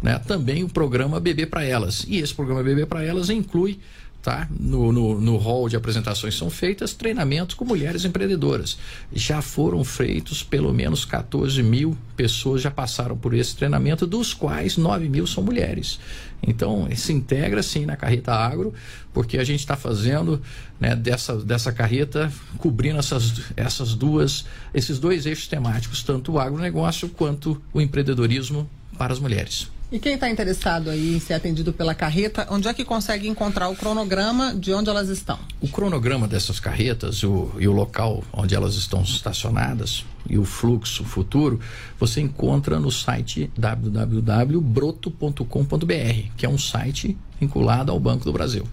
né, 0.01 0.19
também 0.19 0.63
o 0.63 0.69
programa 0.69 1.19
Bebê 1.19 1.45
para 1.45 1.63
Elas. 1.63 2.03
E 2.07 2.17
esse 2.17 2.33
programa 2.33 2.63
Bebê 2.63 2.85
para 2.85 3.03
Elas 3.03 3.29
inclui 3.29 3.79
tá? 4.21 4.47
No, 4.59 4.91
no, 4.91 5.19
no 5.19 5.37
hall 5.37 5.69
de 5.69 5.75
apresentações 5.75 6.37
são 6.37 6.49
feitas 6.49 6.93
treinamentos 6.93 7.55
com 7.55 7.65
mulheres 7.65 8.03
empreendedoras. 8.05 8.77
Já 9.13 9.41
foram 9.41 9.83
feitos 9.83 10.43
pelo 10.43 10.73
menos 10.73 11.05
14 11.05 11.61
mil 11.63 11.97
pessoas 12.15 12.61
já 12.61 12.69
passaram 12.69 13.17
por 13.17 13.33
esse 13.33 13.55
treinamento, 13.55 14.05
dos 14.05 14.33
quais 14.33 14.77
9 14.77 15.07
mil 15.07 15.25
são 15.25 15.43
mulheres. 15.43 15.99
Então, 16.41 16.87
se 16.95 17.11
integra 17.13 17.61
sim 17.61 17.85
na 17.85 17.95
carreta 17.95 18.33
agro, 18.33 18.73
porque 19.13 19.37
a 19.37 19.43
gente 19.43 19.59
está 19.59 19.75
fazendo 19.75 20.41
né, 20.79 20.95
dessa, 20.95 21.35
dessa 21.37 21.71
carreta 21.71 22.31
cobrindo 22.57 22.99
essas, 22.99 23.41
essas 23.55 23.93
duas, 23.93 24.45
esses 24.73 24.99
dois 24.99 25.25
eixos 25.25 25.47
temáticos, 25.47 26.03
tanto 26.03 26.33
o 26.33 26.39
agronegócio 26.39 27.09
quanto 27.09 27.61
o 27.73 27.81
empreendedorismo 27.81 28.69
para 28.97 29.13
as 29.13 29.19
mulheres. 29.19 29.69
E 29.91 29.97
quem 29.97 30.13
está 30.13 30.29
interessado 30.29 30.91
aí 30.91 31.15
em 31.15 31.19
ser 31.19 31.33
atendido 31.33 31.73
pela 31.73 31.95
carreta, 31.95 32.45
onde 32.51 32.67
é 32.67 32.73
que 32.75 32.85
consegue 32.85 33.27
encontrar 33.27 33.69
o 33.69 33.75
cronograma 33.75 34.53
de 34.53 34.71
onde 34.71 34.87
elas 34.87 35.09
estão? 35.09 35.39
O 35.59 35.67
cronograma 35.67 36.27
dessas 36.27 36.59
carretas 36.59 37.23
o, 37.23 37.51
e 37.57 37.67
o 37.67 37.71
local 37.71 38.23
onde 38.31 38.53
elas 38.53 38.75
estão 38.75 39.01
estacionadas 39.01 40.05
e 40.29 40.37
o 40.37 40.45
fluxo 40.45 41.03
futuro, 41.03 41.59
você 41.99 42.21
encontra 42.21 42.79
no 42.79 42.91
site 42.91 43.49
www.broto.com.br, 43.57 46.29
que 46.37 46.45
é 46.45 46.49
um 46.49 46.59
site 46.59 47.17
vinculado 47.41 47.91
ao 47.91 47.99
Banco 47.99 48.25
do 48.25 48.31
Brasil. 48.31 48.67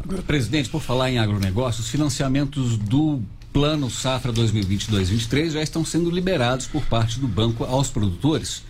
Agora, 0.00 0.22
presidente, 0.22 0.68
por 0.68 0.80
falar 0.80 1.10
em 1.10 1.18
agronegócio, 1.18 1.80
os 1.80 1.88
financiamentos 1.88 2.76
do 2.76 3.20
Plano 3.52 3.90
Safra 3.90 4.32
2022-2023 4.32 5.50
já 5.50 5.62
estão 5.62 5.84
sendo 5.84 6.08
liberados 6.08 6.66
por 6.66 6.86
parte 6.86 7.18
do 7.18 7.26
banco 7.26 7.64
aos 7.64 7.88
produtores. 7.88 8.62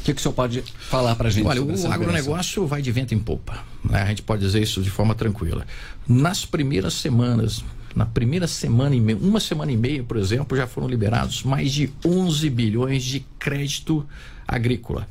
O 0.00 0.02
que, 0.02 0.14
que 0.14 0.20
o 0.20 0.22
senhor 0.22 0.32
pode 0.32 0.62
falar 0.62 1.14
para 1.14 1.28
a 1.28 1.30
gente? 1.30 1.46
Olha, 1.46 1.62
o 1.62 1.92
agronegócio 1.92 2.66
vai 2.66 2.80
de 2.80 2.90
vento 2.90 3.14
em 3.14 3.18
popa. 3.18 3.62
Né? 3.84 4.00
A 4.00 4.06
gente 4.06 4.22
pode 4.22 4.40
dizer 4.40 4.62
isso 4.62 4.82
de 4.82 4.90
forma 4.90 5.14
tranquila. 5.14 5.66
Nas 6.08 6.46
primeiras 6.46 6.94
semanas, 6.94 7.62
na 7.94 8.06
primeira 8.06 8.46
semana 8.46 8.94
e 8.94 9.00
meia, 9.00 9.18
uma 9.18 9.38
semana 9.38 9.70
e 9.70 9.76
meia, 9.76 10.02
por 10.02 10.16
exemplo, 10.16 10.56
já 10.56 10.66
foram 10.66 10.88
liberados 10.88 11.42
mais 11.42 11.70
de 11.70 11.92
11 12.04 12.48
bilhões 12.48 13.04
de 13.04 13.20
crédito 13.38 14.06
agrícola. 14.48 15.06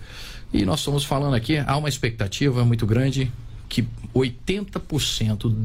E 0.52 0.66
nós 0.66 0.80
estamos 0.80 1.04
falando 1.04 1.36
aqui, 1.36 1.58
há 1.58 1.78
uma 1.78 1.88
expectativa 1.88 2.66
muito 2.66 2.88
grande 2.88 3.32
que 3.68 3.88
80% 4.16 5.56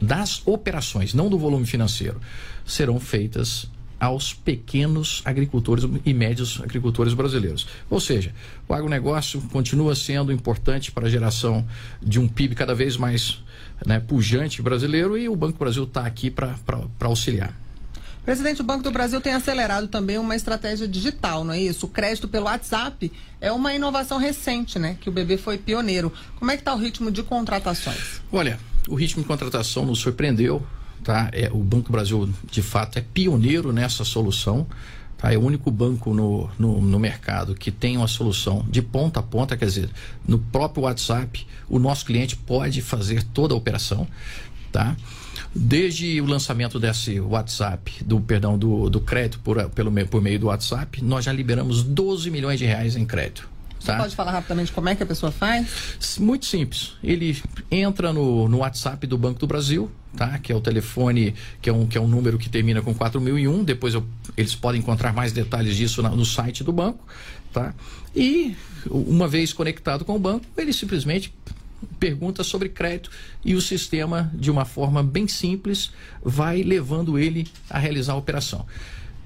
das 0.00 0.40
operações, 0.46 1.12
não 1.12 1.28
do 1.28 1.36
volume 1.36 1.66
financeiro, 1.66 2.20
serão 2.64 3.00
feitas 3.00 3.68
aos 3.98 4.32
pequenos 4.32 5.22
agricultores 5.24 5.84
e 6.04 6.14
médios 6.14 6.60
agricultores 6.62 7.14
brasileiros. 7.14 7.66
Ou 7.90 8.00
seja, 8.00 8.32
o 8.68 8.74
agronegócio 8.74 9.40
continua 9.52 9.94
sendo 9.94 10.32
importante 10.32 10.92
para 10.92 11.06
a 11.06 11.10
geração 11.10 11.66
de 12.02 12.20
um 12.20 12.28
PIB 12.28 12.54
cada 12.54 12.74
vez 12.74 12.96
mais 12.96 13.42
né, 13.84 14.00
pujante 14.00 14.62
brasileiro 14.62 15.16
e 15.16 15.28
o 15.28 15.36
Banco 15.36 15.54
do 15.54 15.58
Brasil 15.58 15.84
está 15.84 16.06
aqui 16.06 16.30
para 16.30 16.56
auxiliar. 17.00 17.54
Presidente, 18.24 18.60
o 18.60 18.64
Banco 18.64 18.82
do 18.82 18.90
Brasil 18.90 19.22
tem 19.22 19.32
acelerado 19.32 19.88
também 19.88 20.18
uma 20.18 20.36
estratégia 20.36 20.86
digital, 20.86 21.44
não 21.44 21.54
é 21.54 21.60
isso? 21.62 21.86
O 21.86 21.88
crédito 21.88 22.28
pelo 22.28 22.44
WhatsApp 22.44 23.10
é 23.40 23.50
uma 23.50 23.72
inovação 23.72 24.18
recente, 24.18 24.78
né? 24.78 24.98
Que 25.00 25.08
o 25.08 25.12
BB 25.12 25.38
foi 25.38 25.56
pioneiro. 25.56 26.12
Como 26.38 26.50
é 26.50 26.54
que 26.54 26.60
está 26.60 26.74
o 26.74 26.76
ritmo 26.76 27.10
de 27.10 27.22
contratações? 27.22 28.20
Olha, 28.30 28.60
o 28.86 28.94
ritmo 28.94 29.22
de 29.22 29.28
contratação 29.28 29.86
nos 29.86 30.00
surpreendeu 30.00 30.62
tá? 31.02 31.30
É, 31.32 31.50
o 31.52 31.58
Banco 31.58 31.90
Brasil, 31.92 32.28
de 32.50 32.62
fato, 32.62 32.98
é 32.98 33.02
pioneiro 33.02 33.72
nessa 33.72 34.04
solução. 34.04 34.66
Tá? 35.16 35.32
É 35.32 35.36
o 35.36 35.42
único 35.42 35.70
banco 35.70 36.14
no, 36.14 36.48
no, 36.58 36.80
no, 36.80 36.98
mercado 36.98 37.54
que 37.54 37.70
tem 37.70 37.96
uma 37.96 38.06
solução 38.06 38.64
de 38.70 38.80
ponta 38.80 39.20
a 39.20 39.22
ponta, 39.22 39.56
quer 39.56 39.66
dizer, 39.66 39.90
no 40.26 40.38
próprio 40.38 40.84
WhatsApp, 40.84 41.46
o 41.68 41.78
nosso 41.78 42.04
cliente 42.04 42.36
pode 42.36 42.80
fazer 42.80 43.24
toda 43.24 43.52
a 43.52 43.56
operação. 43.56 44.06
Tá? 44.70 44.96
Desde 45.54 46.20
o 46.20 46.26
lançamento 46.26 46.78
desse 46.78 47.18
WhatsApp, 47.18 48.04
do 48.04 48.20
perdão, 48.20 48.56
do, 48.56 48.88
do 48.88 49.00
crédito 49.00 49.40
por, 49.40 49.68
pelo, 49.70 49.90
por 50.06 50.22
meio 50.22 50.38
do 50.38 50.46
WhatsApp, 50.46 51.02
nós 51.02 51.24
já 51.24 51.32
liberamos 51.32 51.82
12 51.82 52.30
milhões 52.30 52.58
de 52.58 52.66
reais 52.66 52.94
em 52.94 53.04
crédito. 53.04 53.57
Você 53.88 53.92
tá? 53.92 53.98
pode 53.98 54.16
falar 54.16 54.32
rapidamente 54.32 54.70
como 54.70 54.88
é 54.90 54.94
que 54.94 55.02
a 55.02 55.06
pessoa 55.06 55.32
faz? 55.32 56.18
Muito 56.20 56.44
simples. 56.44 56.92
Ele 57.02 57.40
entra 57.70 58.12
no, 58.12 58.46
no 58.46 58.58
WhatsApp 58.58 59.06
do 59.06 59.16
Banco 59.16 59.40
do 59.40 59.46
Brasil, 59.46 59.90
tá? 60.14 60.38
Que 60.38 60.52
é 60.52 60.54
o 60.54 60.60
telefone, 60.60 61.34
que 61.62 61.70
é 61.70 61.72
um, 61.72 61.86
que 61.86 61.96
é 61.96 62.00
um 62.00 62.06
número 62.06 62.36
que 62.36 62.50
termina 62.50 62.82
com 62.82 62.92
4001. 62.92 63.64
Depois 63.64 63.94
eu, 63.94 64.06
eles 64.36 64.54
podem 64.54 64.80
encontrar 64.80 65.14
mais 65.14 65.32
detalhes 65.32 65.74
disso 65.74 66.02
na, 66.02 66.10
no 66.10 66.26
site 66.26 66.62
do 66.62 66.70
banco, 66.70 67.02
tá? 67.50 67.74
E 68.14 68.54
uma 68.90 69.26
vez 69.26 69.54
conectado 69.54 70.04
com 70.04 70.16
o 70.16 70.18
banco, 70.18 70.44
ele 70.58 70.74
simplesmente 70.74 71.32
pergunta 71.98 72.44
sobre 72.44 72.68
crédito 72.68 73.10
e 73.42 73.54
o 73.54 73.60
sistema, 73.60 74.30
de 74.34 74.50
uma 74.50 74.66
forma 74.66 75.02
bem 75.02 75.26
simples, 75.26 75.92
vai 76.22 76.62
levando 76.62 77.18
ele 77.18 77.46
a 77.70 77.78
realizar 77.78 78.12
a 78.12 78.16
operação. 78.16 78.66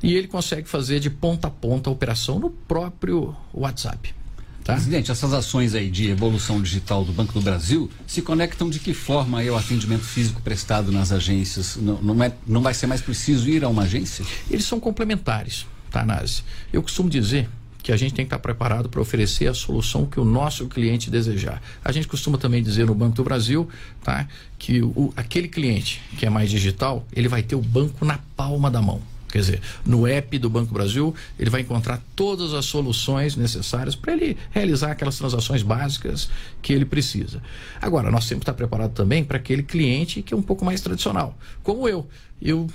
E 0.00 0.14
ele 0.14 0.28
consegue 0.28 0.68
fazer 0.68 1.00
de 1.00 1.10
ponta 1.10 1.48
a 1.48 1.50
ponta 1.50 1.90
a 1.90 1.92
operação 1.92 2.38
no 2.38 2.50
próprio 2.50 3.34
WhatsApp. 3.52 4.21
Tá? 4.64 4.74
Presidente, 4.74 5.10
essas 5.10 5.32
ações 5.32 5.74
aí 5.74 5.90
de 5.90 6.08
evolução 6.08 6.62
digital 6.62 7.04
do 7.04 7.12
Banco 7.12 7.32
do 7.32 7.40
Brasil 7.40 7.90
se 8.06 8.22
conectam 8.22 8.70
de 8.70 8.78
que 8.78 8.94
forma 8.94 9.42
ao 9.42 9.56
atendimento 9.56 10.04
físico 10.04 10.40
prestado 10.40 10.92
nas 10.92 11.10
agências? 11.10 11.76
Não, 11.76 12.00
não, 12.00 12.22
é, 12.22 12.32
não 12.46 12.62
vai 12.62 12.72
ser 12.72 12.86
mais 12.86 13.00
preciso 13.00 13.48
ir 13.48 13.64
a 13.64 13.68
uma 13.68 13.82
agência? 13.82 14.24
Eles 14.48 14.64
são 14.64 14.78
complementares, 14.78 15.66
tá, 15.90 16.04
Nazi? 16.04 16.44
Eu 16.72 16.80
costumo 16.80 17.10
dizer 17.10 17.48
que 17.82 17.90
a 17.90 17.96
gente 17.96 18.14
tem 18.14 18.24
que 18.24 18.28
estar 18.28 18.38
preparado 18.38 18.88
para 18.88 19.00
oferecer 19.00 19.48
a 19.48 19.54
solução 19.54 20.06
que 20.06 20.20
o 20.20 20.24
nosso 20.24 20.68
cliente 20.68 21.10
desejar. 21.10 21.60
A 21.84 21.90
gente 21.90 22.06
costuma 22.06 22.38
também 22.38 22.62
dizer 22.62 22.86
no 22.86 22.94
Banco 22.94 23.16
do 23.16 23.24
Brasil, 23.24 23.68
tá, 24.04 24.28
que 24.56 24.80
o, 24.80 25.12
aquele 25.16 25.48
cliente 25.48 26.00
que 26.16 26.24
é 26.24 26.30
mais 26.30 26.48
digital, 26.48 27.04
ele 27.12 27.26
vai 27.26 27.42
ter 27.42 27.56
o 27.56 27.60
banco 27.60 28.04
na 28.04 28.20
palma 28.36 28.70
da 28.70 28.80
mão. 28.80 29.02
Quer 29.32 29.38
dizer, 29.38 29.62
no 29.84 30.06
app 30.06 30.38
do 30.38 30.50
Banco 30.50 30.74
Brasil, 30.74 31.14
ele 31.38 31.48
vai 31.48 31.62
encontrar 31.62 32.02
todas 32.14 32.52
as 32.52 32.66
soluções 32.66 33.34
necessárias 33.34 33.96
para 33.96 34.12
ele 34.12 34.36
realizar 34.50 34.90
aquelas 34.90 35.16
transações 35.16 35.62
básicas 35.62 36.28
que 36.60 36.70
ele 36.70 36.84
precisa. 36.84 37.42
Agora, 37.80 38.10
nós 38.10 38.28
temos 38.28 38.40
que 38.40 38.50
estar 38.50 38.52
preparados 38.52 38.94
também 38.94 39.24
para 39.24 39.38
aquele 39.38 39.62
cliente 39.62 40.20
que 40.20 40.34
é 40.34 40.36
um 40.36 40.42
pouco 40.42 40.66
mais 40.66 40.82
tradicional, 40.82 41.34
como 41.62 41.88
eu. 41.88 42.06
Eu 42.42 42.68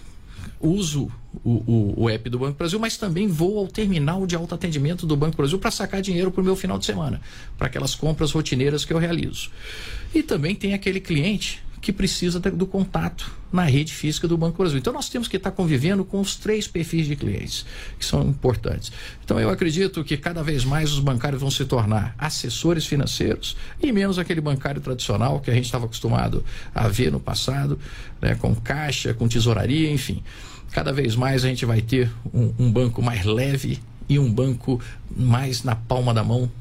uso 0.59 1.11
o, 1.43 1.51
o, 1.51 2.03
o, 2.03 2.09
app 2.09 2.27
do 2.27 2.39
Banco 2.39 2.57
Brasil, 2.57 2.79
mas 2.79 2.97
também 2.97 3.27
vou 3.27 3.59
ao 3.59 3.67
terminal 3.67 4.25
de 4.25 4.35
autoatendimento 4.35 5.05
do 5.05 5.15
Banco 5.15 5.37
Brasil 5.37 5.59
para 5.59 5.69
sacar 5.69 6.01
dinheiro 6.01 6.31
para 6.31 6.41
o 6.41 6.43
meu 6.43 6.55
final 6.55 6.79
de 6.79 6.85
semana, 6.85 7.21
para 7.55 7.67
aquelas 7.67 7.93
compras 7.93 8.31
rotineiras 8.31 8.83
que 8.83 8.91
eu 8.91 8.97
realizo. 8.97 9.51
E 10.15 10.23
também 10.23 10.55
tem 10.55 10.73
aquele 10.73 10.99
cliente 10.99 11.61
que 11.87 11.93
precisa 11.93 12.37
do 12.37 12.67
contato 12.67 13.31
na 13.49 13.63
rede 13.63 13.93
física 13.93 14.27
do 14.27 14.37
Banco 14.37 14.57
Brasil. 14.57 14.77
Então 14.77 14.91
nós 14.91 15.07
temos 15.07 15.29
que 15.29 15.37
estar 15.37 15.51
convivendo 15.51 16.03
com 16.03 16.19
os 16.19 16.35
três 16.35 16.67
perfis 16.67 17.07
de 17.07 17.15
clientes 17.15 17.65
que 17.97 18.03
são 18.03 18.23
importantes. 18.23 18.91
Então 19.23 19.39
eu 19.39 19.49
acredito 19.49 20.03
que 20.03 20.17
cada 20.17 20.43
vez 20.43 20.65
mais 20.65 20.91
os 20.91 20.99
bancários 20.99 21.39
vão 21.39 21.49
se 21.49 21.63
tornar 21.63 22.13
assessores 22.17 22.85
financeiros 22.85 23.55
e 23.81 23.89
menos 23.93 24.19
aquele 24.19 24.41
bancário 24.41 24.81
tradicional 24.81 25.39
que 25.39 25.49
a 25.49 25.53
gente 25.53 25.63
estava 25.63 25.85
acostumado 25.85 26.43
a 26.75 26.89
ver 26.89 27.09
no 27.09 27.21
passado, 27.21 27.79
né, 28.21 28.35
com 28.35 28.53
caixa, 28.53 29.13
com 29.13 29.25
tesouraria, 29.25 29.89
enfim. 29.89 30.21
Cada 30.73 30.91
vez 30.91 31.15
mais 31.15 31.45
a 31.45 31.47
gente 31.47 31.65
vai 31.65 31.79
ter 31.79 32.11
um, 32.33 32.53
um 32.59 32.69
banco 32.69 33.01
mais 33.01 33.23
leve 33.23 33.79
e 34.09 34.19
um 34.19 34.29
banco 34.29 34.81
mais 35.09 35.63
na 35.63 35.73
palma 35.73 36.13
da 36.13 36.21
mão 36.21 36.51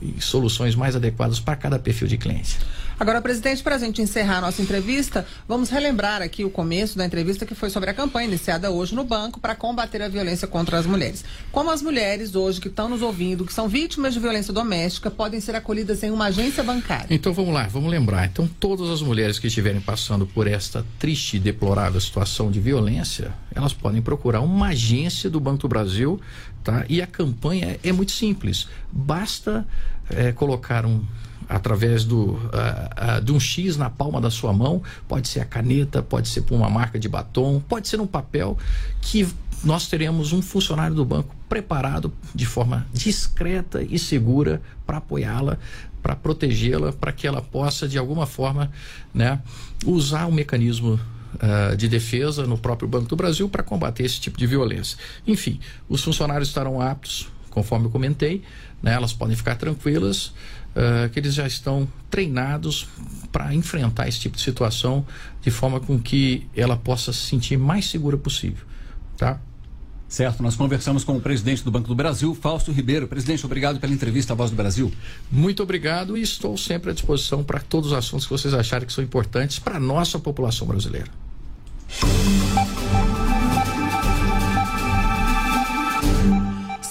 e 0.00 0.20
soluções 0.20 0.76
mais 0.76 0.94
adequadas 0.94 1.40
para 1.40 1.56
cada 1.56 1.76
perfil 1.76 2.06
de 2.06 2.16
cliente. 2.16 2.56
Agora, 2.98 3.20
presidente, 3.20 3.62
para 3.62 3.74
a 3.74 3.78
gente 3.78 4.00
encerrar 4.00 4.38
a 4.38 4.40
nossa 4.40 4.62
entrevista, 4.62 5.26
vamos 5.46 5.68
relembrar 5.68 6.22
aqui 6.22 6.46
o 6.46 6.50
começo 6.50 6.96
da 6.96 7.04
entrevista 7.04 7.44
que 7.44 7.54
foi 7.54 7.68
sobre 7.68 7.90
a 7.90 7.94
campanha 7.94 8.26
iniciada 8.26 8.70
hoje 8.70 8.94
no 8.94 9.04
banco 9.04 9.38
para 9.38 9.54
combater 9.54 10.00
a 10.00 10.08
violência 10.08 10.48
contra 10.48 10.78
as 10.78 10.86
mulheres. 10.86 11.22
Como 11.52 11.70
as 11.70 11.82
mulheres 11.82 12.34
hoje 12.34 12.58
que 12.58 12.68
estão 12.68 12.88
nos 12.88 13.02
ouvindo, 13.02 13.44
que 13.44 13.52
são 13.52 13.68
vítimas 13.68 14.14
de 14.14 14.20
violência 14.20 14.50
doméstica, 14.50 15.10
podem 15.10 15.42
ser 15.42 15.54
acolhidas 15.54 16.02
em 16.02 16.10
uma 16.10 16.26
agência 16.26 16.62
bancária? 16.62 17.06
Então 17.10 17.34
vamos 17.34 17.52
lá, 17.52 17.66
vamos 17.66 17.90
lembrar. 17.90 18.24
Então 18.24 18.48
todas 18.58 18.88
as 18.88 19.02
mulheres 19.02 19.38
que 19.38 19.48
estiverem 19.48 19.80
passando 19.80 20.26
por 20.26 20.46
esta 20.46 20.82
triste 20.98 21.36
e 21.36 21.40
deplorável 21.40 22.00
situação 22.00 22.50
de 22.50 22.60
violência, 22.60 23.30
elas 23.54 23.74
podem 23.74 24.00
procurar 24.00 24.40
uma 24.40 24.68
agência 24.68 25.28
do 25.28 25.38
Banco 25.38 25.58
do 25.58 25.68
Brasil, 25.68 26.18
tá? 26.64 26.86
E 26.88 27.02
a 27.02 27.06
campanha 27.06 27.78
é 27.84 27.92
muito 27.92 28.12
simples. 28.12 28.66
Basta 28.90 29.66
é, 30.08 30.32
colocar 30.32 30.86
um 30.86 31.04
através 31.48 32.04
do, 32.04 32.32
uh, 32.32 32.38
uh, 33.18 33.20
de 33.22 33.32
um 33.32 33.40
X 33.40 33.76
na 33.76 33.88
palma 33.88 34.20
da 34.20 34.30
sua 34.30 34.52
mão, 34.52 34.82
pode 35.06 35.28
ser 35.28 35.40
a 35.40 35.44
caneta, 35.44 36.02
pode 36.02 36.28
ser 36.28 36.42
por 36.42 36.54
uma 36.54 36.68
marca 36.68 36.98
de 36.98 37.08
batom, 37.08 37.60
pode 37.60 37.88
ser 37.88 38.00
um 38.00 38.06
papel, 38.06 38.58
que 39.00 39.28
nós 39.64 39.88
teremos 39.88 40.32
um 40.32 40.42
funcionário 40.42 40.94
do 40.94 41.04
banco 41.04 41.34
preparado 41.48 42.12
de 42.34 42.44
forma 42.44 42.86
discreta 42.92 43.82
e 43.82 43.98
segura 43.98 44.60
para 44.86 44.98
apoiá-la, 44.98 45.58
para 46.02 46.14
protegê-la, 46.14 46.92
para 46.92 47.12
que 47.12 47.26
ela 47.26 47.40
possa, 47.42 47.88
de 47.88 47.98
alguma 47.98 48.26
forma, 48.26 48.70
né, 49.12 49.40
usar 49.84 50.26
o 50.26 50.32
mecanismo 50.32 51.00
uh, 51.34 51.76
de 51.76 51.88
defesa 51.88 52.46
no 52.46 52.58
próprio 52.58 52.88
Banco 52.88 53.08
do 53.08 53.16
Brasil 53.16 53.48
para 53.48 53.62
combater 53.62 54.04
esse 54.04 54.20
tipo 54.20 54.38
de 54.38 54.46
violência. 54.46 54.96
Enfim, 55.26 55.58
os 55.88 56.02
funcionários 56.02 56.48
estarão 56.48 56.80
aptos, 56.80 57.28
conforme 57.50 57.86
eu 57.86 57.90
comentei, 57.90 58.42
né, 58.82 58.92
elas 58.92 59.12
podem 59.12 59.34
ficar 59.34 59.56
tranquilas. 59.56 60.32
Uh, 60.76 61.08
que 61.08 61.18
eles 61.18 61.32
já 61.32 61.46
estão 61.46 61.88
treinados 62.10 62.86
para 63.32 63.54
enfrentar 63.54 64.08
esse 64.08 64.20
tipo 64.20 64.36
de 64.36 64.42
situação 64.42 65.06
de 65.40 65.50
forma 65.50 65.80
com 65.80 65.98
que 65.98 66.46
ela 66.54 66.76
possa 66.76 67.14
se 67.14 67.20
sentir 67.20 67.56
mais 67.56 67.86
segura 67.86 68.18
possível, 68.18 68.62
tá? 69.16 69.40
Certo, 70.08 70.40
nós 70.42 70.54
conversamos 70.54 71.02
com 71.02 71.16
o 71.16 71.20
presidente 71.20 71.64
do 71.64 71.70
Banco 71.70 71.88
do 71.88 71.94
Brasil, 71.94 72.32
Fausto 72.34 72.70
Ribeiro. 72.70 73.08
Presidente, 73.08 73.44
obrigado 73.44 73.80
pela 73.80 73.92
entrevista 73.92 74.34
à 74.34 74.36
Voz 74.36 74.50
do 74.50 74.56
Brasil. 74.56 74.92
Muito 75.32 75.62
obrigado 75.62 76.16
e 76.16 76.22
estou 76.22 76.56
sempre 76.56 76.90
à 76.90 76.94
disposição 76.94 77.42
para 77.42 77.58
todos 77.58 77.90
os 77.90 77.98
assuntos 77.98 78.24
que 78.24 78.32
vocês 78.32 78.54
acharem 78.54 78.86
que 78.86 78.92
são 78.92 79.02
importantes 79.02 79.58
para 79.58 79.78
a 79.78 79.80
nossa 79.80 80.18
população 80.18 80.66
brasileira. 80.66 81.10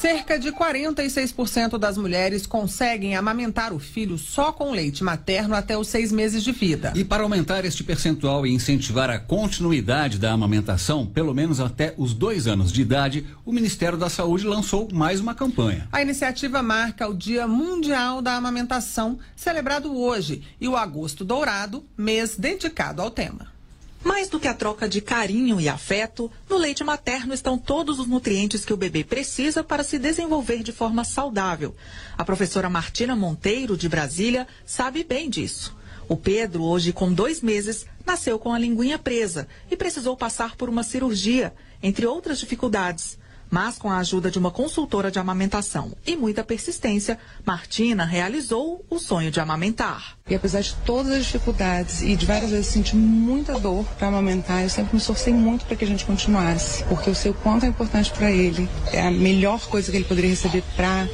Cerca 0.05 0.37
de 0.37 0.51
46% 0.51 1.79
das 1.79 1.97
mulheres 1.97 2.45
conseguem 2.45 3.15
amamentar 3.15 3.73
o 3.73 3.79
filho 3.79 4.19
só 4.19 4.51
com 4.51 4.69
leite 4.69 5.03
materno 5.03 5.55
até 5.55 5.75
os 5.75 5.87
seis 5.87 6.11
meses 6.11 6.43
de 6.43 6.51
vida. 6.51 6.93
E 6.93 7.03
para 7.03 7.23
aumentar 7.23 7.65
este 7.65 7.83
percentual 7.83 8.45
e 8.45 8.53
incentivar 8.53 9.09
a 9.09 9.17
continuidade 9.17 10.19
da 10.19 10.31
amamentação, 10.31 11.07
pelo 11.07 11.33
menos 11.33 11.59
até 11.59 11.95
os 11.97 12.13
dois 12.13 12.45
anos 12.45 12.71
de 12.71 12.83
idade, 12.83 13.25
o 13.43 13.51
Ministério 13.51 13.97
da 13.97 14.07
Saúde 14.07 14.45
lançou 14.45 14.87
mais 14.93 15.19
uma 15.19 15.33
campanha. 15.33 15.87
A 15.91 16.03
iniciativa 16.03 16.61
marca 16.61 17.07
o 17.07 17.13
Dia 17.15 17.47
Mundial 17.47 18.21
da 18.21 18.35
Amamentação, 18.35 19.17
celebrado 19.35 19.91
hoje, 19.91 20.43
e 20.61 20.67
o 20.67 20.77
Agosto 20.77 21.25
Dourado, 21.25 21.83
mês 21.97 22.35
dedicado 22.37 23.01
ao 23.01 23.09
tema. 23.09 23.54
Mais 24.03 24.29
do 24.29 24.39
que 24.39 24.47
a 24.47 24.53
troca 24.53 24.87
de 24.87 25.01
carinho 25.01 25.59
e 25.59 25.67
afeto, 25.67 26.31
no 26.49 26.57
leite 26.57 26.83
materno 26.83 27.33
estão 27.33 27.57
todos 27.57 27.99
os 27.99 28.07
nutrientes 28.07 28.63
que 28.63 28.73
o 28.73 28.77
bebê 28.77 29.03
precisa 29.03 29.63
para 29.63 29.83
se 29.83 29.97
desenvolver 29.97 30.61
de 30.61 30.71
forma 30.71 31.03
saudável. 31.03 31.75
A 32.17 32.23
professora 32.23 32.69
Martina 32.69 33.15
Monteiro, 33.15 33.75
de 33.75 33.89
Brasília, 33.89 34.47
sabe 34.65 35.03
bem 35.03 35.29
disso. 35.29 35.75
O 36.07 36.15
Pedro, 36.15 36.63
hoje 36.63 36.93
com 36.93 37.11
dois 37.11 37.41
meses, 37.41 37.87
nasceu 38.05 38.37
com 38.37 38.53
a 38.53 38.59
linguinha 38.59 38.99
presa 38.99 39.47
e 39.71 39.75
precisou 39.75 40.15
passar 40.15 40.55
por 40.55 40.69
uma 40.69 40.83
cirurgia, 40.83 41.53
entre 41.81 42.05
outras 42.05 42.39
dificuldades. 42.39 43.17
Mas 43.49 43.77
com 43.77 43.89
a 43.89 43.97
ajuda 43.97 44.31
de 44.31 44.39
uma 44.39 44.51
consultora 44.51 45.11
de 45.11 45.19
amamentação 45.19 45.91
e 46.05 46.15
muita 46.15 46.43
persistência, 46.43 47.17
Martina 47.45 48.05
realizou 48.05 48.83
o 48.89 48.99
sonho 48.99 49.31
de 49.31 49.39
amamentar. 49.39 50.17
E 50.27 50.33
apesar 50.33 50.61
de 50.61 50.73
todas 50.85 51.11
as 51.11 51.25
dificuldades 51.25 52.01
e 52.01 52.15
de 52.15 52.25
várias 52.25 52.49
vezes 52.49 52.67
sentir 52.67 52.95
muita 52.95 53.59
dor 53.59 53.85
para 53.97 54.07
amamentar, 54.07 54.63
eu 54.63 54.69
sempre 54.69 54.93
me 54.93 54.99
esforcei 54.99 55.31
muito 55.31 55.65
para 55.65 55.75
que 55.75 55.85
a 55.85 55.87
gente 55.87 56.03
continuasse, 56.03 56.83
porque 56.85 57.09
eu 57.09 57.15
sei 57.15 57.29
o 57.29 57.35
quanto 57.35 57.65
é 57.65 57.67
importante 57.67 58.11
para 58.11 58.31
ele. 58.31 58.67
É 58.91 59.01
a 59.01 59.11
melhor 59.11 59.61
coisa 59.67 59.91
que 59.91 59.97
ele 59.97 60.05
poderia 60.05 60.31
receber 60.31 60.63
para 60.75 61.07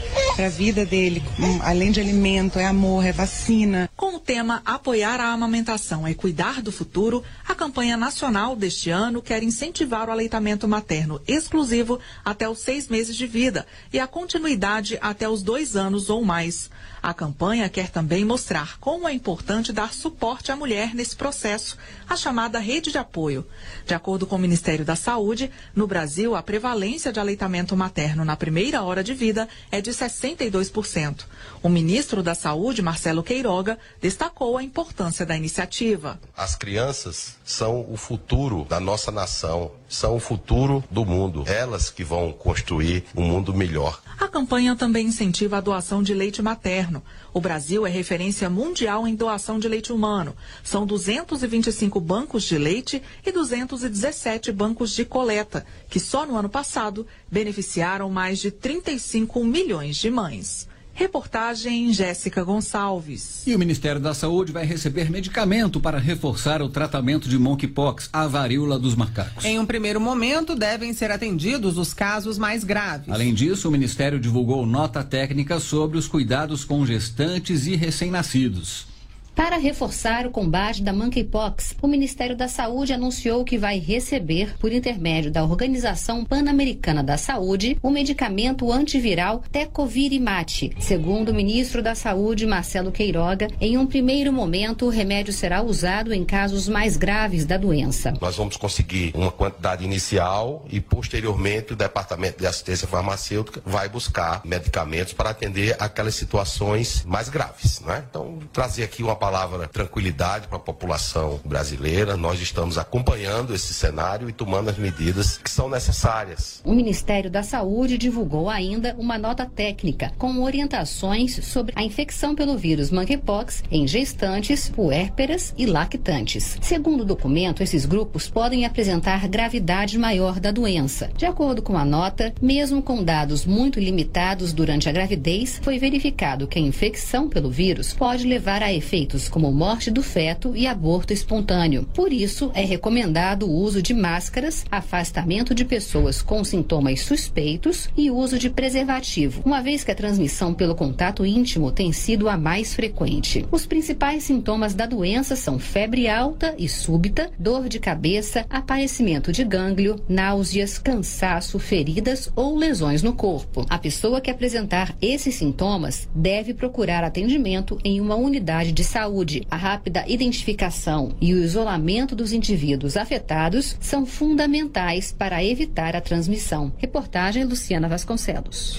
a 0.45 0.49
vida 0.49 0.85
dele, 0.85 1.21
além 1.61 1.91
de 1.91 1.99
alimento, 1.99 2.57
é 2.57 2.65
amor, 2.65 3.05
é 3.05 3.11
vacina. 3.11 3.89
Com 3.95 4.15
o 4.15 4.19
tema 4.19 4.61
Apoiar 4.65 5.19
a 5.19 5.33
amamentação 5.33 6.07
é 6.07 6.13
cuidar 6.13 6.61
do 6.61 6.71
futuro, 6.71 7.21
a 7.45 7.53
campanha 7.53 7.97
nacional 7.97 8.55
deste 8.55 8.89
ano 8.89 9.21
quer 9.21 9.43
incentivar 9.43 10.07
o 10.07 10.11
aleitamento 10.11 10.67
materno 10.67 11.21
exclusivo 11.27 11.99
até 12.23 12.49
os 12.49 12.59
seis 12.59 12.87
meses 12.87 13.15
de 13.15 13.27
vida 13.27 13.65
e 13.91 13.99
a 13.99 14.07
continuidade 14.07 14.97
até 15.01 15.27
os 15.27 15.43
dois 15.43 15.75
anos 15.75 16.09
ou 16.09 16.23
mais. 16.23 16.69
A 17.01 17.15
campanha 17.15 17.67
quer 17.67 17.89
também 17.89 18.23
mostrar 18.23 18.77
como 18.79 19.07
é 19.07 19.13
importante 19.13 19.73
dar 19.73 19.91
suporte 19.91 20.51
à 20.51 20.55
mulher 20.55 20.93
nesse 20.93 21.15
processo, 21.15 21.75
a 22.07 22.15
chamada 22.15 22.59
rede 22.59 22.91
de 22.91 22.97
apoio. 22.99 23.45
De 23.87 23.95
acordo 23.95 24.27
com 24.27 24.35
o 24.35 24.39
Ministério 24.39 24.85
da 24.85 24.95
Saúde, 24.95 25.49
no 25.75 25.87
Brasil, 25.87 26.35
a 26.35 26.43
prevalência 26.43 27.11
de 27.11 27.19
aleitamento 27.19 27.75
materno 27.75 28.23
na 28.23 28.35
primeira 28.35 28.83
hora 28.83 29.03
de 29.03 29.15
vida 29.15 29.49
é 29.71 29.81
de 29.81 29.91
62%. 29.91 31.25
O 31.63 31.69
ministro 31.69 32.21
da 32.21 32.35
Saúde, 32.35 32.81
Marcelo 32.81 33.23
Queiroga, 33.23 33.79
destacou 33.99 34.57
a 34.57 34.63
importância 34.63 35.25
da 35.25 35.35
iniciativa. 35.35 36.19
As 36.37 36.55
crianças 36.55 37.35
são 37.43 37.85
o 37.89 37.97
futuro 37.97 38.65
da 38.69 38.79
nossa 38.79 39.11
nação, 39.11 39.71
são 39.89 40.15
o 40.15 40.19
futuro 40.19 40.83
do 40.89 41.05
mundo. 41.05 41.43
Elas 41.47 41.89
que 41.89 42.03
vão 42.03 42.31
construir 42.31 43.05
um 43.15 43.23
mundo 43.23 43.53
melhor. 43.53 44.01
A 44.19 44.27
campanha 44.27 44.75
também 44.75 45.07
incentiva 45.07 45.57
a 45.57 45.61
doação 45.61 46.01
de 46.03 46.13
leite 46.13 46.41
materno. 46.41 46.90
O 47.33 47.39
Brasil 47.39 47.85
é 47.85 47.89
referência 47.89 48.49
mundial 48.49 49.07
em 49.07 49.15
doação 49.15 49.59
de 49.59 49.67
leite 49.67 49.93
humano. 49.93 50.35
São 50.63 50.85
225 50.85 51.99
bancos 51.99 52.43
de 52.43 52.57
leite 52.57 53.01
e 53.25 53.31
217 53.31 54.51
bancos 54.51 54.91
de 54.91 55.05
coleta, 55.05 55.65
que 55.89 55.99
só 55.99 56.25
no 56.25 56.35
ano 56.35 56.49
passado 56.49 57.05
beneficiaram 57.29 58.09
mais 58.09 58.39
de 58.39 58.51
35 58.51 59.43
milhões 59.43 59.97
de 59.97 60.09
mães. 60.09 60.70
Reportagem 61.01 61.91
Jéssica 61.91 62.43
Gonçalves. 62.43 63.41
E 63.47 63.55
o 63.55 63.59
Ministério 63.59 63.99
da 63.99 64.13
Saúde 64.13 64.51
vai 64.51 64.63
receber 64.63 65.09
medicamento 65.09 65.79
para 65.79 65.97
reforçar 65.97 66.61
o 66.61 66.69
tratamento 66.69 67.27
de 67.27 67.39
monkeypox, 67.39 68.07
a 68.13 68.27
varíola 68.27 68.77
dos 68.77 68.93
macacos. 68.93 69.43
Em 69.43 69.57
um 69.57 69.65
primeiro 69.65 69.99
momento, 69.99 70.55
devem 70.55 70.93
ser 70.93 71.09
atendidos 71.09 71.79
os 71.79 71.91
casos 71.91 72.37
mais 72.37 72.63
graves. 72.63 73.11
Além 73.11 73.33
disso, 73.33 73.67
o 73.67 73.71
Ministério 73.71 74.19
divulgou 74.19 74.63
nota 74.63 75.03
técnica 75.03 75.59
sobre 75.59 75.97
os 75.97 76.07
cuidados 76.07 76.63
com 76.63 76.85
gestantes 76.85 77.65
e 77.65 77.75
recém-nascidos. 77.75 78.90
Para 79.35 79.57
reforçar 79.57 80.27
o 80.27 80.31
combate 80.31 80.83
da 80.83 80.91
monkeypox, 80.91 81.75
o 81.81 81.87
Ministério 81.87 82.35
da 82.35 82.47
Saúde 82.47 82.93
anunciou 82.93 83.45
que 83.45 83.57
vai 83.57 83.79
receber, 83.79 84.55
por 84.59 84.71
intermédio 84.71 85.31
da 85.31 85.43
Organização 85.43 86.25
Pan-Americana 86.25 87.01
da 87.01 87.17
Saúde, 87.17 87.77
o 87.81 87.89
medicamento 87.89 88.71
antiviral 88.71 89.41
Tecovirimat. 89.51 90.69
Segundo 90.79 91.29
o 91.29 91.33
ministro 91.33 91.81
da 91.81 91.95
Saúde, 91.95 92.45
Marcelo 92.45 92.91
Queiroga, 92.91 93.47
em 93.59 93.77
um 93.77 93.87
primeiro 93.87 94.33
momento 94.33 94.85
o 94.85 94.89
remédio 94.89 95.33
será 95.33 95.61
usado 95.61 96.13
em 96.13 96.25
casos 96.25 96.67
mais 96.67 96.97
graves 96.97 97.45
da 97.45 97.57
doença. 97.57 98.13
Nós 98.19 98.35
vamos 98.35 98.57
conseguir 98.57 99.13
uma 99.15 99.31
quantidade 99.31 99.83
inicial 99.83 100.65
e 100.69 100.81
posteriormente 100.81 101.73
o 101.73 101.75
Departamento 101.75 102.39
de 102.39 102.47
Assistência 102.47 102.87
Farmacêutica 102.87 103.61
vai 103.65 103.87
buscar 103.87 104.41
medicamentos 104.43 105.13
para 105.13 105.29
atender 105.29 105.75
aquelas 105.79 106.15
situações 106.15 107.05
mais 107.05 107.29
graves, 107.29 107.79
né? 107.81 108.03
Então, 108.09 108.39
trazer 108.51 108.83
aqui 108.83 109.01
uma 109.01 109.15
palavra 109.21 109.67
tranquilidade 109.67 110.47
para 110.47 110.57
a 110.57 110.59
população 110.59 111.39
brasileira. 111.45 112.17
Nós 112.17 112.41
estamos 112.41 112.79
acompanhando 112.79 113.53
esse 113.53 113.71
cenário 113.71 114.27
e 114.27 114.33
tomando 114.33 114.71
as 114.71 114.79
medidas 114.79 115.37
que 115.37 115.51
são 115.51 115.69
necessárias. 115.69 116.59
O 116.65 116.73
Ministério 116.73 117.29
da 117.29 117.43
Saúde 117.43 117.99
divulgou 117.99 118.49
ainda 118.49 118.95
uma 118.97 119.19
nota 119.19 119.45
técnica 119.45 120.11
com 120.17 120.41
orientações 120.41 121.45
sobre 121.45 121.71
a 121.75 121.83
infecção 121.83 122.33
pelo 122.33 122.57
vírus 122.57 122.89
monkeypox 122.89 123.63
em 123.69 123.87
gestantes, 123.87 124.69
puérperas 124.69 125.53
e 125.55 125.67
lactantes. 125.67 126.57
Segundo 126.59 127.01
o 127.01 127.05
documento, 127.05 127.61
esses 127.61 127.85
grupos 127.85 128.27
podem 128.27 128.65
apresentar 128.65 129.27
gravidade 129.27 129.99
maior 129.99 130.39
da 130.39 130.49
doença. 130.49 131.11
De 131.15 131.27
acordo 131.27 131.61
com 131.61 131.77
a 131.77 131.85
nota, 131.85 132.33
mesmo 132.41 132.81
com 132.81 133.03
dados 133.03 133.45
muito 133.45 133.79
limitados 133.79 134.51
durante 134.51 134.89
a 134.89 134.91
gravidez, 134.91 135.61
foi 135.61 135.77
verificado 135.77 136.47
que 136.47 136.57
a 136.57 136.61
infecção 136.61 137.29
pelo 137.29 137.51
vírus 137.51 137.93
pode 137.93 138.25
levar 138.25 138.63
a 138.63 138.73
efeitos 138.73 139.10
como 139.29 139.51
morte 139.51 139.91
do 139.91 140.01
feto 140.01 140.55
e 140.55 140.67
aborto 140.67 141.13
espontâneo. 141.13 141.87
Por 141.93 142.13
isso, 142.13 142.51
é 142.53 142.63
recomendado 142.63 143.47
o 143.47 143.53
uso 143.53 143.81
de 143.81 143.93
máscaras, 143.93 144.65
afastamento 144.71 145.53
de 145.53 145.65
pessoas 145.65 146.21
com 146.21 146.43
sintomas 146.43 147.01
suspeitos 147.01 147.89
e 147.97 148.09
uso 148.09 148.37
de 148.39 148.49
preservativo, 148.49 149.41
uma 149.45 149.61
vez 149.61 149.83
que 149.83 149.91
a 149.91 149.95
transmissão 149.95 150.53
pelo 150.53 150.75
contato 150.75 151.25
íntimo 151.25 151.71
tem 151.71 151.91
sido 151.91 152.29
a 152.29 152.37
mais 152.37 152.73
frequente. 152.73 153.45
Os 153.51 153.65
principais 153.65 154.23
sintomas 154.23 154.73
da 154.73 154.85
doença 154.85 155.35
são 155.35 155.59
febre 155.59 156.07
alta 156.07 156.55
e 156.57 156.67
súbita, 156.69 157.29
dor 157.37 157.67
de 157.67 157.79
cabeça, 157.79 158.45
aparecimento 158.49 159.31
de 159.31 159.43
gânglio, 159.43 159.95
náuseas, 160.07 160.77
cansaço, 160.77 161.59
feridas 161.59 162.31
ou 162.35 162.55
lesões 162.55 163.01
no 163.01 163.13
corpo. 163.13 163.65
A 163.69 163.77
pessoa 163.77 164.21
que 164.21 164.31
apresentar 164.31 164.95
esses 165.01 165.35
sintomas 165.35 166.07
deve 166.13 166.53
procurar 166.53 167.03
atendimento 167.03 167.77
em 167.83 167.99
uma 167.99 168.15
unidade 168.15 168.71
de 168.71 168.83
saúde, 169.01 169.47
a 169.49 169.57
rápida 169.57 170.03
identificação 170.07 171.15
e 171.19 171.33
o 171.33 171.43
isolamento 171.43 172.15
dos 172.15 172.31
indivíduos 172.31 172.95
afetados 172.95 173.75
são 173.79 174.05
fundamentais 174.05 175.11
para 175.11 175.43
evitar 175.43 175.95
a 175.95 176.01
transmissão. 176.01 176.71
Reportagem 176.77 177.43
Luciana 177.43 177.89
Vasconcelos. 177.89 178.77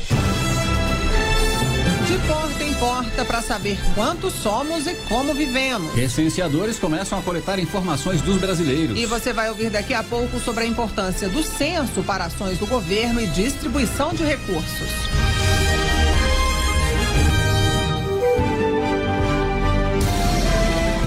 De 2.07 2.19
porta 2.29 2.63
em 2.63 2.75
porta 2.75 3.25
para 3.25 3.43
saber 3.43 3.77
quantos 3.97 4.33
somos 4.35 4.87
e 4.87 4.95
como 5.09 5.35
vivemos. 5.35 5.93
Recenseadores 5.95 6.79
começam 6.79 7.19
a 7.19 7.23
coletar 7.23 7.59
informações 7.59 8.23
dos 8.23 8.39
brasileiros. 8.39 8.97
E 8.97 9.07
você 9.07 9.33
vai 9.33 9.49
ouvir 9.49 9.71
daqui 9.71 9.93
a 9.93 10.05
pouco 10.05 10.39
sobre 10.39 10.63
a 10.63 10.67
importância 10.69 11.29
do 11.29 11.43
censo 11.43 12.03
para 12.05 12.27
ações 12.27 12.59
do 12.59 12.67
governo 12.67 13.21
e 13.21 13.27
distribuição 13.27 14.15
de 14.15 14.23
recursos. 14.23 14.89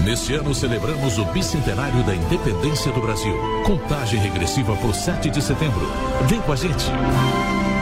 Neste 0.06 0.34
ano 0.34 0.54
celebramos 0.54 1.18
o 1.18 1.24
bicentenário 1.24 2.06
da 2.06 2.14
independência 2.14 2.92
do 2.92 3.00
Brasil. 3.00 3.34
Contagem 3.64 4.20
regressiva 4.20 4.76
para 4.76 4.86
o 4.86 4.94
7 4.94 5.28
de 5.28 5.42
setembro. 5.42 5.84
Vem 6.28 6.40
com 6.42 6.52
a 6.52 6.54
gente. 6.54 6.84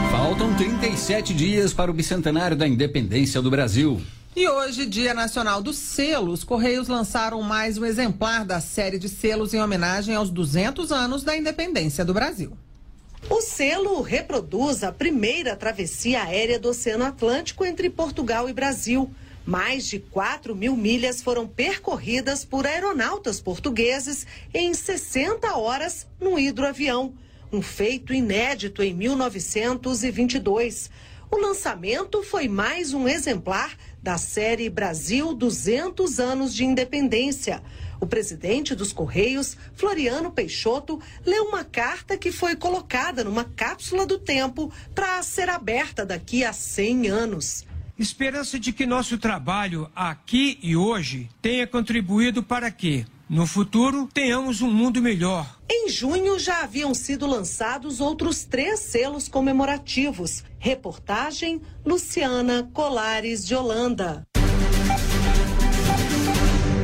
Faltam 0.09 0.51
37 0.55 1.35
dias 1.35 1.71
para 1.71 1.91
o 1.91 1.93
bicentenário 1.93 2.57
da 2.57 2.67
independência 2.67 3.43
do 3.43 3.51
Brasil. 3.51 4.01
E 4.35 4.49
hoje, 4.49 4.87
Dia 4.87 5.13
Nacional 5.13 5.61
do 5.61 5.71
Selo, 5.71 6.31
os 6.31 6.43
Correios 6.43 6.87
lançaram 6.87 7.43
mais 7.43 7.77
um 7.77 7.85
exemplar 7.85 8.43
da 8.43 8.59
série 8.59 8.97
de 8.97 9.07
selos 9.07 9.53
em 9.53 9.61
homenagem 9.61 10.15
aos 10.15 10.31
200 10.31 10.91
anos 10.91 11.21
da 11.21 11.37
independência 11.37 12.03
do 12.03 12.11
Brasil. 12.11 12.57
O 13.29 13.39
selo 13.39 14.01
reproduz 14.01 14.83
a 14.83 14.91
primeira 14.91 15.55
travessia 15.55 16.23
aérea 16.23 16.59
do 16.59 16.69
Oceano 16.69 17.05
Atlântico 17.05 17.63
entre 17.63 17.87
Portugal 17.87 18.49
e 18.49 18.53
Brasil. 18.53 19.13
Mais 19.45 19.85
de 19.85 19.99
4 19.99 20.55
mil 20.55 20.75
milhas 20.75 21.21
foram 21.21 21.47
percorridas 21.47 22.43
por 22.43 22.65
aeronautas 22.65 23.39
portugueses 23.39 24.25
em 24.51 24.73
60 24.73 25.55
horas 25.55 26.07
no 26.19 26.39
hidroavião. 26.39 27.13
Um 27.53 27.61
feito 27.61 28.11
inédito 28.11 28.81
em 28.81 28.91
1922. 28.93 30.89
O 31.29 31.37
lançamento 31.37 32.23
foi 32.23 32.47
mais 32.47 32.91
um 32.91 33.07
exemplar 33.07 33.77
da 34.01 34.17
série 34.17 34.67
Brasil 34.67 35.31
200 35.33 36.19
anos 36.19 36.55
de 36.55 36.65
independência. 36.65 37.61
O 38.01 38.07
presidente 38.07 38.73
dos 38.73 38.91
Correios, 38.91 39.55
Floriano 39.75 40.31
Peixoto, 40.31 40.99
leu 41.23 41.43
uma 41.45 41.63
carta 41.63 42.17
que 42.17 42.31
foi 42.31 42.55
colocada 42.55 43.23
numa 43.23 43.43
cápsula 43.43 44.07
do 44.07 44.17
tempo 44.17 44.71
para 44.95 45.21
ser 45.21 45.49
aberta 45.49 46.03
daqui 46.03 46.43
a 46.43 46.51
100 46.51 47.07
anos. 47.09 47.65
Esperança 47.97 48.59
de 48.59 48.73
que 48.73 48.85
nosso 48.85 49.17
trabalho 49.17 49.89
aqui 49.95 50.59
e 50.61 50.75
hoje 50.75 51.29
tenha 51.41 51.65
contribuído 51.65 52.43
para 52.43 52.69
que, 52.69 53.05
no 53.29 53.47
futuro, 53.47 54.09
tenhamos 54.13 54.61
um 54.61 54.69
mundo 54.69 55.01
melhor. 55.01 55.57
Em 55.71 55.87
junho 55.89 56.37
já 56.37 56.63
haviam 56.63 56.93
sido 56.93 57.25
lançados 57.25 58.01
outros 58.01 58.43
três 58.43 58.81
selos 58.81 59.29
comemorativos. 59.29 60.43
Reportagem 60.59 61.61
Luciana 61.85 62.69
Colares 62.73 63.47
de 63.47 63.55
Holanda. 63.55 64.27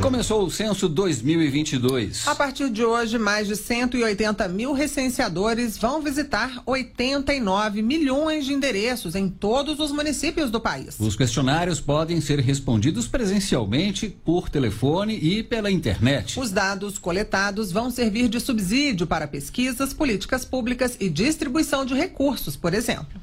Começou 0.02 0.44
o 0.44 0.50
censo 0.50 0.88
2022. 0.88 2.26
A 2.26 2.34
partir 2.34 2.68
de 2.70 2.84
hoje, 2.84 3.20
mais 3.20 3.46
de 3.46 3.54
180 3.54 4.48
mil 4.48 4.72
recenseadores 4.72 5.78
vão 5.78 6.02
visitar 6.02 6.60
89 6.66 7.82
milhões 7.82 8.44
de 8.44 8.52
endereços 8.52 9.14
em 9.14 9.28
todos 9.28 9.78
os 9.78 9.92
municípios 9.92 10.50
do 10.50 10.60
país. 10.60 10.98
Os 10.98 11.14
questionários 11.14 11.80
podem 11.80 12.20
ser 12.20 12.40
respondidos 12.40 13.06
presencialmente, 13.06 14.08
por 14.08 14.50
telefone 14.50 15.14
e 15.14 15.40
pela 15.44 15.70
internet. 15.70 16.40
Os 16.40 16.50
dados 16.50 16.98
coletados 16.98 17.70
vão 17.70 17.88
servir 17.88 18.28
de 18.28 18.40
subsídio 18.40 19.06
para 19.06 19.28
pesquisas, 19.28 19.94
políticas 19.94 20.44
públicas 20.44 20.96
e 20.98 21.08
distribuição 21.08 21.86
de 21.86 21.94
recursos, 21.94 22.56
por 22.56 22.74
exemplo. 22.74 23.21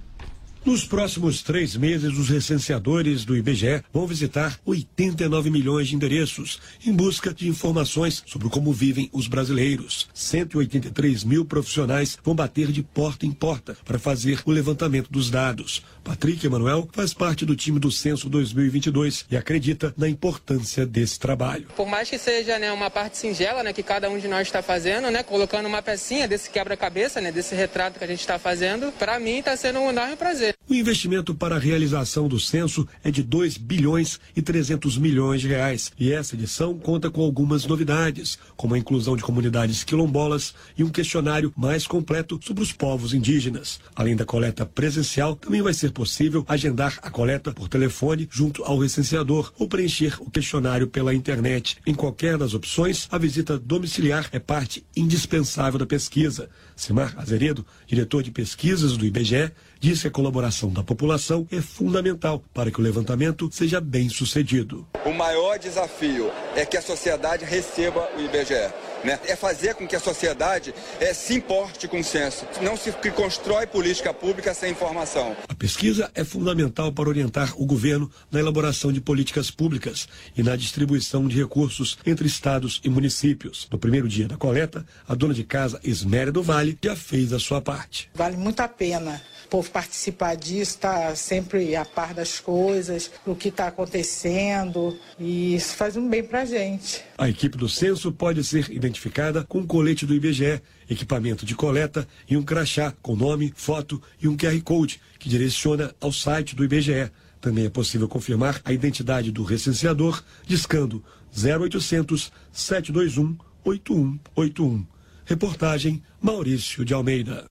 Nos 0.66 0.84
próximos 0.84 1.42
três 1.42 1.78
meses, 1.78 2.18
os 2.18 2.28
recenseadores 2.28 3.24
do 3.24 3.36
IBGE 3.36 3.82
vão 3.94 4.06
visitar 4.06 4.60
89 4.66 5.50
milhões 5.50 5.88
de 5.88 5.96
endereços 5.96 6.60
em 6.86 6.92
busca 6.92 7.34
de 7.34 7.48
informações 7.48 8.22
sobre 8.26 8.50
como 8.50 8.74
vivem 8.74 9.10
os 9.14 9.26
brasileiros. 9.28 10.10
183 10.14 11.24
mil 11.24 11.46
profissionais 11.46 12.18
vão 12.22 12.36
bater 12.36 12.74
de 12.74 12.84
porta 12.84 13.26
em 13.26 13.32
porta 13.32 13.78
para 13.86 13.98
fazer 13.98 14.42
o 14.46 14.52
levantamento 14.52 15.10
dos 15.10 15.30
dados. 15.30 15.82
Patrick 16.10 16.44
Emanuel 16.44 16.90
faz 16.92 17.14
parte 17.14 17.46
do 17.46 17.56
time 17.56 17.80
do 17.80 17.92
Censo 17.92 18.28
2022 18.32 19.28
e 19.30 19.38
acredita 19.38 19.94
na 19.96 20.10
importância 20.10 20.84
desse 20.84 21.20
trabalho. 21.20 21.68
Por 21.76 21.88
mais 21.88 22.10
que 22.10 22.18
seja 22.18 22.58
né, 22.58 22.72
uma 22.72 22.90
parte 22.90 23.16
singela 23.16 23.62
né, 23.62 23.72
que 23.72 23.84
cada 23.84 24.10
um 24.10 24.18
de 24.18 24.28
nós 24.28 24.48
está 24.48 24.64
fazendo, 24.64 25.12
né, 25.12 25.22
colocando 25.22 25.68
uma 25.68 25.84
pecinha 25.84 26.28
desse 26.28 26.50
quebra-cabeça, 26.50 27.22
né, 27.22 27.32
desse 27.32 27.54
retrato 27.54 28.00
que 28.00 28.04
a 28.04 28.08
gente 28.08 28.22
está 28.22 28.40
fazendo, 28.40 28.92
para 28.94 29.20
mim 29.20 29.38
está 29.38 29.56
sendo 29.56 29.82
um 29.82 29.92
enorme 29.92 30.16
prazer. 30.16 30.56
O 30.68 30.74
investimento 30.74 31.36
para 31.36 31.58
a 31.58 31.60
realização 31.60 32.28
do 32.28 32.40
censo 32.40 32.88
é 33.04 33.12
de 33.12 33.22
2 33.22 33.58
bilhões 33.58 34.20
e 34.36 34.42
300 34.42 34.98
milhões 34.98 35.42
de 35.42 35.48
reais. 35.48 35.92
E 36.00 36.12
essa 36.12 36.34
edição 36.34 36.76
conta 36.76 37.12
com 37.12 37.22
algumas 37.22 37.68
novidades, 37.68 38.40
como 38.58 38.74
a 38.74 38.80
inclusão 38.80 39.16
de 39.16 39.22
comunidades 39.22 39.84
quilombolas 39.84 40.56
e 40.76 40.84
um 40.84 40.90
questionário 40.90 41.54
mais 41.56 41.86
completo 41.86 42.40
sobre 42.44 42.64
os 42.64 42.72
povos 42.72 43.14
indígenas. 43.14 43.80
Além 43.96 44.16
da 44.16 44.26
coleta 44.26 44.66
presencial, 44.66 45.36
também 45.36 45.62
vai 45.62 45.74
ser 45.74 45.92
possível 46.00 46.46
agendar 46.48 46.98
a 47.02 47.10
coleta 47.12 47.52
por 47.52 47.68
telefone 47.68 48.26
junto 48.32 48.64
ao 48.64 48.80
recenseador 48.80 49.52
ou 49.60 49.68
preencher 49.68 50.16
o 50.22 50.32
questionário 50.32 50.88
pela 50.88 51.14
internet. 51.14 51.76
Em 51.86 51.94
qualquer 51.94 52.38
das 52.38 52.54
opções, 52.54 53.06
a 53.12 53.18
visita 53.18 53.60
domiciliar 53.60 54.30
é 54.32 54.40
parte 54.40 54.86
indispensável 54.96 55.78
da 55.78 55.86
pesquisa. 55.86 56.50
Simar 56.74 57.14
Azeredo, 57.18 57.66
diretor 57.86 58.24
de 58.24 58.32
pesquisas 58.32 58.96
do 58.96 59.06
IBGE, 59.06 59.52
diz 59.78 60.02
que 60.02 60.08
a 60.08 60.12
colaboração 60.12 60.72
da 60.72 60.82
população 60.82 61.46
é 61.52 61.60
fundamental 61.60 62.42
para 62.54 62.72
que 62.72 62.80
o 62.80 62.82
levantamento 62.82 63.50
seja 63.52 63.82
bem 63.82 64.08
sucedido. 64.08 64.88
O 65.06 65.12
maior 65.12 65.60
desafio 65.60 66.32
é 66.56 66.66
que 66.66 66.78
a 66.78 66.82
sociedade 66.82 67.44
receba 67.44 68.08
o 68.18 68.22
IBGE. 68.22 68.89
Né? 69.04 69.20
É 69.28 69.36
fazer 69.36 69.76
com 69.76 69.88
que 69.88 69.96
a 69.96 70.00
sociedade 70.00 70.74
é, 71.00 71.14
se 71.14 71.36
importe 71.36 71.88
com 71.88 72.00
o 72.00 72.04
censo. 72.04 72.46
Não 72.62 72.76
se 72.76 72.92
constrói 73.12 73.66
política 73.68 74.14
pública 74.14 74.54
sem 74.54 74.72
informação. 74.72 75.36
A 75.48 75.56
pesquisa 75.56 76.12
é 76.14 76.24
fundamental 76.24 76.92
para 76.92 77.10
orientar 77.10 77.54
o 77.58 77.66
governo 77.66 78.10
na 78.32 78.40
elaboração 78.40 78.92
de 78.92 79.02
políticas 79.02 79.50
públicas 79.52 80.08
e 80.36 80.44
na 80.44 80.56
distribuição 80.56 81.28
de 81.28 81.38
recursos 81.38 81.98
entre 82.06 82.28
estados 82.28 82.82
e 82.84 82.90
municípios. 82.90 83.68
No 83.72 83.78
primeiro 83.78 84.08
dia 84.08 84.28
da 84.28 84.38
coleta, 84.38 84.86
a 85.08 85.16
dona 85.16 85.34
de 85.34 85.44
casa 85.44 85.80
Esméria 85.84 86.32
do 86.32 86.44
Vale 86.44 86.78
já 86.84 86.96
fez 86.96 87.34
a 87.34 87.40
sua 87.40 87.62
parte. 87.62 88.10
Vale 88.14 88.38
muito 88.38 88.60
a 88.60 88.68
pena 88.68 89.22
povo 89.50 89.70
participar 89.70 90.36
disso, 90.36 90.76
estar 90.76 91.10
tá 91.10 91.16
sempre 91.16 91.76
a 91.76 91.84
par 91.84 92.14
das 92.14 92.40
coisas, 92.40 93.12
o 93.26 93.36
que 93.36 93.50
está 93.50 93.68
acontecendo, 93.68 94.98
e 95.20 95.56
isso 95.56 95.76
faz 95.76 95.98
um 95.98 96.08
bem 96.08 96.24
para 96.24 96.42
a 96.42 96.46
gente. 96.46 97.02
A 97.18 97.28
equipe 97.28 97.58
do 97.58 97.68
censo 97.68 98.12
pode 98.12 98.44
ser 98.44 98.70
identificada 98.72 99.44
com 99.44 99.60
um 99.60 99.68
colete 99.68 100.06
do 100.06 100.14
IBGE, 100.14 100.62
equipamento 100.90 101.46
de 101.46 101.56
coleta 101.56 102.08
e 102.30 102.38
um 102.38 102.44
crachá 102.44 102.94
com 103.02 103.16
nome, 103.16 103.52
foto 103.56 104.02
e 104.22 104.28
um 104.28 104.38
QR 104.38 104.62
Code 104.62 105.02
que 105.18 105.28
direciona 105.28 105.94
ao 106.00 106.12
site 106.12 106.56
do 106.56 106.64
IBGE. 106.64 107.12
Também 107.42 107.66
é 107.66 107.70
possível 107.70 108.08
confirmar 108.08 108.62
a 108.64 108.72
identidade 108.72 109.32
do 109.32 109.44
recenseador 109.44 110.24
discando 110.46 111.04
0800 111.36 112.32
721 112.52 113.38
8181. 113.64 114.86
Reportagem 115.26 116.04
Maurício 116.22 116.84
de 116.84 116.94
Almeida. 116.94 117.46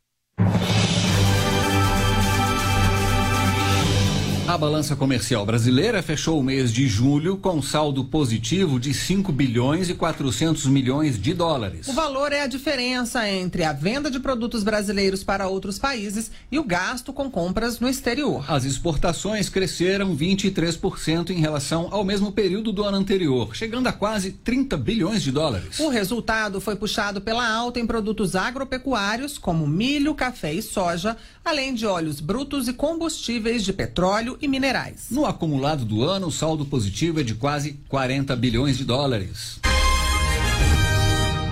A 4.49 4.57
balança 4.57 4.97
comercial 4.97 5.45
brasileira 5.45 6.03
fechou 6.03 6.41
o 6.41 6.43
mês 6.43 6.73
de 6.73 6.89
julho 6.89 7.37
com 7.37 7.61
saldo 7.61 8.03
positivo 8.03 8.81
de 8.81 8.95
5 8.95 9.31
bilhões 9.31 9.91
e 9.91 9.95
400 9.95 10.65
milhões 10.69 11.21
de 11.21 11.35
dólares. 11.35 11.87
O 11.87 11.93
valor 11.93 12.33
é 12.33 12.41
a 12.41 12.47
diferença 12.47 13.29
entre 13.29 13.63
a 13.63 13.75
venda 13.75 14.11
de 14.11 14.19
produtos 14.19 14.63
brasileiros 14.63 15.23
para 15.23 15.49
outros 15.49 15.79
países 15.79 16.31
e 16.51 16.59
o 16.59 16.65
gasto 16.65 17.13
com 17.13 17.31
compras 17.31 17.79
no 17.79 17.91
exterior. 17.91 18.43
As 18.49 18.65
exportações 18.65 19.51
cresceram 19.51 20.17
23% 20.17 21.29
em 21.29 21.41
relação 21.41 21.89
ao 21.91 22.03
mesmo 22.03 22.33
período 22.33 22.73
do 22.73 22.85
ano 22.85 22.97
anterior, 22.97 23.55
chegando 23.55 23.87
a 23.89 23.93
quase 23.93 24.33
30 24.33 24.79
bilhões 24.79 25.23
de 25.23 25.31
dólares. 25.31 25.79
O 25.79 25.91
resultado 25.91 26.59
foi 26.59 26.75
puxado 26.75 27.21
pela 27.21 27.47
alta 27.47 27.81
em 27.81 27.87
produtos 27.87 28.35
agropecuários 28.35 29.37
como 29.37 29.67
milho, 29.67 30.15
café 30.15 30.55
e 30.55 30.63
soja, 30.63 31.19
além 31.49 31.73
de 31.73 31.87
óleos 31.87 32.21
brutos 32.21 32.69
e 32.69 32.73
combustíveis 32.73 33.65
de 33.65 33.73
petróleo 33.73 34.37
e 34.41 34.47
minerais. 34.47 35.07
No 35.11 35.25
acumulado 35.25 35.85
do 35.85 36.03
ano, 36.03 36.27
o 36.27 36.33
saldo 36.33 36.65
positivo 36.67 37.21
é 37.21 37.23
de 37.23 37.35
quase 37.35 37.81
40 37.89 38.37
bilhões 38.37 38.77
de 38.77 38.85
dólares. 38.85 39.59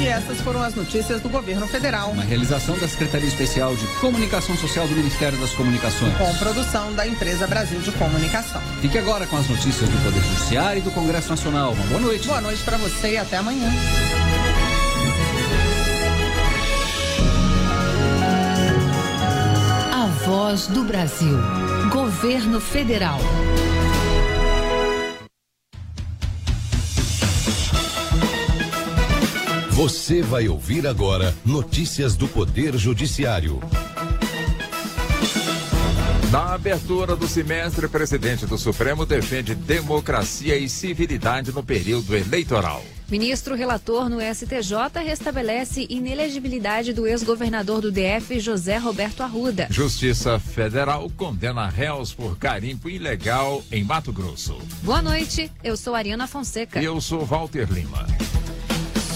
E 0.00 0.06
essas 0.06 0.40
foram 0.40 0.62
as 0.62 0.74
notícias 0.74 1.20
do 1.20 1.28
governo 1.28 1.68
federal. 1.68 2.10
Uma 2.12 2.22
realização 2.22 2.78
da 2.78 2.88
Secretaria 2.88 3.28
Especial 3.28 3.76
de 3.76 3.86
Comunicação 4.00 4.56
Social 4.56 4.88
do 4.88 4.94
Ministério 4.94 5.38
das 5.38 5.52
Comunicações. 5.52 6.16
Com 6.16 6.34
produção 6.38 6.94
da 6.94 7.06
Empresa 7.06 7.46
Brasil 7.46 7.80
de 7.80 7.92
Comunicação. 7.92 8.62
Fique 8.80 8.96
agora 8.96 9.26
com 9.26 9.36
as 9.36 9.46
notícias 9.46 9.90
do 9.90 10.02
Poder 10.02 10.20
Judiciário 10.20 10.80
e 10.80 10.82
do 10.82 10.90
Congresso 10.90 11.28
Nacional. 11.28 11.72
Uma 11.72 11.84
boa 11.84 12.00
noite. 12.00 12.26
Boa 12.26 12.40
noite 12.40 12.62
para 12.62 12.78
você 12.78 13.12
e 13.12 13.18
até 13.18 13.36
amanhã. 13.36 13.70
A 19.92 20.06
Voz 20.24 20.66
do 20.66 20.82
Brasil. 20.82 21.38
Governo 21.90 22.58
Federal. 22.58 23.20
Você 29.72 30.20
vai 30.20 30.48
ouvir 30.48 30.86
agora 30.86 31.34
notícias 31.44 32.16
do 32.16 32.28
Poder 32.28 32.76
Judiciário. 32.76 33.60
Na 36.30 36.54
abertura 36.54 37.16
do 37.16 37.26
semestre, 37.26 37.86
o 37.86 37.90
presidente 37.90 38.46
do 38.46 38.58
Supremo 38.58 39.06
defende 39.06 39.54
democracia 39.54 40.56
e 40.56 40.68
civilidade 40.68 41.52
no 41.52 41.62
período 41.62 42.14
eleitoral. 42.14 42.84
Ministro 43.08 43.56
relator 43.56 44.08
no 44.08 44.18
STJ 44.20 45.02
restabelece 45.04 45.86
inelegibilidade 45.88 46.92
do 46.92 47.06
ex-governador 47.06 47.80
do 47.80 47.90
DF, 47.90 48.38
José 48.38 48.76
Roberto 48.76 49.22
Arruda. 49.22 49.66
Justiça 49.70 50.38
Federal 50.38 51.10
condena 51.16 51.68
réus 51.68 52.12
por 52.12 52.36
garimpo 52.36 52.88
ilegal 52.88 53.62
em 53.72 53.82
Mato 53.82 54.12
Grosso. 54.12 54.56
Boa 54.82 55.02
noite, 55.02 55.50
eu 55.64 55.76
sou 55.76 55.94
Ariana 55.94 56.28
Fonseca. 56.28 56.80
E 56.80 56.84
eu 56.84 57.00
sou 57.00 57.24
Walter 57.24 57.66
Lima. 57.72 58.06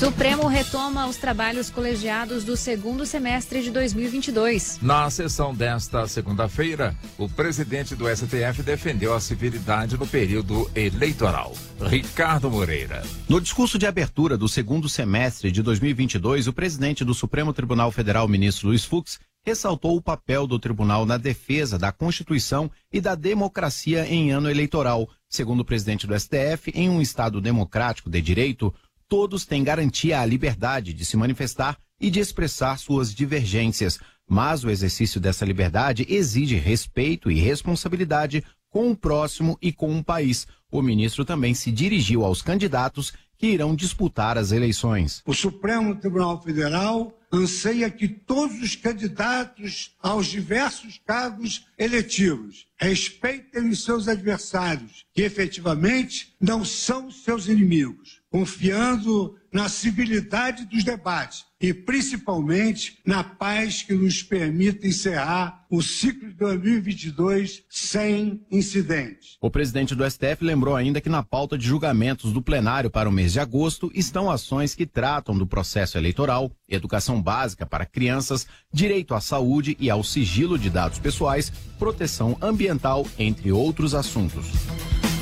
Supremo 0.04 0.46
retoma 0.48 1.06
os 1.06 1.16
trabalhos 1.16 1.70
colegiados 1.70 2.44
do 2.44 2.58
segundo 2.58 3.06
semestre 3.06 3.62
de 3.62 3.70
2022. 3.70 4.78
Na 4.82 5.08
sessão 5.08 5.54
desta 5.54 6.06
segunda-feira, 6.06 6.94
o 7.16 7.26
presidente 7.26 7.96
do 7.96 8.04
STF 8.14 8.62
defendeu 8.62 9.14
a 9.14 9.20
civilidade 9.20 9.96
no 9.96 10.06
período 10.06 10.70
eleitoral. 10.74 11.54
Ricardo 11.80 12.50
Moreira. 12.50 13.02
No 13.26 13.40
discurso 13.40 13.78
de 13.78 13.86
abertura 13.86 14.36
do 14.36 14.46
segundo 14.46 14.90
semestre 14.90 15.50
de 15.50 15.62
2022, 15.62 16.48
o 16.48 16.52
presidente 16.52 17.02
do 17.02 17.14
Supremo 17.14 17.54
Tribunal 17.54 17.90
Federal, 17.90 18.28
ministro 18.28 18.68
Luiz 18.68 18.84
Fux, 18.84 19.18
ressaltou 19.42 19.96
o 19.96 20.02
papel 20.02 20.46
do 20.46 20.58
tribunal 20.58 21.04
na 21.04 21.18
defesa 21.18 21.78
da 21.78 21.92
Constituição 21.92 22.70
e 22.92 23.00
da 23.00 23.14
democracia 23.14 24.06
em 24.06 24.32
ano 24.32 24.50
eleitoral. 24.50 25.08
Segundo 25.28 25.60
o 25.60 25.64
presidente 25.64 26.06
do 26.06 26.18
STF, 26.18 26.70
em 26.74 26.88
um 26.88 27.02
Estado 27.02 27.40
democrático 27.40 28.08
de 28.08 28.22
direito, 28.22 28.72
todos 29.08 29.44
têm 29.44 29.64
garantia 29.64 30.20
à 30.20 30.26
liberdade 30.26 30.92
de 30.92 31.04
se 31.04 31.16
manifestar 31.16 31.76
e 32.00 32.10
de 32.10 32.20
expressar 32.20 32.78
suas 32.78 33.14
divergências, 33.14 33.98
mas 34.28 34.64
o 34.64 34.70
exercício 34.70 35.20
dessa 35.20 35.44
liberdade 35.44 36.06
exige 36.08 36.56
respeito 36.56 37.30
e 37.30 37.38
responsabilidade 37.38 38.44
com 38.70 38.90
o 38.90 38.96
próximo 38.96 39.56
e 39.62 39.72
com 39.72 39.96
o 39.96 40.02
país. 40.02 40.46
O 40.70 40.82
ministro 40.82 41.24
também 41.24 41.54
se 41.54 41.70
dirigiu 41.70 42.24
aos 42.24 42.42
candidatos 42.42 43.12
que 43.38 43.46
irão 43.46 43.74
disputar 43.74 44.38
as 44.38 44.52
eleições. 44.52 45.22
O 45.26 45.34
Supremo 45.34 45.94
Tribunal 45.94 46.40
Federal 46.42 47.16
anseia 47.32 47.90
que 47.90 48.08
todos 48.08 48.60
os 48.60 48.76
candidatos 48.76 49.94
aos 50.00 50.26
diversos 50.26 51.00
cargos 51.04 51.66
eletivos 51.76 52.66
respeitem 52.76 53.68
os 53.68 53.84
seus 53.84 54.08
adversários, 54.08 55.04
que 55.12 55.22
efetivamente 55.22 56.34
não 56.40 56.64
são 56.64 57.10
seus 57.10 57.48
inimigos, 57.48 58.20
confiando 58.34 59.36
na 59.52 59.68
civilidade 59.68 60.64
dos 60.64 60.82
debates 60.82 61.44
e 61.60 61.72
principalmente 61.72 62.98
na 63.06 63.22
paz 63.22 63.84
que 63.84 63.94
nos 63.94 64.24
permita 64.24 64.88
encerrar 64.88 65.64
o 65.70 65.80
ciclo 65.80 66.30
de 66.30 66.34
2022 66.34 67.62
sem 67.70 68.44
incidentes. 68.50 69.38
O 69.40 69.48
presidente 69.48 69.94
do 69.94 70.04
STF 70.04 70.38
lembrou 70.40 70.74
ainda 70.74 71.00
que 71.00 71.08
na 71.08 71.22
pauta 71.22 71.56
de 71.56 71.64
julgamentos 71.64 72.32
do 72.32 72.42
plenário 72.42 72.90
para 72.90 73.08
o 73.08 73.12
mês 73.12 73.34
de 73.34 73.38
agosto 73.38 73.88
estão 73.94 74.28
ações 74.28 74.74
que 74.74 74.84
tratam 74.84 75.38
do 75.38 75.46
processo 75.46 75.96
eleitoral, 75.96 76.50
educação 76.68 77.22
básica 77.22 77.64
para 77.64 77.86
crianças, 77.86 78.48
direito 78.72 79.14
à 79.14 79.20
saúde 79.20 79.76
e 79.78 79.88
ao 79.88 80.02
sigilo 80.02 80.58
de 80.58 80.70
dados 80.70 80.98
pessoais, 80.98 81.52
proteção 81.78 82.36
ambiental, 82.42 83.06
entre 83.16 83.52
outros 83.52 83.94
assuntos. 83.94 84.46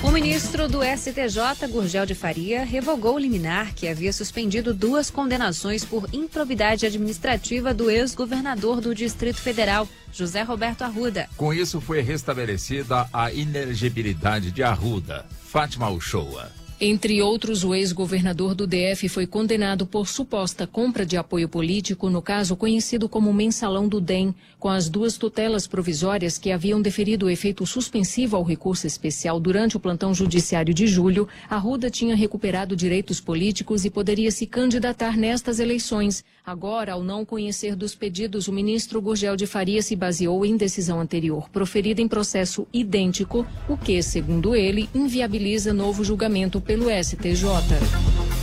O 0.02 0.10
ministro 0.10 0.68
do 0.68 0.80
STJ, 0.82 1.68
Gurgel 1.70 2.04
de 2.04 2.14
Faria, 2.14 2.64
revogou 2.64 3.14
o 3.14 3.18
liminar 3.18 3.72
que 3.72 3.86
havia 3.86 4.12
suspendido 4.12 4.74
duas 4.74 5.10
condenações 5.10 5.84
por 5.84 6.08
improbidade 6.12 6.84
administrativa 6.84 7.72
do 7.72 7.88
ex-governador 7.88 8.80
do 8.80 8.96
Distrito 8.96 9.40
Federal, 9.40 9.88
José 10.12 10.42
Roberto 10.42 10.82
Arruda. 10.82 11.28
Com 11.36 11.54
isso, 11.54 11.80
foi 11.80 12.00
restabelecida 12.00 13.08
a 13.12 13.32
inelegibilidade 13.32 14.50
de 14.50 14.64
Arruda. 14.64 15.24
Fátima 15.44 15.88
Uchoa. 15.88 16.61
Entre 16.84 17.22
outros, 17.22 17.62
o 17.62 17.76
ex-governador 17.76 18.56
do 18.56 18.66
DF 18.66 19.08
foi 19.08 19.24
condenado 19.24 19.86
por 19.86 20.08
suposta 20.08 20.66
compra 20.66 21.06
de 21.06 21.16
apoio 21.16 21.48
político 21.48 22.10
no 22.10 22.20
caso 22.20 22.56
conhecido 22.56 23.08
como 23.08 23.32
mensalão 23.32 23.86
do 23.86 24.00
DEM, 24.00 24.34
com 24.58 24.68
as 24.68 24.88
duas 24.88 25.16
tutelas 25.16 25.68
provisórias 25.68 26.38
que 26.38 26.50
haviam 26.50 26.82
deferido 26.82 27.26
o 27.26 27.30
efeito 27.30 27.64
suspensivo 27.64 28.34
ao 28.34 28.42
recurso 28.42 28.84
especial 28.84 29.38
durante 29.38 29.76
o 29.76 29.80
plantão 29.80 30.12
judiciário 30.12 30.74
de 30.74 30.88
julho. 30.88 31.28
Arruda 31.48 31.88
tinha 31.88 32.16
recuperado 32.16 32.74
direitos 32.74 33.20
políticos 33.20 33.84
e 33.84 33.90
poderia 33.90 34.32
se 34.32 34.44
candidatar 34.44 35.16
nestas 35.16 35.60
eleições. 35.60 36.24
Agora, 36.44 36.94
ao 36.94 37.04
não 37.04 37.24
conhecer 37.24 37.76
dos 37.76 37.94
pedidos, 37.94 38.48
o 38.48 38.52
ministro 38.52 39.00
Gurgel 39.00 39.36
de 39.36 39.46
Faria 39.46 39.80
se 39.80 39.94
baseou 39.94 40.44
em 40.44 40.56
decisão 40.56 41.00
anterior, 41.00 41.48
proferida 41.50 42.02
em 42.02 42.08
processo 42.08 42.66
idêntico, 42.72 43.46
o 43.68 43.76
que, 43.76 44.02
segundo 44.02 44.56
ele, 44.56 44.90
inviabiliza 44.92 45.72
novo 45.72 46.02
julgamento 46.02 46.60
pelo 46.60 46.86
STJ. 46.90 47.46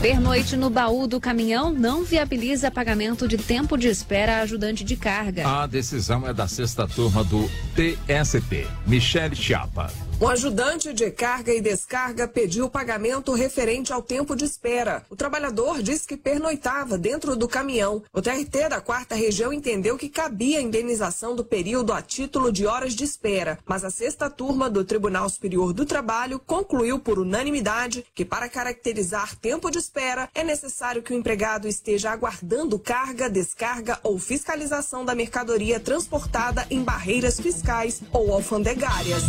Pernoite 0.01 0.55
no 0.55 0.69
baú 0.69 1.07
do 1.07 1.19
caminhão 1.19 1.73
não 1.73 2.05
viabiliza 2.05 2.71
pagamento 2.71 3.27
de 3.27 3.37
tempo 3.37 3.77
de 3.77 3.89
espera 3.89 4.37
a 4.37 4.41
ajudante 4.43 4.85
de 4.85 4.95
carga. 4.95 5.45
A 5.45 5.67
decisão 5.67 6.25
é 6.25 6.33
da 6.33 6.47
sexta 6.47 6.87
turma 6.87 7.21
do 7.25 7.49
TST. 7.75 8.65
Michele 8.87 9.35
Chiapa. 9.35 9.91
Um 10.21 10.27
ajudante 10.27 10.91
de 10.91 11.09
carga 11.11 11.53
e 11.53 11.61
descarga 11.61 12.27
pediu 12.27 12.69
pagamento 12.69 13.31
referente 13.33 13.93
ao 13.93 14.01
tempo 14.01 14.35
de 14.35 14.43
espera. 14.43 15.05
O 15.09 15.15
trabalhador 15.15 15.81
disse 15.81 16.05
que 16.05 16.17
pernoitava 16.17 16.97
dentro 16.97 17.37
do 17.37 17.47
caminhão. 17.47 18.03
O 18.11 18.21
TRT 18.21 18.67
da 18.69 18.81
quarta 18.81 19.15
região 19.15 19.53
entendeu 19.53 19.97
que 19.97 20.09
cabia 20.09 20.59
a 20.59 20.61
indenização 20.61 21.37
do 21.37 21.45
período 21.45 21.93
a 21.93 22.01
título 22.01 22.51
de 22.51 22.67
horas 22.67 22.95
de 22.95 23.05
espera, 23.05 23.59
mas 23.65 23.85
a 23.85 23.89
sexta 23.89 24.29
turma 24.29 24.69
do 24.69 24.83
Tribunal 24.83 25.29
Superior 25.29 25.71
do 25.71 25.85
Trabalho 25.85 26.37
concluiu 26.37 26.99
por 26.99 27.17
unanimidade 27.17 28.05
que 28.13 28.25
para 28.25 28.49
caracterizar 28.49 29.37
tempo 29.37 29.71
de 29.71 29.77
espera 29.77 30.29
é 30.35 30.43
necessário 30.43 31.01
que 31.01 31.13
o 31.13 31.17
empregado 31.17 31.65
esteja 31.65 32.11
aguardando 32.11 32.77
carga, 32.77 33.29
descarga 33.29 33.97
ou 34.03 34.19
fiscalização 34.19 35.05
da 35.05 35.15
mercadoria 35.15 35.79
transportada 35.79 36.67
em 36.69 36.83
barreiras 36.83 37.39
fiscais 37.39 38.01
ou 38.11 38.33
alfandegárias. 38.33 39.23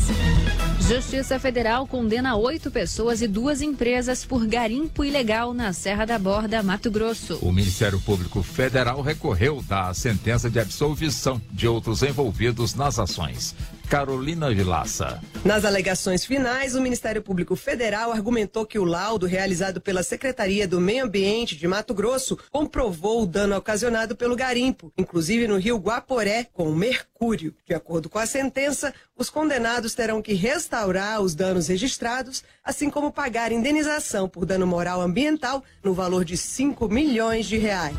Justiça 0.91 1.39
Federal 1.39 1.87
condena 1.87 2.35
oito 2.35 2.69
pessoas 2.69 3.23
e 3.23 3.29
duas 3.29 3.63
empresas 3.63 4.25
por 4.25 4.45
garimpo 4.45 5.05
ilegal 5.05 5.55
na 5.55 5.73
Serra 5.73 6.05
da 6.05 6.19
Borda, 6.19 6.65
Mato 6.65 6.91
Grosso. 6.91 7.39
O 7.43 7.53
Ministério 7.53 8.01
Público 8.01 8.43
Federal 8.43 9.01
recorreu 9.01 9.63
da 9.63 9.95
sentença 9.95 10.51
de 10.51 10.59
absolvição 10.59 11.41
de 11.53 11.69
outros 11.69 12.03
envolvidos 12.03 12.75
nas 12.75 12.99
ações. 12.99 13.55
Carolina 13.91 14.55
Vilaça. 14.55 15.21
Nas 15.45 15.65
alegações 15.65 16.25
finais, 16.25 16.77
o 16.77 16.81
Ministério 16.81 17.21
Público 17.21 17.57
Federal 17.57 18.13
argumentou 18.13 18.65
que 18.65 18.79
o 18.79 18.85
laudo 18.85 19.27
realizado 19.27 19.81
pela 19.81 20.05
Secretaria 20.05 20.69
do 20.69 20.81
Meio 20.81 21.07
Ambiente 21.07 21.57
de 21.57 21.67
Mato 21.67 21.93
Grosso 21.93 22.39
comprovou 22.53 23.25
o 23.25 23.27
dano 23.27 23.57
ocasionado 23.57 24.15
pelo 24.15 24.37
garimpo, 24.37 24.93
inclusive 24.97 25.49
no 25.49 25.59
rio 25.59 25.77
Guaporé, 25.77 26.47
com 26.53 26.73
mercúrio. 26.73 27.53
De 27.67 27.75
acordo 27.75 28.09
com 28.09 28.21
a 28.21 28.27
sentença, 28.27 28.95
os 29.19 29.29
condenados 29.29 29.93
terão 29.93 30.23
que 30.23 30.35
restaurar 30.35 31.21
os 31.21 31.35
danos 31.35 31.67
registrados, 31.67 32.45
assim 32.63 32.89
como 32.89 33.11
pagar 33.11 33.51
indenização 33.51 34.29
por 34.29 34.47
dano 34.47 34.69
moral 34.69 35.01
ambiental 35.01 35.65
no 35.83 35.93
valor 35.93 36.25
de 36.25 36.37
5 36.37 36.89
milhões 36.89 37.45
de 37.45 37.59
reais. 37.59 37.97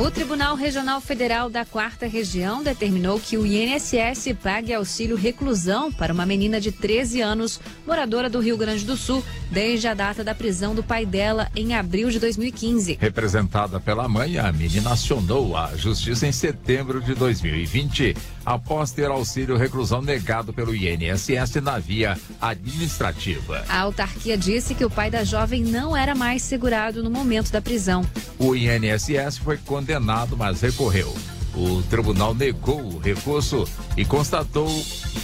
O 0.00 0.10
Tribunal 0.10 0.56
Regional 0.56 0.98
Federal 0.98 1.50
da 1.50 1.62
Quarta 1.62 2.06
Região 2.06 2.62
determinou 2.62 3.20
que 3.20 3.36
o 3.36 3.44
INSS 3.44 4.34
pague 4.42 4.72
auxílio 4.72 5.14
reclusão 5.14 5.92
para 5.92 6.10
uma 6.10 6.24
menina 6.24 6.58
de 6.58 6.72
13 6.72 7.20
anos, 7.20 7.60
moradora 7.86 8.30
do 8.30 8.40
Rio 8.40 8.56
Grande 8.56 8.86
do 8.86 8.96
Sul, 8.96 9.22
desde 9.50 9.88
a 9.88 9.92
data 9.92 10.24
da 10.24 10.34
prisão 10.34 10.74
do 10.74 10.82
pai 10.82 11.04
dela 11.04 11.50
em 11.54 11.74
abril 11.74 12.08
de 12.08 12.18
2015. 12.18 12.96
Representada 12.98 13.78
pela 13.78 14.08
mãe, 14.08 14.38
a 14.38 14.50
menina 14.50 14.92
acionou 14.92 15.54
a 15.54 15.76
justiça 15.76 16.26
em 16.26 16.32
setembro 16.32 17.02
de 17.02 17.14
2020, 17.14 18.16
após 18.42 18.92
ter 18.92 19.10
auxílio 19.10 19.58
reclusão 19.58 20.00
negado 20.00 20.50
pelo 20.50 20.74
INSS 20.74 21.56
na 21.62 21.78
via 21.78 22.16
administrativa. 22.40 23.66
A 23.68 23.80
autarquia 23.80 24.38
disse 24.38 24.74
que 24.74 24.84
o 24.84 24.90
pai 24.90 25.10
da 25.10 25.24
jovem 25.24 25.62
não 25.62 25.94
era 25.94 26.14
mais 26.14 26.40
segurado 26.40 27.02
no 27.02 27.10
momento 27.10 27.52
da 27.52 27.60
prisão. 27.60 28.02
O 28.38 28.56
INSS 28.56 29.36
foi 29.36 29.58
condenado, 29.58 29.89
mas 30.36 30.60
recorreu. 30.60 31.14
O 31.54 31.82
tribunal 31.82 32.34
negou 32.34 32.80
o 32.80 32.98
recurso 32.98 33.66
e 33.96 34.04
constatou 34.04 34.68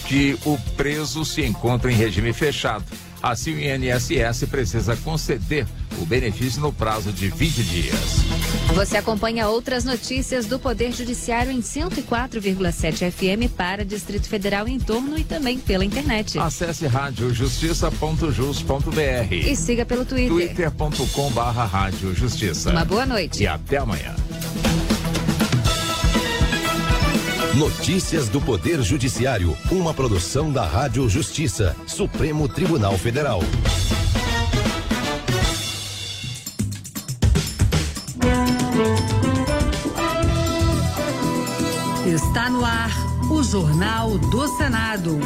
que 0.06 0.38
o 0.44 0.58
preso 0.76 1.24
se 1.24 1.44
encontra 1.44 1.92
em 1.92 1.94
regime 1.94 2.32
fechado. 2.32 2.84
Assim, 3.22 3.54
o 3.54 3.58
INSS 3.58 4.44
precisa 4.50 4.96
conceder 4.96 5.66
o 6.00 6.04
benefício 6.04 6.60
no 6.60 6.72
prazo 6.72 7.12
de 7.12 7.28
20 7.28 7.62
dias. 7.64 8.16
Você 8.74 8.96
acompanha 8.96 9.48
outras 9.48 9.84
notícias 9.84 10.46
do 10.46 10.58
Poder 10.58 10.92
Judiciário 10.92 11.50
em 11.50 11.60
104,7 11.60 13.10
FM 13.10 13.50
para 13.56 13.84
Distrito 13.84 14.28
Federal 14.28 14.68
em 14.68 14.78
torno 14.78 15.18
e 15.18 15.24
também 15.24 15.58
pela 15.58 15.84
internet. 15.84 16.38
Acesse 16.38 16.86
radiojustiça.jus.br 16.86 19.32
e 19.32 19.56
siga 19.56 19.86
pelo 19.86 20.04
Twitter. 20.04 20.54
twitter.com 20.54 21.30
barra 21.30 21.64
Rádio 21.64 22.14
Justiça. 22.14 22.70
Uma 22.70 22.84
boa 22.84 23.06
noite. 23.06 23.42
E 23.42 23.46
até 23.46 23.78
amanhã. 23.78 24.14
Notícias 27.56 28.28
do 28.28 28.38
Poder 28.38 28.82
Judiciário, 28.82 29.56
uma 29.70 29.94
produção 29.94 30.52
da 30.52 30.66
Rádio 30.66 31.08
Justiça, 31.08 31.74
Supremo 31.86 32.46
Tribunal 32.46 32.98
Federal. 32.98 33.40
Está 42.04 42.50
no 42.50 42.62
ar 42.62 42.90
o 43.30 43.42
Jornal 43.42 44.18
do 44.18 44.46
Senado. 44.58 45.18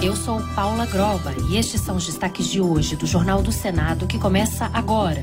Eu 0.00 0.16
sou 0.16 0.40
Paula 0.54 0.86
Groba 0.86 1.34
e 1.50 1.58
estes 1.58 1.82
são 1.82 1.96
os 1.96 2.06
destaques 2.06 2.46
de 2.46 2.62
hoje 2.62 2.96
do 2.96 3.06
Jornal 3.06 3.42
do 3.42 3.52
Senado 3.52 4.06
que 4.06 4.18
começa 4.18 4.70
agora. 4.72 5.22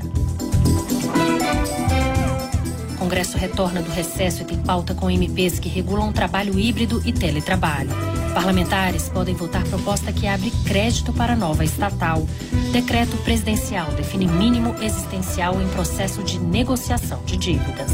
Congresso 3.09 3.39
retorna 3.39 3.81
do 3.81 3.89
recesso 3.89 4.43
e 4.43 4.45
tem 4.45 4.61
pauta 4.61 4.93
com 4.93 5.09
MPs 5.09 5.57
que 5.57 5.67
regulam 5.67 6.13
trabalho 6.13 6.59
híbrido 6.59 7.01
e 7.03 7.11
teletrabalho. 7.11 7.89
Parlamentares 8.35 9.09
podem 9.09 9.33
votar 9.33 9.63
proposta 9.63 10.13
que 10.13 10.27
abre 10.27 10.51
crédito 10.63 11.11
para 11.11 11.35
nova 11.35 11.65
estatal. 11.65 12.27
Decreto 12.71 13.17
presidencial 13.23 13.91
define 13.93 14.27
mínimo 14.27 14.75
existencial 14.79 15.59
em 15.59 15.67
processo 15.69 16.21
de 16.21 16.37
negociação 16.37 17.23
de 17.25 17.35
dívidas. 17.35 17.91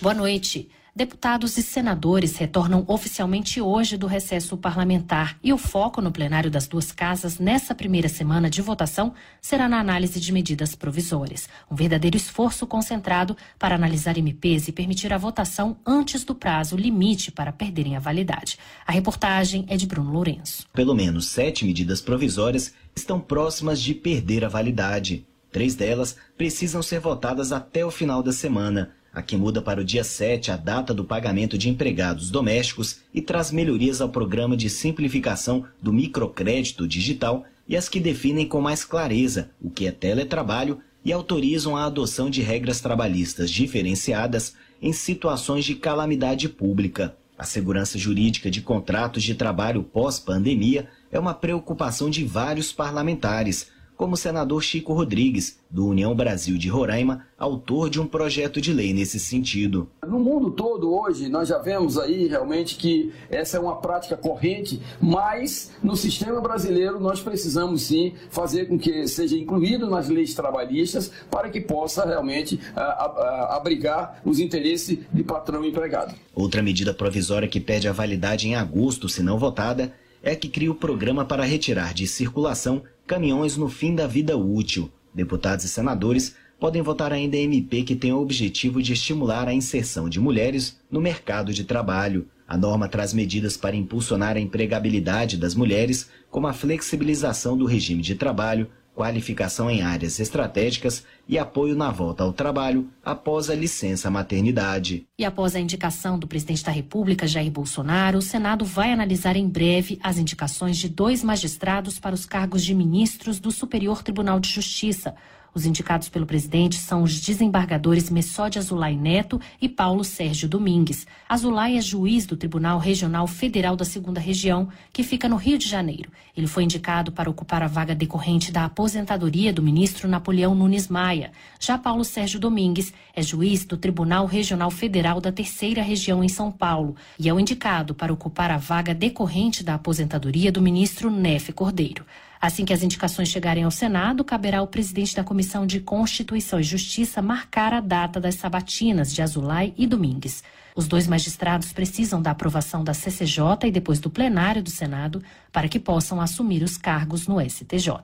Boa 0.00 0.14
noite. 0.14 0.68
Deputados 0.96 1.58
e 1.58 1.62
senadores 1.62 2.36
retornam 2.36 2.84
oficialmente 2.86 3.60
hoje 3.60 3.96
do 3.96 4.06
recesso 4.06 4.56
parlamentar 4.56 5.36
e 5.42 5.52
o 5.52 5.58
foco 5.58 6.00
no 6.00 6.12
plenário 6.12 6.48
das 6.48 6.68
duas 6.68 6.92
casas 6.92 7.40
nessa 7.40 7.74
primeira 7.74 8.08
semana 8.08 8.48
de 8.48 8.62
votação 8.62 9.12
será 9.40 9.68
na 9.68 9.80
análise 9.80 10.20
de 10.20 10.30
medidas 10.30 10.76
provisórias. 10.76 11.48
Um 11.68 11.74
verdadeiro 11.74 12.16
esforço 12.16 12.64
concentrado 12.64 13.36
para 13.58 13.74
analisar 13.74 14.16
MPs 14.16 14.68
e 14.68 14.72
permitir 14.72 15.12
a 15.12 15.18
votação 15.18 15.76
antes 15.84 16.22
do 16.22 16.32
prazo 16.32 16.76
limite 16.76 17.32
para 17.32 17.52
perderem 17.52 17.96
a 17.96 18.00
validade. 18.00 18.56
A 18.86 18.92
reportagem 18.92 19.64
é 19.66 19.76
de 19.76 19.88
Bruno 19.88 20.12
Lourenço. 20.12 20.64
Pelo 20.72 20.94
menos 20.94 21.26
sete 21.26 21.64
medidas 21.64 22.00
provisórias 22.00 22.72
estão 22.94 23.18
próximas 23.18 23.82
de 23.82 23.94
perder 23.94 24.44
a 24.44 24.48
validade. 24.48 25.26
Três 25.50 25.74
delas 25.74 26.16
precisam 26.38 26.80
ser 26.84 27.00
votadas 27.00 27.50
até 27.50 27.84
o 27.84 27.90
final 27.90 28.22
da 28.22 28.32
semana. 28.32 28.92
A 29.14 29.22
que 29.22 29.36
muda 29.36 29.62
para 29.62 29.80
o 29.80 29.84
dia 29.84 30.02
7 30.02 30.50
a 30.50 30.56
data 30.56 30.92
do 30.92 31.04
pagamento 31.04 31.56
de 31.56 31.68
empregados 31.68 32.30
domésticos 32.30 32.98
e 33.14 33.20
traz 33.20 33.52
melhorias 33.52 34.00
ao 34.00 34.08
programa 34.08 34.56
de 34.56 34.68
simplificação 34.68 35.64
do 35.80 35.92
microcrédito 35.92 36.86
digital 36.88 37.44
e 37.68 37.76
as 37.76 37.88
que 37.88 38.00
definem 38.00 38.46
com 38.46 38.60
mais 38.60 38.84
clareza 38.84 39.50
o 39.62 39.70
que 39.70 39.86
é 39.86 39.92
teletrabalho 39.92 40.80
e 41.04 41.12
autorizam 41.12 41.76
a 41.76 41.84
adoção 41.84 42.28
de 42.28 42.42
regras 42.42 42.80
trabalhistas 42.80 43.50
diferenciadas 43.50 44.54
em 44.82 44.92
situações 44.92 45.64
de 45.64 45.76
calamidade 45.76 46.48
pública. 46.48 47.14
A 47.36 47.44
segurança 47.44 47.98
jurídica 47.98 48.50
de 48.50 48.62
contratos 48.62 49.22
de 49.22 49.34
trabalho 49.34 49.82
pós-pandemia 49.82 50.88
é 51.10 51.18
uma 51.18 51.34
preocupação 51.34 52.08
de 52.08 52.24
vários 52.24 52.72
parlamentares, 52.72 53.68
como 53.96 54.14
o 54.14 54.16
senador 54.16 54.62
Chico 54.62 54.92
Rodrigues, 54.92 55.58
do 55.70 55.86
União 55.86 56.14
Brasil 56.14 56.56
de 56.56 56.68
Roraima, 56.68 57.26
autor 57.38 57.90
de 57.90 58.00
um 58.00 58.06
projeto 58.06 58.60
de 58.60 58.72
lei 58.72 58.92
nesse 58.92 59.18
sentido. 59.18 59.88
No 60.06 60.18
mundo 60.18 60.50
todo 60.50 60.94
hoje 60.94 61.28
nós 61.28 61.48
já 61.48 61.58
vemos 61.58 61.98
aí 61.98 62.26
realmente 62.26 62.76
que 62.76 63.12
essa 63.30 63.56
é 63.56 63.60
uma 63.60 63.76
prática 63.76 64.16
corrente, 64.16 64.80
mas 65.00 65.72
no 65.82 65.96
sistema 65.96 66.40
brasileiro 66.40 67.00
nós 67.00 67.20
precisamos 67.20 67.82
sim 67.82 68.14
fazer 68.30 68.66
com 68.66 68.78
que 68.78 69.06
seja 69.06 69.36
incluído 69.36 69.88
nas 69.88 70.08
leis 70.08 70.34
trabalhistas 70.34 71.10
para 71.30 71.48
que 71.48 71.60
possa 71.60 72.06
realmente 72.06 72.58
a, 72.74 72.82
a, 72.82 73.04
a, 73.06 73.56
abrigar 73.56 74.20
os 74.24 74.38
interesses 74.38 74.98
de 75.12 75.22
patrão 75.22 75.64
e 75.64 75.68
empregado. 75.68 76.14
Outra 76.34 76.62
medida 76.62 76.94
provisória 76.94 77.48
que 77.48 77.60
pede 77.60 77.88
a 77.88 77.92
validade 77.92 78.48
em 78.48 78.54
agosto, 78.54 79.08
se 79.08 79.22
não 79.22 79.38
votada, 79.38 79.92
é 80.22 80.34
que 80.34 80.48
cria 80.48 80.70
o 80.70 80.74
programa 80.74 81.24
para 81.24 81.44
retirar 81.44 81.92
de 81.92 82.06
circulação 82.06 82.82
caminhões 83.06 83.56
no 83.56 83.68
fim 83.68 83.94
da 83.94 84.06
vida 84.06 84.36
útil. 84.36 84.90
Deputados 85.14 85.64
e 85.64 85.68
senadores 85.68 86.34
podem 86.58 86.82
votar 86.82 87.12
ainda 87.12 87.36
MP 87.36 87.82
que 87.82 87.94
tem 87.94 88.12
o 88.12 88.20
objetivo 88.20 88.82
de 88.82 88.92
estimular 88.92 89.46
a 89.48 89.54
inserção 89.54 90.08
de 90.08 90.20
mulheres 90.20 90.80
no 90.90 91.00
mercado 91.00 91.52
de 91.52 91.64
trabalho. 91.64 92.26
A 92.46 92.56
norma 92.56 92.88
traz 92.88 93.12
medidas 93.12 93.56
para 93.56 93.76
impulsionar 93.76 94.36
a 94.36 94.40
empregabilidade 94.40 95.36
das 95.36 95.54
mulheres, 95.54 96.10
como 96.30 96.46
a 96.46 96.52
flexibilização 96.52 97.56
do 97.56 97.66
regime 97.66 98.02
de 98.02 98.14
trabalho, 98.14 98.70
qualificação 98.94 99.68
em 99.68 99.82
áreas 99.82 100.20
estratégicas 100.20 101.04
e 101.28 101.38
apoio 101.38 101.74
na 101.74 101.90
volta 101.90 102.22
ao 102.22 102.32
trabalho 102.32 102.88
após 103.04 103.50
a 103.50 103.54
licença 103.54 104.10
maternidade. 104.10 105.06
E 105.18 105.24
após 105.24 105.56
a 105.56 105.60
indicação 105.60 106.18
do 106.18 106.28
presidente 106.28 106.62
da 106.62 106.70
República, 106.70 107.26
Jair 107.26 107.50
Bolsonaro, 107.50 108.18
o 108.18 108.22
Senado 108.22 108.64
vai 108.64 108.92
analisar 108.92 109.36
em 109.36 109.48
breve 109.48 109.98
as 110.02 110.18
indicações 110.18 110.76
de 110.76 110.88
dois 110.88 111.24
magistrados 111.24 111.98
para 111.98 112.14
os 112.14 112.24
cargos 112.24 112.64
de 112.64 112.74
ministros 112.74 113.40
do 113.40 113.50
Superior 113.50 114.02
Tribunal 114.02 114.38
de 114.38 114.48
Justiça. 114.48 115.14
Os 115.54 115.64
indicados 115.64 116.08
pelo 116.08 116.26
presidente 116.26 116.76
são 116.76 117.04
os 117.04 117.20
desembargadores 117.20 118.10
Messode 118.10 118.58
Azulay 118.58 118.96
Neto 118.96 119.40
e 119.62 119.68
Paulo 119.68 120.02
Sérgio 120.02 120.48
Domingues. 120.48 121.06
Azulay 121.28 121.78
é 121.78 121.80
juiz 121.80 122.26
do 122.26 122.36
Tribunal 122.36 122.80
Regional 122.80 123.24
Federal 123.28 123.76
da 123.76 123.84
Segunda 123.84 124.18
Região, 124.18 124.68
que 124.92 125.04
fica 125.04 125.28
no 125.28 125.36
Rio 125.36 125.56
de 125.56 125.68
Janeiro. 125.68 126.10
Ele 126.36 126.48
foi 126.48 126.64
indicado 126.64 127.12
para 127.12 127.30
ocupar 127.30 127.62
a 127.62 127.68
vaga 127.68 127.94
decorrente 127.94 128.50
da 128.50 128.64
aposentadoria 128.64 129.52
do 129.52 129.62
ministro 129.62 130.08
Napoleão 130.08 130.56
Nunes 130.56 130.88
Maia. 130.88 131.30
Já 131.60 131.78
Paulo 131.78 132.04
Sérgio 132.04 132.40
Domingues 132.40 132.92
é 133.14 133.22
juiz 133.22 133.64
do 133.64 133.76
Tribunal 133.76 134.26
Regional 134.26 134.72
Federal 134.72 135.20
da 135.20 135.30
Terceira 135.30 135.82
Região 135.82 136.24
em 136.24 136.28
São 136.28 136.50
Paulo 136.50 136.96
e 137.16 137.28
é 137.28 137.32
o 137.32 137.38
indicado 137.38 137.94
para 137.94 138.12
ocupar 138.12 138.50
a 138.50 138.58
vaga 138.58 138.92
decorrente 138.92 139.62
da 139.62 139.74
aposentadoria 139.74 140.50
do 140.50 140.60
ministro 140.60 141.12
Nefe 141.12 141.52
Cordeiro. 141.52 142.04
Assim 142.44 142.66
que 142.66 142.74
as 142.74 142.82
indicações 142.82 143.30
chegarem 143.30 143.64
ao 143.64 143.70
Senado, 143.70 144.22
caberá 144.22 144.58
ao 144.58 144.66
presidente 144.66 145.16
da 145.16 145.24
Comissão 145.24 145.66
de 145.66 145.80
Constituição 145.80 146.60
e 146.60 146.62
Justiça 146.62 147.22
marcar 147.22 147.72
a 147.72 147.80
data 147.80 148.20
das 148.20 148.34
sabatinas 148.34 149.14
de 149.14 149.22
Azulay 149.22 149.72
e 149.78 149.86
Domingues. 149.86 150.44
Os 150.76 150.86
dois 150.86 151.06
magistrados 151.06 151.72
precisam 151.72 152.20
da 152.20 152.32
aprovação 152.32 152.84
da 152.84 152.92
CCJ 152.92 153.40
e 153.64 153.70
depois 153.70 153.98
do 153.98 154.10
plenário 154.10 154.62
do 154.62 154.68
Senado 154.68 155.22
para 155.50 155.68
que 155.68 155.80
possam 155.80 156.20
assumir 156.20 156.62
os 156.62 156.76
cargos 156.76 157.26
no 157.26 157.40
STJ. 157.40 157.94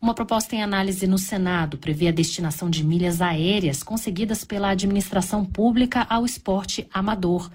Uma 0.00 0.14
proposta 0.14 0.54
em 0.54 0.62
análise 0.62 1.04
no 1.08 1.18
Senado 1.18 1.78
prevê 1.78 2.06
a 2.06 2.12
destinação 2.12 2.70
de 2.70 2.84
milhas 2.84 3.20
aéreas 3.20 3.82
conseguidas 3.82 4.44
pela 4.44 4.68
administração 4.68 5.44
pública 5.44 6.06
ao 6.08 6.24
esporte 6.24 6.86
amador. 6.94 7.50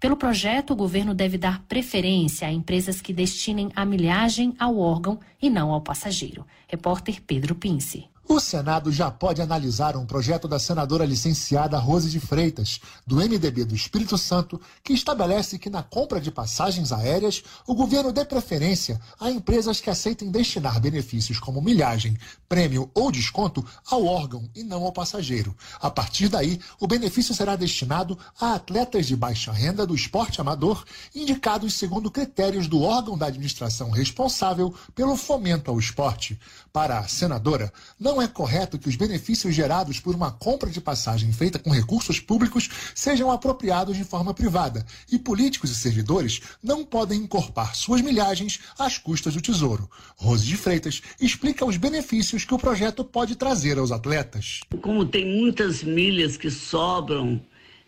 Pelo 0.00 0.16
projeto, 0.16 0.72
o 0.72 0.76
governo 0.76 1.12
deve 1.12 1.36
dar 1.36 1.60
preferência 1.64 2.46
a 2.46 2.52
empresas 2.52 3.00
que 3.00 3.12
destinem 3.12 3.70
a 3.74 3.84
milhagem 3.84 4.54
ao 4.56 4.78
órgão 4.78 5.18
e 5.42 5.50
não 5.50 5.72
ao 5.72 5.80
passageiro. 5.80 6.46
Repórter 6.68 7.20
Pedro 7.26 7.56
Pince. 7.56 8.08
O 8.30 8.38
Senado 8.40 8.92
já 8.92 9.10
pode 9.10 9.40
analisar 9.40 9.96
um 9.96 10.04
projeto 10.04 10.46
da 10.46 10.58
senadora 10.58 11.06
licenciada 11.06 11.78
Rose 11.78 12.10
de 12.10 12.20
Freitas, 12.20 12.78
do 13.06 13.16
MDB 13.16 13.64
do 13.64 13.74
Espírito 13.74 14.18
Santo, 14.18 14.60
que 14.84 14.92
estabelece 14.92 15.58
que 15.58 15.70
na 15.70 15.82
compra 15.82 16.20
de 16.20 16.30
passagens 16.30 16.92
aéreas, 16.92 17.42
o 17.66 17.74
governo 17.74 18.12
dê 18.12 18.26
preferência 18.26 19.00
a 19.18 19.30
empresas 19.30 19.80
que 19.80 19.88
aceitem 19.88 20.30
destinar 20.30 20.78
benefícios 20.78 21.40
como 21.40 21.62
milhagem, 21.62 22.18
prêmio 22.46 22.90
ou 22.92 23.10
desconto 23.10 23.64
ao 23.90 24.04
órgão 24.04 24.46
e 24.54 24.62
não 24.62 24.84
ao 24.84 24.92
passageiro. 24.92 25.56
A 25.80 25.90
partir 25.90 26.28
daí, 26.28 26.60
o 26.78 26.86
benefício 26.86 27.34
será 27.34 27.56
destinado 27.56 28.18
a 28.38 28.52
atletas 28.52 29.06
de 29.06 29.16
baixa 29.16 29.52
renda 29.52 29.86
do 29.86 29.94
esporte 29.94 30.38
amador, 30.38 30.84
indicados 31.14 31.72
segundo 31.72 32.10
critérios 32.10 32.68
do 32.68 32.82
órgão 32.82 33.16
da 33.16 33.28
administração 33.28 33.88
responsável 33.88 34.74
pelo 34.94 35.16
fomento 35.16 35.70
ao 35.70 35.78
esporte. 35.78 36.38
Para 36.72 36.98
a 36.98 37.08
senadora, 37.08 37.72
não 37.98 38.20
é 38.20 38.28
correto 38.28 38.78
que 38.78 38.88
os 38.88 38.96
benefícios 38.96 39.54
gerados 39.54 39.98
por 40.00 40.14
uma 40.14 40.30
compra 40.30 40.70
de 40.70 40.80
passagem 40.80 41.32
feita 41.32 41.58
com 41.58 41.70
recursos 41.70 42.20
públicos 42.20 42.68
sejam 42.94 43.30
apropriados 43.30 43.96
de 43.96 44.04
forma 44.04 44.34
privada, 44.34 44.84
e 45.10 45.18
políticos 45.18 45.70
e 45.70 45.74
servidores 45.74 46.40
não 46.62 46.84
podem 46.84 47.20
encorpar 47.20 47.74
suas 47.74 48.00
milhagens 48.00 48.60
às 48.78 48.98
custas 48.98 49.34
do 49.34 49.40
Tesouro. 49.40 49.90
Rose 50.16 50.44
de 50.44 50.56
Freitas 50.56 51.00
explica 51.20 51.64
os 51.64 51.76
benefícios 51.76 52.44
que 52.44 52.54
o 52.54 52.58
projeto 52.58 53.04
pode 53.04 53.34
trazer 53.36 53.78
aos 53.78 53.90
atletas. 53.90 54.60
Como 54.82 55.04
tem 55.04 55.26
muitas 55.26 55.82
milhas 55.82 56.36
que 56.36 56.50
sobram 56.50 57.40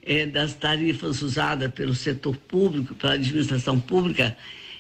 é, 0.03 0.27
das 0.27 0.55
tarifas 0.55 1.23
usadas 1.23 1.71
pelo 1.73 1.95
setor 1.95 2.37
público, 2.37 2.95
pela 2.95 3.15
administração 3.15 3.79
pública, 3.79 4.37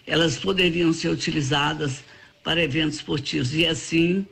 elas 0.06 0.36
poderiam 0.36 0.92
ser 0.92 1.08
utilizadas 1.08 2.02
para 2.50 2.64
eventos 2.64 2.96
esportivos 2.96 3.54
e 3.54 3.64
assim 3.64 4.26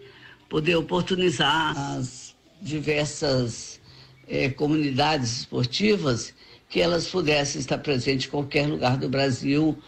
poder 0.49 0.75
oportunizar 0.75 1.73
as 1.79 2.35
diversas 2.61 3.79
eh, 4.27 4.49
comunidades 4.49 5.39
esportivas 5.39 6.35
que 6.69 6.81
elas 6.81 7.07
pudessem 7.07 7.61
estar 7.61 7.79
presentes 7.79 8.27
em 8.27 8.31
qualquer 8.31 8.67
lugar 8.67 8.97
do 8.97 9.09
Brasil, 9.09 9.79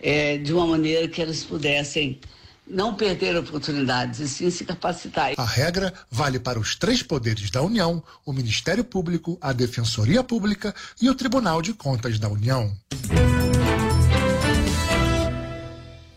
eh, 0.00 0.38
de 0.38 0.54
uma 0.54 0.66
maneira 0.66 1.06
que 1.08 1.20
elas 1.20 1.44
pudessem 1.44 2.18
não 2.66 2.94
perder 2.94 3.36
oportunidades 3.36 4.18
e 4.20 4.28
sim 4.30 4.48
se 4.48 4.64
capacitar. 4.64 5.34
A 5.36 5.44
regra 5.44 5.92
vale 6.10 6.40
para 6.40 6.58
os 6.58 6.74
três 6.74 7.02
poderes 7.02 7.50
da 7.50 7.60
União: 7.60 8.02
o 8.24 8.32
Ministério 8.32 8.82
Público, 8.82 9.36
a 9.42 9.52
Defensoria 9.52 10.24
Pública 10.24 10.74
e 11.02 11.10
o 11.10 11.14
Tribunal 11.14 11.60
de 11.60 11.74
Contas 11.74 12.18
da 12.18 12.30
União. 12.30 12.74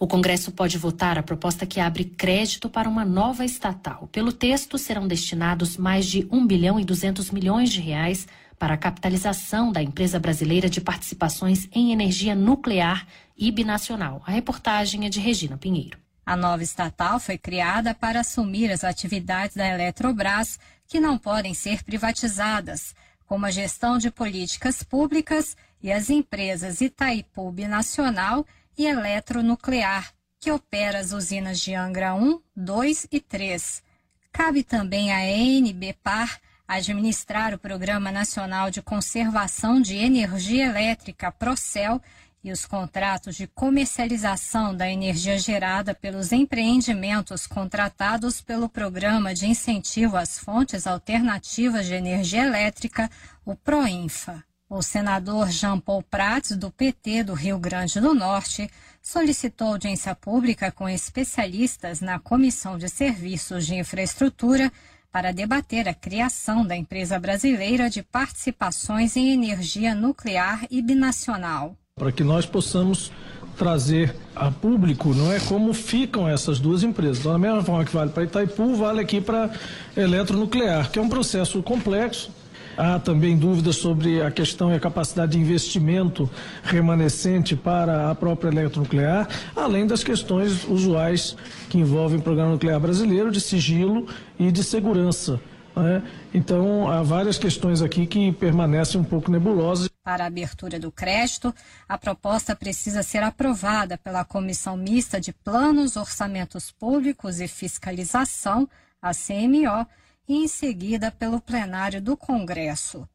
O 0.01 0.07
Congresso 0.07 0.51
pode 0.51 0.79
votar 0.79 1.19
a 1.19 1.21
proposta 1.21 1.63
que 1.63 1.79
abre 1.79 2.03
crédito 2.03 2.67
para 2.67 2.89
uma 2.89 3.05
nova 3.05 3.45
estatal. 3.45 4.09
Pelo 4.11 4.33
texto, 4.33 4.75
serão 4.75 5.07
destinados 5.07 5.77
mais 5.77 6.07
de 6.07 6.27
1 6.31 6.47
bilhão 6.47 6.79
e 6.79 6.83
200 6.83 7.29
milhões 7.29 7.69
de 7.69 7.79
reais 7.81 8.27
para 8.57 8.73
a 8.73 8.77
capitalização 8.77 9.71
da 9.71 9.79
empresa 9.79 10.19
brasileira 10.19 10.67
de 10.67 10.81
participações 10.81 11.69
em 11.71 11.91
energia 11.91 12.33
nuclear 12.33 13.05
e 13.37 13.51
binacional. 13.51 14.23
A 14.25 14.31
reportagem 14.31 15.05
é 15.05 15.09
de 15.09 15.19
Regina 15.19 15.55
Pinheiro. 15.55 15.99
A 16.25 16.35
nova 16.35 16.63
estatal 16.63 17.19
foi 17.19 17.37
criada 17.37 17.93
para 17.93 18.21
assumir 18.21 18.71
as 18.71 18.83
atividades 18.83 19.55
da 19.55 19.67
Eletrobras 19.67 20.59
que 20.87 20.99
não 20.99 21.15
podem 21.15 21.53
ser 21.53 21.83
privatizadas, 21.83 22.95
como 23.27 23.45
a 23.45 23.51
gestão 23.51 23.99
de 23.99 24.09
políticas 24.09 24.81
públicas 24.81 25.55
e 25.79 25.91
as 25.91 26.09
empresas 26.09 26.81
Itaipu 26.81 27.51
Binacional 27.51 28.47
e 28.81 28.87
eletronuclear, 28.87 30.11
que 30.39 30.51
opera 30.51 30.97
as 30.97 31.11
usinas 31.11 31.59
de 31.59 31.75
Angra 31.75 32.15
1, 32.15 32.41
2 32.55 33.07
e 33.11 33.19
3. 33.19 33.83
Cabe 34.31 34.63
também 34.63 35.13
à 35.13 35.23
ENBPAR 35.23 36.39
administrar 36.67 37.53
o 37.53 37.59
Programa 37.59 38.11
Nacional 38.11 38.71
de 38.71 38.81
Conservação 38.81 39.79
de 39.79 39.97
Energia 39.97 40.65
Elétrica, 40.65 41.31
PROCEL, 41.31 42.01
e 42.43 42.51
os 42.51 42.65
contratos 42.65 43.35
de 43.35 43.45
comercialização 43.45 44.75
da 44.75 44.89
energia 44.89 45.37
gerada 45.37 45.93
pelos 45.93 46.31
empreendimentos 46.31 47.45
contratados 47.45 48.41
pelo 48.41 48.67
Programa 48.67 49.31
de 49.31 49.45
Incentivo 49.45 50.17
às 50.17 50.39
Fontes 50.39 50.87
Alternativas 50.87 51.85
de 51.85 51.93
Energia 51.93 52.47
Elétrica, 52.47 53.11
o 53.45 53.55
PROINFA. 53.55 54.43
O 54.73 54.81
senador 54.81 55.49
Jean 55.49 55.77
Paul 55.77 56.01
Prats, 56.01 56.55
do 56.55 56.71
PT 56.71 57.25
do 57.25 57.33
Rio 57.33 57.59
Grande 57.59 57.99
do 57.99 58.13
Norte, 58.13 58.69
solicitou 59.01 59.67
audiência 59.67 60.15
pública 60.15 60.71
com 60.71 60.87
especialistas 60.87 61.99
na 61.99 62.19
Comissão 62.19 62.77
de 62.77 62.87
Serviços 62.87 63.65
de 63.65 63.75
Infraestrutura 63.75 64.71
para 65.11 65.33
debater 65.33 65.89
a 65.89 65.93
criação 65.93 66.65
da 66.65 66.73
empresa 66.73 67.19
brasileira 67.19 67.89
de 67.89 68.01
participações 68.01 69.17
em 69.17 69.33
energia 69.33 69.93
nuclear 69.93 70.65
e 70.71 70.81
binacional. 70.81 71.75
Para 71.99 72.13
que 72.13 72.23
nós 72.23 72.45
possamos 72.45 73.11
trazer 73.57 74.15
a 74.33 74.49
público, 74.49 75.13
não 75.13 75.33
é 75.33 75.39
como 75.41 75.73
ficam 75.73 76.29
essas 76.29 76.59
duas 76.59 76.81
empresas. 76.81 77.19
Então, 77.19 77.33
da 77.33 77.37
mesma 77.37 77.61
forma 77.61 77.83
que 77.83 77.91
vale 77.91 78.11
para 78.11 78.23
Itaipu, 78.23 78.73
vale 78.75 79.01
aqui 79.01 79.19
para 79.19 79.51
eletronuclear, 79.97 80.89
que 80.89 80.97
é 80.97 81.01
um 81.01 81.09
processo 81.09 81.61
complexo, 81.61 82.31
Há 82.77 82.99
também 82.99 83.37
dúvidas 83.37 83.75
sobre 83.75 84.21
a 84.21 84.31
questão 84.31 84.71
e 84.71 84.75
a 84.75 84.79
capacidade 84.79 85.33
de 85.33 85.39
investimento 85.39 86.29
remanescente 86.63 87.55
para 87.55 88.09
a 88.09 88.15
própria 88.15 88.49
eletronuclear, 88.49 89.27
além 89.55 89.85
das 89.85 90.03
questões 90.03 90.65
usuais 90.67 91.35
que 91.69 91.77
envolvem 91.77 92.19
o 92.19 92.21
programa 92.21 92.51
nuclear 92.51 92.79
brasileiro 92.79 93.31
de 93.31 93.41
sigilo 93.41 94.07
e 94.39 94.51
de 94.51 94.63
segurança. 94.63 95.39
Né? 95.75 96.03
Então, 96.33 96.89
há 96.89 97.01
várias 97.01 97.37
questões 97.37 97.81
aqui 97.81 98.05
que 98.05 98.31
permanecem 98.31 98.99
um 98.99 99.03
pouco 99.03 99.31
nebulosas. 99.31 99.89
Para 100.03 100.23
a 100.23 100.27
abertura 100.27 100.79
do 100.79 100.91
crédito, 100.91 101.53
a 101.87 101.97
proposta 101.97 102.55
precisa 102.55 103.03
ser 103.03 103.23
aprovada 103.23 103.97
pela 103.97 104.25
Comissão 104.25 104.75
Mista 104.75 105.19
de 105.21 105.31
Planos, 105.31 105.95
Orçamentos 105.95 106.71
Públicos 106.71 107.39
e 107.39 107.47
Fiscalização, 107.47 108.67
a 109.01 109.11
CMO, 109.13 109.87
e 110.31 110.45
em 110.45 110.47
seguida 110.47 111.11
pelo 111.11 111.41
plenário 111.41 112.01
do 112.01 112.15
Congresso. 112.15 113.05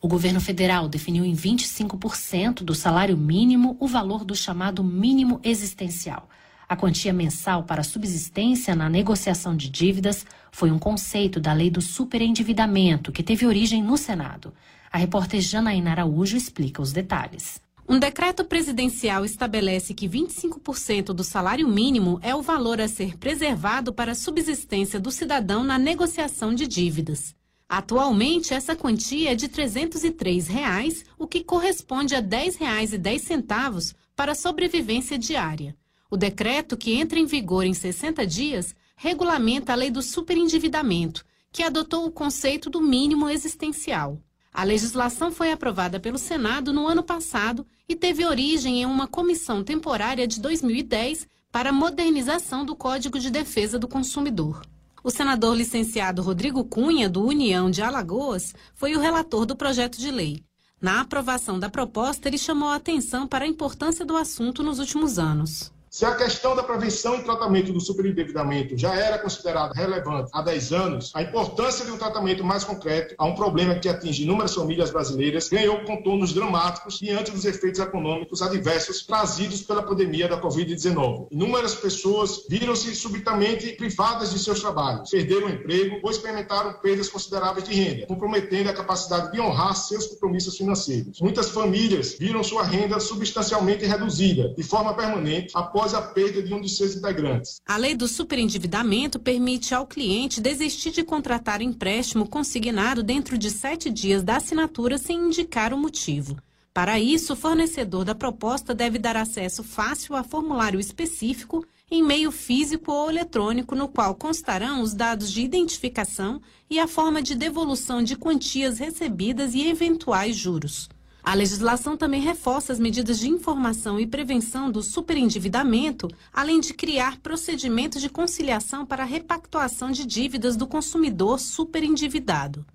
O 0.00 0.06
governo 0.06 0.40
federal 0.40 0.88
definiu 0.88 1.24
em 1.24 1.34
25% 1.34 2.62
do 2.62 2.76
salário 2.76 3.16
mínimo 3.16 3.76
o 3.80 3.88
valor 3.88 4.24
do 4.24 4.36
chamado 4.36 4.84
mínimo 4.84 5.40
existencial. 5.42 6.28
A 6.68 6.76
quantia 6.76 7.12
mensal 7.12 7.64
para 7.64 7.82
subsistência 7.82 8.76
na 8.76 8.88
negociação 8.88 9.56
de 9.56 9.68
dívidas 9.68 10.24
foi 10.52 10.70
um 10.70 10.78
conceito 10.78 11.40
da 11.40 11.52
lei 11.52 11.68
do 11.68 11.80
superendividamento 11.80 13.10
que 13.10 13.22
teve 13.22 13.46
origem 13.46 13.82
no 13.82 13.96
Senado. 13.96 14.54
A 14.92 14.98
repórter 14.98 15.40
Janaína 15.40 15.90
Araújo 15.90 16.36
explica 16.36 16.80
os 16.80 16.92
detalhes. 16.92 17.61
Um 17.92 17.98
decreto 17.98 18.42
presidencial 18.42 19.22
estabelece 19.22 19.92
que 19.92 20.08
25% 20.08 21.12
do 21.12 21.22
salário 21.22 21.68
mínimo 21.68 22.18
é 22.22 22.34
o 22.34 22.40
valor 22.40 22.80
a 22.80 22.88
ser 22.88 23.18
preservado 23.18 23.92
para 23.92 24.12
a 24.12 24.14
subsistência 24.14 24.98
do 24.98 25.10
cidadão 25.10 25.62
na 25.62 25.78
negociação 25.78 26.54
de 26.54 26.66
dívidas. 26.66 27.34
Atualmente, 27.68 28.54
essa 28.54 28.74
quantia 28.74 29.32
é 29.32 29.34
de 29.34 29.46
303 29.46 30.48
reais, 30.48 31.04
o 31.18 31.26
que 31.26 31.44
corresponde 31.44 32.14
a 32.14 32.20
R$ 32.20 32.28
10,10 32.28 33.94
para 34.16 34.32
a 34.32 34.34
sobrevivência 34.34 35.18
diária. 35.18 35.76
O 36.10 36.16
decreto, 36.16 36.78
que 36.78 36.94
entra 36.94 37.18
em 37.18 37.26
vigor 37.26 37.66
em 37.66 37.74
60 37.74 38.26
dias, 38.26 38.74
regulamenta 38.96 39.74
a 39.74 39.76
lei 39.76 39.90
do 39.90 40.00
superendividamento, 40.00 41.26
que 41.52 41.62
adotou 41.62 42.06
o 42.06 42.10
conceito 42.10 42.70
do 42.70 42.80
mínimo 42.80 43.28
existencial. 43.28 44.18
A 44.52 44.64
legislação 44.64 45.32
foi 45.32 45.50
aprovada 45.50 45.98
pelo 45.98 46.18
Senado 46.18 46.72
no 46.72 46.86
ano 46.86 47.02
passado 47.02 47.66
e 47.88 47.96
teve 47.96 48.26
origem 48.26 48.82
em 48.82 48.86
uma 48.86 49.06
comissão 49.06 49.64
temporária 49.64 50.26
de 50.26 50.40
2010 50.40 51.26
para 51.50 51.70
a 51.70 51.72
modernização 51.72 52.64
do 52.64 52.76
Código 52.76 53.18
de 53.18 53.30
Defesa 53.30 53.78
do 53.78 53.88
Consumidor. 53.88 54.62
O 55.02 55.10
senador 55.10 55.56
licenciado 55.56 56.22
Rodrigo 56.22 56.64
Cunha, 56.64 57.08
do 57.08 57.24
União 57.24 57.70
de 57.70 57.82
Alagoas, 57.82 58.54
foi 58.74 58.94
o 58.94 59.00
relator 59.00 59.46
do 59.46 59.56
projeto 59.56 59.98
de 59.98 60.10
lei. 60.10 60.44
Na 60.80 61.00
aprovação 61.00 61.58
da 61.58 61.70
proposta, 61.70 62.28
ele 62.28 62.38
chamou 62.38 62.68
a 62.68 62.76
atenção 62.76 63.26
para 63.26 63.44
a 63.44 63.48
importância 63.48 64.04
do 64.04 64.16
assunto 64.16 64.62
nos 64.62 64.78
últimos 64.78 65.18
anos. 65.18 65.72
Se 65.94 66.06
a 66.06 66.14
questão 66.14 66.56
da 66.56 66.62
prevenção 66.62 67.16
e 67.16 67.22
tratamento 67.22 67.70
do 67.70 67.78
superendividamento 67.78 68.78
já 68.78 68.94
era 68.94 69.18
considerada 69.18 69.74
relevante 69.74 70.30
há 70.32 70.40
10 70.40 70.72
anos, 70.72 71.12
a 71.14 71.20
importância 71.20 71.84
de 71.84 71.90
um 71.90 71.98
tratamento 71.98 72.42
mais 72.42 72.64
concreto 72.64 73.14
a 73.18 73.26
um 73.26 73.34
problema 73.34 73.74
que 73.74 73.90
atinge 73.90 74.22
inúmeras 74.22 74.54
famílias 74.54 74.90
brasileiras 74.90 75.50
ganhou 75.50 75.84
contornos 75.84 76.32
dramáticos 76.32 76.98
diante 76.98 77.30
dos 77.30 77.44
efeitos 77.44 77.78
econômicos 77.78 78.40
adversos 78.40 79.04
trazidos 79.04 79.60
pela 79.60 79.82
pandemia 79.82 80.26
da 80.28 80.40
Covid-19. 80.40 81.26
Inúmeras 81.30 81.74
pessoas 81.74 82.46
viram-se 82.48 82.94
subitamente 82.94 83.72
privadas 83.72 84.32
de 84.32 84.38
seus 84.38 84.60
trabalhos, 84.60 85.10
perderam 85.10 85.48
o 85.48 85.50
emprego 85.50 86.00
ou 86.02 86.10
experimentaram 86.10 86.72
perdas 86.80 87.10
consideráveis 87.10 87.68
de 87.68 87.74
renda, 87.74 88.06
comprometendo 88.06 88.70
a 88.70 88.72
capacidade 88.72 89.30
de 89.30 89.38
honrar 89.42 89.76
seus 89.76 90.06
compromissos 90.06 90.56
financeiros. 90.56 91.20
Muitas 91.20 91.50
famílias 91.50 92.16
viram 92.18 92.42
sua 92.42 92.62
renda 92.62 92.98
substancialmente 92.98 93.84
reduzida, 93.84 94.54
de 94.56 94.62
forma 94.62 94.94
permanente, 94.94 95.52
após 95.52 95.81
a 95.92 96.00
perda 96.00 96.42
de 96.42 96.54
um 96.54 96.60
de 96.60 96.68
seus 96.68 96.94
integrantes. 96.94 97.60
A 97.66 97.76
lei 97.76 97.96
do 97.96 98.06
superendividamento 98.06 99.18
permite 99.18 99.74
ao 99.74 99.86
cliente 99.86 100.40
desistir 100.40 100.92
de 100.92 101.02
contratar 101.02 101.60
empréstimo 101.60 102.28
consignado 102.28 103.02
dentro 103.02 103.36
de 103.36 103.50
sete 103.50 103.90
dias 103.90 104.22
da 104.22 104.36
assinatura 104.36 104.96
sem 104.96 105.18
indicar 105.18 105.74
o 105.74 105.78
motivo. 105.78 106.36
Para 106.72 106.98
isso, 106.98 107.34
o 107.34 107.36
fornecedor 107.36 108.04
da 108.04 108.14
proposta 108.14 108.74
deve 108.74 108.98
dar 108.98 109.16
acesso 109.16 109.62
fácil 109.62 110.14
a 110.16 110.22
formulário 110.22 110.80
específico 110.80 111.66
em 111.90 112.02
meio 112.02 112.30
físico 112.30 112.90
ou 112.90 113.10
eletrônico, 113.10 113.74
no 113.74 113.86
qual 113.86 114.14
constarão 114.14 114.80
os 114.80 114.94
dados 114.94 115.30
de 115.30 115.42
identificação 115.42 116.40
e 116.70 116.78
a 116.78 116.88
forma 116.88 117.20
de 117.20 117.34
devolução 117.34 118.02
de 118.02 118.16
quantias 118.16 118.78
recebidas 118.78 119.54
e 119.54 119.68
eventuais 119.68 120.34
juros. 120.34 120.88
A 121.24 121.34
legislação 121.34 121.96
também 121.96 122.20
reforça 122.20 122.72
as 122.72 122.80
medidas 122.80 123.18
de 123.20 123.28
informação 123.28 123.98
e 124.00 124.06
prevenção 124.06 124.70
do 124.70 124.82
superendividamento, 124.82 126.08
além 126.32 126.58
de 126.58 126.74
criar 126.74 127.18
procedimentos 127.18 128.02
de 128.02 128.08
conciliação 128.08 128.84
para 128.84 129.04
a 129.04 129.06
repactuação 129.06 129.92
de 129.92 130.04
dívidas 130.04 130.56
do 130.56 130.66
consumidor 130.66 131.38
superendividado. 131.38 132.66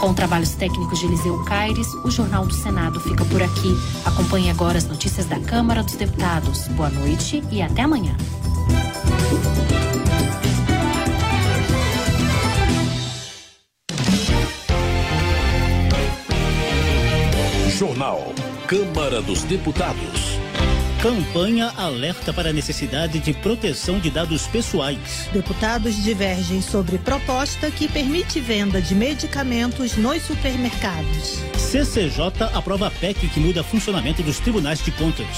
Com 0.00 0.14
trabalhos 0.14 0.54
técnicos 0.54 0.98
de 0.98 1.06
Eliseu 1.06 1.44
Caires, 1.44 1.92
o 2.04 2.10
Jornal 2.10 2.46
do 2.46 2.54
Senado 2.54 3.00
fica 3.00 3.24
por 3.24 3.42
aqui. 3.42 3.72
Acompanhe 4.04 4.50
agora 4.50 4.78
as 4.78 4.86
notícias 4.86 5.26
da 5.26 5.38
Câmara 5.40 5.82
dos 5.82 5.96
Deputados. 5.96 6.66
Boa 6.68 6.90
noite 6.90 7.42
e 7.50 7.62
até 7.62 7.82
amanhã. 7.82 8.16
Jornal. 17.78 18.34
Câmara 18.66 19.22
dos 19.22 19.44
Deputados. 19.44 20.36
Campanha 21.00 21.72
alerta 21.76 22.32
para 22.32 22.50
a 22.50 22.52
necessidade 22.52 23.20
de 23.20 23.32
proteção 23.32 24.00
de 24.00 24.10
dados 24.10 24.48
pessoais. 24.48 25.28
Deputados 25.32 25.94
divergem 26.02 26.60
sobre 26.60 26.98
proposta 26.98 27.70
que 27.70 27.86
permite 27.86 28.40
venda 28.40 28.82
de 28.82 28.96
medicamentos 28.96 29.96
nos 29.96 30.22
supermercados. 30.22 31.38
CCJ 31.56 32.50
aprova 32.52 32.88
a 32.88 32.90
PEC 32.90 33.28
que 33.28 33.38
muda 33.38 33.62
funcionamento 33.62 34.24
dos 34.24 34.40
tribunais 34.40 34.84
de 34.84 34.90
contas. 34.90 35.28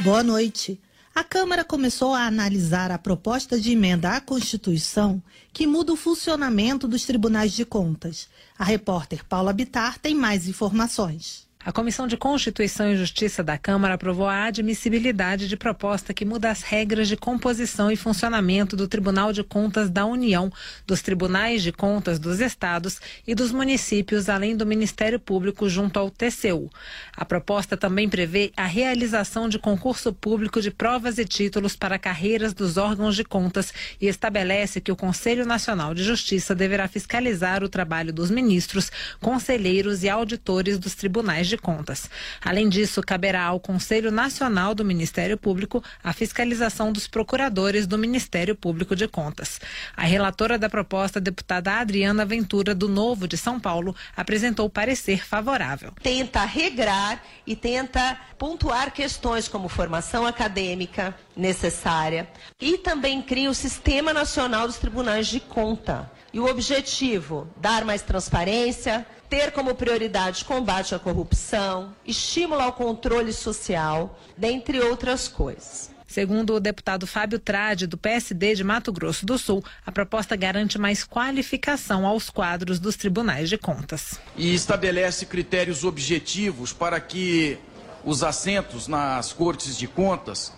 Boa 0.00 0.22
noite. 0.22 0.78
A 1.14 1.22
Câmara 1.22 1.62
começou 1.62 2.14
a 2.14 2.26
analisar 2.26 2.90
a 2.90 2.98
proposta 2.98 3.60
de 3.60 3.72
emenda 3.72 4.16
à 4.16 4.20
Constituição 4.20 5.22
que 5.52 5.66
muda 5.66 5.92
o 5.92 5.96
funcionamento 5.96 6.88
dos 6.88 7.04
tribunais 7.04 7.52
de 7.52 7.66
contas. 7.66 8.30
A 8.58 8.64
repórter 8.64 9.22
Paula 9.26 9.52
Bitar 9.52 9.98
tem 9.98 10.14
mais 10.14 10.48
informações. 10.48 11.41
A 11.64 11.70
Comissão 11.70 12.08
de 12.08 12.16
Constituição 12.16 12.90
e 12.90 12.96
Justiça 12.96 13.40
da 13.40 13.56
Câmara 13.56 13.94
aprovou 13.94 14.26
a 14.26 14.46
admissibilidade 14.46 15.46
de 15.46 15.56
proposta 15.56 16.12
que 16.12 16.24
muda 16.24 16.50
as 16.50 16.62
regras 16.62 17.06
de 17.06 17.16
composição 17.16 17.88
e 17.88 17.94
funcionamento 17.94 18.74
do 18.74 18.88
Tribunal 18.88 19.32
de 19.32 19.44
Contas 19.44 19.88
da 19.88 20.04
União, 20.04 20.52
dos 20.84 21.02
Tribunais 21.02 21.62
de 21.62 21.70
Contas 21.70 22.18
dos 22.18 22.40
Estados 22.40 23.00
e 23.24 23.32
dos 23.32 23.52
municípios, 23.52 24.28
além 24.28 24.56
do 24.56 24.66
Ministério 24.66 25.20
Público 25.20 25.68
junto 25.68 26.00
ao 26.00 26.10
TCU. 26.10 26.68
A 27.16 27.24
proposta 27.24 27.76
também 27.76 28.08
prevê 28.08 28.50
a 28.56 28.66
realização 28.66 29.48
de 29.48 29.56
concurso 29.56 30.12
público 30.12 30.60
de 30.60 30.72
provas 30.72 31.16
e 31.16 31.24
títulos 31.24 31.76
para 31.76 31.96
carreiras 31.96 32.52
dos 32.52 32.76
órgãos 32.76 33.14
de 33.14 33.22
contas 33.22 33.72
e 34.00 34.08
estabelece 34.08 34.80
que 34.80 34.90
o 34.90 34.96
Conselho 34.96 35.46
Nacional 35.46 35.94
de 35.94 36.02
Justiça 36.02 36.56
deverá 36.56 36.88
fiscalizar 36.88 37.62
o 37.62 37.68
trabalho 37.68 38.12
dos 38.12 38.32
ministros, 38.32 38.90
conselheiros 39.20 40.02
e 40.02 40.08
auditores 40.08 40.76
dos 40.76 40.96
tribunais 40.96 41.51
de 41.51 41.51
Contas. 41.56 42.08
Além 42.44 42.68
disso, 42.68 43.02
caberá 43.02 43.44
ao 43.44 43.60
Conselho 43.60 44.10
Nacional 44.10 44.74
do 44.74 44.84
Ministério 44.84 45.36
Público 45.36 45.82
a 46.02 46.12
fiscalização 46.12 46.92
dos 46.92 47.06
procuradores 47.06 47.86
do 47.86 47.98
Ministério 47.98 48.54
Público 48.54 48.96
de 48.96 49.06
Contas. 49.08 49.60
A 49.96 50.02
relatora 50.02 50.58
da 50.58 50.68
proposta, 50.68 51.20
deputada 51.20 51.72
Adriana 51.72 52.24
Ventura, 52.24 52.74
do 52.74 52.88
Novo 52.88 53.26
de 53.26 53.36
São 53.36 53.58
Paulo, 53.58 53.94
apresentou 54.16 54.68
parecer 54.68 55.26
favorável. 55.26 55.92
Tenta 56.02 56.44
regrar 56.44 57.22
e 57.46 57.54
tenta 57.54 58.18
pontuar 58.38 58.92
questões 58.92 59.48
como 59.48 59.68
formação 59.68 60.26
acadêmica 60.26 61.14
necessária 61.36 62.28
e 62.60 62.78
também 62.78 63.22
cria 63.22 63.50
o 63.50 63.54
Sistema 63.54 64.12
Nacional 64.12 64.66
dos 64.66 64.78
Tribunais 64.78 65.26
de 65.26 65.40
Conta. 65.40 66.10
E 66.32 66.40
o 66.40 66.46
objetivo, 66.46 67.46
dar 67.58 67.84
mais 67.84 68.02
transparência, 68.02 69.06
ter 69.32 69.50
como 69.50 69.74
prioridade 69.74 70.44
combate 70.44 70.94
à 70.94 70.98
corrupção, 70.98 71.96
estímulo 72.04 72.60
ao 72.60 72.74
controle 72.74 73.32
social, 73.32 74.20
dentre 74.36 74.78
outras 74.78 75.26
coisas. 75.26 75.90
Segundo 76.06 76.52
o 76.52 76.60
deputado 76.60 77.06
Fábio 77.06 77.38
Trade, 77.38 77.86
do 77.86 77.96
PSD 77.96 78.54
de 78.56 78.62
Mato 78.62 78.92
Grosso 78.92 79.24
do 79.24 79.38
Sul, 79.38 79.64
a 79.86 79.90
proposta 79.90 80.36
garante 80.36 80.78
mais 80.78 81.02
qualificação 81.02 82.06
aos 82.06 82.28
quadros 82.28 82.78
dos 82.78 82.94
tribunais 82.94 83.48
de 83.48 83.56
contas. 83.56 84.20
E 84.36 84.54
estabelece 84.54 85.24
critérios 85.24 85.82
objetivos 85.82 86.74
para 86.74 87.00
que 87.00 87.56
os 88.04 88.22
assentos 88.22 88.86
nas 88.86 89.32
cortes 89.32 89.78
de 89.78 89.88
contas 89.88 90.52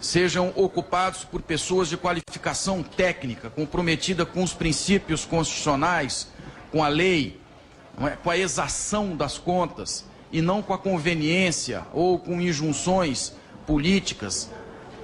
sejam 0.00 0.52
ocupados 0.56 1.22
por 1.22 1.42
pessoas 1.42 1.88
de 1.88 1.96
qualificação 1.96 2.82
técnica, 2.82 3.48
comprometida 3.50 4.26
com 4.26 4.42
os 4.42 4.52
princípios 4.52 5.24
constitucionais, 5.24 6.26
com 6.72 6.82
a 6.82 6.88
lei, 6.88 7.39
é? 8.06 8.10
com 8.10 8.30
a 8.30 8.36
exação 8.36 9.16
das 9.16 9.38
contas 9.38 10.04
e 10.32 10.40
não 10.40 10.62
com 10.62 10.72
a 10.72 10.78
conveniência 10.78 11.86
ou 11.92 12.18
com 12.18 12.40
injunções 12.40 13.34
políticas 13.66 14.50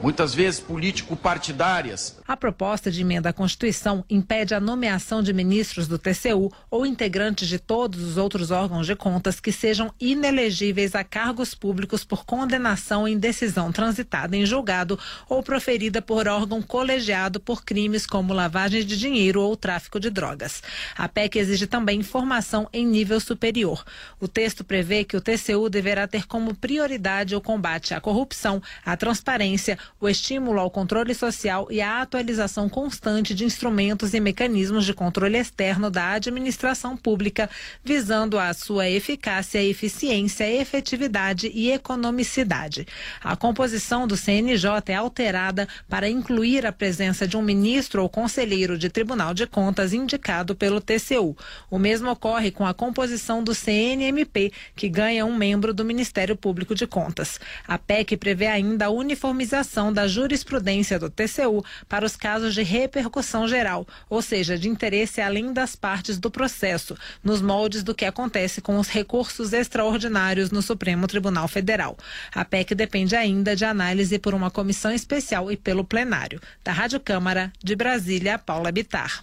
muitas 0.03 0.35
vezes 0.35 0.61
político-partidárias. 0.61 2.19
A 2.27 2.37
proposta 2.37 2.91
de 2.91 3.01
emenda 3.01 3.31
à 3.31 3.33
Constituição 3.33 4.05
impede 4.11 4.55
a 4.55 4.61
nomeação 4.61 5.23
de 5.23 5.33
ministros 5.33 5.89
do 5.89 5.99
TCU 5.99 6.53
ou 6.71 6.85
integrantes 6.85 7.49
de 7.49 7.59
todos 7.59 8.03
os 8.03 8.17
outros 8.17 8.51
órgãos 8.51 8.87
de 8.87 8.95
contas 8.95 9.41
que 9.41 9.53
sejam 9.53 9.93
inelegíveis 10.01 10.95
a 10.95 11.05
cargos 11.05 11.55
públicos 11.55 12.05
por 12.05 12.25
condenação 12.25 13.07
em 13.07 13.19
decisão 13.19 13.73
transitada 13.73 14.37
em 14.37 14.45
julgado 14.45 14.99
ou 15.29 15.43
proferida 15.43 16.03
por 16.03 16.29
órgão 16.29 16.61
colegiado 16.61 17.41
por 17.41 17.65
crimes 17.65 18.07
como 18.07 18.33
lavagem 18.33 18.85
de 18.85 18.97
dinheiro 18.97 19.41
ou 19.41 19.57
tráfico 19.57 20.01
de 20.01 20.11
drogas. 20.11 20.63
A 20.97 21.09
PEC 21.09 21.39
exige 21.39 21.67
também 21.67 22.03
formação 22.03 22.69
em 22.73 22.87
nível 22.87 23.21
superior. 23.21 23.85
O 24.21 24.29
texto 24.29 24.65
prevê 24.65 25.05
que 25.05 25.17
o 25.17 25.21
TCU 25.21 25.69
deverá 25.71 26.07
ter 26.07 26.27
como 26.27 26.55
prioridade 26.55 27.35
o 27.35 27.41
combate 27.41 27.95
à 27.95 28.01
corrupção, 28.01 28.63
à 28.85 28.97
transparência, 28.97 29.79
o 30.01 30.09
estímulo 30.09 30.61
ao 30.61 30.71
controle 30.71 31.15
social 31.15 31.67
e 31.71 31.81
a 31.81 32.03
atualização 32.03 32.69
constante 32.69 33.35
de 33.35 33.45
instrumentos 33.45 34.15
e 34.15 34.21
mecanismos 34.21 34.85
de 34.85 34.93
controle 34.93 35.39
externo 35.39 35.91
da 35.91 36.13
administração 36.13 36.97
pública, 36.97 37.49
visando 37.85 38.39
a 38.39 38.53
sua 38.53 38.89
eficácia, 38.89 39.63
eficiência, 39.63 40.51
efetividade 40.51 41.51
e 41.55 41.71
economicidade. 41.71 42.87
A 43.23 43.37
composição 43.37 44.07
do 44.07 44.17
CNJ 44.17 44.69
é 44.89 44.95
alterada 44.95 45.69
para 45.89 46.09
incluir 46.09 46.67
a 46.67 46.73
presença 46.73 47.27
de 47.27 47.37
um 47.37 47.43
ministro 47.43 48.03
ou 48.03 48.09
conselheiro 48.09 48.79
de 48.79 48.89
Tribunal 48.89 49.35
de 49.35 49.47
Contas 49.47 49.93
indicado 49.93 50.55
pelo 50.55 50.81
TCU. 50.81 51.37
O 51.71 51.79
mesmo 51.79 52.11
ocorre 52.11 52.51
com 52.51 52.67
a 52.67 52.75
composição 52.75 53.43
do 53.43 53.55
CNMP, 53.55 54.53
que 54.75 54.89
ganha 54.89 55.25
um 55.25 55.37
membro 55.37 55.73
do 55.73 55.85
Ministério 55.85 56.37
Público 56.37 56.75
de 56.75 56.87
Contas. 56.87 57.39
A 57.67 57.79
PEC 57.79 58.17
prevê 58.17 58.47
ainda 58.47 58.87
a 58.87 58.91
uniformização 58.91 59.76
da 59.93 60.09
jurisprudência 60.09 60.99
do 60.99 61.11
TCU 61.11 61.65
para 61.89 62.05
os 62.05 62.17
casos 62.17 62.55
de 62.55 62.63
repercussão 62.63 63.47
geral, 63.47 63.87
ou 64.09 64.23
seja, 64.23 64.59
de 64.59 64.69
interesse 64.69 65.21
além 65.21 65.53
das 65.53 65.77
partes 65.77 66.19
do 66.19 66.31
processo, 66.31 66.97
nos 67.23 67.43
moldes 67.43 67.83
do 67.83 67.95
que 67.95 68.05
acontece 68.05 68.61
com 68.61 68.79
os 68.79 68.89
recursos 68.89 69.53
extraordinários 69.53 70.51
no 70.51 70.63
Supremo 70.63 71.07
Tribunal 71.07 71.49
Federal. 71.49 71.97
A 72.35 72.45
PEC 72.45 72.75
depende 72.75 73.15
ainda 73.15 73.55
de 73.55 73.65
análise 73.65 74.19
por 74.19 74.35
uma 74.35 74.51
comissão 74.51 74.93
especial 74.93 75.51
e 75.51 75.57
pelo 75.57 75.85
plenário. 75.85 76.41
Da 76.65 76.73
Rádio 76.73 77.01
Câmara, 77.01 77.53
de 77.63 77.77
Brasília, 77.77 78.39
Paula 78.39 78.73
Bitar. 78.73 79.23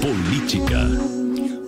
Política. 0.00 1.09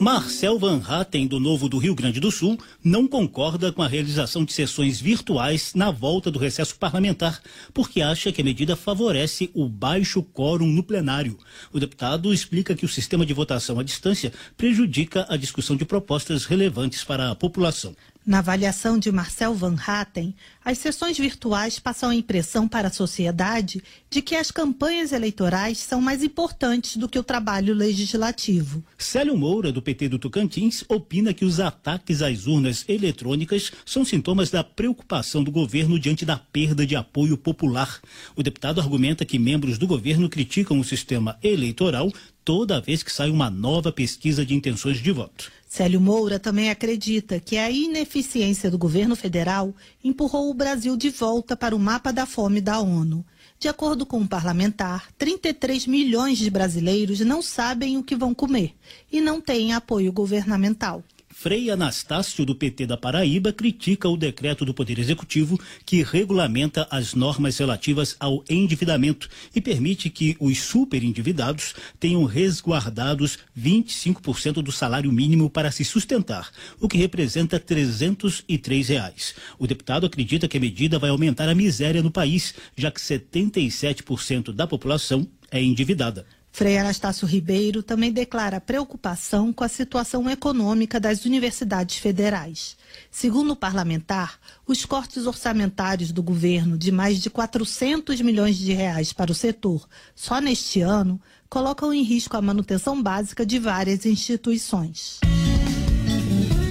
Marcel 0.03 0.59
Van 0.59 0.83
Hatten, 0.85 1.29
do 1.29 1.39
Novo 1.39 1.69
do 1.69 1.79
Rio 1.79 1.95
Grande 1.95 2.19
do 2.19 2.33
Sul, 2.33 2.59
não 2.83 3.07
concorda 3.07 3.71
com 3.71 3.83
a 3.83 3.87
realização 3.87 4.45
de 4.45 4.53
sessões 4.53 5.01
virtuais 5.01 5.75
na 5.77 5.93
volta 5.93 6.29
do 6.29 6.41
recesso 6.41 6.75
parlamentar, 6.75 7.41
porque 7.73 8.03
acha 8.03 8.33
que 8.33 8.41
a 8.41 8.45
medida 8.45 8.75
favorece 8.75 9.49
o 9.55 9.69
baixo 9.69 10.21
quórum 10.21 10.67
no 10.67 10.83
plenário. 10.83 11.39
O 11.73 11.79
deputado 11.79 12.35
explica 12.35 12.75
que 12.75 12.85
o 12.85 12.89
sistema 12.89 13.25
de 13.25 13.33
votação 13.33 13.79
à 13.79 13.85
distância 13.85 14.33
prejudica 14.57 15.25
a 15.29 15.37
discussão 15.37 15.77
de 15.77 15.85
propostas 15.85 16.47
relevantes 16.47 17.05
para 17.05 17.31
a 17.31 17.37
população. 17.37 17.95
Na 18.25 18.39
avaliação 18.39 19.01
de 19.01 19.11
Marcel 19.11 19.53
Van 19.53 19.75
Hatten, 19.85 20.33
as 20.65 20.79
sessões 20.79 21.19
virtuais 21.19 21.81
passam 21.81 22.11
a 22.11 22.15
impressão 22.15 22.69
para 22.69 22.87
a 22.87 22.93
sociedade 22.93 23.83
de 24.09 24.23
que 24.23 24.37
as 24.37 24.53
campanhas 24.53 25.11
eleitorais 25.11 25.79
são 25.79 26.01
mais 26.01 26.23
importantes 26.23 26.97
do 26.97 27.09
que 27.09 27.19
o 27.19 27.25
trabalho 27.25 27.75
legislativo. 27.75 28.81
Célio 28.97 29.37
Moura, 29.37 29.73
do 29.73 29.83
PT 29.83 30.09
do 30.09 30.21
Tocantins, 30.21 30.85
opina 30.89 31.35
que 31.35 31.45
os 31.45 31.59
ataques 31.59 32.23
às 32.23 32.47
urnas 32.47 32.85
eletrônicas 32.89 33.73
são 33.85 34.05
sintomas 34.05 34.51
da 34.51 34.63
preocupação 34.63 35.43
do 35.43 35.51
governo 35.51 35.99
diante 35.99 36.25
da 36.25 36.37
perda 36.37 36.87
de 36.87 36.95
apoio 36.95 37.37
popular. 37.37 38.01
O 38.37 38.43
deputado 38.43 38.81
argumenta 38.81 39.25
que 39.25 39.37
membros 39.37 39.79
do 39.79 39.87
governo 39.89 40.29
criticam 40.29 40.79
o 40.79 40.85
sistema 40.85 41.37
eleitoral 41.43 42.13
toda 42.45 42.81
vez 42.81 43.03
que 43.03 43.13
sai 43.13 43.31
uma 43.31 43.51
nova 43.51 43.93
pesquisa 43.93 44.47
de 44.47 44.55
intenções 44.55 44.99
de 44.99 45.11
voto. 45.11 45.51
Célio 45.75 46.03
Moura 46.03 46.39
também 46.39 46.69
acredita 46.69 47.41
que 47.41 47.57
a 47.57 47.71
ineficiência 47.71 48.71
do 48.71 48.77
governo 48.77 49.17
federal 49.17 49.75
empurrou 50.05 50.51
o 50.51 50.55
Brasil 50.55 50.99
de 50.99 51.09
volta 51.09 51.57
para 51.57 51.75
o 51.75 51.79
mapa 51.79 52.13
da 52.13 52.27
fome 52.27 52.61
da 52.61 52.79
ONU. 52.79 53.25
De 53.59 53.69
acordo 53.69 54.05
com 54.05 54.19
um 54.19 54.27
parlamentar, 54.27 55.11
33 55.17 55.87
milhões 55.87 56.37
de 56.37 56.51
brasileiros 56.51 57.21
não 57.21 57.41
sabem 57.41 57.97
o 57.97 58.03
que 58.03 58.15
vão 58.15 58.35
comer 58.35 58.75
e 59.11 59.19
não 59.19 59.41
têm 59.41 59.73
apoio 59.73 60.13
governamental. 60.13 61.03
Frei 61.43 61.71
Anastácio, 61.71 62.47
do 62.47 62.55
PT 62.55 62.87
da 62.87 62.97
Paraíba, 62.97 63.53
critica 63.53 64.09
o 64.09 64.17
decreto 64.17 64.65
do 64.65 64.73
Poder 64.73 64.97
Executivo 65.01 65.59
que 65.85 66.01
regulamenta 66.05 66.87
as 66.89 67.15
normas 67.15 67.59
relativas 67.59 68.15
ao 68.21 68.45
endividamento 68.49 69.29
e 69.53 69.61
permite 69.61 70.09
que 70.09 70.37
os 70.39 70.61
superendividados 70.61 71.75
tenham 71.99 72.23
resguardados 72.27 73.41
25% 73.59 74.63
do 74.63 74.71
salário 74.71 75.11
mínimo 75.11 75.51
para 75.51 75.73
se 75.73 75.85
sustentar, 75.85 76.49
o 76.79 76.87
que 76.87 76.97
representa 76.97 77.59
303 77.59 78.89
reais. 78.89 79.35
O 79.59 79.67
deputado 79.67 80.07
acredita 80.07 80.47
que 80.47 80.59
a 80.59 80.61
medida 80.61 80.97
vai 80.97 81.11
aumentar 81.11 81.49
a 81.49 81.57
miséria 81.57 82.05
no 82.05 82.11
país, 82.13 82.55
já 82.77 82.89
que 82.89 83.01
77% 83.01 84.53
da 84.53 84.65
população 84.65 85.27
é 85.51 85.61
endividada. 85.61 86.25
Frei 86.55 86.77
Anastácio 86.77 87.27
Ribeiro 87.27 87.83
também 87.83 88.13
declara 88.13 88.61
preocupação 88.61 89.55
com 89.55 89.65
a 89.65 89.69
situação 89.69 90.29
econômica 90.29 91.01
das 91.01 91.25
universidades 91.25 91.97
federais. 91.97 92.77
Segundo 93.11 93.53
o 93.53 93.57
parlamentar, 93.57 94.39
os 94.67 94.85
cortes 94.85 95.27
orçamentários 95.27 96.13
do 96.13 96.23
governo 96.23 96.77
de 96.77 96.93
mais 96.93 97.21
de 97.21 97.31
400 97.31 98.21
milhões 98.21 98.59
de 98.59 98.75
reais 98.75 99.15
para 99.15 99.33
o 99.33 99.35
setor 99.35 99.89
só 100.15 100.43
neste 100.43 100.83
ano 100.83 101.19
colocam 101.49 101.93
em 101.93 102.03
risco 102.03 102.37
a 102.37 102.43
manutenção 102.43 103.03
básica 103.03 103.47
de 103.47 103.59
várias 103.59 104.05
instituições. 104.05 105.21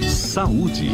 Saúde. 0.08 0.90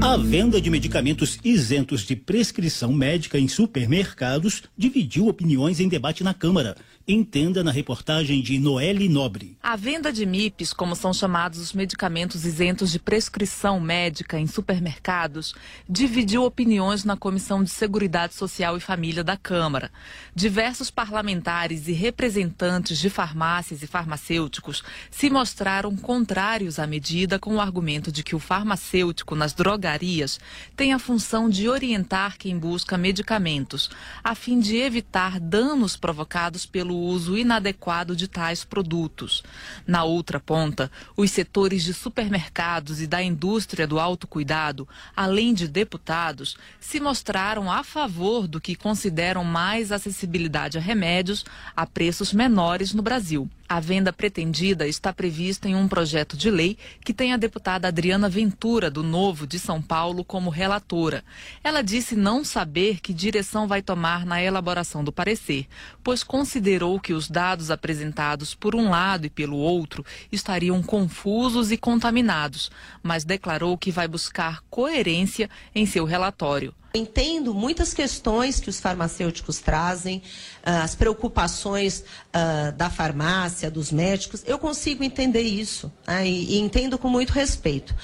A 0.00 0.16
venda 0.16 0.60
de 0.60 0.70
medicamentos 0.70 1.40
isentos 1.44 2.02
de 2.02 2.14
prescrição 2.14 2.92
médica 2.92 3.36
em 3.36 3.48
supermercados 3.48 4.62
dividiu 4.76 5.26
opiniões 5.26 5.80
em 5.80 5.88
debate 5.88 6.22
na 6.22 6.32
Câmara. 6.32 6.76
Entenda 7.10 7.64
na 7.64 7.70
reportagem 7.70 8.42
de 8.42 8.58
Noelle 8.58 9.08
Nobre. 9.08 9.56
A 9.62 9.76
venda 9.76 10.12
de 10.12 10.26
MIPs, 10.26 10.74
como 10.74 10.94
são 10.94 11.14
chamados 11.14 11.58
os 11.58 11.72
medicamentos 11.72 12.44
isentos 12.44 12.92
de 12.92 12.98
prescrição 12.98 13.80
médica 13.80 14.38
em 14.38 14.46
supermercados, 14.46 15.54
dividiu 15.88 16.44
opiniões 16.44 17.04
na 17.04 17.16
Comissão 17.16 17.64
de 17.64 17.70
Seguridade 17.70 18.34
Social 18.34 18.76
e 18.76 18.80
Família 18.80 19.24
da 19.24 19.38
Câmara. 19.38 19.90
Diversos 20.34 20.90
parlamentares 20.90 21.88
e 21.88 21.92
representantes 21.92 22.98
de 22.98 23.08
farmácias 23.08 23.82
e 23.82 23.86
farmacêuticos 23.86 24.82
se 25.10 25.30
mostraram 25.30 25.96
contrários 25.96 26.78
à 26.78 26.86
medida 26.86 27.38
com 27.38 27.54
o 27.54 27.60
argumento 27.60 28.12
de 28.12 28.22
que 28.22 28.36
o 28.36 28.38
farmacêutico 28.38 29.34
nas 29.34 29.54
drogarias 29.54 30.38
tem 30.76 30.92
a 30.92 30.98
função 30.98 31.48
de 31.48 31.70
orientar 31.70 32.36
quem 32.36 32.58
busca 32.58 32.98
medicamentos, 32.98 33.88
a 34.22 34.34
fim 34.34 34.60
de 34.60 34.76
evitar 34.76 35.40
danos 35.40 35.96
provocados 35.96 36.66
pelo 36.66 36.97
uso 36.98 37.36
inadequado 37.36 38.14
de 38.14 38.28
tais 38.28 38.64
produtos. 38.64 39.42
Na 39.86 40.04
outra 40.04 40.40
ponta, 40.40 40.90
os 41.16 41.30
setores 41.30 41.82
de 41.82 41.94
supermercados 41.94 43.00
e 43.00 43.06
da 43.06 43.22
indústria 43.22 43.86
do 43.86 43.98
autocuidado, 43.98 44.88
além 45.16 45.54
de 45.54 45.68
deputados, 45.68 46.56
se 46.80 47.00
mostraram 47.00 47.70
a 47.70 47.82
favor 47.82 48.46
do 48.46 48.60
que 48.60 48.74
consideram 48.74 49.44
mais 49.44 49.92
acessibilidade 49.92 50.78
a 50.78 50.80
remédios 50.80 51.44
a 51.76 51.86
preços 51.86 52.32
menores 52.32 52.92
no 52.92 53.02
Brasil. 53.02 53.48
A 53.70 53.80
venda 53.80 54.14
pretendida 54.14 54.88
está 54.88 55.12
prevista 55.12 55.68
em 55.68 55.74
um 55.74 55.86
projeto 55.86 56.38
de 56.38 56.50
lei 56.50 56.78
que 57.04 57.12
tem 57.12 57.34
a 57.34 57.36
deputada 57.36 57.86
Adriana 57.86 58.26
Ventura, 58.26 58.90
do 58.90 59.02
Novo 59.02 59.46
de 59.46 59.58
São 59.58 59.82
Paulo, 59.82 60.24
como 60.24 60.48
relatora. 60.48 61.22
Ela 61.62 61.82
disse 61.82 62.16
não 62.16 62.42
saber 62.42 62.98
que 62.98 63.12
direção 63.12 63.68
vai 63.68 63.82
tomar 63.82 64.24
na 64.24 64.42
elaboração 64.42 65.04
do 65.04 65.12
parecer, 65.12 65.66
pois 66.02 66.24
considerou 66.24 66.98
que 66.98 67.12
os 67.12 67.28
dados 67.28 67.70
apresentados 67.70 68.54
por 68.54 68.74
um 68.74 68.88
lado 68.88 69.26
e 69.26 69.30
pelo 69.30 69.58
outro 69.58 70.02
estariam 70.32 70.82
confusos 70.82 71.70
e 71.70 71.76
contaminados, 71.76 72.70
mas 73.02 73.22
declarou 73.22 73.76
que 73.76 73.90
vai 73.90 74.08
buscar 74.08 74.62
coerência 74.70 75.50
em 75.74 75.84
seu 75.84 76.06
relatório. 76.06 76.74
Entendo 76.94 77.52
muitas 77.52 77.92
questões 77.92 78.60
que 78.60 78.70
os 78.70 78.80
farmacêuticos 78.80 79.58
trazem, 79.58 80.22
ah, 80.64 80.82
as 80.82 80.94
preocupações 80.94 82.02
uh, 82.34 82.72
da 82.72 82.88
farmácia, 82.88 83.70
dos 83.70 83.92
médicos. 83.92 84.42
Eu 84.46 84.58
consigo 84.58 85.04
entender 85.04 85.42
isso 85.42 85.92
né, 86.06 86.26
e 86.26 86.58
entendo 86.58 86.96
com 86.96 87.08
muito 87.08 87.30
respeito. 87.30 87.94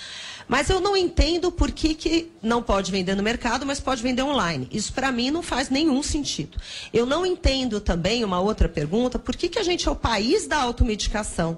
Mas 0.47 0.69
eu 0.69 0.81
não 0.81 0.95
entendo 0.95 1.51
por 1.51 1.73
que, 1.73 1.95
que 1.95 2.31
não 2.43 2.63
pode 2.63 2.93
vender 2.93 3.15
no 3.15 3.23
mercado, 3.23 3.65
mas 3.65 3.81
pode 3.81 4.03
vender 4.03 4.23
online. 4.23 4.69
Isso 4.71 4.93
para 4.93 5.11
mim 5.11 5.31
não 5.31 5.43
faz 5.43 5.71
nenhum 5.71 6.03
sentido. 6.03 6.59
Eu 6.93 7.07
não 7.07 7.25
entendo 7.25 7.81
também 7.81 8.23
uma 8.23 8.41
outra 8.41 8.69
pergunta, 8.69 9.19
por 9.19 9.35
que, 9.35 9.49
que 9.49 9.59
a 9.59 9.63
gente 9.63 9.89
é 9.89 9.91
o 9.91 9.97
país 9.97 10.47
da 10.47 10.59
automedicação? 10.59 11.57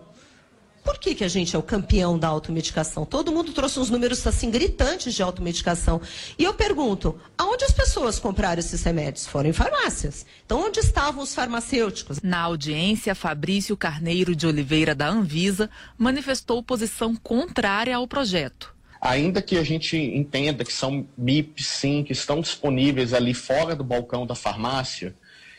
Por 0.87 1.01
que, 1.01 1.17
que 1.17 1.25
a 1.25 1.29
gente 1.29 1.57
é 1.57 1.59
o 1.59 1.63
campeão 1.65 2.17
da 2.17 2.29
automedicação? 2.29 3.05
Todo 3.05 3.33
mundo 3.33 3.53
trouxe 3.53 3.81
uns 3.81 3.91
números 3.91 4.25
assim 4.25 4.53
gritantes 4.53 5.13
de 5.13 5.21
automedicação. 5.21 6.01
E 6.39 6.45
eu 6.45 6.55
pergunto, 6.55 7.21
aonde 7.37 7.65
as 7.65 7.73
pessoas 7.73 8.21
compraram 8.21 8.61
esses 8.61 8.85
remédios? 8.85 9.27
Foram 9.27 9.51
em 9.51 9.53
farmácias. 9.53 10.25
Então, 10.45 10.65
onde 10.65 10.79
estavam 10.79 11.25
os 11.25 11.35
farmacêuticos? 11.35 12.23
Na 12.23 12.39
audiência, 12.43 13.17
Fabrício 13.17 13.77
Carneiro 13.77 14.37
de 14.37 14.47
Oliveira, 14.47 14.95
da 14.95 15.09
Anvisa, 15.09 15.69
manifestou 15.99 16.63
posição 16.63 17.17
contrária 17.17 17.97
ao 17.97 18.07
projeto. 18.07 18.73
Ainda 19.01 19.43
que 19.43 19.59
a 19.59 19.65
gente 19.65 19.97
entenda 19.97 20.65
que 20.65 20.73
são 20.73 21.05
MIPs, 21.19 21.67
sim, 21.67 22.05
que 22.05 22.13
estão 22.13 22.41
disponíveis 22.41 23.13
ali 23.13 23.35
fora 23.35 23.75
do 23.75 23.83
balcão 23.83 24.25
da 24.25 24.37
farmácia, 24.37 25.17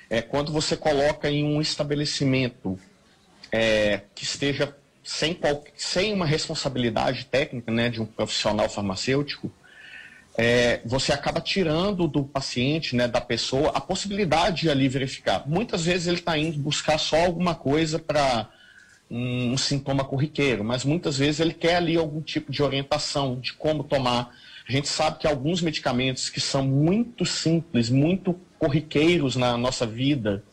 é, 0.10 0.22
quando 0.22 0.54
você 0.54 0.78
coloca 0.78 1.30
em 1.30 1.44
um 1.44 1.60
estabelecimento 1.60 2.80
é, 3.52 4.04
que 4.16 4.24
esteja 4.24 4.74
sem, 5.08 5.34
qual, 5.34 5.64
sem 5.78 6.14
uma 6.14 6.26
responsabilidade 6.26 7.28
técnica 7.28 7.72
né, 7.72 7.88
de 7.88 8.02
um 8.02 8.06
profissional 8.06 8.68
farmacêutico, 8.68 9.50
é, 10.38 10.82
você 10.84 11.14
acaba 11.14 11.40
tirando 11.40 12.10
do 12.10 12.26
paciente, 12.26 12.94
né, 12.94 13.08
da 13.08 13.22
pessoa, 13.22 13.70
a 13.70 13.80
possibilidade 13.80 14.64
de 14.64 14.70
ali 14.70 14.90
verificar. 14.90 15.48
Muitas 15.48 15.86
vezes 15.86 16.08
ele 16.08 16.18
está 16.18 16.38
indo 16.38 16.60
buscar 16.60 16.98
só 16.98 17.24
alguma 17.24 17.56
coisa 17.56 17.98
para 17.98 18.50
um, 19.10 19.58
sintoma 19.58 20.04
corriqueiro, 20.04 20.62
mas 20.62 20.84
muitas 20.84 21.18
vezes 21.18 21.40
ele 21.40 21.54
quer 21.54 21.78
ali 21.78 21.96
algum 21.96 22.22
tipo 22.22 22.52
de 22.52 22.62
orientação 22.62 23.40
de 23.40 23.54
como 23.54 23.86
tomar. 23.86 24.36
A 24.68 24.72
gente 24.74 24.90
sabe 24.90 25.20
que 25.20 25.26
alguns 25.26 25.62
medicamentos 25.62 26.30
que 26.30 26.42
são 26.42 26.66
muito 26.66 27.26
simples, 27.26 27.90
muito 27.90 28.38
corriqueiros 28.60 29.38
na 29.38 29.58
nossa 29.58 29.88
vida, 29.88 30.44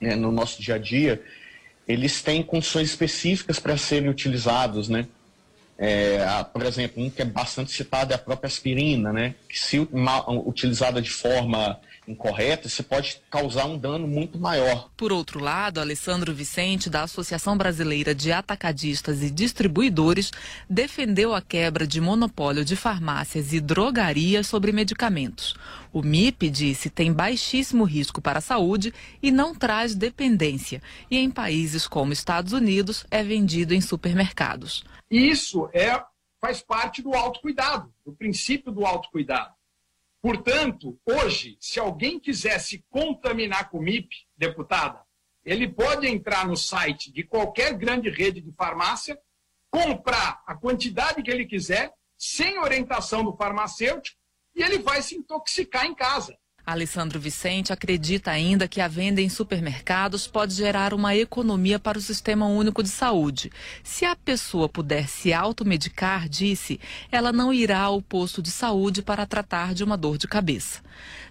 né, 0.00 0.14
no 0.14 0.30
nosso 0.30 0.62
dia 0.62 0.76
a 0.76 0.78
dia, 0.78 1.20
eles 1.88 2.20
têm 2.20 2.42
condições 2.42 2.90
específicas 2.90 3.58
para 3.58 3.76
serem 3.78 4.10
utilizados, 4.10 4.90
né? 4.90 5.06
É, 5.78 6.18
por 6.52 6.64
exemplo, 6.64 7.02
um 7.02 7.08
que 7.08 7.22
é 7.22 7.24
bastante 7.24 7.72
citado 7.72 8.12
é 8.12 8.16
a 8.16 8.18
própria 8.18 8.46
aspirina, 8.46 9.12
né? 9.12 9.34
Que 9.48 9.58
se 9.58 9.78
utilizada 10.44 11.00
de 11.00 11.10
forma 11.10 11.80
incorreta, 12.10 12.66
isso 12.66 12.82
pode 12.82 13.20
causar 13.30 13.66
um 13.66 13.78
dano 13.78 14.08
muito 14.08 14.38
maior. 14.38 14.90
Por 14.96 15.12
outro 15.12 15.38
lado, 15.38 15.80
Alessandro 15.80 16.34
Vicente, 16.34 16.88
da 16.88 17.02
Associação 17.02 17.56
Brasileira 17.56 18.14
de 18.14 18.32
Atacadistas 18.32 19.22
e 19.22 19.30
Distribuidores, 19.30 20.32
defendeu 20.68 21.34
a 21.34 21.42
quebra 21.42 21.86
de 21.86 22.00
monopólio 22.00 22.64
de 22.64 22.76
farmácias 22.76 23.52
e 23.52 23.60
drogarias 23.60 24.46
sobre 24.46 24.72
medicamentos. 24.72 25.54
O 25.92 26.02
MIP 26.02 26.50
disse 26.50 26.90
tem 26.90 27.12
baixíssimo 27.12 27.84
risco 27.84 28.20
para 28.20 28.38
a 28.38 28.42
saúde 28.42 28.92
e 29.22 29.30
não 29.30 29.54
traz 29.54 29.94
dependência. 29.94 30.82
E 31.10 31.18
em 31.18 31.30
países 31.30 31.86
como 31.86 32.12
Estados 32.12 32.52
Unidos 32.52 33.06
é 33.10 33.22
vendido 33.22 33.74
em 33.74 33.80
supermercados. 33.80 34.84
Isso 35.10 35.68
é 35.72 36.02
faz 36.40 36.62
parte 36.62 37.02
do 37.02 37.14
autocuidado, 37.14 37.92
do 38.06 38.12
princípio 38.12 38.70
do 38.70 38.86
autocuidado. 38.86 39.57
Portanto, 40.28 41.00
hoje, 41.06 41.56
se 41.58 41.80
alguém 41.80 42.20
quiser 42.20 42.58
se 42.58 42.84
contaminar 42.90 43.70
com 43.70 43.80
MIP, 43.80 44.14
deputada, 44.36 45.02
ele 45.42 45.66
pode 45.66 46.06
entrar 46.06 46.46
no 46.46 46.54
site 46.54 47.10
de 47.10 47.22
qualquer 47.22 47.72
grande 47.72 48.10
rede 48.10 48.42
de 48.42 48.52
farmácia, 48.52 49.18
comprar 49.70 50.42
a 50.46 50.54
quantidade 50.54 51.22
que 51.22 51.30
ele 51.30 51.46
quiser, 51.46 51.90
sem 52.18 52.58
orientação 52.58 53.24
do 53.24 53.34
farmacêutico, 53.38 54.18
e 54.54 54.62
ele 54.62 54.80
vai 54.80 55.00
se 55.00 55.16
intoxicar 55.16 55.86
em 55.86 55.94
casa. 55.94 56.38
Alessandro 56.70 57.18
Vicente 57.18 57.72
acredita 57.72 58.30
ainda 58.30 58.68
que 58.68 58.78
a 58.78 58.86
venda 58.86 59.22
em 59.22 59.28
supermercados 59.30 60.26
pode 60.26 60.52
gerar 60.52 60.92
uma 60.92 61.16
economia 61.16 61.78
para 61.78 61.96
o 61.96 62.00
Sistema 62.00 62.44
Único 62.44 62.82
de 62.82 62.90
Saúde. 62.90 63.50
Se 63.82 64.04
a 64.04 64.14
pessoa 64.14 64.68
puder 64.68 65.08
se 65.08 65.32
automedicar, 65.32 66.28
disse, 66.28 66.78
ela 67.10 67.32
não 67.32 67.54
irá 67.54 67.80
ao 67.80 68.02
posto 68.02 68.42
de 68.42 68.50
saúde 68.50 69.00
para 69.00 69.24
tratar 69.24 69.72
de 69.72 69.82
uma 69.82 69.96
dor 69.96 70.18
de 70.18 70.28
cabeça. 70.28 70.82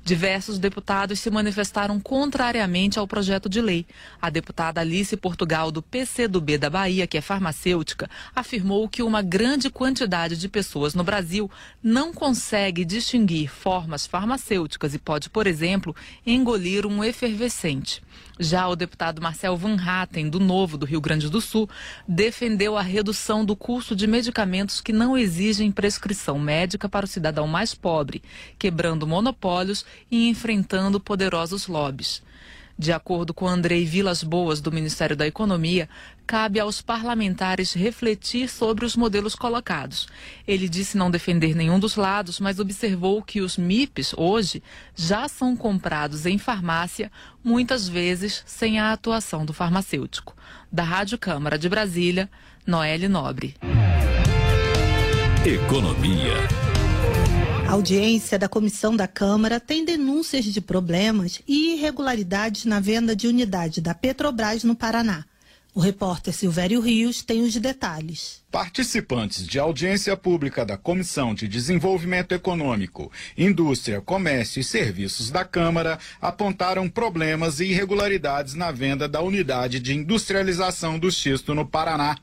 Diversos 0.04 0.58
deputados 0.58 1.20
se 1.20 1.30
manifestaram 1.30 2.00
contrariamente 2.00 2.98
ao 2.98 3.06
projeto 3.06 3.50
de 3.50 3.60
lei. 3.60 3.86
A 4.22 4.30
deputada 4.30 4.80
Alice 4.80 5.16
Portugal, 5.18 5.70
do 5.70 5.82
PCdoB 5.82 6.58
da 6.58 6.70
Bahia, 6.70 7.06
que 7.06 7.18
é 7.18 7.22
farmacêutica, 7.22 8.10
afirmou 8.34 8.88
que 8.88 9.04
uma 9.04 9.22
grande 9.22 9.70
quantidade 9.70 10.38
de 10.38 10.48
pessoas 10.48 10.94
no 10.94 11.04
Brasil 11.04 11.52
não 11.84 12.14
consegue 12.14 12.86
distinguir 12.86 13.50
formas 13.50 14.08
farmacêuticas 14.08 14.94
e 14.94 14.98
pode, 14.98 15.27
por 15.28 15.48
exemplo, 15.48 15.96
engolir 16.26 16.86
um 16.86 17.04
efervescente. 17.04 18.02
Já 18.40 18.68
o 18.68 18.76
deputado 18.76 19.22
Marcel 19.22 19.58
Van 19.58 19.76
Hatten, 19.76 20.30
do 20.30 20.40
Novo 20.40 20.78
do 20.78 20.86
Rio 20.86 21.02
Grande 21.02 21.30
do 21.30 21.42
Sul, 21.42 21.68
defendeu 22.08 22.78
a 22.78 22.82
redução 22.82 23.44
do 23.44 23.56
custo 23.56 23.96
de 23.96 24.06
medicamentos 24.06 24.80
que 24.80 24.94
não 24.94 25.18
exigem 25.18 25.72
prescrição 25.72 26.38
médica 26.38 26.88
para 26.88 27.06
o 27.06 27.10
cidadão 27.10 27.48
mais 27.48 27.74
pobre, 27.74 28.22
quebrando 28.60 29.08
monopólios 29.08 29.86
e 30.12 30.30
enfrentando 30.30 31.00
poderosos 31.00 31.68
lobbies. 31.68 32.22
De 32.80 32.94
acordo 32.94 33.34
com 33.34 33.48
Andrei 33.48 33.86
Vilas 33.86 34.22
Boas, 34.22 34.62
do 34.62 34.72
Ministério 34.72 35.16
da 35.16 35.26
Economia, 35.26 35.90
cabe 36.28 36.60
aos 36.60 36.80
parlamentares 36.80 37.74
refletir 37.74 38.48
sobre 38.48 38.86
os 38.86 38.96
modelos 38.96 39.34
colocados. 39.34 40.08
Ele 40.48 40.70
disse 40.70 40.96
não 40.96 41.10
defender 41.10 41.56
nenhum 41.56 41.80
dos 41.80 41.96
lados, 41.96 42.40
mas 42.40 42.60
observou 42.60 43.24
que 43.24 43.42
os 43.42 43.58
MIPs, 43.58 44.14
hoje, 44.16 44.62
já 44.96 45.28
são 45.28 45.56
comprados 45.56 46.28
em 46.28 46.38
farmácia, 46.38 47.12
muitas 47.44 47.88
vezes 47.90 48.44
sem 48.46 48.80
a 48.80 48.92
atuação 48.92 49.44
do 49.44 49.54
farmacêutico. 49.54 50.36
Da 50.72 50.84
Rádio 50.84 51.18
Câmara 51.18 51.58
de 51.58 51.68
Brasília, 51.68 52.30
Noelle 52.66 53.08
Nobre. 53.08 53.56
Economia. 55.44 56.67
A 57.68 57.74
audiência 57.74 58.40
da 58.40 58.48
comissão 58.48 58.96
da 58.96 59.10
Câmara 59.10 59.60
tem 59.60 59.84
denúncias 59.84 60.46
de 60.46 60.62
problemas 60.62 61.42
e 61.46 61.74
irregularidades 61.74 62.64
na 62.64 62.80
venda 62.80 63.14
de 63.14 63.28
unidade 63.28 63.82
da 63.82 63.94
Petrobras 63.94 64.64
no 64.64 64.74
Paraná. 64.74 65.26
O 65.76 65.82
repórter 65.82 66.34
Silvério 66.34 66.80
Rios 66.80 67.22
tem 67.22 67.44
os 67.44 67.54
detalhes. 67.58 68.42
Participantes 68.50 69.46
de 69.46 69.60
audiência 69.60 70.16
pública 70.16 70.66
da 70.66 70.78
Comissão 70.78 71.36
de 71.36 71.46
Desenvolvimento 71.46 72.32
Econômico, 72.32 73.12
Indústria, 73.38 74.00
Comércio 74.00 74.62
e 74.62 74.64
Serviços 74.64 75.30
da 75.30 75.44
Câmara 75.44 76.00
apontaram 76.22 76.90
problemas 76.90 77.60
e 77.60 77.66
irregularidades 77.66 78.54
na 78.54 78.72
venda 78.72 79.10
da 79.10 79.22
unidade 79.22 79.82
de 79.82 79.94
industrialização 79.94 80.98
do 80.98 81.12
xisto 81.12 81.54
no 81.54 81.66
Paraná. 81.66 82.16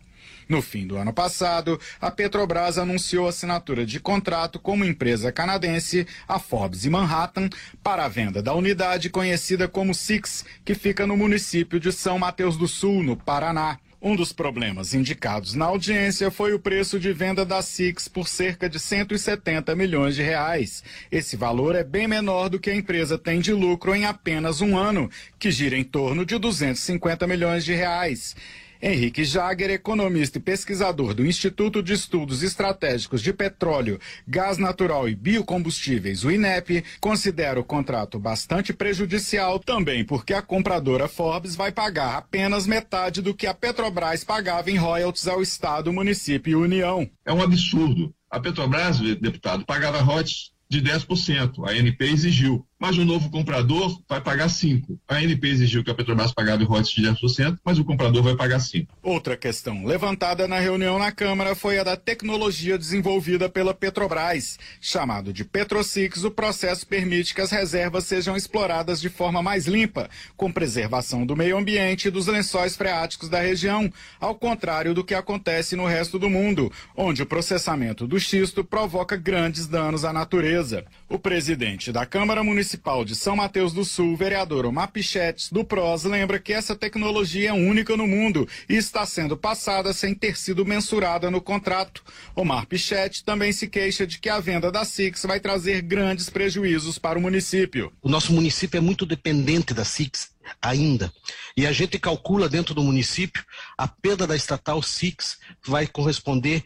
No 0.49 0.61
fim 0.61 0.87
do 0.87 0.97
ano 0.97 1.13
passado, 1.13 1.81
a 2.01 2.11
Petrobras 2.11 2.79
anunciou 2.79 3.27
a 3.27 3.31
assinatura 3.31 3.87
de 3.87 3.99
contrato 3.99 4.59
com 4.59 4.75
uma 4.75 4.87
empresa 4.87 5.33
canadense, 5.33 6.07
a 6.29 6.39
Forbes 6.39 6.85
Manhattan, 6.87 7.49
para 7.83 8.05
a 8.05 8.09
venda 8.09 8.43
da 8.43 8.55
unidade 8.55 9.11
conhecida 9.11 9.67
como 9.67 9.95
Six, 9.95 10.45
que 10.65 10.75
fica 10.75 11.07
no 11.07 11.17
município 11.17 11.81
de 11.81 11.93
São 11.93 12.19
Mateus 12.19 12.57
do 12.57 12.69
Sul, 12.69 13.03
no 13.03 13.17
Paraná. 13.17 13.79
Um 14.07 14.15
dos 14.15 14.35
problemas 14.35 14.93
indicados 14.93 15.55
na 15.55 15.65
audiência 15.65 16.31
foi 16.31 16.53
o 16.53 16.59
preço 16.59 17.01
de 17.01 17.11
venda 17.11 17.43
da 17.43 17.63
Six 17.63 18.07
por 18.07 18.29
cerca 18.29 18.69
de 18.69 18.79
170 18.79 19.75
milhões 19.75 20.15
de 20.15 20.23
reais. 20.23 20.85
Esse 21.11 21.39
valor 21.39 21.75
é 21.75 21.83
bem 21.83 22.07
menor 22.07 22.51
do 22.51 22.61
que 22.61 22.69
a 22.69 22.75
empresa 22.77 23.17
tem 23.17 23.41
de 23.41 23.55
lucro 23.55 23.95
em 23.95 24.05
apenas 24.05 24.61
um 24.61 24.77
ano, 24.77 25.11
que 25.39 25.51
gira 25.51 25.75
em 25.75 25.83
torno 25.83 26.27
de 26.27 26.37
250 26.37 27.27
milhões 27.27 27.65
de 27.65 27.73
reais. 27.73 28.37
Henrique 28.87 29.25
Jager, 29.25 29.71
economista 29.71 30.37
e 30.37 30.43
pesquisador 30.43 31.15
do 31.15 31.25
Instituto 31.25 31.83
de 31.83 31.95
Estudos 31.95 32.43
Estratégicos 32.43 33.23
de 33.23 33.33
Petróleo, 33.33 33.99
Gás 34.29 34.59
Natural 34.59 35.09
e 35.09 35.15
Biocombustíveis, 35.15 36.23
o 36.23 36.31
INEP, 36.31 36.85
considera 37.01 37.59
o 37.59 37.65
contrato 37.65 38.19
bastante 38.19 38.75
prejudicial 38.75 39.59
também 39.59 40.05
porque 40.05 40.35
a 40.35 40.43
compradora 40.43 41.09
Forbes 41.09 41.57
vai 41.57 41.73
pagar 41.73 42.19
apenas 42.19 42.67
metade 42.67 43.23
do 43.23 43.33
que 43.33 43.47
a 43.47 43.55
Petrobras 43.55 44.23
pagava 44.23 44.71
em 44.71 44.77
royalties 44.77 45.27
ao 45.27 45.41
Estado, 45.41 45.91
município 45.91 46.51
e 46.51 46.55
União. 46.55 47.09
É 47.25 47.33
um 47.33 47.41
absurdo. 47.41 48.15
A 48.31 48.39
Petrobras, 48.39 48.99
deputado, 48.99 49.65
pagava 49.65 50.03
royalties 50.03 50.53
de 50.69 50.83
10%. 50.83 51.67
A 51.67 51.71
ANP 51.71 52.03
exigiu 52.03 52.67
mas 52.85 52.99
o 52.99 53.05
novo 53.07 53.31
comprador 53.31 53.99
vai 54.07 54.21
pagar 54.21 54.47
5%. 54.47 54.99
A 55.09 55.15
ANP 55.15 55.49
exigiu 55.49 55.83
que 55.83 55.91
a 55.91 55.95
Petrobras 55.95 56.35
pagava 56.35 56.63
em 56.63 56.67
royalties 56.67 56.95
de 56.95 57.03
10%, 57.03 57.57
mas 57.65 57.79
o 57.79 57.85
comprador 57.85 58.23
vai 58.23 58.37
pagar 58.37 58.59
5%. 58.59 58.89
Outra 59.03 59.39
questão 59.39 59.87
levantada 59.87 60.47
na 60.47 60.59
reunião 60.59 60.99
na 60.99 61.11
Câmara 61.11 61.55
foi 61.55 61.79
a 61.79 61.83
da 61.83 61.97
tecnologia 61.97 62.77
desenvolvida 62.77 63.49
pela 63.49 63.73
Petrobras. 63.73 64.59
Chamado 64.83 65.33
de 65.33 65.47
Petrosix, 65.47 66.25
o 66.25 66.31
processo 66.31 66.87
permite 66.87 67.35
que 67.35 67.41
as 67.41 67.51
reservas 67.51 68.05
sejam 68.05 68.37
exploradas 68.37 69.01
de 69.01 69.09
forma 69.09 69.43
mais 69.43 69.67
limpa, 69.67 70.11
com 70.37 70.53
preservação 70.53 71.25
do 71.25 71.35
meio 71.35 71.57
ambiente 71.57 72.09
e 72.09 72.11
dos 72.11 72.27
lençóis 72.27 72.77
freáticos 72.77 73.31
da 73.31 73.41
região, 73.41 73.91
ao 74.21 74.35
contrário 74.35 74.93
do 74.93 75.03
que 75.03 75.15
acontece 75.15 75.75
no 75.75 75.87
resto 75.87 76.19
do 76.19 76.29
mundo, 76.29 76.71
onde 76.95 77.23
o 77.23 77.27
processamento 77.27 78.07
do 78.07 78.21
xisto 78.21 78.63
provoca 78.63 79.17
grandes 79.17 79.67
danos 79.67 80.05
à 80.05 80.13
natureza. 80.13 80.85
O 81.09 81.19
presidente 81.19 81.91
da 81.91 82.05
Câmara 82.05 82.45
Municipal 82.45 82.74
Municipal 82.75 83.05
de 83.05 83.15
São 83.15 83.37
Mateus 83.37 83.73
do 83.73 83.85
Sul, 83.85 84.17
vereador 84.17 84.67
Omar 84.67 84.91
Pichetes, 84.91 85.49
do 85.49 85.65
PROS, 85.65 86.03
lembra 86.03 86.41
que 86.41 86.53
essa 86.53 86.75
tecnologia 86.75 87.51
é 87.51 87.53
única 87.53 87.97
no 87.97 88.05
mundo 88.05 88.49
e 88.69 88.75
está 88.75 89.07
sendo 89.07 89.37
passada 89.37 89.93
sem 89.93 90.13
ter 90.13 90.37
sido 90.37 90.67
mensurada 90.67 91.31
no 91.31 91.41
contrato. 91.41 92.03
Omar 92.35 92.67
Pichetes 92.67 93.23
também 93.23 93.53
se 93.53 93.69
queixa 93.69 94.05
de 94.05 94.19
que 94.19 94.29
a 94.29 94.41
venda 94.41 94.73
da 94.73 94.85
Six 94.85 95.23
vai 95.23 95.39
trazer 95.39 95.83
grandes 95.83 96.29
prejuízos 96.29 96.99
para 96.99 97.17
o 97.17 97.23
município. 97.23 97.93
O 98.03 98.09
nosso 98.09 98.33
município 98.33 98.79
é 98.79 98.81
muito 98.81 99.07
dependente 99.07 99.73
da 99.73 99.85
Six 99.85 100.31
ainda. 100.61 101.13
E 101.57 101.69
a 101.69 101.73
gente 101.73 101.97
calcula 101.97 102.49
dentro 102.49 102.75
do 102.75 102.83
município 102.83 103.45
a 103.79 103.87
perda 103.87 104.27
da 104.27 104.35
estatal 104.35 104.83
Six 104.83 105.39
vai 105.65 105.87
corresponder 105.87 106.65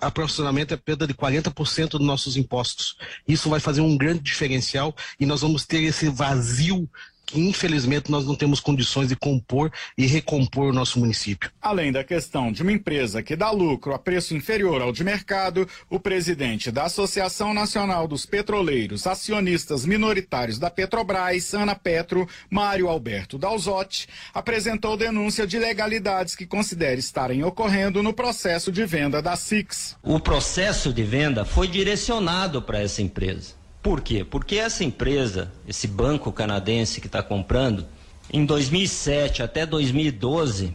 aproximadamente 0.00 0.74
a 0.74 0.78
perda 0.78 1.06
de 1.06 1.14
40% 1.14 1.90
dos 1.90 2.06
nossos 2.06 2.36
impostos. 2.36 2.96
Isso 3.26 3.48
vai 3.48 3.60
fazer 3.60 3.80
um 3.80 3.96
grande 3.96 4.20
diferencial 4.20 4.94
e 5.18 5.26
nós 5.26 5.40
vamos 5.40 5.66
ter 5.66 5.82
esse 5.82 6.08
vazio 6.08 6.88
que 7.30 7.40
infelizmente 7.40 8.10
nós 8.10 8.26
não 8.26 8.34
temos 8.34 8.60
condições 8.60 9.08
de 9.08 9.16
compor 9.16 9.72
e 9.96 10.06
recompor 10.06 10.70
o 10.70 10.72
nosso 10.72 10.98
município. 10.98 11.50
Além 11.60 11.92
da 11.92 12.02
questão 12.02 12.50
de 12.50 12.62
uma 12.62 12.72
empresa 12.72 13.22
que 13.22 13.36
dá 13.36 13.50
lucro 13.50 13.94
a 13.94 13.98
preço 13.98 14.34
inferior 14.34 14.82
ao 14.82 14.92
de 14.92 15.04
mercado, 15.04 15.68
o 15.88 16.00
presidente 16.00 16.70
da 16.70 16.84
Associação 16.84 17.54
Nacional 17.54 18.08
dos 18.08 18.26
Petroleiros, 18.26 19.06
acionistas 19.06 19.86
minoritários 19.86 20.58
da 20.58 20.70
Petrobras, 20.70 21.54
Ana 21.54 21.74
Petro, 21.74 22.28
Mário 22.50 22.88
Alberto 22.88 23.38
Dalzotti, 23.38 24.08
apresentou 24.34 24.96
denúncia 24.96 25.46
de 25.46 25.56
ilegalidades 25.56 26.34
que 26.34 26.46
considera 26.46 26.98
estarem 26.98 27.44
ocorrendo 27.44 28.02
no 28.02 28.12
processo 28.12 28.72
de 28.72 28.84
venda 28.84 29.22
da 29.22 29.36
Six. 29.36 29.96
O 30.02 30.18
processo 30.18 30.92
de 30.92 31.02
venda 31.02 31.44
foi 31.44 31.68
direcionado 31.68 32.60
para 32.60 32.80
essa 32.80 33.02
empresa. 33.02 33.59
Por 33.82 34.00
quê? 34.00 34.24
Porque 34.24 34.56
essa 34.56 34.84
empresa, 34.84 35.50
esse 35.66 35.86
banco 35.86 36.30
canadense 36.30 37.00
que 37.00 37.06
está 37.06 37.22
comprando, 37.22 37.86
em 38.32 38.44
2007 38.44 39.42
até 39.42 39.64
2012, 39.64 40.74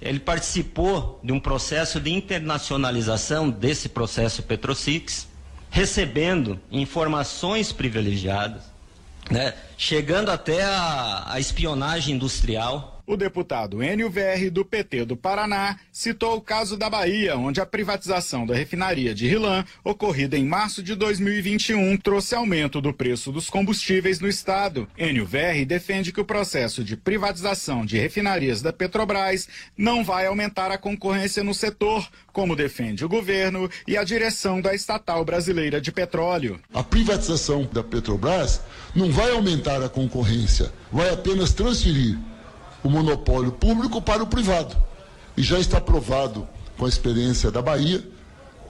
ele 0.00 0.18
participou 0.18 1.20
de 1.22 1.32
um 1.32 1.38
processo 1.38 2.00
de 2.00 2.10
internacionalização 2.10 3.50
desse 3.50 3.88
processo 3.88 4.42
Petrosix, 4.42 5.28
recebendo 5.70 6.58
informações 6.70 7.72
privilegiadas 7.72 8.70
né, 9.30 9.54
chegando 9.78 10.30
até 10.30 10.62
a, 10.64 11.24
a 11.28 11.40
espionagem 11.40 12.16
industrial. 12.16 12.99
O 13.10 13.16
deputado 13.16 13.82
Enio 13.82 14.08
VR, 14.08 14.52
do 14.52 14.64
PT 14.64 15.04
do 15.04 15.16
Paraná, 15.16 15.80
citou 15.90 16.36
o 16.36 16.40
caso 16.40 16.76
da 16.76 16.88
Bahia, 16.88 17.36
onde 17.36 17.60
a 17.60 17.66
privatização 17.66 18.46
da 18.46 18.54
refinaria 18.54 19.12
de 19.12 19.26
Rilan, 19.26 19.64
ocorrida 19.82 20.38
em 20.38 20.44
março 20.44 20.80
de 20.80 20.94
2021, 20.94 21.96
trouxe 21.96 22.36
aumento 22.36 22.80
do 22.80 22.92
preço 22.92 23.32
dos 23.32 23.50
combustíveis 23.50 24.20
no 24.20 24.28
estado. 24.28 24.86
Enio 24.96 25.26
VR 25.26 25.66
defende 25.66 26.12
que 26.12 26.20
o 26.20 26.24
processo 26.24 26.84
de 26.84 26.96
privatização 26.96 27.84
de 27.84 27.98
refinarias 27.98 28.62
da 28.62 28.72
Petrobras 28.72 29.48
não 29.76 30.04
vai 30.04 30.26
aumentar 30.26 30.70
a 30.70 30.78
concorrência 30.78 31.42
no 31.42 31.52
setor, 31.52 32.08
como 32.32 32.54
defende 32.54 33.04
o 33.04 33.08
governo 33.08 33.68
e 33.88 33.96
a 33.96 34.04
direção 34.04 34.60
da 34.60 34.72
estatal 34.72 35.24
brasileira 35.24 35.80
de 35.80 35.90
petróleo. 35.90 36.60
A 36.72 36.84
privatização 36.84 37.68
da 37.72 37.82
Petrobras 37.82 38.60
não 38.94 39.10
vai 39.10 39.32
aumentar 39.32 39.82
a 39.82 39.88
concorrência, 39.88 40.72
vai 40.92 41.12
apenas 41.12 41.52
transferir 41.52 42.16
o 42.82 42.90
monopólio 42.90 43.52
público 43.52 44.00
para 44.00 44.22
o 44.22 44.26
privado. 44.26 44.76
E 45.36 45.42
já 45.42 45.58
está 45.58 45.80
provado 45.80 46.46
com 46.76 46.86
a 46.86 46.88
experiência 46.88 47.50
da 47.50 47.62
Bahia 47.62 48.02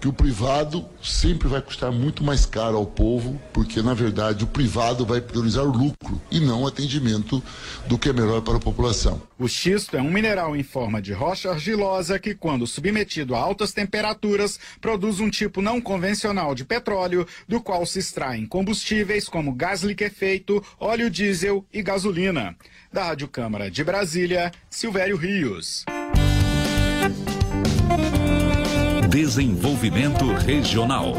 que 0.01 0.09
o 0.09 0.13
privado 0.13 0.87
sempre 1.03 1.47
vai 1.47 1.61
custar 1.61 1.93
muito 1.93 2.25
mais 2.25 2.47
caro 2.47 2.79
ao 2.79 2.87
povo, 2.87 3.41
porque 3.53 3.83
na 3.83 3.93
verdade 3.93 4.45
o 4.45 4.47
privado 4.47 5.05
vai 5.05 5.21
priorizar 5.21 5.65
o 5.65 5.71
lucro 5.71 6.21
e 6.31 6.41
não 6.41 6.63
o 6.63 6.67
atendimento 6.67 7.43
do 7.87 7.99
que 7.99 8.09
é 8.09 8.13
melhor 8.13 8.41
para 8.41 8.57
a 8.57 8.61
população. 8.61 9.21
O 9.39 9.47
xisto 9.47 9.97
é 9.97 10.03
um 10.03 10.11
mineral 10.11 10.57
em 10.57 10.63
forma 10.63 11.03
de 11.03 11.13
rocha 11.13 11.51
argilosa 11.51 12.19
que, 12.19 12.35
quando 12.35 12.67
submetido 12.67 13.35
a 13.35 13.39
altas 13.39 13.73
temperaturas, 13.73 14.59
produz 14.81 15.21
um 15.21 15.29
tipo 15.29 15.61
não 15.61 15.81
convencional 15.81 16.55
de 16.55 16.65
petróleo, 16.65 17.27
do 17.47 17.61
qual 17.61 17.85
se 17.85 17.99
extraem 17.99 18.47
combustíveis 18.47 19.29
como 19.29 19.53
gás 19.53 19.83
liquefeito, 19.83 20.65
óleo 20.79 21.11
diesel 21.11 21.65
e 21.73 21.83
gasolina. 21.83 22.57
Da 22.91 23.05
Rádio 23.05 23.29
Câmara 23.29 23.71
de 23.71 23.85
Brasília, 23.85 24.51
Silvério 24.71 25.17
Rios. 25.17 25.85
Desenvolvimento 29.11 30.25
Regional. 30.35 31.13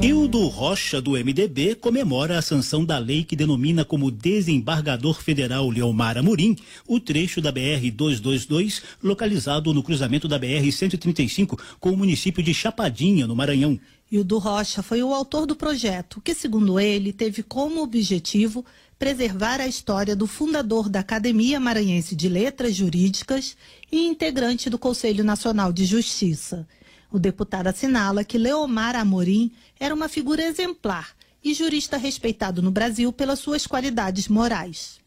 Hildo 0.00 0.46
Rocha, 0.46 1.00
do 1.00 1.12
MDB, 1.12 1.74
comemora 1.74 2.38
a 2.38 2.42
sanção 2.42 2.84
da 2.84 2.96
lei 2.96 3.24
que 3.24 3.34
denomina 3.34 3.84
como 3.84 4.08
desembargador 4.08 5.20
federal 5.20 5.68
Leomar 5.68 6.16
Amorim 6.16 6.56
o 6.86 7.00
trecho 7.00 7.40
da 7.40 7.52
BR-222, 7.52 8.82
localizado 9.02 9.74
no 9.74 9.82
cruzamento 9.82 10.28
da 10.28 10.38
BR-135 10.38 11.58
com 11.80 11.90
o 11.90 11.96
município 11.96 12.40
de 12.40 12.54
Chapadinha, 12.54 13.26
no 13.26 13.34
Maranhão. 13.34 13.76
Hildo 14.10 14.38
Rocha 14.38 14.82
foi 14.82 15.02
o 15.04 15.14
autor 15.14 15.46
do 15.46 15.54
projeto, 15.54 16.20
que, 16.20 16.34
segundo 16.34 16.80
ele, 16.80 17.12
teve 17.12 17.44
como 17.44 17.80
objetivo 17.80 18.64
preservar 18.98 19.60
a 19.60 19.68
história 19.68 20.16
do 20.16 20.26
fundador 20.26 20.88
da 20.88 20.98
Academia 20.98 21.60
Maranhense 21.60 22.16
de 22.16 22.28
Letras 22.28 22.74
Jurídicas 22.74 23.56
e 23.90 24.06
integrante 24.06 24.68
do 24.68 24.76
Conselho 24.76 25.22
Nacional 25.22 25.72
de 25.72 25.84
Justiça. 25.84 26.66
O 27.10 27.18
deputado 27.20 27.68
assinala 27.68 28.24
que 28.24 28.36
Leomar 28.36 28.96
Amorim 28.96 29.52
era 29.78 29.94
uma 29.94 30.08
figura 30.08 30.42
exemplar 30.42 31.10
e 31.42 31.54
jurista 31.54 31.96
respeitado 31.96 32.60
no 32.60 32.70
Brasil 32.72 33.12
pelas 33.12 33.38
suas 33.38 33.64
qualidades 33.64 34.26
morais. 34.26 35.00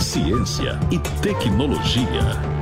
Ciência 0.00 0.78
e 0.92 0.98
tecnologia. 1.22 2.53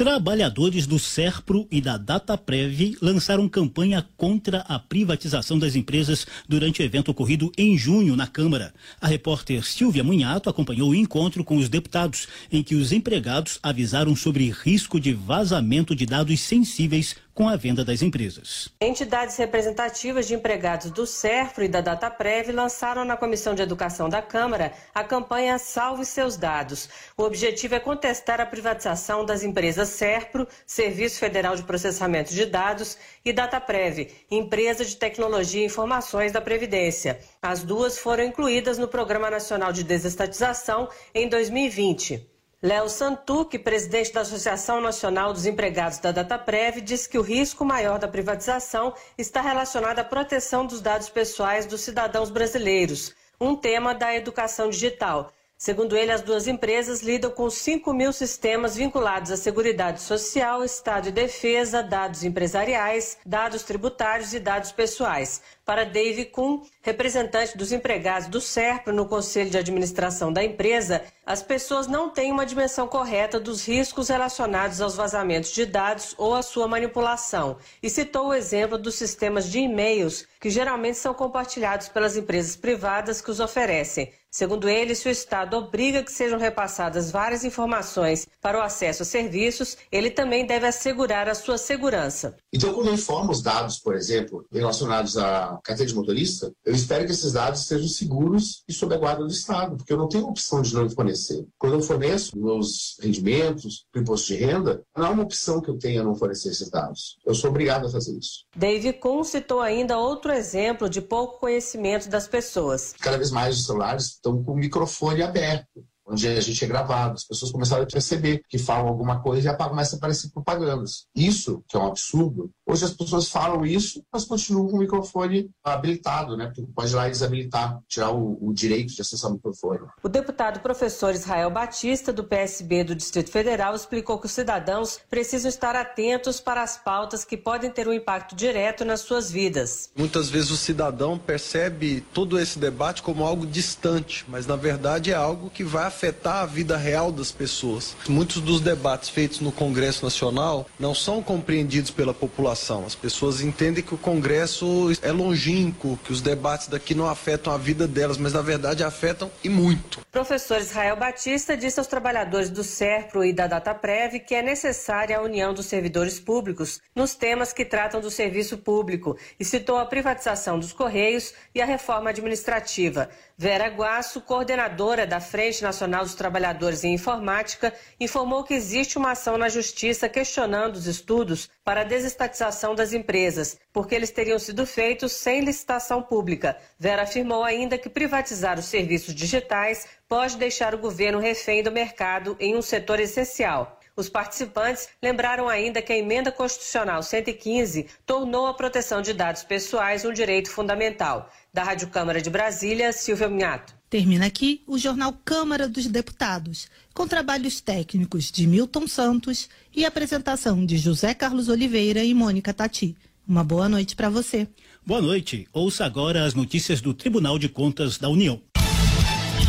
Trabalhadores 0.00 0.86
do 0.86 0.98
SERPRO 0.98 1.68
e 1.70 1.78
da 1.78 1.98
Dataprev 1.98 2.96
lançaram 3.02 3.46
campanha 3.46 4.08
contra 4.16 4.60
a 4.60 4.78
privatização 4.78 5.58
das 5.58 5.76
empresas 5.76 6.26
durante 6.48 6.80
o 6.80 6.82
evento 6.82 7.10
ocorrido 7.10 7.52
em 7.58 7.76
junho 7.76 8.16
na 8.16 8.26
Câmara. 8.26 8.72
A 8.98 9.06
repórter 9.06 9.62
Silvia 9.62 10.02
Munhato 10.02 10.48
acompanhou 10.48 10.88
o 10.88 10.94
encontro 10.94 11.44
com 11.44 11.58
os 11.58 11.68
deputados, 11.68 12.26
em 12.50 12.62
que 12.62 12.74
os 12.74 12.92
empregados 12.92 13.58
avisaram 13.62 14.16
sobre 14.16 14.48
risco 14.48 14.98
de 14.98 15.12
vazamento 15.12 15.94
de 15.94 16.06
dados 16.06 16.40
sensíveis 16.40 17.14
com 17.34 17.48
a 17.48 17.56
venda 17.56 17.84
das 17.84 18.02
empresas. 18.02 18.70
Entidades 18.80 19.36
representativas 19.36 20.26
de 20.26 20.34
empregados 20.34 20.90
do 20.90 21.06
SERPRO 21.06 21.64
e 21.64 21.68
da 21.68 21.80
Dataprev 21.80 22.50
lançaram 22.52 23.04
na 23.04 23.16
Comissão 23.16 23.54
de 23.54 23.62
Educação 23.62 24.08
da 24.08 24.20
Câmara 24.20 24.72
a 24.94 25.04
campanha 25.04 25.58
Salve 25.58 26.04
Seus 26.04 26.36
Dados. 26.36 26.88
O 27.16 27.22
objetivo 27.22 27.74
é 27.74 27.80
contestar 27.80 28.40
a 28.40 28.46
privatização 28.46 29.24
das 29.24 29.42
empresas 29.42 29.88
SERPRO, 29.90 30.46
Serviço 30.66 31.18
Federal 31.18 31.56
de 31.56 31.62
Processamento 31.62 32.32
de 32.32 32.46
Dados, 32.46 32.98
e 33.24 33.32
Dataprev, 33.32 34.10
empresa 34.30 34.84
de 34.84 34.96
tecnologia 34.96 35.62
e 35.62 35.66
informações 35.66 36.32
da 36.32 36.40
Previdência. 36.40 37.20
As 37.42 37.62
duas 37.62 37.98
foram 37.98 38.24
incluídas 38.24 38.78
no 38.78 38.88
Programa 38.88 39.30
Nacional 39.30 39.72
de 39.72 39.84
Desestatização 39.84 40.88
em 41.14 41.28
2020. 41.28 42.29
Léo 42.62 42.90
Santuc, 42.90 43.58
presidente 43.60 44.12
da 44.12 44.20
Associação 44.20 44.82
Nacional 44.82 45.32
dos 45.32 45.46
Empregados 45.46 45.98
da 45.98 46.12
Dataprev, 46.12 46.82
diz 46.82 47.06
que 47.06 47.16
o 47.16 47.22
risco 47.22 47.64
maior 47.64 47.98
da 47.98 48.06
privatização 48.06 48.92
está 49.16 49.40
relacionado 49.40 49.98
à 49.98 50.04
proteção 50.04 50.66
dos 50.66 50.82
dados 50.82 51.08
pessoais 51.08 51.64
dos 51.64 51.80
cidadãos 51.80 52.28
brasileiros, 52.28 53.14
um 53.40 53.56
tema 53.56 53.94
da 53.94 54.14
educação 54.14 54.68
digital. 54.68 55.32
Segundo 55.62 55.94
ele, 55.94 56.10
as 56.10 56.22
duas 56.22 56.46
empresas 56.46 57.02
lidam 57.02 57.30
com 57.30 57.50
5 57.50 57.92
mil 57.92 58.14
sistemas 58.14 58.76
vinculados 58.76 59.30
à 59.30 59.36
Seguridade 59.36 60.00
Social, 60.00 60.64
Estado 60.64 61.10
e 61.10 61.12
Defesa, 61.12 61.82
dados 61.82 62.24
empresariais, 62.24 63.18
dados 63.26 63.62
tributários 63.62 64.32
e 64.32 64.40
dados 64.40 64.72
pessoais. 64.72 65.42
Para 65.62 65.84
Dave 65.84 66.24
Kuhn, 66.24 66.62
representante 66.80 67.58
dos 67.58 67.72
empregados 67.72 68.26
do 68.26 68.40
SERPRO 68.40 68.94
no 68.94 69.04
Conselho 69.04 69.50
de 69.50 69.58
Administração 69.58 70.32
da 70.32 70.42
empresa, 70.42 71.02
as 71.26 71.42
pessoas 71.42 71.86
não 71.86 72.08
têm 72.08 72.32
uma 72.32 72.46
dimensão 72.46 72.88
correta 72.88 73.38
dos 73.38 73.68
riscos 73.68 74.08
relacionados 74.08 74.80
aos 74.80 74.96
vazamentos 74.96 75.50
de 75.50 75.66
dados 75.66 76.14
ou 76.16 76.34
à 76.34 76.40
sua 76.40 76.66
manipulação, 76.66 77.58
e 77.82 77.90
citou 77.90 78.28
o 78.28 78.34
exemplo 78.34 78.78
dos 78.78 78.94
sistemas 78.94 79.50
de 79.50 79.58
e-mails 79.58 80.26
que 80.40 80.48
geralmente 80.48 80.96
são 80.96 81.12
compartilhados 81.12 81.90
pelas 81.90 82.16
empresas 82.16 82.56
privadas 82.56 83.20
que 83.20 83.30
os 83.30 83.40
oferecem. 83.40 84.10
Segundo 84.30 84.68
ele, 84.68 84.94
se 84.94 85.08
o 85.08 85.10
Estado 85.10 85.56
obriga 85.56 86.04
que 86.04 86.12
sejam 86.12 86.38
repassadas 86.38 87.10
várias 87.10 87.42
informações 87.42 88.28
para 88.40 88.58
o 88.58 88.62
acesso 88.62 89.02
a 89.02 89.04
serviços, 89.04 89.76
ele 89.90 90.08
também 90.08 90.46
deve 90.46 90.68
assegurar 90.68 91.28
a 91.28 91.34
sua 91.34 91.58
segurança. 91.58 92.36
Então, 92.52 92.72
quando 92.72 92.86
eu 92.86 92.94
informo 92.94 93.32
os 93.32 93.42
dados, 93.42 93.80
por 93.80 93.96
exemplo, 93.96 94.46
relacionados 94.52 95.18
à 95.18 95.58
carteira 95.64 95.90
de 95.90 95.96
motorista, 95.96 96.52
eu 96.64 96.72
espero 96.72 97.06
que 97.06 97.10
esses 97.10 97.32
dados 97.32 97.66
sejam 97.66 97.88
seguros 97.88 98.62
e 98.68 98.72
sob 98.72 98.94
a 98.94 98.98
guarda 98.98 99.24
do 99.24 99.32
Estado, 99.32 99.76
porque 99.76 99.92
eu 99.92 99.98
não 99.98 100.08
tenho 100.08 100.26
opção 100.26 100.62
de 100.62 100.72
não 100.74 100.88
fornecer. 100.88 101.44
Quando 101.58 101.74
eu 101.74 101.82
forneço 101.82 102.38
meus 102.38 102.96
rendimentos, 103.00 103.84
o 103.94 103.98
imposto 103.98 104.28
de 104.28 104.36
renda, 104.36 104.80
não 104.96 105.06
há 105.06 105.10
uma 105.10 105.24
opção 105.24 105.60
que 105.60 105.70
eu 105.70 105.76
tenha 105.76 106.04
não 106.04 106.14
fornecer 106.14 106.50
esses 106.50 106.70
dados. 106.70 107.18
Eu 107.26 107.34
sou 107.34 107.50
obrigado 107.50 107.88
a 107.88 107.90
fazer 107.90 108.16
isso. 108.16 108.44
Dave 108.54 108.92
Kuhn 108.92 109.24
citou 109.24 109.60
ainda 109.60 109.98
outro 109.98 110.30
exemplo 110.30 110.88
de 110.88 111.00
pouco 111.00 111.40
conhecimento 111.40 112.08
das 112.08 112.28
pessoas. 112.28 112.94
Cada 113.00 113.16
vez 113.16 113.32
mais 113.32 113.58
os 113.58 113.66
celulares 113.66 114.19
estão 114.20 114.44
com 114.44 114.52
o 114.52 114.56
microfone 114.56 115.22
aberto 115.22 115.84
onde 116.10 116.28
a 116.28 116.40
gente 116.40 116.64
é 116.64 116.68
gravado. 116.68 117.14
As 117.14 117.24
pessoas 117.24 117.52
começaram 117.52 117.82
a 117.82 117.86
perceber 117.86 118.42
que 118.48 118.58
falam 118.58 118.88
alguma 118.88 119.20
coisa 119.20 119.50
e 119.50 119.56
começa 119.56 119.96
a 119.96 119.98
aparecer 119.98 120.30
propagandas. 120.30 121.06
Isso, 121.14 121.62
que 121.68 121.76
é 121.76 121.80
um 121.80 121.86
absurdo, 121.86 122.50
hoje 122.66 122.84
as 122.84 122.92
pessoas 122.92 123.28
falam 123.28 123.64
isso, 123.64 124.02
mas 124.12 124.24
continuam 124.24 124.68
com 124.68 124.76
o 124.76 124.80
microfone 124.80 125.50
habilitado, 125.62 126.36
né? 126.36 126.46
Porque 126.46 126.62
pode 126.74 126.92
ir 126.92 126.96
lá 126.96 127.06
e 127.08 127.10
desabilitar, 127.10 127.80
tirar 127.88 128.10
o, 128.10 128.38
o 128.40 128.52
direito 128.52 128.92
de 128.94 129.00
acessar 129.00 129.30
o 129.30 129.34
microfone. 129.34 129.80
O 130.02 130.08
deputado 130.08 130.60
professor 130.60 131.14
Israel 131.14 131.50
Batista, 131.50 132.12
do 132.12 132.24
PSB 132.24 132.84
do 132.84 132.94
Distrito 132.94 133.30
Federal, 133.30 133.74
explicou 133.74 134.18
que 134.18 134.26
os 134.26 134.32
cidadãos 134.32 134.98
precisam 135.08 135.48
estar 135.48 135.76
atentos 135.76 136.40
para 136.40 136.62
as 136.62 136.76
pautas 136.76 137.24
que 137.24 137.36
podem 137.36 137.70
ter 137.70 137.86
um 137.86 137.92
impacto 137.92 138.34
direto 138.34 138.84
nas 138.84 139.00
suas 139.00 139.30
vidas. 139.30 139.90
Muitas 139.96 140.28
vezes 140.28 140.50
o 140.50 140.56
cidadão 140.56 141.18
percebe 141.18 142.00
todo 142.12 142.38
esse 142.38 142.58
debate 142.58 143.02
como 143.02 143.24
algo 143.24 143.46
distante, 143.46 144.24
mas 144.28 144.46
na 144.46 144.56
verdade 144.56 145.10
é 145.10 145.14
algo 145.14 145.50
que 145.50 145.64
vai 145.64 145.86
afetar 146.00 146.36
a 146.36 146.46
vida 146.46 146.78
real 146.78 147.12
das 147.12 147.30
pessoas. 147.30 147.94
Muitos 148.08 148.40
dos 148.40 148.62
debates 148.62 149.10
feitos 149.10 149.40
no 149.40 149.52
Congresso 149.52 150.02
Nacional 150.02 150.66
não 150.78 150.94
são 150.94 151.22
compreendidos 151.22 151.90
pela 151.90 152.14
população. 152.14 152.86
As 152.86 152.94
pessoas 152.94 153.42
entendem 153.42 153.84
que 153.84 153.94
o 153.94 153.98
Congresso 153.98 154.90
é 155.02 155.12
longínquo, 155.12 155.98
que 156.02 156.10
os 156.10 156.22
debates 156.22 156.68
daqui 156.68 156.94
não 156.94 157.06
afetam 157.06 157.52
a 157.52 157.58
vida 157.58 157.86
delas, 157.86 158.16
mas 158.16 158.32
na 158.32 158.40
verdade 158.40 158.82
afetam 158.82 159.30
e 159.44 159.50
muito. 159.50 160.00
Professor 160.10 160.58
Israel 160.58 160.96
Batista 160.96 161.54
disse 161.54 161.78
aos 161.78 161.86
trabalhadores 161.86 162.48
do 162.48 162.64
SERPRO 162.64 163.22
e 163.22 163.32
da 163.34 163.46
Dataprev 163.46 164.20
que 164.20 164.34
é 164.34 164.42
necessária 164.42 165.18
a 165.18 165.22
união 165.22 165.52
dos 165.52 165.66
servidores 165.66 166.18
públicos 166.18 166.80
nos 166.94 167.14
temas 167.14 167.52
que 167.52 167.64
tratam 167.64 168.00
do 168.00 168.10
serviço 168.10 168.56
público 168.56 169.18
e 169.38 169.44
citou 169.44 169.76
a 169.76 169.84
privatização 169.84 170.58
dos 170.58 170.72
Correios 170.72 171.34
e 171.54 171.60
a 171.60 171.66
reforma 171.66 172.08
administrativa. 172.08 173.10
Vera 173.42 173.68
Guasso, 173.68 174.20
coordenadora 174.20 175.06
da 175.06 175.18
Frente 175.18 175.62
Nacional 175.62 176.02
dos 176.02 176.14
Trabalhadores 176.14 176.84
em 176.84 176.92
Informática, 176.92 177.72
informou 177.98 178.44
que 178.44 178.52
existe 178.52 178.98
uma 178.98 179.12
ação 179.12 179.38
na 179.38 179.48
Justiça 179.48 180.10
questionando 180.10 180.74
os 180.74 180.86
estudos 180.86 181.48
para 181.64 181.80
a 181.80 181.84
desestatização 181.84 182.74
das 182.74 182.92
empresas, 182.92 183.58
porque 183.72 183.94
eles 183.94 184.10
teriam 184.10 184.38
sido 184.38 184.66
feitos 184.66 185.12
sem 185.12 185.40
licitação 185.40 186.02
pública. 186.02 186.54
Vera 186.78 187.04
afirmou 187.04 187.42
ainda 187.42 187.78
que 187.78 187.88
privatizar 187.88 188.58
os 188.58 188.66
serviços 188.66 189.14
digitais 189.14 189.86
pode 190.06 190.36
deixar 190.36 190.74
o 190.74 190.78
governo 190.78 191.18
refém 191.18 191.62
do 191.62 191.72
mercado 191.72 192.36
em 192.38 192.54
um 192.54 192.60
setor 192.60 193.00
essencial. 193.00 193.80
Os 193.96 194.08
participantes 194.08 194.88
lembraram 195.02 195.48
ainda 195.48 195.82
que 195.82 195.92
a 195.92 195.96
emenda 195.96 196.32
constitucional 196.32 197.02
115 197.02 197.88
tornou 198.06 198.46
a 198.46 198.54
proteção 198.54 199.02
de 199.02 199.12
dados 199.12 199.42
pessoais 199.42 200.04
um 200.04 200.12
direito 200.12 200.50
fundamental. 200.50 201.30
Da 201.52 201.64
Rádio 201.64 201.88
Câmara 201.88 202.22
de 202.22 202.30
Brasília, 202.30 202.92
Silvia 202.92 203.28
Minhato. 203.28 203.74
Termina 203.88 204.26
aqui 204.26 204.62
o 204.68 204.78
jornal 204.78 205.12
Câmara 205.24 205.68
dos 205.68 205.86
Deputados, 205.88 206.68
com 206.94 207.08
trabalhos 207.08 207.60
técnicos 207.60 208.30
de 208.30 208.46
Milton 208.46 208.86
Santos 208.86 209.48
e 209.74 209.84
apresentação 209.84 210.64
de 210.64 210.78
José 210.78 211.12
Carlos 211.12 211.48
Oliveira 211.48 212.04
e 212.04 212.14
Mônica 212.14 212.54
Tati. 212.54 212.96
Uma 213.26 213.42
boa 213.42 213.68
noite 213.68 213.96
para 213.96 214.08
você. 214.08 214.46
Boa 214.86 215.02
noite. 215.02 215.48
Ouça 215.52 215.84
agora 215.84 216.24
as 216.24 216.34
notícias 216.34 216.80
do 216.80 216.94
Tribunal 216.94 217.36
de 217.36 217.48
Contas 217.48 217.98
da 217.98 218.08
União. 218.08 218.40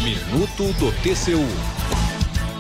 Minuto 0.04 0.74
do 0.80 0.92
TCU. 1.04 1.81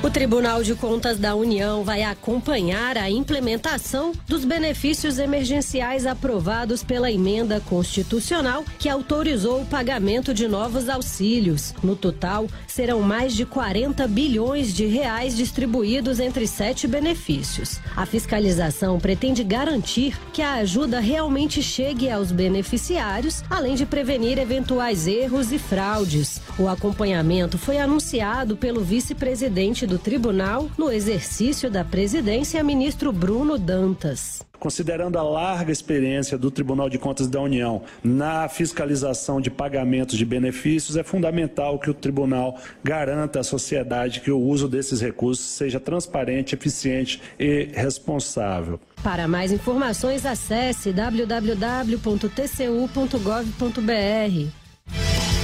O 0.03 0.09
Tribunal 0.09 0.63
de 0.63 0.73
Contas 0.73 1.19
da 1.19 1.35
União 1.35 1.83
vai 1.83 2.01
acompanhar 2.01 2.97
a 2.97 3.07
implementação 3.07 4.13
dos 4.27 4.43
benefícios 4.43 5.19
emergenciais 5.19 6.07
aprovados 6.07 6.83
pela 6.83 7.11
emenda 7.11 7.59
constitucional 7.59 8.65
que 8.79 8.89
autorizou 8.89 9.61
o 9.61 9.65
pagamento 9.65 10.33
de 10.33 10.47
novos 10.47 10.89
auxílios. 10.89 11.75
No 11.83 11.95
total, 11.95 12.47
serão 12.65 13.03
mais 13.03 13.35
de 13.35 13.45
40 13.45 14.07
bilhões 14.07 14.73
de 14.73 14.87
reais 14.87 15.37
distribuídos 15.37 16.19
entre 16.19 16.47
sete 16.47 16.87
benefícios. 16.87 17.79
A 17.95 18.03
fiscalização 18.03 18.99
pretende 18.99 19.43
garantir 19.43 20.17
que 20.33 20.41
a 20.41 20.53
ajuda 20.53 20.99
realmente 20.99 21.61
chegue 21.61 22.09
aos 22.09 22.31
beneficiários, 22.31 23.43
além 23.47 23.75
de 23.75 23.85
prevenir 23.85 24.39
eventuais 24.39 25.05
erros 25.05 25.51
e 25.51 25.59
fraudes. 25.59 26.41
O 26.57 26.67
acompanhamento 26.67 27.59
foi 27.59 27.77
anunciado 27.77 28.57
pelo 28.57 28.83
vice-presidente 28.83 29.90
do 29.91 29.99
tribunal 29.99 30.69
no 30.77 30.89
exercício 30.89 31.69
da 31.69 31.83
presidência, 31.83 32.63
ministro 32.63 33.11
Bruno 33.11 33.57
Dantas. 33.57 34.41
Considerando 34.57 35.19
a 35.19 35.23
larga 35.23 35.69
experiência 35.69 36.37
do 36.37 36.49
Tribunal 36.49 36.89
de 36.89 36.97
Contas 36.97 37.27
da 37.27 37.41
União 37.41 37.81
na 38.01 38.47
fiscalização 38.47 39.41
de 39.41 39.49
pagamentos 39.49 40.17
de 40.17 40.23
benefícios, 40.23 40.95
é 40.95 41.03
fundamental 41.03 41.77
que 41.77 41.89
o 41.89 41.93
tribunal 41.93 42.57
garanta 42.81 43.41
à 43.41 43.43
sociedade 43.43 44.21
que 44.21 44.31
o 44.31 44.39
uso 44.39 44.69
desses 44.69 45.01
recursos 45.01 45.45
seja 45.45 45.77
transparente, 45.77 46.55
eficiente 46.55 47.21
e 47.37 47.67
responsável. 47.73 48.79
Para 49.03 49.27
mais 49.27 49.51
informações, 49.51 50.25
acesse 50.25 50.93
www.tcu.gov.br. 50.93 52.01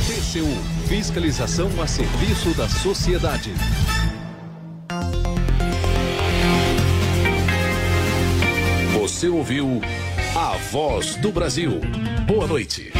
TCU 0.07 0.87
Fiscalização 0.87 1.69
a 1.81 1.87
serviço 1.87 2.55
da 2.55 2.69
sociedade. 2.69 3.51
Você 9.17 9.29
ouviu 9.29 9.81
A 10.35 10.57
Voz 10.71 11.15
do 11.15 11.31
Brasil. 11.31 11.81
Boa 12.27 12.45
noite. 12.45 12.93